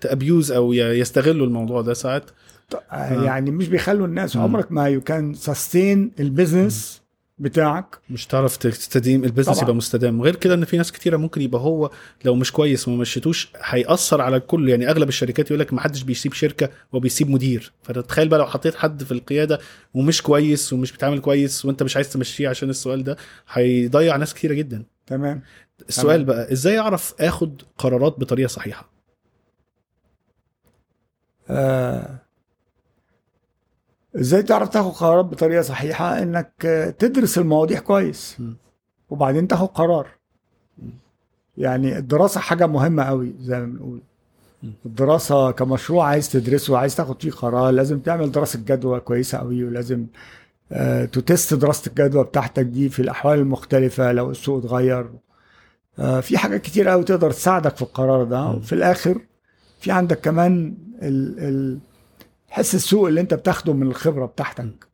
تابيوز 0.00 0.52
أو 0.52 0.72
يستغلوا 0.72 1.46
الموضوع 1.46 1.82
ده 1.82 1.94
ساعات 1.94 2.30
يعني 2.92 3.50
مش 3.50 3.68
بيخلوا 3.68 4.06
الناس. 4.06 4.36
عمرك 4.36 4.72
ما 4.72 4.88
يو 4.88 5.00
كان 5.00 5.34
سستين 5.34 6.12
البيزنس 6.20 7.01
بتاعك. 7.38 7.98
مش 8.10 8.26
تعرف 8.26 8.56
تستديم 8.56 9.24
البيزنس 9.24 9.54
طبعا. 9.56 9.64
يبقى 9.64 9.74
مستدام. 9.76 10.22
غير 10.22 10.36
كده 10.36 10.54
إن 10.54 10.64
في 10.64 10.76
ناس 10.76 10.92
كتيرة 10.92 11.16
ممكن 11.16 11.40
يبقى 11.42 11.60
هو 11.60 11.90
لو 12.24 12.34
مش 12.34 12.52
كويس 12.52 12.88
وما 12.88 12.96
مشيتوش 12.96 13.52
هيأثر 13.64 14.20
على 14.20 14.36
الكل 14.36 14.68
يعني 14.68 14.90
أغلب 14.90 15.08
الشركات 15.08 15.46
يقول 15.50 15.60
لك 15.60 15.72
ما 15.72 15.80
حدش 15.80 16.02
بيسيب 16.02 16.32
شركة 16.32 16.68
وبيسيب 16.92 17.30
مدير. 17.30 17.72
فتتخيل 17.82 18.28
بقى 18.28 18.38
لو 18.38 18.46
حطيت 18.46 18.74
حد 18.74 19.02
في 19.04 19.12
القيادة 19.12 19.58
ومش 19.94 20.22
كويس 20.22 20.72
ومش 20.72 20.92
بيتعامل 20.92 21.18
كويس 21.18 21.64
وأنت 21.64 21.82
مش 21.82 21.96
عايز 21.96 22.12
تمشيه 22.12 22.48
عشان 22.48 22.70
السؤال 22.70 23.04
ده 23.04 23.16
هيضيع 23.52 24.16
ناس 24.16 24.34
كتيرة 24.34 24.54
جدا. 24.54 24.82
تمام. 25.06 25.42
السؤال 25.88 26.24
تمام. 26.24 26.24
بقى 26.24 26.52
إزاي 26.52 26.78
أعرف 26.78 27.14
آخد 27.20 27.62
قرارات 27.78 28.20
بطريقة 28.20 28.48
صحيحة؟ 28.48 28.92
آه، 31.50 32.21
إزاي 34.16 34.42
تعرف 34.42 34.68
تاخد 34.68 34.90
قرارات 34.92 35.24
بطريقة 35.24 35.62
صحيحة 35.62 36.22
إنك 36.22 36.52
آه، 36.64 36.90
تدرس 36.90 37.38
المواضيع 37.38 37.78
كويس. 37.80 38.36
وبعدين 39.10 39.48
تاخد 39.48 39.68
قرار 39.68 40.06
يعني 41.58 41.98
الدراسة 41.98 42.40
حاجة 42.40 42.66
مهمة 42.66 43.02
قوي 43.02 43.34
زي 43.40 43.60
ما 43.60 43.66
بنقول. 43.66 44.00
الدراسة 44.86 45.50
كمشروع 45.50 46.06
عايز 46.06 46.28
تدرسه 46.32 46.78
عايز 46.78 46.96
تاخد 46.96 47.22
فيه 47.22 47.30
قرار 47.30 47.70
لازم 47.70 47.98
تعمل 48.00 48.32
دراسة 48.32 48.58
جدوى 48.66 49.00
كويسة 49.00 49.38
قوي 49.38 49.64
ولازم 49.64 50.06
آه، 50.72 51.04
تتست 51.04 51.54
دراسة 51.54 51.88
الجدوى 51.88 52.24
بتاعتك 52.24 52.64
دي 52.64 52.88
في 52.88 53.02
الأحوال 53.02 53.38
المختلفة 53.38 54.12
لو 54.12 54.30
السوق 54.30 54.58
اتغير 54.64 55.10
آه، 55.98 56.20
في 56.20 56.38
حاجات 56.38 56.60
كتير 56.62 56.88
قوي 56.88 57.04
تقدر 57.04 57.30
تساعدك 57.30 57.76
في 57.76 57.82
القرار 57.82 58.24
ده. 58.24 58.46
وفي 58.46 58.72
الآخر 58.72 59.20
في 59.80 59.90
عندك 59.90 60.20
كمان 60.20 60.74
ال 61.02 61.38
ال 61.38 61.78
حس 62.52 62.74
السوق 62.74 63.08
اللي 63.08 63.20
انت 63.20 63.34
بتاخده 63.34 63.72
من 63.72 63.86
الخبرة 63.86 64.26
بتاعتك. 64.26 64.86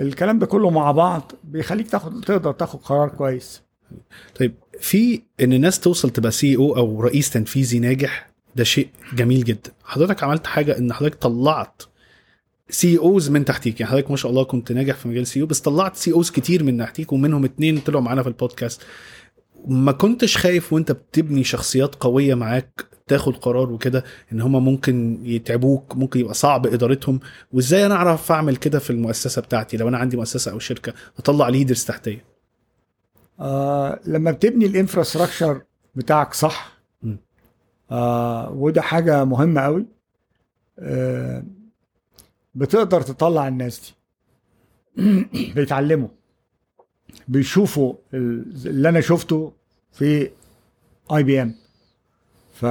الكلام 0.00 0.38
ده 0.38 0.46
كله 0.46 0.70
مع 0.70 0.90
بعض 0.92 1.32
بيخليك 1.44 1.90
تاخد 1.90 2.20
تقدر 2.24 2.52
تاخد 2.52 2.80
قرار 2.80 3.08
كويس. 3.08 3.62
طيب 4.40 4.54
في 4.80 5.22
إن 5.40 5.52
الناس 5.52 5.80
توصل 5.80 6.10
تبقى 6.10 6.30
سي 6.30 6.56
أو 6.56 6.76
أو 6.76 7.00
رئيس 7.00 7.30
تنفيذي 7.30 7.78
ناجح 7.78 8.30
ده 8.56 8.64
شيء 8.64 8.88
جميل 9.14 9.44
جدا. 9.44 9.70
حضرتك 9.84 10.22
عملت 10.22 10.46
حاجة 10.46 10.78
إن 10.78 10.92
حضرتك 10.92 11.14
طلعت 11.14 11.82
CEOs 12.70 13.30
من 13.30 13.44
تحتيك. 13.44 13.80
يعني 13.80 13.92
حضرتك 13.92 14.10
ما 14.10 14.16
شاء 14.16 14.30
الله 14.30 14.44
كنت 14.44 14.72
ناجح 14.72 14.94
في 14.94 15.08
مجال 15.08 15.26
CEO 15.26 15.46
بس 15.46 15.60
طلعت 15.60 15.96
CEOs 15.96 16.30
كتير 16.30 16.64
من 16.64 16.78
تحتيك 16.78 17.12
ومنهم 17.12 17.44
اتنين 17.44 17.78
طلعوا 17.78 18.02
معانا 18.02 18.22
في 18.22 18.28
البودكاست. 18.28 18.82
ما 19.66 19.92
كنتش 19.92 20.36
خايف 20.36 20.72
وأنت 20.72 20.92
بتبني 20.92 21.44
شخصيات 21.44 21.94
قوية 21.94 22.34
معاك 22.34 22.84
تاخد 23.08 23.36
قرار 23.36 23.72
وكده 23.72 24.04
إن 24.32 24.40
هما 24.40 24.58
ممكن 24.58 25.18
يتعبوك 25.22 25.96
ممكن 25.96 26.20
يبقى 26.20 26.34
صعب 26.34 26.66
إدارتهم. 26.66 27.20
وإزاي 27.52 27.86
أنا 27.86 27.94
أعرف 27.94 28.32
أعمل 28.32 28.56
كده 28.56 28.78
في 28.78 28.90
المؤسسة 28.90 29.42
بتاعتي؟ 29.42 29.76
لو 29.76 29.88
أنا 29.88 29.98
عندي 29.98 30.16
مؤسسة 30.16 30.52
أو 30.52 30.58
شركة 30.58 30.94
أطلع 31.18 31.48
leaders 31.48 31.84
تحتيه. 31.84 32.24
آه 33.40 34.00
لما 34.06 34.30
بتبني 34.30 34.66
ال 34.66 34.72
infrastructure 34.72 35.62
بتاعك 35.94 36.34
صح 36.34 36.72
م. 37.02 37.16
آه 37.90 38.50
وده 38.52 38.82
حاجة 38.82 39.24
مهمة 39.24 39.60
قوي 39.60 39.86
آه 40.78 41.44
بتقدر 42.54 43.00
تطلع 43.00 43.48
الناس 43.48 43.80
دي. 43.80 43.94
بيتعلموا 45.54 46.08
بيشوفوا 47.28 47.94
ال- 48.14 48.66
اللي 48.66 48.88
أنا 48.88 49.00
شفته 49.00 49.52
في 49.92 50.30
IBM 51.12 51.54
ف 52.60 52.64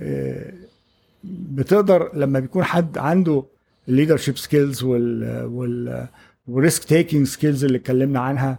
آه، 0.00 0.52
بتقدر 1.24 2.10
لما 2.14 2.40
بيكون 2.40 2.64
حد 2.64 2.98
عنده 2.98 3.44
ال 3.88 3.92
leadership 3.92 4.38
skills 4.38 4.82
وال 4.82 5.44
وال 5.44 6.08
وال 6.48 6.60
risk 6.60 6.84
taking 6.84 7.26
skills 7.26 7.64
اللي 7.64 7.78
اتكلمنا 7.78 8.20
عنها 8.20 8.58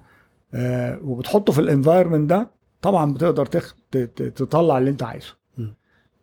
آه، 0.54 1.00
وبتحطه 1.04 1.54
في 1.54 1.60
ال 1.62 1.67
environment 1.67 2.30
ده 2.30 2.48
طبعا 2.82 3.14
بتقدر 3.14 3.46
تخ... 3.46 3.76
تطلع 4.36 4.78
اللي 4.78 4.90
انت 4.90 5.04
عايزه. 5.04 5.36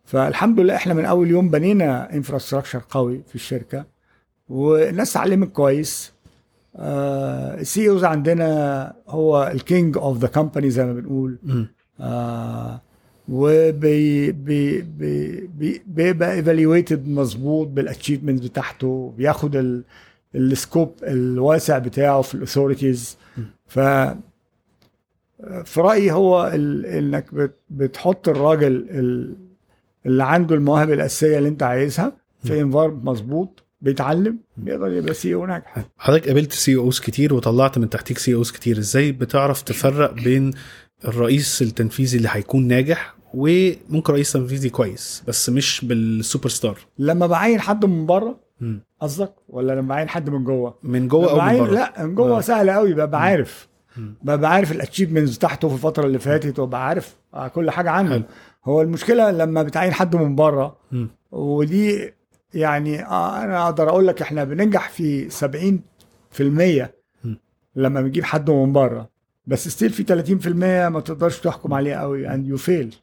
فالحمد 0.05 0.59
لله 0.59 0.75
إحنا 0.75 0.93
من 0.93 1.05
أول 1.05 1.29
يوم 1.29 1.49
بنينا 1.49 2.13
infrastructure 2.13 2.81
قوي 2.89 3.21
في 3.27 3.35
الشركة 3.35 3.85
والناس 4.49 5.11
اتعلمت 5.17 5.51
كويس 5.51 6.13
ال 6.75 7.89
CEOs 7.89 8.03
عندنا 8.03 8.93
هو 9.07 9.51
ال 9.53 9.62
king 9.62 9.97
of 9.97 10.17
the 10.17 10.27
company 10.27 10.69
زي 10.69 10.85
ما 10.85 10.93
بنقول. 10.93 11.37
آه 11.99 12.81
وبي 13.31 14.31
بي 14.31 14.81
بي 14.81 15.49
بي 15.57 15.81
بيبقى 15.87 16.33
evaluated 16.33 17.07
مظبوط 17.07 17.67
بال 17.67 17.79
achievement 17.79 18.43
بتاعته 18.43 19.13
بياخد 19.17 19.55
ال 19.55 19.83
scope 20.35 20.95
الواسع 21.03 21.77
بتاعه 21.77 22.21
في 22.21 22.35
ال 22.35 22.42
authorities 22.42 23.17
ف 23.67 23.79
في 25.65 25.81
رأيي 25.81 26.11
هو 26.11 26.51
ال 26.53 26.85
إنك 26.85 27.33
بت 27.33 27.53
بتحط 27.69 28.29
الراجل 28.29 28.67
ال- 28.89 29.35
اللي 30.05 30.23
عنده 30.23 30.55
المواهب 30.55 30.91
الأساسية 30.91 31.37
اللي 31.37 31.49
أنت 31.49 31.63
عايزها 31.63 32.13
في 32.43 32.61
environment 32.61 33.05
مظبوط 33.05 33.63
بيتعلم 33.81 34.37
بيقدر 34.57 34.91
يبقى 34.93 35.13
CEO 35.13 35.45
ناجح. 35.45 35.75
حضرتك 35.97 36.27
قابلت 36.27 36.51
CEOs 36.53 36.99
كتير 36.99 37.33
وطلعت 37.33 37.77
من 37.77 37.89
تحتيك 37.89 38.17
CEOs 38.17 38.51
كتير. 38.51 38.77
إزاي 38.77 39.11
بتعرف 39.11 39.61
تفرق 39.61 40.13
بين 40.13 40.51
الرئيس 41.05 41.61
التنفيذي 41.61 42.17
اللي 42.17 42.29
هيكون 42.31 42.67
ناجح 42.67 43.15
وممكن 43.33 44.13
رئيس 44.13 44.31
تنفيذي 44.33 44.69
كويس 44.69 45.23
بس 45.27 45.49
مش 45.49 45.85
بالسوبر 45.85 46.49
ستار 46.49 46.77
لما 46.99 47.27
بعين 47.27 47.59
حد 47.61 47.85
من 47.85 48.05
بره. 48.05 48.39
قصدك 49.01 49.33
ولا 49.49 49.73
لما 49.73 49.95
بعين 49.95 50.09
حد 50.09 50.29
من 50.29 50.43
جوه 50.43 50.75
من 50.83 51.07
جوه 51.07 51.31
أو 51.31 51.41
من 51.53 51.59
بره 51.65 51.71
لا 51.71 52.05
من 52.05 52.15
جوه 52.15 52.37
آه. 52.37 52.41
سهل 52.41 52.69
قوي 52.71 52.93
ببقى 52.93 53.21
عارف. 53.21 53.67
ببقى 53.97 54.51
عارف 54.51 54.71
ال 54.71 54.76
achievements 54.76 55.37
بتاعته 55.37 55.67
في 55.69 55.73
الفترة 55.73 56.05
اللي 56.05 56.19
فاتت 56.19 56.59
وببقى 56.59 56.87
عارف 56.87 57.15
كل 57.53 57.71
حاجة 57.71 57.89
عنه 57.89 58.09
حلو. 58.09 58.23
هو 58.65 58.81
المشكلة 58.81 59.31
لما 59.31 59.63
بتعين 59.63 59.93
حد 59.93 60.15
من 60.15 60.35
بره. 60.35 60.77
ودي 61.31 62.13
يعني 62.53 63.05
آه، 63.05 63.43
أنا 63.43 63.63
أقدر 63.65 63.89
أقول 63.89 64.07
لك 64.07 64.21
إحنا 64.21 64.43
بننجح 64.43 64.89
في 64.89 65.29
70% 65.29 66.41
مم. 67.23 67.37
لما 67.75 68.01
بنجيب 68.01 68.23
حد 68.23 68.49
من 68.49 68.73
بره 68.73 69.09
بس 69.47 69.67
still 69.67 69.89
في 69.89 70.03
30% 70.03 70.47
ما 70.89 70.99
تقدرش 70.99 71.39
تحكم 71.39 71.73
عليه 71.73 71.93
قوي 71.95 72.27
and 72.29 72.41
you 72.53 72.61
fail 72.61 72.95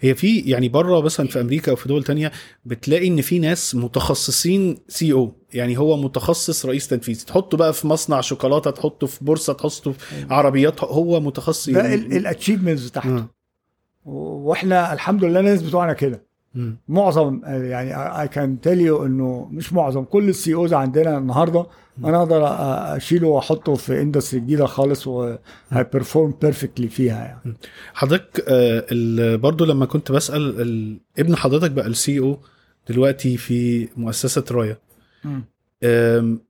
هي 0.00 0.14
في 0.14 0.38
يعني 0.38 0.68
بره 0.68 1.00
مثلا 1.00 1.28
في 1.28 1.40
أمريكا 1.40 1.70
أو 1.72 1.76
في 1.76 1.88
دول 1.88 2.04
تانية 2.04 2.32
بتلاقي 2.64 3.08
إن 3.08 3.20
في 3.20 3.38
ناس 3.38 3.74
متخصصين 3.74 4.78
CEO 4.88 5.32
يعني 5.54 5.78
هو 5.78 5.96
متخصص 5.96 6.66
رئيس 6.66 6.88
تنفيذي. 6.88 7.24
تحطه 7.24 7.56
بقى 7.56 7.72
في 7.72 7.86
مصنع 7.86 8.20
شوكولاتة 8.20 8.70
تحطه 8.70 9.06
في 9.06 9.24
بورصة 9.24 9.52
تحطه 9.52 9.92
في 9.92 10.26
عربيات. 10.30 10.84
هو 10.84 11.20
متخصص 11.20 11.70
ده 11.70 11.94
ال 11.94 12.01
achievements 12.01 12.88
بتاعته. 12.90 13.16
آه. 13.16 13.28
وإحنا 14.04 14.92
الحمد 14.92 15.24
لله 15.24 15.40
الناس 15.40 15.62
بتوعنا 15.62 15.92
كده. 15.92 16.28
معظم 16.88 17.40
يعني 17.44 18.20
I 18.20 18.28
can 18.28 18.60
tell 18.60 18.80
you 18.80 19.06
إنه 19.06 19.48
مش 19.52 19.72
معظم 19.72 20.04
كل 20.04 20.28
ال 20.28 20.54
CEOs 20.54 20.72
عندنا 20.72 21.18
النهارده 21.18 21.66
أنا 22.04 22.18
أقدر 22.18 22.40
اشيله 22.96 23.28
واحطه 23.28 23.74
في 23.74 24.00
industry 24.02 24.40
جديدة 24.40 24.66
خالص 24.66 25.06
وهي 25.06 25.44
perform 25.44 26.34
perfectly 26.42 26.88
فيها 26.88 27.14
يعني. 27.24 27.56
حضرتك 27.94 28.44
آه، 28.48 29.36
برضو 29.36 29.64
لما 29.64 29.86
كنت 29.86 30.12
بسأل 30.12 30.60
ال- 30.60 30.96
ابن 31.18 31.36
حضرتك 31.36 31.70
بقى 31.70 31.86
ال 31.86 32.18
CEO 32.18 32.38
دلوقتي 32.88 33.36
في 33.36 33.88
مؤسسة 33.96 34.44
رايا 34.50 34.78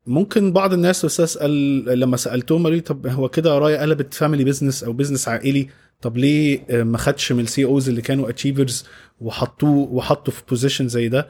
ممكن 0.06 0.52
بعض 0.52 0.72
الناس 0.72 1.04
بس 1.04 1.20
اسال 1.20 1.84
لما 2.00 2.16
سألتهم 2.16 2.62
قالوا 2.62 2.76
لي 2.76 2.80
طب 2.82 3.06
هو 3.06 3.28
كده 3.28 3.58
رايا 3.58 3.80
قلبت 3.82 4.14
family 4.14 4.44
business 4.44 4.84
أو 4.84 4.92
business 4.92 5.28
عائلي؟ 5.28 5.68
طب 6.00 6.16
ليه 6.16 6.64
ما 6.84 6.98
خدش 6.98 7.32
من 7.32 7.40
ال 7.40 7.64
CEOs 7.64 7.88
اللي 7.88 8.02
كانوا 8.02 8.28
achievers 8.28 8.84
وحطوه 9.20 9.88
وحطوا 9.92 10.32
في 10.32 10.42
position 10.48 10.88
زي 10.88 11.08
ده؟ 11.08 11.28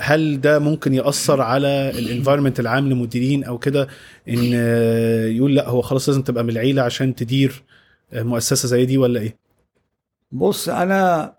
هل 0.00 0.40
ده 0.40 0.58
ممكن 0.58 0.94
يأثر 0.94 1.40
على 1.40 1.90
ال 1.90 1.96
environment 1.96 2.60
العام 2.60 2.88
للمديرين 2.88 3.44
أو 3.44 3.58
كده 3.58 3.88
إن 4.28 4.50
آه، 4.54 5.26
يقول 5.26 5.54
لا 5.54 5.68
هو 5.68 5.82
خلاص 5.82 6.08
لازم 6.08 6.22
تبقى 6.22 6.44
من 6.44 6.50
العيلة 6.50 6.82
عشان 6.82 7.14
تدير 7.14 7.62
آه، 8.12 8.22
مؤسسة 8.22 8.68
زي 8.68 8.86
دي 8.86 8.98
ولا 8.98 9.20
إيه؟ 9.20 9.36
بص 10.32 10.68
أنا 10.68 11.32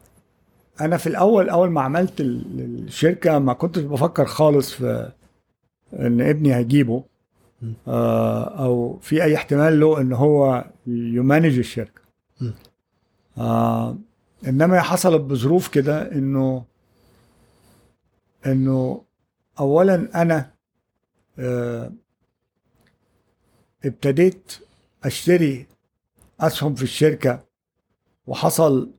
أنا 0.81 0.97
في 0.97 1.07
الأول 1.07 1.49
أول 1.49 1.69
ما 1.69 1.81
عملت 1.81 2.21
ال- 2.21 2.83
الشركة 2.87 3.39
ما 3.39 3.53
كنتش 3.53 3.81
بفكر 3.81 4.25
خالص 4.25 4.71
في 4.73 5.11
إن 5.99 6.21
ابني 6.21 6.55
هيجيبه. 6.55 7.03
آه، 7.87 8.43
أو 8.43 8.99
في 9.01 9.23
أي 9.23 9.35
احتمال 9.35 9.79
له 9.79 10.01
إن 10.01 10.13
هو 10.13 10.65
يمانج 10.87 11.57
الشركة. 11.57 12.01
آه 13.37 13.97
إنما 14.47 14.81
حصلت 14.81 15.21
بظروف 15.21 15.67
كده 15.67 16.11
إنه 16.11 16.63
إنه 18.45 19.01
اولا 19.59 20.21
أنا 20.21 20.51
آه 21.39 21.91
ابتديت 23.85 24.53
أشتري 25.03 25.65
أسهم 26.39 26.75
في 26.75 26.83
الشركة 26.83 27.43
وحصل 28.27 28.91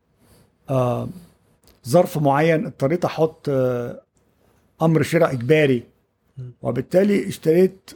آه 0.71 1.09
ظرف 1.89 2.19
معين 2.19 2.67
اضطريت 2.67 3.05
أحط 3.05 3.49
آه 3.49 4.03
أمر 4.83 5.03
شراء 5.03 5.33
إجباري. 5.33 5.83
وبالتالي 6.63 7.29
اشتريت 7.29 7.91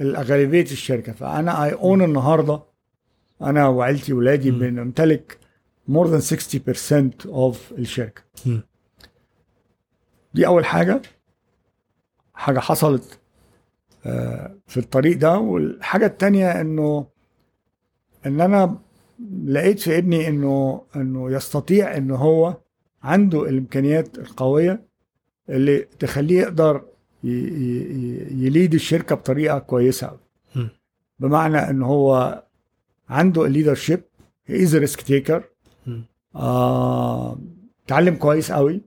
الأغلبية 0.00 0.62
الشركة 0.62 1.12
فأنا 1.12 1.64
اي 1.64 1.72
اون 1.72 2.02
النهارده 2.02 2.62
أنا 3.42 3.68
وعيلتي 3.68 4.12
وولادي 4.12 4.50
م. 4.50 4.58
بنمتلك 4.58 5.38
more 5.90 6.06
than 6.06 6.22
60% 6.22 7.26
of 7.26 7.56
الشركة. 7.78 8.22
دي 10.34 10.46
أول 10.46 10.64
حاجة. 10.64 11.02
حاجة 12.34 12.58
حصلت 12.58 13.18
آه، 14.06 14.56
في 14.66 14.76
الطريق 14.76 15.18
ده. 15.18 15.38
والحاجة 15.38 16.06
التانية 16.06 16.60
إنه 16.60 17.06
إن 18.26 18.40
أنا 18.40 18.78
لقيت 19.46 19.80
في 19.80 19.98
ابني 19.98 20.28
إنه 20.28 20.82
إنه 20.96 21.30
يستطيع 21.32 21.96
إن 21.96 22.10
هو 22.10 22.56
عنده 23.02 23.48
الإمكانيات 23.48 24.18
القوية 24.18 24.82
اللي 25.48 25.78
تخليه 25.78 26.40
يقدر 26.40 26.84
يليد 27.24 28.74
الشركة 28.74 29.14
بطريقة 29.14 29.58
كويسة. 29.58 30.16
بمعنى 31.18 31.58
إن 31.58 31.82
هو 31.82 32.42
عنده 33.08 33.46
ال 33.46 33.51
leadership 33.51 34.02
as 34.50 34.76
risk 34.76 35.00
taker. 35.00 35.44
آه، 36.34 37.38
اتعلم 37.86 38.14
كويس 38.14 38.52
قوي 38.52 38.82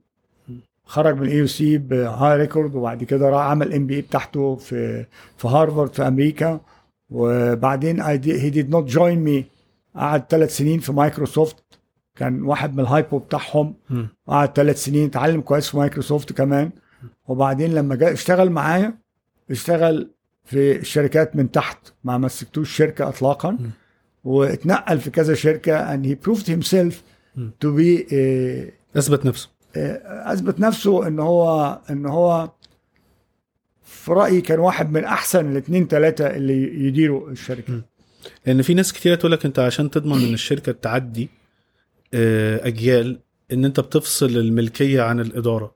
خرج 0.85 1.15
من 1.15 1.23
ال 1.23 1.37
AUC 1.37 1.47
ب 1.47 1.77
high 1.77 2.37
record 2.37 2.75
وبعد 2.75 3.03
كده 3.03 3.29
راح 3.29 3.41
عمل 3.41 3.73
MBA 3.73 4.01
بتاعته 4.01 4.55
في 4.55 5.05
في 5.37 5.47
هارفارد 5.47 5.93
في 5.93 6.07
أمريكا. 6.07 6.59
وبعدين 7.09 8.01
he 8.01 8.17
did 8.17 8.69
not 8.69 8.85
join 8.89 9.19
me 9.19 9.45
قعد 9.95 10.23
ثلاث 10.29 10.57
سنين 10.57 10.79
في 10.79 10.91
مايكروسوفت. 10.91 11.55
كان 12.15 12.41
واحد 12.41 12.73
من 12.73 12.79
ال 12.79 12.87
HiPo 12.87 13.17
بتاعهم. 13.17 13.73
قعد 14.27 14.51
ثلاث 14.55 14.83
سنين 14.83 15.05
اتعلم 15.05 15.41
كويس 15.41 15.69
في 15.69 15.77
مايكروسوفت 15.77 16.33
كمان. 16.33 16.71
وبعدين 17.27 17.73
لما 17.73 17.95
جاء 17.95 18.13
اشتغل 18.13 18.49
معايا 18.49 18.97
اشتغل 19.51 20.11
في 20.43 20.77
الشركات 20.77 21.35
من 21.35 21.51
تحت. 21.51 21.77
ما 22.03 22.17
مسكتوش 22.17 22.75
شركة 22.77 23.09
اطلاقا. 23.09 23.51
م. 23.51 23.69
واتنقل 24.23 24.99
في 24.99 25.09
كذا 25.09 25.33
شركة 25.33 25.95
and 25.95 26.05
he 26.05 26.15
proved 26.27 26.45
himself 26.47 26.93
م. 27.35 27.49
to 27.65 27.67
be 27.67 28.11
a 28.11 28.71
أثبت 28.97 29.25
نفسه. 29.25 29.54
أثبت 30.05 30.59
نفسه 30.59 31.07
إن 31.07 31.19
هو 31.19 31.79
إن 31.89 32.05
هو 32.05 32.49
في 33.83 34.11
رأيي 34.11 34.41
كان 34.41 34.59
واحد 34.59 34.91
من 34.91 35.03
أحسن 35.03 35.51
الاثنين 35.51 35.87
ثلاثة 35.87 36.27
اللي 36.27 36.85
يديروا 36.87 37.29
الشركة. 37.31 37.73
م. 37.73 37.81
لأن 38.45 38.61
في 38.61 38.73
ناس 38.73 38.93
كتير 38.93 39.15
تقول 39.15 39.31
لك 39.31 39.45
أنت 39.45 39.59
عشان 39.59 39.89
تضمن 39.91 40.13
إن 40.27 40.33
الشركة 40.33 40.71
تعدي 40.71 41.29
آه، 42.13 42.67
أجيال 42.67 43.19
إن 43.51 43.65
أنت 43.65 43.79
بتفصل 43.79 44.25
الملكية 44.25 45.01
عن 45.01 45.19
الإدارة. 45.19 45.75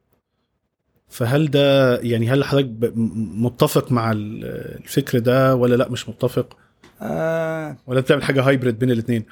فهل 1.10 1.52
ده 1.52 1.98
يعني 2.00 2.30
هل 2.30 2.44
حضرتك 2.44 2.94
متفق 2.96 3.92
مع 3.92 4.12
ال- 4.12 4.46
الفكر 4.84 5.20
ده 5.20 5.56
ولا 5.56 5.76
لأ 5.76 5.90
مش 5.90 6.10
متفق؟ 6.10 6.58
آه. 7.02 7.78
ولا 7.88 8.00
بتعمل 8.00 8.24
حاجة 8.24 8.42
هايبريد 8.44 8.80
بين 8.80 8.92
الاثنين 8.92 9.26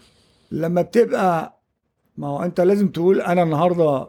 لما 0.51 0.81
بتبقى 0.81 1.61
ما 2.17 2.27
هو 2.27 2.43
أنت 2.43 2.61
لازم 2.61 2.87
تقول 2.87 3.21
أنا 3.21 3.43
النهارده 3.43 4.07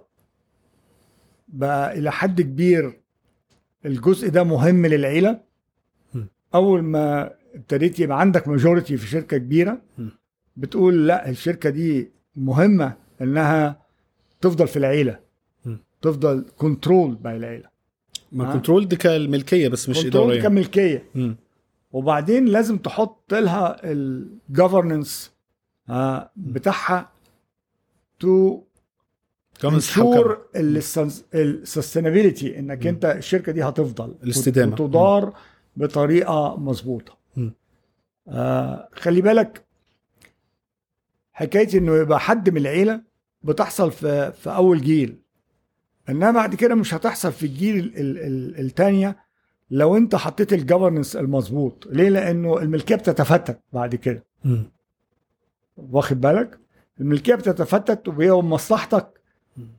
بقى 1.48 1.98
إلى 1.98 2.12
حد 2.12 2.40
كبير 2.40 3.00
الجزء 3.86 4.28
ده 4.28 4.44
مهم 4.44 4.86
للعيلة 4.86 5.40
م. 6.14 6.22
أول 6.54 6.82
ما 6.82 7.30
ابتديت 7.54 8.00
يبقى 8.00 8.20
عندك 8.20 8.48
ماجوريتي 8.48 8.96
في 8.96 9.06
شركة 9.06 9.36
كبيرة 9.38 9.80
م. 9.98 10.08
بتقول 10.56 11.06
لا 11.08 11.28
الشركة 11.28 11.70
دي 11.70 12.10
مهمة 12.36 12.94
إنها 13.20 13.82
تفضل 14.40 14.68
في 14.68 14.76
العيلة 14.76 15.18
م. 15.64 15.76
تفضل 16.02 16.44
controlled 16.56 17.14
by 17.14 17.36
العيلة 17.36 17.68
ما. 18.32 18.52
control 18.52 18.88
دي 18.88 18.96
كالملكية 18.96 19.68
بس 19.68 19.88
مش 19.88 19.98
اداره 20.06 20.24
control. 20.24 20.42
كملكية. 20.42 21.04
وبعدين 21.92 22.44
لازم 22.44 22.78
تحط 22.78 23.34
لها 23.34 23.76
ال 23.84 23.98
governance 23.98 25.32
بتاعها 26.36 27.10
to 28.20 28.62
ensure. 29.64 30.46
ال 31.34 31.42
sustainability 31.42 32.58
إنك 32.58 32.82
مم. 32.82 32.88
أنت 32.88 33.04
الشركة 33.04 33.52
دي 33.52 33.62
هتفضل 33.62 34.14
الاستدامة. 34.22 34.72
وتدار 34.72 35.32
بطريقة 35.76 36.56
مظبوطة. 36.56 37.18
آه 38.28 38.88
خلي 38.92 39.20
بالك 39.20 39.64
حكاية 41.32 41.78
إنه 41.78 41.96
يبقى 41.96 42.20
حد 42.20 42.50
من 42.50 42.56
العيلة 42.56 43.00
بتحصل 43.42 43.90
في 43.92 44.32
في 44.32 44.50
أول 44.50 44.80
جيل 44.80 45.18
إنما 46.08 46.30
بعد 46.30 46.54
كده 46.54 46.74
مش 46.74 46.94
هتحصل 46.94 47.32
في 47.32 47.46
الجيل 47.46 47.78
ال- 47.78 47.96
ال- 48.00 48.18
ال- 48.18 48.58
التانية 48.60 49.16
لو 49.70 49.96
أنت 49.96 50.16
حطيت 50.16 50.52
الجفرنس 50.52 51.16
المظبوط 51.16 51.86
ليه 51.90 52.08
لأنه 52.08 52.58
الملكية 52.58 52.94
بتتفتت 52.94 53.60
بعد 53.72 53.94
كده. 53.94 54.24
واخد 55.76 56.20
بالك 56.20 56.58
الملكية 57.00 57.34
بتتفتت 57.34 58.08
وهي 58.08 58.32
مصلحتك 58.32 59.17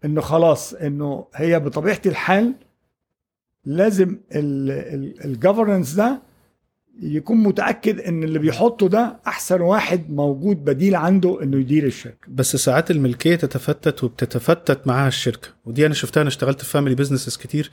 إنه 0.05 0.21
خلاص 0.21 0.73
إنه 0.73 1.25
هي 1.35 1.59
بطبيعة 1.59 2.01
الحال 2.05 2.53
لازم 3.65 4.17
ال 5.25 5.31
governance 5.31 5.93
ده 5.93 6.21
يكون 7.01 7.37
متأكد 7.37 7.99
إن 7.99 8.23
اللي 8.23 8.39
بيحطه 8.39 8.89
ده 8.89 9.19
أحسن 9.27 9.61
واحد 9.61 10.11
موجود 10.11 10.65
بديل 10.65 10.95
عنده 10.95 11.43
إنه 11.43 11.57
يدير 11.59 11.85
الشركة. 11.85 12.27
بس 12.27 12.55
ساعات 12.55 12.91
الملكية 12.91 13.35
تتفتت 13.35 14.03
وبتتفتت 14.03 14.87
معاها 14.87 15.07
الشركة. 15.07 15.47
ودي 15.65 15.85
أنا 15.85 15.93
شفتها 15.93 16.21
أنا 16.21 16.27
اشتغلت 16.27 16.61
في 16.61 16.69
family 16.69 16.95
businesses 16.95 17.37
كتير 17.37 17.71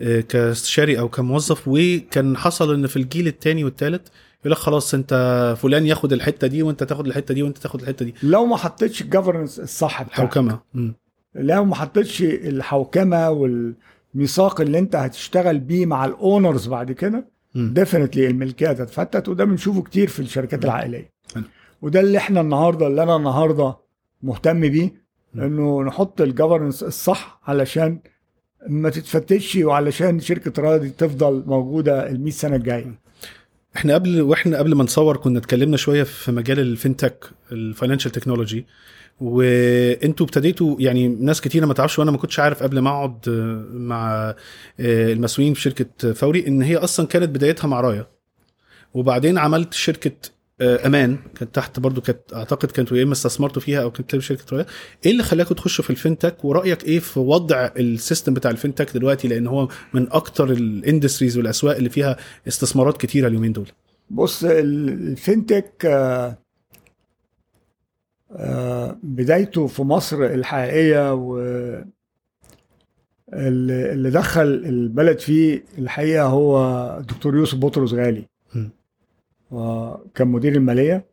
آه، 0.00 0.20
كاستشاري 0.20 0.98
أو 0.98 1.08
كموظف 1.08 1.62
وكان 1.66 2.36
حصل 2.36 2.74
إن 2.74 2.86
في 2.86 2.96
الجيل 2.96 3.26
الثاني 3.26 3.64
والثالث 3.64 4.08
يقول 4.40 4.52
لك 4.52 4.58
خلاص 4.58 4.94
أنت 4.94 5.14
فلان 5.58 5.86
ياخد 5.86 6.12
الحتة 6.12 6.46
دي 6.46 6.62
وأنت 6.62 6.84
تاخد 6.84 7.06
الحتة 7.06 7.34
دي 7.34 7.42
وأنت 7.42 7.58
تاخد 7.58 7.80
الحتة 7.80 8.04
دي. 8.04 8.14
لو 8.22 8.46
ما 8.46 8.56
حطيتش 8.56 9.02
ال 9.02 9.07
governance 9.07 9.60
الصح 9.60 10.02
بتاعك. 10.02 10.16
حوكمة. 10.16 10.60
مم. 10.74 10.94
لو 11.36 11.64
ما 11.64 11.74
حطيتش 11.74 12.22
الحوكمة 12.22 13.30
والميثاق 13.30 14.60
اللي 14.60 14.78
انت 14.78 14.96
هتشتغل 14.96 15.58
بيه 15.58 15.86
مع 15.86 16.04
ال 16.04 16.13
owners 16.13 16.66
بعد 16.68 16.92
كده. 16.92 17.28
definitely 17.54 18.26
الملكية 18.26 18.72
تتفتت 18.72 19.28
وده 19.28 19.44
بنشوفه 19.44 19.82
كتير 19.82 20.08
في 20.08 20.20
الشركات. 20.20 20.64
العائلية. 20.64 21.10
وده 21.82 22.00
اللي 22.00 22.18
إحنا 22.18 22.40
النهارده 22.40 22.86
اللي 22.86 23.02
أنا 23.02 23.16
النهارده 23.16 23.76
مهتم 24.22 24.60
بيه. 24.60 25.06
انه 25.34 25.82
نحط 25.82 26.20
ال 26.20 26.26
governance 26.26 26.82
الصح 26.82 27.40
علشان 27.46 27.98
ما 28.68 28.90
تتفتتش 28.90 29.56
وعلشان 29.56 30.20
شركة 30.20 30.62
راية 30.62 30.90
تفضل 30.90 31.42
موجودة 31.46 32.10
ال 32.10 32.20
100 32.20 32.32
سنة 32.32 32.56
الجاية 32.56 32.94
إحنا 33.76 33.94
قبل 33.94 34.20
وإحنا 34.20 34.58
قبل 34.58 34.74
ما 34.74 34.84
نصور 34.84 35.16
كنا 35.16 35.38
اتكلمنا 35.38 35.76
شوية 35.76 36.02
في 36.02 36.32
مجال 36.32 36.76
ال 36.78 36.84
fintech 36.84 37.26
ال 37.52 37.58
financial 37.58 38.10
technology 38.12 38.66
وانتوا 39.20 40.26
ابتديتوا 40.26 40.76
يعني 40.78 41.08
ناس 41.08 41.40
كتيره 41.40 41.66
ما 41.66 41.74
تعرفش 41.74 41.98
وأنا 41.98 42.10
ما 42.10 42.18
كنتش 42.18 42.40
عارف 42.40 42.62
قبل 42.62 42.78
ما 42.78 42.90
اقعد 42.90 43.28
آه، 43.28 43.64
مع 43.72 44.34
آه، 44.80 45.12
المسؤولين 45.12 45.54
في 45.54 45.60
شركة 45.60 46.12
فوري 46.12 46.46
ان 46.46 46.62
هي 46.62 46.76
أصلا 46.76 47.06
كانت 47.06 47.28
بدايتها 47.28 47.68
مع 47.68 47.80
راية. 47.80 48.06
وبعدين 48.94 49.38
عملت 49.38 49.74
شركة 49.74 50.12
آه، 50.60 50.86
أمان 50.86 51.18
كانت 51.38 51.54
تحت 51.54 51.80
برضو 51.80 52.00
كانت 52.00 52.20
اعتقد 52.34 52.70
كانتوا 52.70 52.96
يا 52.96 53.02
اما 53.02 53.12
استثمرتوا 53.12 53.62
فيها 53.62 53.82
أو 53.82 53.90
كانت 53.90 54.18
شركة 54.18 54.44
راية. 54.56 54.66
إيه 55.06 55.12
اللي 55.12 55.22
خلاكم 55.22 55.54
تخشوا 55.54 55.84
في 55.84 55.96
ال 55.96 56.02
fintech 56.02 56.44
ورأيك 56.44 56.84
إيه 56.84 56.98
في 56.98 57.20
وضع 57.20 57.70
ال 57.76 57.84
system 57.84 58.34
بتاع 58.34 58.52
ال 58.52 58.57
fintech 58.57 58.92
دلوقتي؟ 58.94 59.28
لأن 59.28 59.46
هو 59.46 59.68
من 59.94 60.12
أكتر 60.12 60.50
ال 60.50 60.58
industries 60.58 61.38
والاسواق 61.38 61.76
اللي 61.76 61.90
فيها 61.90 62.16
استثمارات 62.48 62.96
كتيرة 62.96 63.28
اليومين 63.28 63.52
دول. 63.52 63.68
بص 64.10 64.44
ال- 64.44 64.88
الفينتك 64.88 65.86
آه، 65.86 65.88
آه، 65.90 66.38
بدايته 69.02 69.66
في 69.66 69.82
مصر 69.82 70.24
الحقيقية 70.24 71.14
و 71.14 71.38
اللي 73.32 74.10
دخل 74.10 74.42
البلد 74.42 75.18
فيه 75.18 75.64
الحقيقة 75.78 76.26
هو 76.26 76.58
الدكتور 77.00 77.36
يوسف 77.36 77.58
بطرس 77.58 77.92
غالي. 77.92 78.24
وكان 79.50 80.28
مدير 80.28 80.52
المالية. 80.52 81.04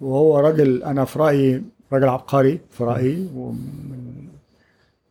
وهو 0.00 0.38
راجل 0.38 0.82
أنا 0.82 1.04
في 1.04 1.18
رأيي 1.18 1.62
راجل 1.92 2.08
عبقري 2.08 2.60
في 2.70 2.84
رأيي. 2.84 3.28
ومن 3.34 4.28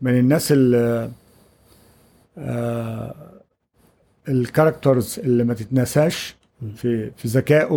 من 0.02 0.20
الناس 0.20 0.52
اللي 0.52 1.12
ال 4.30 4.38
characters 4.38 5.20
اللي 5.20 5.44
ما 5.44 5.54
تتنساش. 5.54 6.36
في 6.76 7.12
في 7.12 7.28
ذكائه 7.28 7.68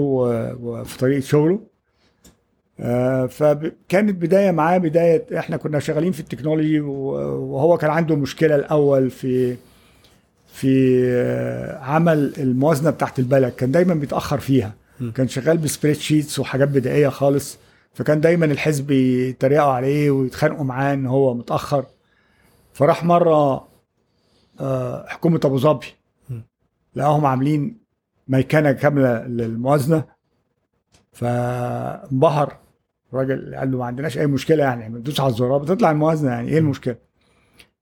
وفي 0.62 0.98
طريقة 0.98 1.20
شغله. 1.20 1.54
آه، 1.54 1.73
فكانت 3.28 4.10
بداية 4.10 4.50
معاه 4.50 4.78
بداية 4.78 5.38
إحنا 5.38 5.56
كنا 5.56 5.78
شغالين 5.78 6.12
في 6.12 6.20
التكنولوجي 6.20 6.80
وهو 6.80 7.78
كان 7.78 7.90
عنده 7.90 8.16
مشكلة 8.16 8.54
الأول 8.54 9.10
في 9.10 9.56
في 10.46 11.02
آه، 11.06 11.78
عمل 11.78 12.32
الموازنة 12.38 12.90
بتاعت 12.90 13.18
البلد. 13.18 13.52
كان 13.52 13.70
دايما 13.70 13.94
بيتأخر 13.94 14.38
فيها. 14.40 14.74
كان 15.14 15.28
شغال 15.28 15.58
ب 15.58 15.96
spreadsheets 15.96 16.38
وحاجات 16.38 16.68
بدائية 16.68 17.08
خالص. 17.08 17.58
فكان 17.94 18.20
دايما 18.20 18.46
الحزب 18.46 18.90
يتريقوا 18.90 19.72
عليه 19.72 20.10
ويتخانقوا 20.10 20.64
معاه 20.64 20.94
إن 20.94 21.06
هو 21.06 21.34
متأخر. 21.34 21.84
فراح 22.72 23.04
مرة 23.04 23.68
آه، 24.60 25.06
حكومة 25.08 25.40
أبو 25.44 25.58
ظبي. 25.58 25.86
لقاهم 26.94 27.26
عاملين 27.26 27.78
ميكنة 28.28 28.72
كاملة 28.72 29.24
للموازنة. 29.26 30.04
فانبهر. 31.12 32.63
الراجل 33.14 33.54
قال 33.54 33.70
له 33.72 33.78
ما 33.78 33.84
عندناش 33.84 34.18
أي 34.18 34.26
مشكلة 34.26 34.64
يعني 34.64 34.94
بتدوس 34.94 35.20
على 35.20 35.30
الزرار 35.30 35.58
بتطلع 35.58 35.90
الموازنة 35.90 36.30
يعني 36.30 36.48
إيه 36.48 36.58
المشكلة؟ 36.58 36.96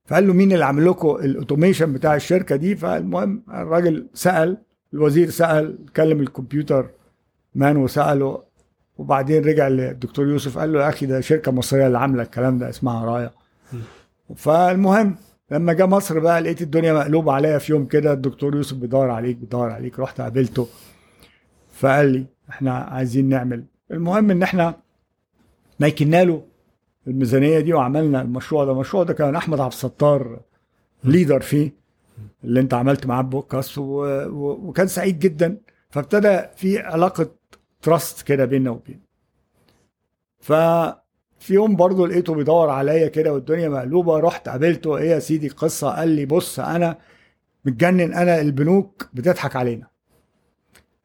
فقال 0.05 0.27
له 0.27 0.33
مين 0.33 0.51
اللي 0.51 0.65
عامل 0.65 0.85
لكم 0.85 1.09
ال 1.09 1.17
automation 1.17 1.93
بتاع 1.93 2.15
الشركة 2.15 2.55
دي؟ 2.55 2.75
فالمهم 2.75 3.43
الراجل 3.49 4.07
سأل 4.13 4.57
الوزير 4.93 5.29
سأل 5.29 5.77
كلم 5.95 6.19
ال 6.21 6.29
computer 6.29 6.89
man 7.55 7.77
وسأله 7.77 8.43
وبعدين 8.97 9.45
رجع 9.45 9.67
للدكتور 9.67 10.27
يوسف 10.27 10.57
قال 10.57 10.73
له 10.73 10.83
يا 10.83 10.89
أخي 10.89 11.05
ده 11.05 11.21
شركة 11.21 11.51
مصرية 11.51 11.87
اللي 11.87 11.97
عاملة 11.97 12.23
الكلام 12.23 12.57
ده 12.57 12.69
اسمها 12.69 13.05
راية 13.05 13.31
فالمهم 14.35 15.15
لما 15.51 15.73
جه 15.73 15.85
مصر 15.85 16.19
بقى 16.19 16.41
لقيت 16.41 16.61
الدنيا 16.61 16.93
مقلوبة 16.93 17.31
عليا 17.33 17.57
في 17.57 17.71
يوم 17.71 17.85
كده 17.85 18.13
الدكتور 18.13 18.55
يوسف 18.55 18.77
بيدور 18.77 19.09
عليك 19.09 19.37
بيدور 19.37 19.69
عليك 19.71 19.99
رحت 19.99 20.21
قابلته 20.21 20.67
فقال 21.71 22.11
لي 22.11 22.25
إحنا 22.49 22.73
عايزين 22.73 23.29
نعمل 23.29 23.63
المهم 23.91 24.31
إن 24.31 24.43
إحنا 24.43 24.75
ميكنا 25.83 26.23
له 26.23 26.43
الميزانية 27.07 27.59
دي 27.59 27.73
وعملنا 27.73 28.21
المشروع 28.21 28.65
ده. 28.65 28.71
المشروع 28.71 29.03
ده 29.03 29.13
كان 29.13 29.35
أحمد 29.35 29.59
عبد 29.59 29.71
الستار 29.73 30.39
leader 31.03 31.41
فيه 31.41 31.73
اللي 32.43 32.59
أنت 32.59 32.73
عملت 32.73 33.05
معاه 33.05 33.21
بودكاست. 33.21 33.77
وكان 33.77 34.87
سعيد 34.87 35.19
جدا. 35.19 35.57
فابتدى 35.89 36.41
في 36.55 36.79
علاقة 36.79 37.31
trust 37.81 38.21
كده 38.21 38.45
بيننا 38.45 38.69
وبين. 38.71 39.01
ففي 40.39 41.53
يوم 41.53 41.75
برضه 41.75 42.07
لقيته 42.07 42.35
بيدور 42.35 42.69
عليا 42.69 43.07
كده 43.07 43.33
والدنيا 43.33 43.69
مقلوبة 43.69 44.19
رحت 44.19 44.49
قابلته 44.49 44.97
إيه 44.97 45.09
يا 45.09 45.19
سيدي 45.19 45.47
القصة؟ 45.47 45.89
قال 45.95 46.09
لي 46.09 46.25
بص 46.25 46.59
أنا 46.59 46.97
متجنن 47.65 48.13
أنا 48.13 48.41
البنوك 48.41 49.09
بتضحك 49.13 49.55
علينا. 49.55 49.87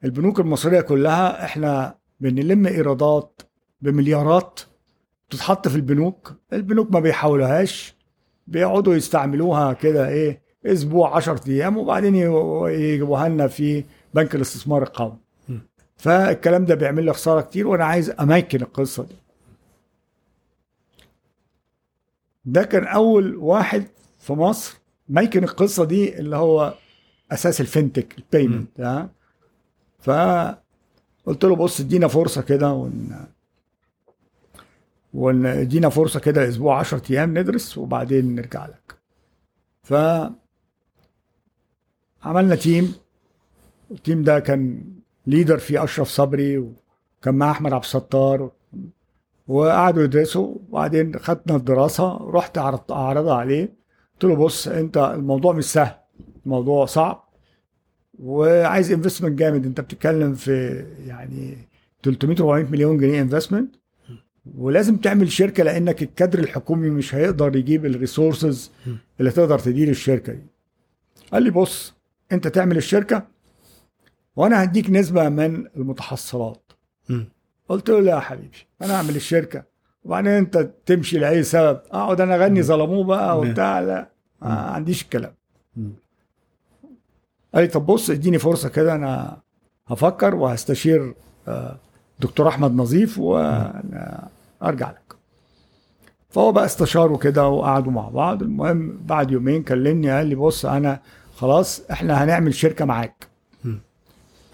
البنوك 0.03 0.39
المصرية 0.39 0.81
كلها 0.81 1.45
إحنا 1.45 1.95
بنلم 2.19 2.67
إيرادات 2.67 3.41
بمليارات 3.81 4.59
تتحط 5.29 5.67
في 5.67 5.75
البنوك 5.75 6.33
البنوك 6.53 6.91
ما 6.91 6.99
بيحولوهاش 6.99 7.95
بيقعدوا 8.47 8.95
يستعملوها 8.95 9.73
كده 9.73 10.07
إيه 10.09 10.41
أسبوع 10.65 11.15
10 11.15 11.41
أيام 11.47 11.77
وبعدين 11.77 12.15
يجيبوها 12.15 13.29
لنا 13.29 13.47
في 13.47 13.83
بنك 14.13 14.35
الاستثمار 14.35 14.83
القومي. 14.83 15.17
فالكلام 15.97 16.65
ده 16.65 16.75
بيعمل 16.75 17.03
لي 17.05 17.13
خسارة 17.13 17.41
كتير 17.41 17.67
وأنا 17.67 17.85
عايز 17.85 18.09
اميكن 18.09 18.61
القصة 18.61 19.03
دي. 19.03 19.15
ده 22.45 22.63
كان 22.63 22.87
أول 22.87 23.35
واحد 23.35 23.83
في 24.19 24.33
مصر 24.33 24.77
ميكن 25.09 25.43
القصة 25.43 25.85
دي 25.85 26.19
اللي 26.19 26.35
هو 26.35 26.73
أساس 27.31 27.61
الفinتك 27.61 28.15
البيمنت 28.17 28.79
ها 28.81 29.09
فقلت 29.99 31.43
له 31.43 31.55
بص 31.55 31.79
ادينا 31.79 32.07
فرصة 32.07 32.41
كده 32.41 32.71
ون 32.73 33.25
وندينا 35.13 35.89
فرصة 35.89 36.19
كده 36.19 36.47
أسبوع 36.47 36.79
10 36.79 37.01
أيام 37.11 37.37
ندرس 37.37 37.77
وبعدين 37.77 38.35
نرجع 38.35 38.65
لك. 38.65 38.95
ف 39.83 39.93
عملنا 42.23 42.55
team 42.55 42.95
ال 43.91 43.97
team 43.97 44.23
ده 44.23 44.39
كان 44.39 44.83
leader 45.27 45.57
فيه 45.57 45.83
أشرف 45.83 46.07
صبري 46.07 46.57
وكان 46.57 47.35
معاه 47.35 47.51
أحمد 47.51 47.73
عبد 47.73 47.83
الستار. 47.83 48.51
وقعدوا 49.47 50.03
يدرسوا 50.03 50.55
وبعدين 50.69 51.19
خدنا 51.19 51.57
الدراسة 51.57 52.17
رحت 52.17 52.57
اعرضها 52.91 53.35
عليه. 53.35 53.73
قلت 54.13 54.23
له 54.23 54.35
بص 54.35 54.67
أنت 54.67 54.97
الموضوع 54.97 55.53
مش 55.53 55.65
سهل 55.65 55.95
الموضوع 56.45 56.85
صعب 56.85 57.29
وعايز 58.19 58.91
investment 58.91 59.39
جامد. 59.39 59.65
أنت 59.65 59.81
بتتكلم 59.81 60.33
في 60.33 60.85
يعني 61.07 61.57
300 62.03 62.37
400 62.39 62.71
مليون 62.71 62.97
جنيه 62.97 63.21
investment 63.21 63.75
ولازم 64.57 64.97
تعمل 64.97 65.31
شركة 65.31 65.63
لأنك 65.63 66.03
الكادر 66.03 66.39
الحكومي 66.39 66.89
مش 66.89 67.15
هيقدر 67.15 67.55
يجيب 67.55 67.85
ال 67.85 67.94
resources 67.94 68.71
اللي 69.19 69.31
تقدر 69.31 69.59
تدير 69.59 69.89
الشركة 69.89 70.33
دي. 70.33 70.43
قال 71.33 71.43
لي 71.43 71.49
بص 71.49 71.93
أنت 72.31 72.47
تعمل 72.47 72.77
الشركة 72.77 73.27
وأنا 74.35 74.63
هديك 74.63 74.89
نسبة 74.89 75.29
من 75.29 75.67
المتحصلات. 75.77 76.71
قلت 77.69 77.89
له 77.89 77.99
لا 77.99 78.11
يا 78.11 78.19
حبيبي 78.19 78.57
أنا 78.81 78.93
اعمل 78.95 79.15
الشركة. 79.15 79.63
وبعدين 80.03 80.31
أنت 80.31 80.69
تمشي 80.85 81.17
لأي 81.17 81.43
سبب؟ 81.43 81.81
أقعد 81.91 82.21
أنا 82.21 82.35
أغني 82.35 82.63
ظلموه 82.63 83.03
بقى. 83.03 83.39
وبتاع 83.39 83.79
لا 83.79 84.09
ما 84.41 84.49
عنديش 84.53 85.01
الكلام. 85.03 85.33
قال 87.53 87.63
لي 87.63 87.67
طب 87.67 87.85
بص 87.85 88.09
اديني 88.09 88.39
فرصة 88.39 88.69
كده 88.69 88.95
أنا 88.95 89.41
هفكر 89.87 90.35
وهستشير 90.35 91.13
آه، 91.47 91.79
دكتور 92.19 92.47
أحمد 92.47 92.75
نظيف 92.75 93.19
وأنا 93.19 94.27
أرجع 94.63 94.89
لك. 94.91 95.15
فهو 96.29 96.51
بقى 96.51 96.65
استشاره 96.65 97.17
كده 97.17 97.47
وقعدوا 97.47 97.91
مع 97.91 98.09
بعض. 98.09 98.41
المهم 98.43 98.99
بعد 99.05 99.31
يومين 99.31 99.63
كلمني 99.63 100.11
قال 100.11 100.27
لي 100.27 100.35
بص 100.35 100.65
أنا 100.65 100.99
خلاص 101.35 101.81
إحنا 101.91 102.23
هنعمل 102.23 102.53
شركة 102.53 102.85
معاك. 102.85 103.27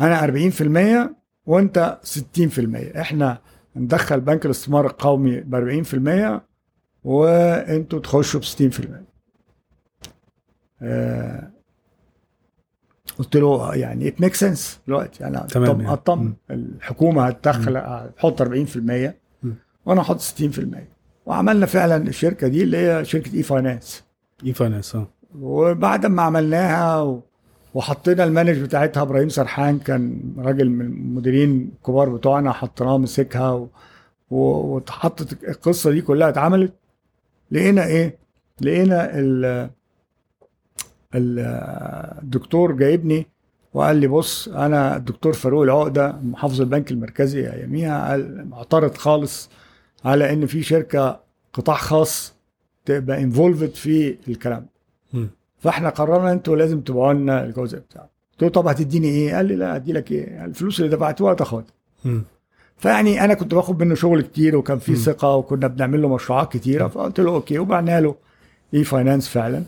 أنا 0.02 0.16
40% 1.08 1.10
وأنت 1.46 1.98
60% 2.38 2.98
إحنا 3.00 3.38
ندخل 3.76 4.22
بنك 4.22 4.46
الاستثمار 4.46 4.86
القومي 4.86 5.40
ب 5.40 5.84
40% 6.40 6.42
وأنتوا 7.04 8.00
تخشوا 8.00 8.40
ب 8.40 8.44
60% 8.74 8.86
آه 10.82 11.52
قلت 13.20 13.38
له 13.38 13.76
يعني 13.76 14.08
ات 14.08 14.22
ميك 14.22 14.34
سنس 14.36 14.80
دلوقتي 14.88 15.24
يعني 15.24 15.48
تمام 15.48 15.72
طب 15.72 15.82
يعني. 15.82 15.94
أطمن 15.94 16.24
مم. 16.26 16.36
الحكومة 16.52 17.28
هتدخل 17.28 17.78
هتحط 17.78 18.42
40% 18.44 18.48
مم. 18.78 19.56
وأنا 19.86 20.02
أحط 20.02 20.22
60% 20.22 20.24
وعملنا 21.26 21.66
فعلا 21.66 22.08
الشركة 22.08 22.48
دي 22.48 22.64
اللي 22.64 22.78
هي 22.78 23.06
شركة 23.06 23.36
e-finance 23.36 24.04
e-finance 24.46 24.96
آه 24.96 25.08
وبعد 25.40 26.06
ما 26.06 26.22
عملناها 26.22 27.02
و... 27.02 27.22
وحطينا 27.74 28.24
المانج 28.24 28.58
بتاعتها 28.62 29.02
إبراهيم 29.02 29.30
سرحان 29.30 29.80
كان 29.80 30.22
راجل 30.38 30.70
من 30.70 30.86
المديرين 30.86 31.72
الكبار 31.78 32.10
بتوعنا 32.10 32.52
حطيناه 32.52 32.98
مسكها 32.98 33.52
و... 33.52 33.68
و... 34.32 34.38
واتحطت 34.40 35.44
القصة 35.44 35.92
دي 35.92 36.02
كلها 36.02 36.30
اتعملت 36.30 36.74
لقينا 37.52 37.86
إيه؟ 37.86 38.18
لقينا 38.62 39.20
ال... 39.20 39.70
ال- 41.16 41.40
الدكتور 42.24 42.72
جايبني 42.72 43.28
وقال 43.74 43.96
لي 43.98 44.08
بص 44.08 44.48
أنا 44.48 44.96
الدكتور 44.96 45.34
فاروق 45.34 45.64
العقدة 45.64 46.16
محافظ 46.24 46.62
البنك 46.62 46.92
المركزي 46.92 47.50
اياميها 47.54 48.10
قال 48.10 48.48
معترض 48.50 48.98
خالص 48.98 49.50
على 50.06 50.34
إن 50.34 50.46
في 50.46 50.64
شركة 50.64 51.20
قطاع 51.54 51.76
خاص 51.76 52.34
تبقى 52.86 53.24
involved 53.24 53.70
في 53.76 54.18
الكلام. 54.28 54.66
فإحنا 55.60 55.90
قررنا 55.90 56.32
أنتوا 56.32 56.56
لازم 56.56 56.82
تبيعوا 56.82 57.14
لنا 57.14 57.44
الجزء 57.44 57.80
بتاعه 57.80 58.10
قلت 58.32 58.44
له 58.44 58.50
طب 58.50 58.68
هتديني 58.68 59.08
إيه؟ 59.08 59.36
قال 59.36 59.46
لي 59.46 59.56
لا 59.56 59.76
ادي 59.76 59.94
لك 59.94 60.12
إيه؟ 60.12 60.46
الفلوس 60.46 60.80
اللي 60.80 60.96
دفعتوها 60.96 61.34
تاخدها. 61.34 61.66
فيعني 62.78 63.24
أنا 63.26 63.34
كنت 63.34 63.54
باخد 63.56 63.84
منه 63.84 63.96
شغل 63.96 64.22
كتير 64.22 64.56
وكان 64.58 64.80
في. 64.80 64.92
ثقة 64.96 65.36
وكنا 65.36 65.68
بنعمل 65.68 66.02
له 66.02 66.16
مشروعات 66.16 66.52
كتيرة 66.58 66.88
فقلت 66.88 67.20
له 67.20 67.32
okay 67.32 67.60
وبعنا 67.60 68.02
له 68.02 68.16
e-finance 68.74 69.28
فعلا. 69.28 69.64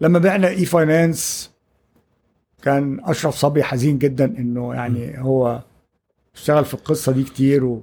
لما 0.00 0.18
بعنا 0.18 0.48
e-finance 0.48 1.50
كان 2.62 3.00
أشرف 3.04 3.34
صبري 3.34 3.62
حزين 3.62 3.98
جدا 3.98 4.24
إنه 4.24 4.74
يعني 4.74 5.22
هو 5.22 5.62
اشتغل 6.34 6.64
في 6.64 6.74
القصة 6.74 7.12
دي 7.12 7.24
كتير 7.24 7.64
و... 7.64 7.82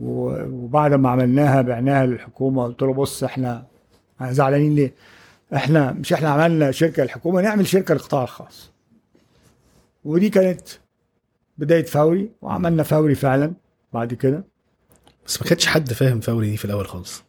وبعد 0.00 0.94
ما 0.94 1.10
عملناها 1.10 1.62
بعناها 1.62 2.06
للحكومة 2.06 2.64
قلت 2.64 2.82
له 2.82 2.92
بص 2.92 3.24
إحنا 3.24 3.66
زعلانين 4.22 4.74
ليه؟ 4.74 4.94
إحنا 5.54 5.92
مش 5.92 6.12
إحنا 6.12 6.28
عملنا 6.28 6.70
شركة 6.70 7.02
للحكومة 7.02 7.40
نعمل 7.40 7.66
شركة 7.66 7.94
للقطاع 7.94 8.22
الخاص 8.22 8.72
ودي 10.04 10.30
كانت 10.30 10.68
بداية 11.58 11.84
فوري 11.84 12.30
وعملنا 12.42 12.82
فوري 12.82 13.14
فعلا 13.14 13.52
بعد 13.92 14.14
كده. 14.14 14.44
بس 15.26 15.42
ما 15.42 15.48
كانش 15.48 15.66
حد 15.66 15.92
فاهم 15.92 16.20
فوري 16.20 16.50
دي 16.50 16.56
في 16.56 16.64
الأول 16.64 16.86
خالص. 16.88 17.22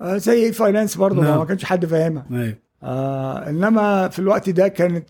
آه 0.00 0.16
زي 0.16 0.44
e-finance 0.46 0.96
برضه 0.96 1.20
ما 1.20 1.28
نعم. 1.28 1.38
ما 1.38 1.44
كانش 1.44 1.64
حد 1.64 1.86
فاهمها. 1.86 2.26
أيوه. 2.32 2.56
آه 2.82 3.48
إنما 3.48 4.08
في 4.08 4.18
الوقت 4.18 4.50
ده 4.50 4.68
كانت 4.68 5.06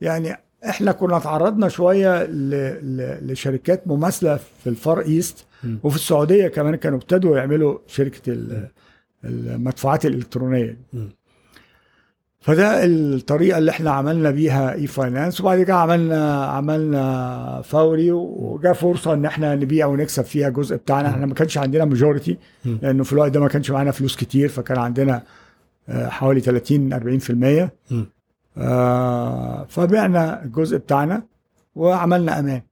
يعني 0.00 0.36
إحنا 0.68 0.92
كنا 0.92 1.18
تعرضنا 1.18 1.68
شوية 1.68 2.22
ل... 2.24 2.50
ل... 2.96 3.32
لشركات 3.32 3.88
مماثلة 3.88 4.36
في 4.36 4.66
ال 4.70 4.78
Far 4.78 5.00
East. 5.00 5.46
وفي 5.82 5.96
السعودية 5.96 6.48
كمان 6.48 6.74
كانوا 6.74 6.98
ابتدوا 6.98 7.38
يعملوا 7.38 7.78
شركة 7.86 8.20
ال... 8.32 8.68
المدفوعات 9.24 10.06
الإلكترونية 10.06 10.76
مم. 10.92 11.08
فده 12.40 12.84
الطريقة 12.84 13.58
اللي 13.58 13.70
إحنا 13.70 13.90
عملنا 13.90 14.30
بيها 14.30 14.72
e-finance 14.74 15.40
وبعد 15.40 15.62
كده 15.62 15.74
عملنا 15.74 16.44
عملنا 16.44 17.62
فوري 17.64 18.12
وجاء 18.12 18.72
فرصة 18.72 19.12
إن 19.14 19.24
إحنا 19.24 19.54
نبيع 19.54 19.86
ونكسب 19.86 20.24
فيها 20.24 20.48
جزء 20.48 20.76
بتاعنا 20.76 21.08
إحنا 21.08 21.26
ما 21.26 21.34
كانش 21.34 21.58
عندنا 21.58 21.84
majority 21.84 22.38
مم. 22.64 22.78
لأنه 22.82 23.04
في 23.04 23.12
الوقت 23.12 23.30
ده 23.32 23.40
ما 23.40 23.48
كانش 23.48 23.70
معانا 23.70 23.90
فلوس 23.90 24.16
كتير 24.16 24.48
فكان 24.48 24.78
عندنا 24.78 25.22
حوالي 25.90 26.40
30 26.40 26.92
40% 26.92 27.70
مم. 27.90 28.06
آه، 28.56 29.64
فبعنا 29.68 30.42
الجزء 30.44 30.76
بتاعنا 30.76 31.22
وعملنا 31.74 32.38
أمان. 32.38 32.62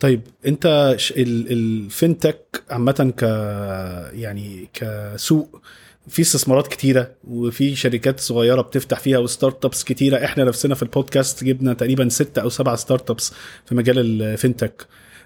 طيب 0.00 0.20
أنت 0.46 0.94
ش- 0.98 1.12
ال- 1.16 1.88
ال 1.90 1.99
fintech 1.99 2.60
عامة 2.70 3.12
ك 3.16 3.22
يعني 4.12 4.68
كسوق 4.74 5.60
في 6.08 6.22
استثمارات 6.22 6.66
كتيرة 6.68 7.10
وفي 7.28 7.76
شركات 7.76 8.20
صغيرة 8.20 8.60
بتفتح 8.62 9.00
فيها 9.00 9.18
و 9.18 9.64
startups 9.64 9.84
كتيرة. 9.84 10.24
إحنا 10.24 10.44
نفسنا 10.44 10.74
في 10.74 10.82
البودكاست 10.82 11.44
جبنا 11.44 11.74
تقريبا 11.74 12.08
ستة 12.08 12.42
أو 12.42 12.48
سبعة 12.48 12.76
startups 12.76 13.32
في 13.66 13.74
مجال 13.74 14.38
ال 14.38 14.44
fintech 14.44 14.84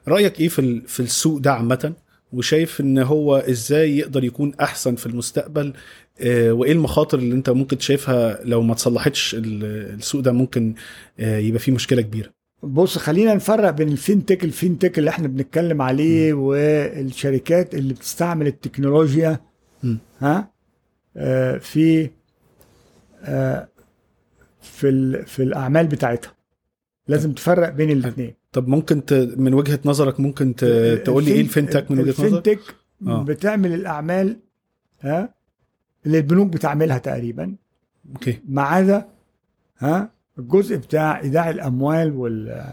رأيك 0.09 0.41
إيه 0.41 0.49
في 0.49 0.81
في 0.87 1.01
السوق 1.01 1.39
ده 1.39 1.53
عامة؟ 1.53 1.93
وشايف 2.33 2.81
إن 2.81 2.99
هو 2.99 3.37
إزاي 3.37 3.99
يقدر 3.99 4.25
يكون 4.25 4.53
أحسن 4.61 4.95
في 4.95 5.07
المستقبل 5.07 5.73
آه، 6.21 6.53
وإيه 6.53 6.73
المخاطر 6.73 7.19
اللي 7.19 7.35
أنت 7.35 7.51
ممكن 7.51 7.79
شايفها 7.79 8.41
لو 8.45 8.63
ما 8.63 8.75
تصلحتش 8.75 9.35
ال- 9.35 9.65
السوق 9.95 10.21
ده 10.21 10.33
ممكن 10.33 10.75
آه، 11.21 11.39
يبقى 11.39 11.59
فيه 11.61 11.73
مشكلة 11.73 12.03
كبيرة؟ 12.03 12.31
بص 12.63 12.99
خلينا 12.99 13.35
نفرق 13.35 13.71
بين 13.71 13.89
الفينتك 13.89 14.45
الفينتك 14.45 14.99
اللي 14.99 15.11
إحنا 15.11 15.29
بنتكلم 15.29 15.83
عليه 15.83 16.33
والشركات 16.33 17.75
اللي 17.75 17.95
بتستعمل 17.95 18.47
التكنولوجيا. 18.47 19.41
مم. 19.83 19.99
ها؟ 20.21 20.51
آه، 21.17 21.59
في 21.59 22.11
آه، 23.25 23.69
في 24.63 25.23
في 25.27 25.43
الأعمال 25.43 25.87
بتاعتها. 25.87 26.33
لازم 27.09 27.33
تفرق 27.33 27.69
بين 27.69 27.91
الاثنين 27.91 28.35
طب 28.53 28.69
ممكن 28.69 29.05
ت... 29.05 29.13
من 29.37 29.55
وجهة 29.55 29.79
نظرك 29.85 30.21
ممكن 30.21 30.55
ت... 30.55 30.65
تقول 31.05 31.25
لي 31.25 31.33
إيه 31.33 31.49
الفinTech 31.49 31.91
من 31.91 31.99
وجهة 31.99 32.11
نظرك؟ 32.11 32.49
الفينتك 32.49 32.77
آه. 33.07 33.23
بتعمل 33.23 33.73
الأعمال 33.73 34.37
ها 35.01 35.35
اللي 36.07 36.19
البنوك 36.19 36.49
بتعملها 36.49 36.99
تقريبا. 36.99 37.57
أوكي. 38.13 38.41
ما 38.49 38.63
عدا 38.63 39.09
ها 39.79 40.11
الجزء 40.39 40.77
بتاع 40.77 41.21
إيداع 41.21 41.51
الأموال 41.51 42.13
وال 42.13 42.73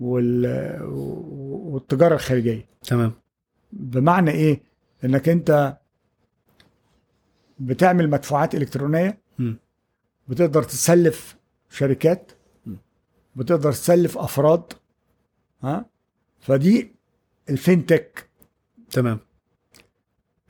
وال 0.00 0.78
والتجارة 1.72 2.14
الخارجية. 2.14 2.66
تمام. 2.86 3.12
بمعنى 3.72 4.30
إيه؟ 4.30 4.62
إنك 5.04 5.28
أنت 5.28 5.76
بتعمل 7.58 8.10
مدفوعات 8.10 8.54
إلكترونية. 8.54 9.18
مم. 9.38 9.56
بتقدر 10.28 10.62
تسلف 10.62 11.36
شركات. 11.70 12.32
مم. 12.66 12.76
بتقدر 13.36 13.72
تسلف 13.72 14.18
أفراد. 14.18 14.62
ها؟ 15.62 15.84
فدي 16.40 16.94
الفينتك. 17.50 18.28
تمام. 18.90 19.18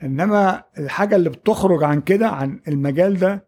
انما 0.03 0.63
الحاجة 0.77 1.15
اللي 1.15 1.29
بتخرج 1.29 1.83
عن 1.83 2.01
كده 2.01 2.27
عن 2.27 2.59
المجال 2.67 3.19
ده. 3.19 3.43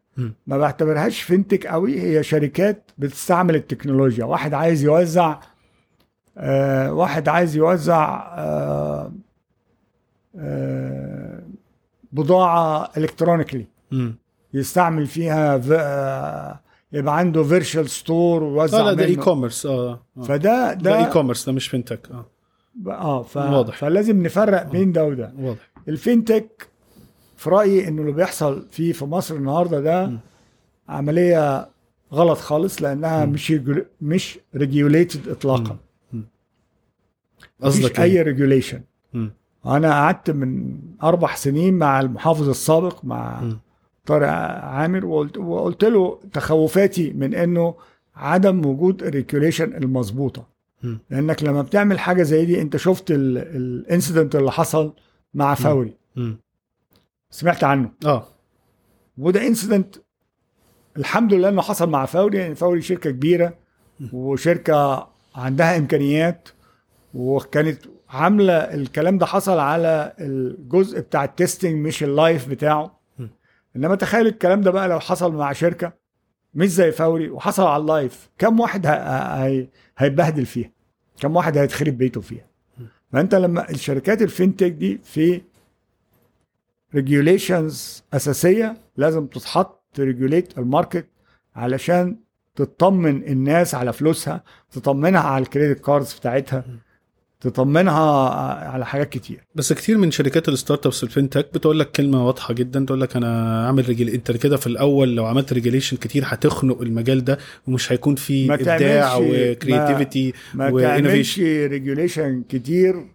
ما 0.48 0.58
بعتبرهاش 0.58 1.22
فينتك 1.22 1.68
قوي. 1.68 2.02
هي 2.02 2.24
شركات 2.24 2.92
بتستعمل 2.98 3.56
التكنولوجيا. 3.56 4.26
واحد 4.26 4.54
عايز 4.54 4.84
يوزع 4.84 5.40
آه 6.38 6.94
واحد 6.94 7.28
عايز 7.30 7.56
يوزع 7.56 8.34
آه 8.38 9.12
آه 10.36 11.44
بضاعة 12.12 12.92
الكترونيكلي. 12.98 13.66
يستعمل 14.54 15.08
فيها 15.08 15.58
ف- 15.58 15.72
آه 15.72 16.60
يبقى 16.94 17.18
عنده 17.18 17.44
virtual 17.44 17.90
store 17.90 18.44
ويوزع 18.44 18.80
آه 18.80 18.84
لا 18.84 18.94
ده 18.94 19.06
e- 19.06 19.15
منه. 19.16 19.24
commerce 19.23 19.65
آه 19.66 19.99
آه. 20.18 20.22
فده 20.22 20.74
ده 20.74 20.98
e-commerce 20.98 21.45
ده 21.45 21.52
مش 21.52 21.68
fintech 21.68 22.10
آه 22.12 22.26
آه 22.91 23.22
ف... 23.24 23.38
واضح. 23.38 23.78
فلازم 23.78 24.24
نفرق 24.24 24.64
بين 24.72 24.91
ده 24.91 25.06
وده 25.06 25.34
واضح 25.40 25.70
ال 25.88 25.98
fintech 25.98 26.68
في 27.38 27.49
رأيي 27.49 27.88
إنه 27.88 28.02
اللي 28.02 28.12
بيحصل 28.14 28.66
فيه 28.72 28.94
في 28.94 29.06
مصر 29.06 29.36
النهارده 29.36 29.80
ده 29.82 30.06
م. 30.06 30.20
عملية 30.90 31.70
غلط 32.14 32.38
خالص 32.38 32.82
لأنها 32.82 33.26
م. 33.26 33.30
مش 33.30 33.52
regul- 33.52 33.86
مش 34.02 34.40
regulated 34.56 35.30
اطلاقا 35.30 35.78
قصدك 37.62 37.99
أي 37.99 38.12
إيه؟ 38.12 38.22
regulation. 38.22 38.82
أنا 39.66 39.91
قعدت 39.91 40.32
من 40.32 40.78
أربع 41.03 41.36
سنين 41.36 41.74
مع 41.78 41.99
المحافظ 41.99 42.49
السابق 42.49 43.06
مع 43.06 43.41
مم. 43.41 43.60
طارق 44.06 44.27
عامر 44.64 45.06
وقلت, 45.06 45.38
وقلت 45.38 45.84
له 45.84 46.19
تخوفاتي 46.34 47.14
من 47.14 47.36
إنه 47.36 47.76
عدم 48.15 48.65
وجود 48.65 49.03
ال 49.03 49.10
regulation 49.10 49.73
المظبوطة. 49.76 50.48
لأنك 51.10 51.44
لما 51.44 51.61
بتعمل 51.61 51.99
حاجة 51.99 52.23
زي 52.23 52.45
دي 52.45 52.61
أنت 52.61 52.77
شفت 52.77 53.11
ال 53.11 53.25
incident 53.25 54.36
اللي 54.36 54.52
حصل 54.52 54.94
مع 55.34 55.53
فوري. 55.53 55.94
سمعت 57.30 57.64
عنه 57.64 57.91
آه 58.06 58.27
وده 59.18 59.48
incident 59.48 59.95
الحمد 60.98 61.34
لله 61.34 61.49
إنه 61.49 61.61
حصل 61.61 61.90
مع 61.90 62.06
فوري 62.06 62.38
يعني 62.38 62.56
فوري 62.56 62.82
شركة 62.82 63.11
كبيرة 63.11 63.53
وشركة 64.14 65.07
عندها 65.36 65.77
إمكانيات 65.77 66.49
وكانت 67.14 67.80
عاملة 68.10 68.53
الكلام 68.53 69.18
ده 69.18 69.26
حصل 69.26 69.60
على 69.60 70.14
الجزء 70.19 70.99
بتاع 70.99 71.23
ال 71.23 71.30
testing 71.30 71.76
مش 71.88 72.03
ال 72.03 72.13
live 72.13 72.49
بتاعه. 72.49 72.94
إنما 73.76 73.95
تخيل 73.95 74.27
الكلام 74.27 74.61
ده 74.61 74.72
بقى 74.72 74.88
لو 74.88 74.99
حصل 74.99 75.34
مع 75.35 75.53
شركة 75.53 75.93
مش 76.53 76.68
زي 76.68 76.91
فوري 76.91 77.30
وحصل 77.30 77.64
على 77.64 77.81
ال 77.82 77.91
live 77.91 78.30
كم 78.38 78.60
واحد 78.60 78.85
هيتبهدل 79.97 80.45
فيها؟ 80.45 80.72
كم 81.22 81.35
واحد 81.35 81.57
هيتخرب 81.57 81.97
بيته 81.97 82.22
فيها؟ 82.22 82.45
فانت 83.14 83.35
لما 83.35 83.69
الشركات 83.69 84.22
ال 84.22 84.28
fintech 84.28 84.72
دي 84.72 84.99
في 85.03 85.41
regulations 86.95 88.03
أساسية 88.14 88.77
لازم 88.97 89.27
تتحط 89.27 89.84
ت 89.94 90.01
regulate 90.01 90.57
ال 90.57 90.65
market 90.65 91.07
علشان 91.56 92.18
تطمن 92.56 93.23
الناس 93.23 93.76
على 93.76 93.93
فلوسها 93.93 94.43
تطمنها 94.72 95.22
على 95.22 95.43
ال 95.44 95.49
credit 95.49 95.80
cards 95.80 96.14
بتاعتها. 96.14 96.65
تطمنها 97.49 98.30
على 98.69 98.85
حاجات 98.85 99.09
كتير. 99.09 99.47
بس 99.55 99.73
كتير 99.73 99.97
من 99.97 100.11
شركات 100.11 100.49
ال 100.49 100.53
startups 100.53 100.86
ال 100.86 101.03
fintech 101.03 101.49
بتقول 101.53 101.80
لك 101.80 101.91
كلمة 101.91 102.27
واضحة 102.27 102.53
جدا 102.53 102.85
تقول 102.85 103.01
لك 103.01 103.15
أنا 103.15 103.65
أعمل 103.67 103.89
regul 103.90 104.10
أنت 104.09 104.31
كده 104.31 104.57
في 104.57 104.67
الأول 104.67 105.15
لو 105.15 105.26
عملت 105.26 105.53
regulation 105.53 105.98
كتير 105.97 106.23
هتخنق 106.26 106.81
المجال 106.81 107.23
ده 107.26 107.38
ومش 107.67 107.91
هيكون 107.91 108.15
في 108.15 108.47
ما 108.47 108.53
إبداع 108.53 109.17
و 109.18 109.28
creativity 109.28 110.34
و 110.53 110.69
innovation 110.69 111.00
ما 111.00 111.03
تعملش 111.09 111.39
regulation 111.72 112.44
كتير. 112.49 113.05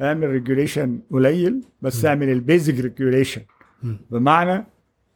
اعمل 0.00 0.28
regulation 0.30 0.98
قليل 1.12 1.60
بس 1.82 2.04
اعمل 2.04 2.28
ال 2.28 2.37
basic 2.37 2.80
regulation 2.80 3.42
مم. 3.82 3.96
بمعنى 4.10 4.66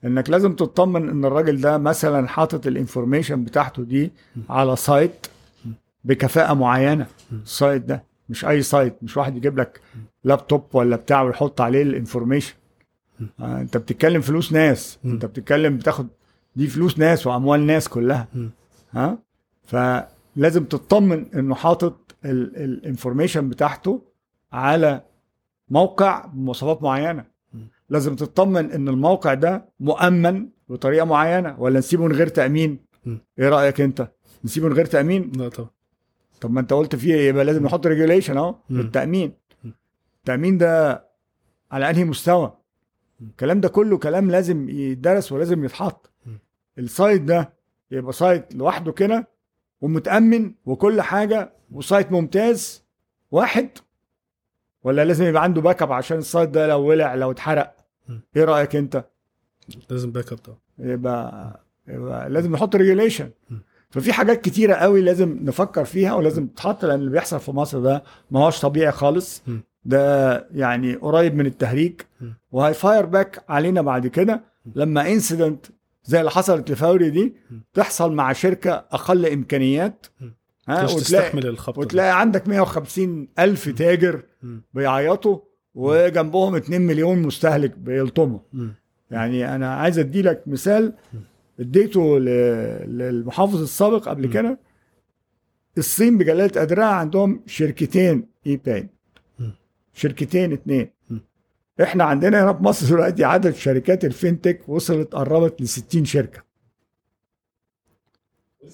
إنك 0.05 0.31
لازم 0.31 0.52
تطمن 0.52 1.09
إن 1.09 1.24
الراجل 1.24 1.60
ده 1.60 1.78
مثلا 1.78 2.28
حاطط 2.28 2.66
ال 2.66 2.73
information 2.73 3.45
بتاعته 3.44 3.82
دي 3.82 4.12
على 4.51 4.77
site 4.77 5.27
بكفاءة 6.05 6.55
معينة. 6.55 7.06
ال 7.45 7.52
site 7.52 7.83
ده. 7.82 8.05
مش 8.29 8.45
أي 8.45 8.63
site 8.62 8.97
مش 9.03 9.17
واحد 9.17 9.37
يجيب 9.37 9.59
لك 9.61 9.81
لابتوب 10.25 10.65
ولا 10.73 10.97
بتاع 10.97 11.23
ويحط 11.23 11.61
عليه 11.61 11.83
ال 11.83 11.89
information 11.89 12.55
آه 13.41 13.61
أنت 13.61 13.77
بتتكلم 13.77 14.21
فلوس 14.21 14.53
ناس. 14.53 14.99
أنت 15.05 15.25
بتتكلم 15.25 15.77
بتاخد 15.77 16.09
دي 16.57 16.67
فلوس 16.67 16.99
ناس 16.99 17.27
وأموال 17.27 17.67
ناس 17.67 17.89
كلها. 17.89 18.29
ها؟ 18.93 19.19
فلازم 19.65 20.65
تطمن 20.65 21.27
إنه 21.35 21.55
حاطط 21.55 22.15
ال 22.25 22.35
information 22.35 23.49
بتاعته 23.49 24.03
على 24.53 25.03
موقع 25.69 26.27
بمواصفات 26.27 26.83
معينة. 26.83 27.25
لازم 27.89 28.17
تطمن 28.17 28.71
إن 28.71 28.89
الموقع 28.89 29.35
ده 29.35 29.69
مؤمن 29.81 30.49
بطريقة 30.69 31.05
معينة. 31.05 31.61
ولا 31.61 31.79
نسيبه 31.79 32.05
من 32.05 32.13
غير 32.13 32.27
تأمين. 32.27 32.79
إيه 33.39 33.49
رأيك 33.49 33.81
أنت؟ 33.81 34.09
نسيبه 34.45 34.69
من 34.69 34.73
غير 34.73 34.87
تأمين؟ 34.87 35.33
لا 35.37 35.49
طبعا. 35.49 35.71
طب 36.40 36.51
ما 36.51 36.60
انت 36.60 36.73
قلت 36.73 36.97
فيه 36.97 37.15
يبقى 37.15 37.44
لازم 37.44 37.65
نحط 37.65 37.86
regulation 37.87 38.37
اهو. 38.36 38.55
للتأمين. 38.70 39.32
التأمين 40.19 40.59
ده 40.59 41.05
على 41.70 41.90
أنهي 41.90 42.05
مستوى. 42.05 42.56
الكلام 43.20 43.60
ده 43.60 43.69
كله 43.69 43.98
كلام 43.98 44.31
لازم 44.31 44.69
يدرس 44.69 45.32
ولازم 45.32 45.65
يتحط. 45.65 46.10
ال 46.79 46.87
site 46.87 47.23
ده 47.23 47.52
يبقى 47.90 48.12
site 48.12 48.55
لوحده 48.55 48.93
كده 48.93 49.28
ومتأمن 49.81 50.55
وكل 50.66 51.01
حاجة 51.02 51.52
و 51.73 51.81
site 51.81 52.12
ممتاز 52.12 52.82
واحد 53.31 53.69
ولا 54.85 55.05
لازم 55.05 55.24
يبقى 55.24 55.43
عنده 55.43 55.60
backup 55.61 55.93
عشان 55.93 56.19
ال 56.19 56.25
site 56.25 56.49
ده 56.48 56.66
لو 56.66 56.81
ولع 56.81 57.15
لو 57.15 57.31
اتحرق. 57.31 57.77
إيه 58.36 58.44
رأيك 58.44 58.77
أنت 58.77 59.05
لازم 59.90 60.12
backup 60.12 60.39
طبعا 60.39 60.59
يبقى, 60.78 61.60
يبقى 61.89 62.31
لازم 62.31 62.52
نحط 62.52 62.77
regulation. 62.77 63.31
ففي 63.90 64.12
حاجات 64.12 64.40
كتيرة 64.40 64.74
قوي 64.74 65.02
لازم 65.02 65.39
نفكر 65.43 65.85
فيها 65.85 66.15
ولازم 66.15 66.47
تتحط 66.47 66.85
لأن 66.85 67.01
اللي 67.01 67.10
بيحصل 67.10 67.40
في 67.40 67.51
مصر 67.51 67.78
ده 67.81 68.02
ما 68.31 68.40
هوش 68.40 68.60
طبيعي 68.60 68.93
خالص. 68.93 69.43
ده 69.85 70.35
يعني 70.55 70.94
قريب 70.94 71.35
من 71.35 71.47
التهريج. 71.47 72.01
وهي 72.51 72.75
fire 72.75 73.07
back 73.07 73.45
علينا 73.48 73.82
بعد 73.82 74.06
كده 74.06 74.40
لما 74.74 75.12
incident 75.12 75.66
زي 76.05 76.20
اللي 76.20 76.31
حصلت 76.31 76.70
لفوري 76.70 77.10
دي. 77.10 77.35
تحصل 77.74 78.12
مع 78.12 78.32
شركة 78.32 78.70
أقل 78.70 79.27
إمكانيات. 79.27 80.06
ها 80.69 80.82
وتلاقي 80.82 81.01
تستحمل. 81.01 81.56
وتلاقي 81.77 82.20
عندك 82.20 82.48
150 82.48 83.28
ألف 83.39 83.69
تاجر. 83.69 84.23
بيعيطوا 84.74 85.39
وجنبهم 85.74 86.56
2 86.56 86.81
مليون 86.81 87.23
مستهلك 87.23 87.78
بيلطموا. 87.78 88.39
يعني 89.10 89.55
أنا 89.55 89.74
عايز 89.74 89.98
ادي 89.98 90.23
لك 90.23 90.43
مثال 90.47 90.93
اديته 91.61 92.19
للمحافظ 92.19 93.63
السابق 93.63 94.09
قبل. 94.09 94.27
كده 94.33 94.59
الصين 95.79 96.19
بجلالة 96.19 96.61
قدرها 96.61 96.85
عندهم 96.85 97.43
شركتين 97.47 98.29
اي 98.47 98.57
باي. 98.57 98.89
شركتين 99.95 100.53
اتنين. 100.53 100.91
إحنا 101.83 102.05
عندنا 102.05 102.45
هنا 102.45 102.53
في 102.53 102.63
مصر 102.63 102.87
دلوقتي 102.95 103.25
عدد 103.25 103.55
شركات 103.55 104.05
ال 104.05 104.12
fintech 104.12 104.69
وصلت 104.69 105.13
قربت 105.15 105.61
ل 105.61 105.69
60 105.69 106.05
شركة 106.05 106.43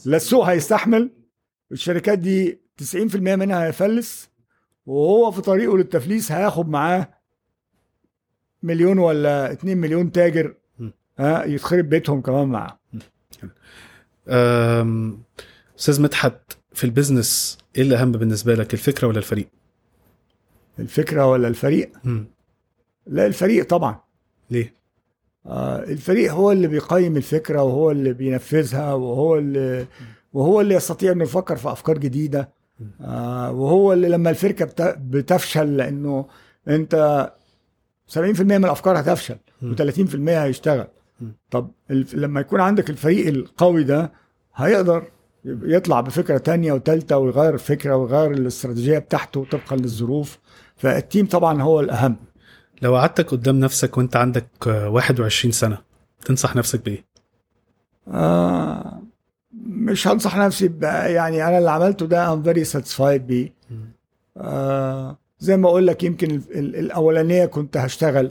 لا 0.06 0.16
السوق 0.16 0.44
هيستحمل 0.44 1.10
الشركات 1.72 2.18
دي 2.18 2.60
90% 2.82 3.16
منها 3.16 3.66
هيفلس 3.66 4.30
وهو 4.86 5.30
في 5.30 5.40
طريقه 5.42 5.76
للتفليس 5.76 6.32
هياخد 6.32 6.68
معاه 6.68 7.08
مليون 8.62 8.98
ولا 8.98 9.52
2 9.52 9.78
مليون 9.78 10.12
تاجر 10.12 10.54
م. 11.18 11.42
يتخرب 11.46 11.88
بيتهم 11.88 12.20
كمان 12.20 12.48
معاه 12.48 12.78
أستاذ 15.78 16.02
مدحت 16.02 16.38
في 16.72 16.84
ال 16.84 16.93
business 16.93 17.58
إيه 17.76 17.82
اللي 17.82 17.96
أهم 17.96 18.12
بالنسبة 18.12 18.54
لك 18.54 18.74
الفكرة 18.74 19.08
ولا 19.08 19.18
الفريق؟ 19.18 19.48
الفكرة 20.78 21.26
ولا 21.26 21.48
الفريق 21.48 21.92
مم. 22.04 22.24
لا 23.06 23.26
الفريق 23.26 23.66
طبعا 23.68 24.00
ليه؟ 24.50 24.74
آه 25.46 25.78
الفريق 25.84 26.32
هو 26.32 26.52
اللي 26.52 26.66
بيقيم 26.68 27.16
الفكرة 27.16 27.62
وهو 27.62 27.90
اللي 27.90 28.12
بينفذها 28.12 28.92
وهو 28.94 29.38
اللي 29.38 29.86
وهو 30.32 30.60
اللي 30.60 30.74
يستطيع 30.74 31.12
إنه 31.12 31.24
يفكر 31.24 31.56
في 31.56 31.72
أفكار 31.72 31.98
جديدة 31.98 32.48
آه 33.00 33.52
وهو 33.52 33.92
اللي 33.92 34.08
لما 34.08 34.30
الفرقه 34.30 34.64
بت- 34.64 34.96
بتفشل 35.00 35.76
لأنه 35.76 36.26
أنت 36.68 37.32
70% 38.08 38.18
من 38.40 38.64
الأفكار 38.64 39.00
هتفشل 39.00 39.36
مم. 39.62 39.76
و30% 39.76 40.28
هيشتغل. 40.28 40.86
طب 41.50 41.70
لما 41.90 42.40
يكون 42.40 42.60
عندك 42.60 42.90
الفريق 42.90 43.26
القوي 43.26 43.84
ده 43.84 44.12
هيقدر 44.54 45.04
يطلع 45.44 46.00
بفكرة 46.00 46.38
تانية 46.38 46.72
وتالتة 46.72 47.18
ويغير 47.18 47.54
الفكرة 47.54 47.96
ويغير 47.96 48.30
الاستراتيجية 48.30 48.98
بتاعته 48.98 49.44
طبقا 49.50 49.76
للظروف 49.76 50.38
فال 50.76 50.93
team 50.93 51.26
طبعا 51.26 51.62
هو 51.62 51.80
الأهم 51.80 52.16
لو 52.82 52.96
قعدتك 52.96 53.30
قدام 53.30 53.60
نفسك 53.60 53.98
وانت 53.98 54.16
عندك 54.16 54.46
آه، 54.66 54.88
21 54.88 55.52
سنة 55.52 55.78
تنصح 56.24 56.56
نفسك 56.56 56.84
بإيه؟ 56.84 57.04
آه 58.08 59.02
مش 59.66 60.08
هنصح 60.08 60.36
نفسي 60.36 60.70
يعني 60.82 61.48
أنا 61.48 61.58
اللي 61.58 61.70
عملته 61.70 62.06
ده 62.06 62.36
I'm 62.36 62.46
very 62.46 62.70
satisfied 62.72 63.00
بيه. 63.20 63.52
آه 64.36 65.16
زي 65.38 65.56
ما 65.56 65.68
أقول 65.68 65.86
لك 65.86 66.02
يمكن 66.02 66.30
ال- 66.30 66.58
ال- 66.58 66.76
الأولانية 66.76 67.46
كنت 67.46 67.76
هشتغل 67.76 68.30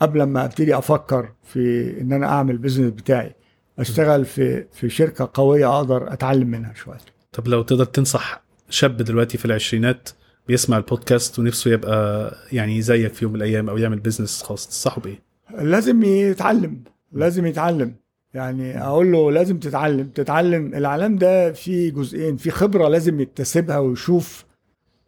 قبل 0.00 0.22
ما 0.22 0.44
ابتدي 0.44 0.78
أفكر 0.78 1.28
في 1.44 1.94
ان 2.00 2.12
أنا 2.12 2.26
اعمل 2.26 2.50
ال 2.54 2.58
business 2.58 2.90
بتاعي 2.92 3.34
اشتغل 3.78 4.24
في 4.24 4.64
في 4.72 4.88
شركة 4.88 5.30
قوية 5.34 5.76
أقدر 5.78 6.12
اتعلم 6.12 6.48
منها 6.48 6.74
شوية. 6.74 6.98
طب 7.32 7.48
لو 7.48 7.62
تقدر 7.62 7.84
تنصح 7.84 8.42
شاب 8.70 8.96
دلوقتي 8.96 9.38
في 9.38 9.44
العشرينات 9.44 10.08
بيسمع 10.48 10.76
البودكاست 10.76 11.38
ونفسه 11.38 11.70
يبقى 11.70 12.34
يعني 12.52 12.82
زيك 12.82 13.14
في 13.14 13.24
يوم 13.24 13.32
من 13.32 13.38
الأيام 13.38 13.68
أو 13.68 13.76
يعمل 13.78 13.98
بيزنس 13.98 14.42
خاص 14.42 14.66
تنصحه 14.66 15.00
بإيه؟ 15.00 15.22
لازم 15.58 16.02
يتعلم 16.02 16.80
لازم 17.12 17.46
يتعلم. 17.46 17.94
يعني 18.34 18.82
أقول 18.84 19.12
له 19.12 19.32
لازم 19.32 19.58
تتعلم. 19.58 20.08
تتعلم 20.08 20.74
العالم 20.74 21.16
ده 21.16 21.52
فيه 21.52 21.90
جزئين 21.90 22.36
في 22.36 22.50
خبرة 22.50 22.88
لازم 22.88 23.20
يكتسبها 23.20 23.78
ويشوف 23.78 24.44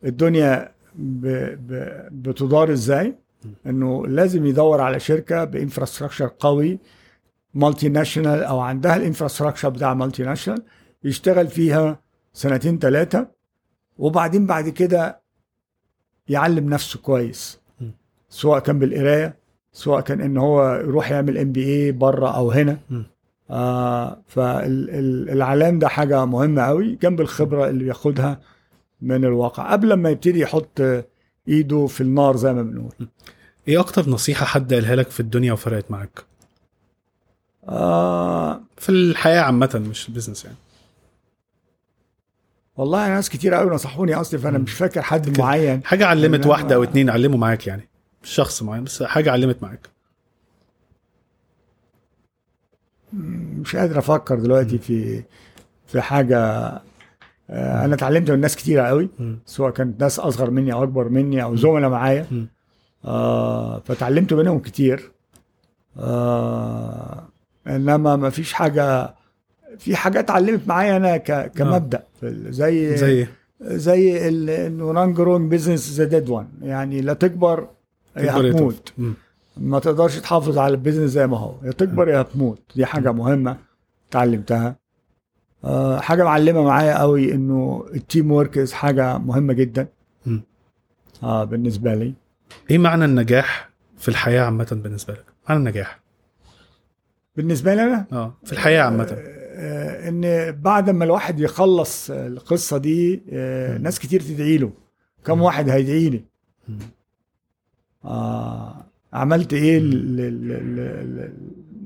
الدنيا 0.05 0.73
ب... 0.95 1.27
ب... 1.69 1.99
بتدار 2.13 2.73
إزاي. 2.73 3.15
إنه 3.67 4.07
لازم 4.07 4.47
يدور 4.47 4.81
على 4.81 5.01
شركة 5.01 5.45
بإنفراستراكشر 5.45 6.31
قوي 6.39 6.79
multinational 7.55 8.43
أو 8.43 8.61
عندها 8.61 8.97
ال 8.97 9.02
infrastructure 9.02 9.69
بتاع 9.69 9.95
multinational 9.95 10.63
يشتغل 11.05 11.49
فيها 11.49 12.01
سنتين 12.33 12.79
ثلاثة 12.79 13.29
وبعدين 13.99 14.47
بعد 14.47 14.69
كده 14.69 15.21
يعلم 16.29 16.69
نفسه 16.69 16.99
كويس. 16.99 17.61
سواء 18.29 18.59
كان 18.59 18.79
بالقراية 18.79 19.37
سواء 19.73 20.01
كان 20.01 20.21
إن 20.21 20.37
هو 20.37 20.75
يروح 20.75 21.11
يعمل 21.11 21.39
MBA 21.39 21.93
بره 21.93 22.29
أو 22.37 22.51
هنا 22.51 22.79
م. 22.91 23.03
آه 23.51 24.23
فالعلام 24.27 25.79
ده 25.79 25.89
حاجة 25.89 26.25
مهمة 26.25 26.63
قوي 26.63 26.95
جنب 27.03 27.21
الخبرة 27.21 27.69
اللي 27.69 27.85
بياخدها 27.85 28.41
من 29.03 29.25
الواقع 29.25 29.73
قبل 29.73 29.93
ما 29.95 30.11
يبتدي 30.11 30.41
يحط 30.41 30.81
إيده 31.51 31.87
في 31.87 32.01
النار 32.01 32.37
زي 32.37 32.53
ما 32.53 32.63
بنقول 32.63 33.09
إيه 33.69 33.81
أكتر 33.81 34.09
نصيحة 34.11 34.47
حد 34.47 34.75
قالها 34.75 34.97
لك 34.97 35.11
في 35.11 35.21
الدنيا 35.21 35.53
وفرقت 35.53 35.91
معاك؟ 35.91 36.25
آه 37.69 38.61
في 38.77 38.89
الحياة 38.89 39.41
عامة 39.41 39.83
مش 39.91 40.09
البيزنس 40.09 40.45
يعني 40.45 40.57
والله 42.77 43.09
ناس 43.09 43.29
كتير 43.31 43.55
قوي 43.55 43.71
نصحوني 43.71 44.15
اصلي 44.15 44.41
فأنا. 44.41 44.59
مش 44.59 44.73
فاكر 44.73 45.03
حد. 45.03 45.39
معين 45.41 45.85
حاجة 45.85 46.07
علمت 46.07 46.47
واحدة 46.47 46.75
أو 46.75 46.83
اتنين 46.83 47.11
علموا 47.11 47.39
معاك 47.39 47.67
يعني 47.67 47.89
مش 48.23 48.31
شخص 48.31 48.63
معين 48.63 48.85
بس 48.85 49.03
حاجة 49.03 49.33
علمت 49.33 49.63
معاك 49.63 49.89
مش 53.61 53.77
قادر 53.77 53.99
أفكر 53.99 54.39
دلوقتي 54.39 54.79
في 54.79 55.23
في 55.87 56.01
حاجة 56.01 56.71
أنا 57.51 57.95
اتعلمت 57.95 58.31
من 58.31 58.41
ناس 58.41 58.57
كتيرة 58.57 58.83
قوي. 58.83 59.09
سواء 59.47 59.71
كانت 59.71 60.01
ناس 60.03 60.19
أصغر 60.21 60.51
مني 60.51 60.73
أو 60.73 60.83
أكبر 60.83 61.09
مني 61.09 61.43
أو 61.43 61.57
زملاء 61.57 61.91
معايا. 61.91 62.27
آه 63.05 63.79
فتعلمت 63.85 64.33
منهم 64.33 64.59
كتير. 64.59 65.11
آه 65.99 67.29
إنما 67.67 68.17
ما 68.17 68.31
فيش 68.31 68.53
حاجة 68.53 69.15
في 69.79 69.97
حاجات 69.97 70.31
علمت 70.31 70.69
معايا 70.69 70.97
أنا 70.97 71.17
ك- 71.17 71.53
كمبدأ. 71.53 72.03
ال- 72.23 72.53
زي 72.55 72.97
زي 72.97 73.11
إيه؟ 73.11 73.31
زي 73.61 74.29
انه 74.67 74.93
run 74.93 75.15
growing 75.15 75.53
business 75.53 75.91
the 75.93 76.05
dead 76.05 76.29
one 76.29 76.47
يعني 76.63 77.01
يا 77.01 77.13
تكبر 77.13 77.69
يا 78.17 78.33
هتموت. 78.33 78.93
ما 79.57 79.79
تقدرش 79.79 80.19
تحافظ 80.19 80.59
على 80.59 80.71
ال 80.75 80.79
business 80.79 81.11
زي 81.11 81.27
ما 81.27 81.39
هو. 81.39 81.55
يا 81.63 81.71
تكبر 81.73 82.09
يا 82.09 82.21
هتموت. 82.21 82.59
دي 82.77 82.87
حاجة 82.87 83.13
مهمة 83.13 83.57
اتعلمتها. 84.11 84.67
آه 84.69 84.77
حاجة 86.01 86.25
معلمة 86.25 86.63
معايا 86.63 86.99
قوي 86.99 87.35
إنه 87.35 87.87
ال 87.95 88.33
teamwork 88.33 88.71
حاجة 88.71 89.19
مهمة 89.19 89.53
جدا. 89.53 89.89
آه 91.23 91.45
بالنسبة 91.45 91.95
لي. 91.95 92.15
إيه 92.71 92.79
معنى 92.79 93.05
النجاح 93.05 93.71
في 93.99 94.09
الحياة 94.09 94.43
عامة 94.43 94.81
بالنسبة 94.83 95.15
لك؟ 95.15 95.25
معنى 95.49 95.59
النجاح؟ 95.59 96.01
بالنسبة 97.37 97.75
لي 97.75 97.83
أنا؟ 97.83 98.07
آه 98.13 98.35
في 98.45 98.53
الحياة 98.53 98.83
عامة. 98.83 99.17
آه، 99.55 100.09
إن 100.09 100.53
بعد 100.53 100.91
ما 100.91 101.05
الواحد 101.05 101.41
يخلص 101.41 102.11
القصة 102.11 102.79
دي 102.79 103.23
آه،. 103.33 103.79
ناس 103.79 103.99
كتير 103.99 104.21
تدعي 104.21 104.59
له. 104.59 104.73
كم 105.25 105.43
واحد 105.43 105.69
هيدعي 105.69 106.09
لي. 106.09 106.25
آه 108.05 108.85
عملت 109.13 109.53
إيه 109.53 109.79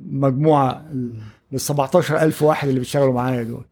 للمجموعه 0.07 0.87
لل 1.53 1.61
17000 1.61 2.43
واحد 2.43 2.69
اللي 2.69 2.81
بيشتغلوا 2.81 3.13
معايا 3.13 3.43
دول. 3.43 3.65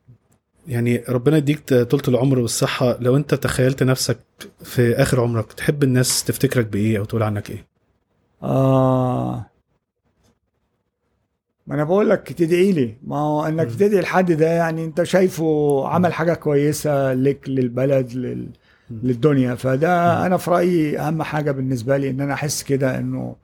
يعني 0.66 1.04
ربنا 1.08 1.36
يديك 1.36 1.74
طولة 1.74 2.02
العمر 2.08 2.38
والصحة. 2.38 2.96
لو 3.00 3.16
انت 3.16 3.34
تخيلت 3.34 3.82
نفسك 3.82 4.18
في 4.64 4.94
آخر 4.94 5.20
عمرك 5.20 5.52
تحب 5.52 5.82
الناس 5.82 6.24
تفتكرك 6.24 6.66
بإيه 6.66 6.98
أو 6.98 7.04
تقول 7.04 7.22
عنك 7.22 7.50
إيه؟ 7.50 7.66
آه. 8.42 9.46
ما 11.66 11.74
أنا 11.74 11.84
بقول 11.84 12.10
لك 12.10 12.32
تدعي 12.32 12.72
لي. 12.72 12.96
ما 13.04 13.18
هو 13.18 13.44
إنك 13.46 13.66
مم. 13.66 13.72
تدعي 13.72 14.00
لحد 14.00 14.32
ده 14.32 14.46
يعني 14.46 14.84
أنت 14.84 15.02
شايفه 15.02 15.82
عمل 15.88 16.12
حاجة 16.12 16.34
كويسة 16.34 17.14
لك 17.14 17.48
للبلد 17.48 18.12
لل... 18.12 18.48
للدنيا. 18.90 19.54
فده 19.54 19.88
مم. 19.88 20.24
أنا 20.24 20.36
في 20.36 20.50
رأيي 20.50 20.98
أهم 20.98 21.22
حاجة 21.22 21.50
بالنسبة 21.50 21.96
لي 21.96 22.10
إن 22.10 22.20
أنا 22.20 22.34
أحس 22.34 22.62
كده 22.62 22.98
إنه 22.98 23.36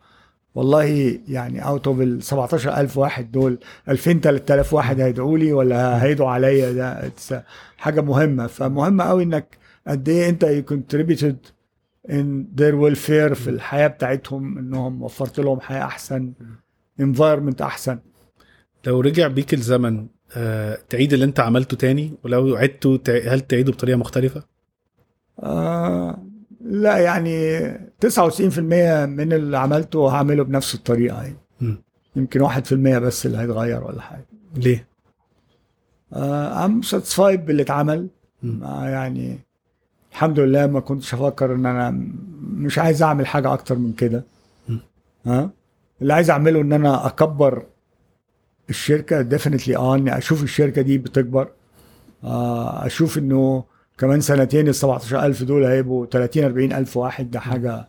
والله 0.58 0.84
يعني 1.28 1.66
out 1.66 1.86
of 1.86 2.00
ال 2.00 2.22
17000 2.22 2.98
واحد 2.98 3.32
دول 3.32 3.58
2000 3.88 4.12
3000 4.20 4.74
واحد 4.74 5.00
هيدعوا 5.00 5.38
لي 5.38 5.52
ولا 5.52 6.02
هيدعوا 6.02 6.30
عليا؟ 6.30 6.72
ده 6.72 7.08
it's 7.08 7.34
حاجة 7.76 8.00
مهمة. 8.00 8.46
فمهم 8.46 9.02
قوي 9.02 9.22
إنك 9.22 9.58
قد 9.86 10.08
إيه 10.08 10.28
أنت 10.28 10.44
you 10.44 10.72
contributed 10.74 11.36
in 12.10 12.60
their 12.60 12.74
welfare 12.74 13.32
في 13.32 13.48
الحياة 13.48 13.86
بتاعتهم 13.86 14.58
إنهم 14.58 15.02
وفرت 15.02 15.40
لهم 15.40 15.60
حياة 15.60 15.84
أحسن 15.84 16.32
environment 17.02 17.62
أحسن. 17.62 17.98
لو 18.86 19.00
رجع 19.00 19.28
بيك 19.28 19.54
الزمن 19.54 20.06
آه، 20.36 20.78
تعيد 20.88 21.12
اللي 21.12 21.24
أنت 21.24 21.40
عملته 21.40 21.76
تاني؟ 21.76 22.14
ولو 22.24 22.56
عدته 22.56 23.00
هل 23.08 23.40
تعيده 23.40 23.72
بطريقة 23.72 23.96
مختلفة؟ 23.96 24.42
آه 25.42 26.27
لا 26.70 26.98
يعني 26.98 27.68
99% 28.00 28.58
من 29.06 29.32
اللي 29.32 29.58
عملته 29.58 30.08
هعمله 30.10 30.44
بنفس 30.44 30.74
الطريقة 30.74 31.22
يعني 31.22 31.36
مم. 31.60 31.82
يمكن 32.16 32.40
1% 32.48 32.72
بس 32.98 33.26
اللي 33.26 33.38
هيتغير 33.38 33.84
ولا 33.84 34.00
حاجة 34.00 34.26
ليه 34.56 34.88
آه 36.12 36.66
I'm 36.68 36.82
satisfied 36.90 37.20
باللي 37.40 37.62
اتعمل. 37.62 38.08
آه 38.62 38.88
يعني 38.88 39.38
الحمد 40.12 40.40
لله 40.40 40.66
ما 40.66 40.80
كنتش 40.80 41.14
أفكر 41.14 41.54
إن 41.54 41.66
أنا 41.66 41.90
م- 41.90 42.18
مش 42.42 42.78
عايز 42.78 43.02
أعمل 43.02 43.26
حاجة 43.26 43.52
أكتر 43.52 43.78
من 43.78 43.92
كده. 43.92 44.24
ها 45.26 45.50
اللي 46.02 46.12
عايز 46.14 46.30
أعمله 46.30 46.60
إن 46.60 46.72
أنا 46.72 47.06
أكبر 47.06 47.62
الشركة 48.70 49.20
ديفينتلي 49.22 49.76
آه 49.76 49.94
إني 49.94 50.18
أشوف 50.18 50.42
الشركة 50.42 50.82
دي 50.82 50.98
بتكبر 50.98 51.48
آه 52.24 52.86
أشوف 52.86 53.18
إنه 53.18 53.64
كمان 53.98 54.20
سنتين 54.20 54.68
ال 54.68 54.74
17000 54.74 55.42
دول 55.42 55.64
هيبقوا 55.64 56.06
30 56.06 56.44
40 56.44 56.72
ألف 56.72 56.96
واحد. 56.96 57.30
ده 57.30 57.40
حاجة 57.40 57.88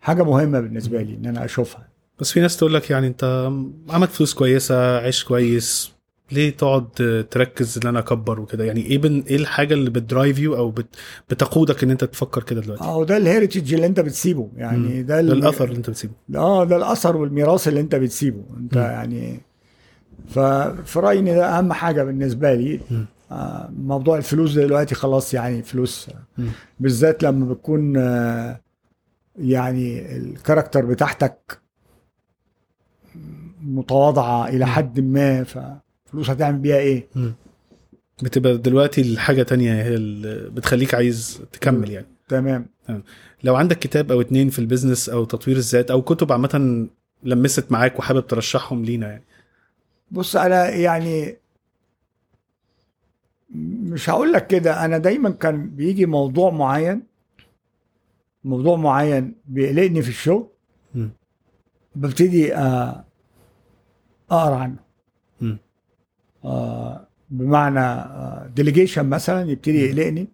حاجة 0.00 0.22
مهمة 0.22 0.60
بالنسبة 0.60 1.02
لي 1.02 1.14
إن 1.14 1.26
أنا 1.26 1.44
أشوفها. 1.44 1.88
بس 2.20 2.32
في 2.32 2.40
ناس 2.40 2.56
تقول 2.56 2.74
لك 2.74 2.90
يعني 2.90 3.06
أنت 3.06 3.50
عملت 3.90 4.10
فلوس 4.10 4.34
كويسة 4.34 4.98
عيش 4.98 5.24
كويس 5.24 5.92
ليه 6.32 6.50
تقعد 6.50 6.86
تركز 7.30 7.78
إن 7.82 7.88
أنا 7.88 7.98
أكبر 7.98 8.40
وكده؟ 8.40 8.64
يعني 8.64 8.80
إيه 8.86 8.98
بن... 8.98 9.20
إيه 9.30 9.36
الحاجة 9.36 9.74
اللي 9.74 9.90
بتدرايف 9.90 10.38
يو 10.38 10.56
أو 10.56 10.70
بت... 10.70 10.86
بتقودك 11.30 11.82
إن 11.82 11.90
أنت 11.90 12.04
تفكر 12.04 12.42
كده 12.42 12.60
دلوقتي؟ 12.60 12.84
آه 12.84 13.04
ده 13.04 13.16
الهيريتج 13.16 13.74
اللي 13.74 13.86
أنت 13.86 14.00
بتسيبه. 14.00 14.48
يعني 14.56 15.02
ده, 15.02 15.14
ده 15.14 15.20
ال- 15.20 15.32
الأثر 15.32 15.64
اللي 15.64 15.76
أنت 15.76 15.90
بتسيبه. 15.90 16.12
آه 16.36 16.64
ده 16.64 16.76
الأثر 16.76 17.16
والميراث 17.16 17.68
اللي 17.68 17.80
أنت 17.80 17.94
بتسيبه. 17.94 18.42
أنت 18.56 18.76
م. 18.76 18.80
يعني 18.80 19.40
ففي 20.28 20.98
رأيي 20.98 21.18
إن 21.18 21.24
ده 21.24 21.58
أهم 21.58 21.72
حاجة 21.72 22.02
بالنسبة 22.04 22.54
لي. 22.54 22.80
م. 22.90 23.04
موضوع 23.70 24.16
الفلوس 24.18 24.52
دلوقتي 24.52 24.94
خلاص 24.94 25.34
يعني 25.34 25.62
فلوس. 25.62 26.10
بالذات 26.80 27.22
لما 27.22 27.52
بتكون 27.54 27.96
آه 27.96 28.60
يعني 29.38 30.16
ال 30.16 30.23
character 30.23 30.84
بتاعتك 30.86 31.60
متواضعة 33.62 34.48
إلى. 34.48 34.66
حد 34.66 35.00
ما 35.00 35.44
ففلوس 35.44 36.30
هتعمل 36.30 36.58
بيها 36.58 36.76
إيه. 36.76 37.08
بتبقى 38.22 38.58
دلوقتي 38.58 39.00
الحاجة 39.00 39.42
تانية 39.42 39.82
هي 39.82 39.94
اللي 39.94 40.50
بتخليك 40.50 40.94
عايز 40.94 41.40
تكمل 41.52 41.90
يعني 41.90 42.06
تمام 42.28 42.66
لو 43.44 43.56
عندك 43.56 43.78
كتاب 43.78 44.12
أو 44.12 44.20
اتنين 44.20 44.48
في 44.50 44.58
ال 44.58 44.64
business 44.64 45.08
أو 45.08 45.24
تطوير 45.24 45.56
الذات 45.56 45.90
أو 45.90 46.02
كتب 46.02 46.32
عامة 46.32 46.86
لمست 47.22 47.72
معاك 47.72 47.98
وحابب 47.98 48.26
ترشحهم 48.26 48.84
لينا 48.84 49.08
يعني 49.08 49.24
بص 50.10 50.36
أنا 50.36 50.68
يعني 50.68 51.36
مش 53.54 54.10
هقول 54.10 54.32
لك 54.32 54.46
كده 54.46 54.84
أنا 54.84 54.98
دايما 54.98 55.30
كان 55.30 55.70
بيجي 55.70 56.06
موضوع 56.06 56.50
معين 56.50 57.02
موضوع 58.44 58.76
معين 58.76 59.34
بيقلقني 59.46 60.02
في 60.02 60.08
الشغل. 60.08 60.46
ببتدي 61.96 62.54
آه، 62.54 63.04
أقرأ 64.30 64.56
عنه. 64.56 64.76
آه، 66.44 67.06
بمعنى 67.30 68.04
delegation 68.54 69.06
مثلا 69.06 69.50
يبتدي 69.50 69.78
يقلقني. 69.86 70.28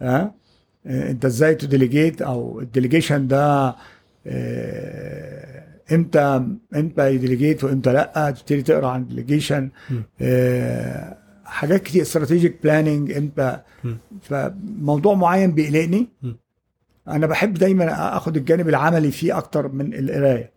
ها 0.00 0.34
آه، 0.86 1.10
أنت 1.10 1.24
إزاي 1.24 1.54
ت 1.54 1.62
delegate 1.62 2.22
أو 2.22 2.60
ال 2.60 2.66
delegation 2.66 3.26
ده 3.28 3.74
آه، 4.26 5.64
إمتى 5.92 6.46
إمتى 6.76 7.14
ي 7.14 7.20
delegate 7.20 7.64
وإمتى 7.64 7.92
لأ 7.92 8.30
تبتدي 8.30 8.62
تقرأ 8.62 8.88
عن 8.88 9.06
delegation 9.06 9.70
مم. 9.90 10.02
حاجات 11.50 11.82
كتير 11.82 12.02
strategic 12.02 12.56
planning 12.62 13.12
إمتى 13.12 13.60
مم. 13.84 13.96
فموضوع 14.22 15.14
معين 15.14 15.52
بيقلقني. 15.52 16.08
أنا 17.08 17.26
بحب 17.26 17.54
دايما 17.54 18.16
أخد 18.16 18.36
الجانب 18.36 18.68
العملي 18.68 19.10
فيه 19.10 19.38
أكتر 19.38 19.68
من 19.68 19.94
القراية 19.94 20.52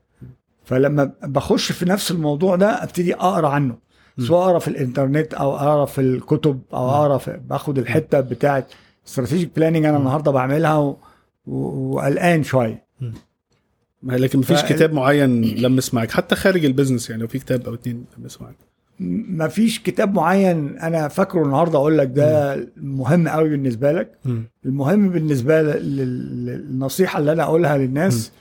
فلما 0.65 1.11
بخش 1.23 1.71
في 1.71 1.85
نفس 1.85 2.11
الموضوع 2.11 2.55
ده 2.55 2.83
أبتدي 2.83 3.13
أقرأ 3.15 3.47
عنه. 3.47 3.77
سواء 4.19 4.45
أقرأ 4.49 4.59
في 4.59 4.67
الإنترنت 4.67 5.33
أو 5.33 5.55
أقرأ 5.55 5.85
في 5.85 6.01
الكتب 6.01 6.61
أو 6.73 6.89
أقرأ 6.89 7.17
في 7.17 7.39
باخد 7.49 7.77
الحتة 7.77 8.19
بتاعت 8.19 8.67
strategic 9.07 9.55
planning 9.55 9.85
أنا. 9.85 9.97
النهارده 9.97 10.31
بعملها 10.31 10.77
و- 10.77 10.97
و- 11.47 11.95
وقلقان 11.95 12.43
شوية 12.43 12.83
لكن 14.03 14.39
مفيش 14.39 14.59
ف- 14.61 14.69
كتاب 14.73 14.93
معين 14.93 15.41
لمس 15.41 15.93
معاك 15.93 16.11
حتى 16.11 16.35
خارج 16.35 16.65
ال 16.65 16.70
business 16.70 17.09
يعني 17.09 17.21
لو 17.21 17.27
في 17.27 17.39
كتاب 17.39 17.67
أو 17.67 17.73
اتنين 17.73 18.05
لمس 18.17 18.41
معاك 18.41 18.55
ما 18.99 19.47
فيش 19.47 19.79
كتاب 19.79 20.15
معين 20.15 20.77
أنا 20.79 21.07
فاكره 21.07 21.43
النهارده 21.43 21.77
أقول 21.79 21.97
لك 21.97 22.07
ده 22.15 22.55
مهم 22.77 23.27
قوي 23.27 23.49
بالنسبة 23.49 23.91
لك. 23.91 24.11
المهم 24.65 25.09
بالنسبة 25.09 25.61
لل- 25.61 25.97
لل- 25.97 26.45
للنصيحة 26.45 27.19
اللي 27.19 27.31
أنا 27.31 27.43
أقولها 27.43 27.77
للناس 27.77 28.31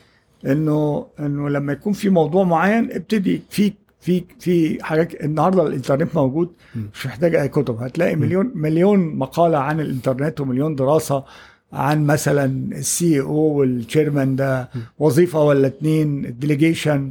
إنه 0.47 1.07
إنه 1.21 1.49
لما 1.49 1.73
يكون 1.73 1.93
في 1.93 2.09
موضوع 2.09 2.45
معين 2.45 2.93
ابتدي 2.93 3.43
في 3.51 3.73
في 4.01 4.25
في 4.41 4.85
حاجات 4.85 5.25
النهارده 5.25 5.67
الإنترنت 5.67 6.15
موجود. 6.17 6.51
مش 6.95 7.07
محتاج 7.07 7.35
أي 7.35 7.49
كتب 7.49 7.77
هتلاقي 7.83 8.17
مليون 8.17 8.53
مليون 8.55 8.99
مقالة 9.17 9.59
عن 9.59 9.81
الإنترنت 9.81 10.41
ومليون 10.41 10.75
دراسة 10.75 11.25
عن 11.73 12.07
مثلا 12.07 12.45
ال 12.73 13.21
CEO 13.21 13.35
وال 13.35 13.55
chairman 13.55 14.37
ده. 14.37 14.69
وظيفة 14.99 15.45
ولا 15.45 15.67
اتنين 15.67 16.25
ال 16.25 16.32
delegation. 16.32 17.11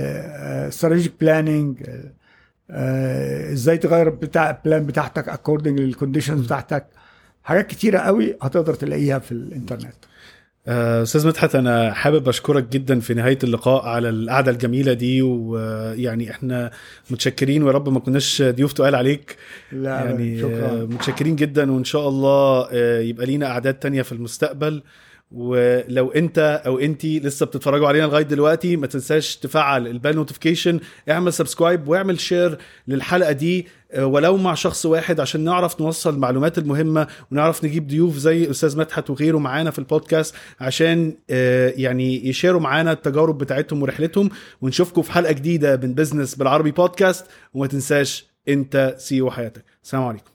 ال 0.00 0.11
strategic 0.11 1.12
planning 1.20 1.76
إزاي 3.52 3.78
تغير 3.78 4.08
بتاع 4.08 4.50
ال 4.50 4.57
plan 4.57 4.86
بتاعتك 4.86 5.28
according 5.28 5.80
لل 5.80 5.90
conditions 5.90 6.40
بتاعتك. 6.40 6.86
حاجات 7.44 7.66
كتيرة 7.66 7.98
قوي 7.98 8.36
هتقدر 8.42 8.74
تلاقيها 8.74 9.18
في 9.18 9.32
الإنترنت. 9.32 9.94
آه، 10.68 11.02
أستاذ 11.02 11.26
مدحت 11.26 11.54
أنا 11.54 11.92
حابب 11.92 12.28
أشكرك 12.28 12.68
جدا 12.68 13.00
في 13.00 13.14
نهاية 13.14 13.38
اللقاء 13.44 13.86
على 13.86 14.08
القعدة 14.08 14.50
الجميلة 14.50 14.92
دي 14.92 15.22
ويعني 15.22 16.30
إحنا 16.30 16.70
متشكرين 17.10 17.62
ويا 17.62 17.72
رب 17.72 17.88
ما 17.88 18.00
كناش 18.00 18.42
ضيوف 18.42 18.72
تقال 18.72 18.94
عليك. 18.94 19.36
لا 19.72 19.90
يعني 19.90 20.38
شكرا. 20.38 20.70
آه، 20.70 20.84
متشكرين 20.84 21.36
جدا 21.36 21.72
وإن 21.72 21.84
شاء 21.84 22.08
الله 22.08 22.68
آه، 22.72 23.00
يبقى 23.00 23.26
لينا 23.26 23.46
قعدات 23.46 23.74
تانية 23.74 24.02
في 24.02 24.12
المستقبل. 24.12 24.82
ولو 25.32 26.10
انت 26.10 26.62
أو 26.66 26.78
انتي 26.78 27.20
لسه 27.20 27.46
بتتفرجوا 27.46 27.88
علينا 27.88 28.04
لغاية 28.06 28.22
دلوقتي 28.24 28.76
ما 28.76 28.86
تنساش 28.86 29.36
تفعل 29.36 29.86
ال 29.86 29.92
bell 29.92 30.16
notification 30.16 30.80
اعمل 31.10 31.32
subscribe 31.32 31.88
واعمل 31.88 32.20
share 32.20 32.58
للحلقة 32.88 33.32
دي 33.32 33.66
آه، 33.92 34.06
ولو 34.06 34.36
مع 34.36 34.54
شخص 34.54 34.86
واحد 34.86 35.20
عشان 35.20 35.40
نعرف 35.40 35.80
نوصل 35.80 36.14
المعلومات 36.14 36.58
المهمة 36.58 37.06
ونعرف 37.32 37.64
نجيب 37.64 37.88
ضيوف 37.88 38.16
زي 38.16 38.50
أستاذ 38.50 38.78
مدحت 38.78 39.10
وغيره 39.10 39.38
معانا 39.38 39.70
في 39.70 39.78
البودكاست 39.78 40.34
عشان 40.60 41.14
آه، 41.30 41.72
يعني 41.76 42.28
يشاركوا 42.28 42.60
معانا 42.60 42.92
التجارب 42.92 43.38
بتاعتهم 43.38 43.82
ورحلتهم 43.82 44.30
ونشوفكم 44.60 45.02
في 45.02 45.12
حلقة 45.12 45.32
جديدة 45.32 45.76
من 45.76 45.94
بزنس 45.94 46.34
بالعربي 46.34 46.70
بودكاست 46.70 47.26
وما 47.54 47.66
تنساش 47.66 48.26
ان 48.48 48.94
تأسيس 48.98 49.30
حياتك. 49.30 49.64
السلام 49.84 50.04
عليكم. 50.04 50.30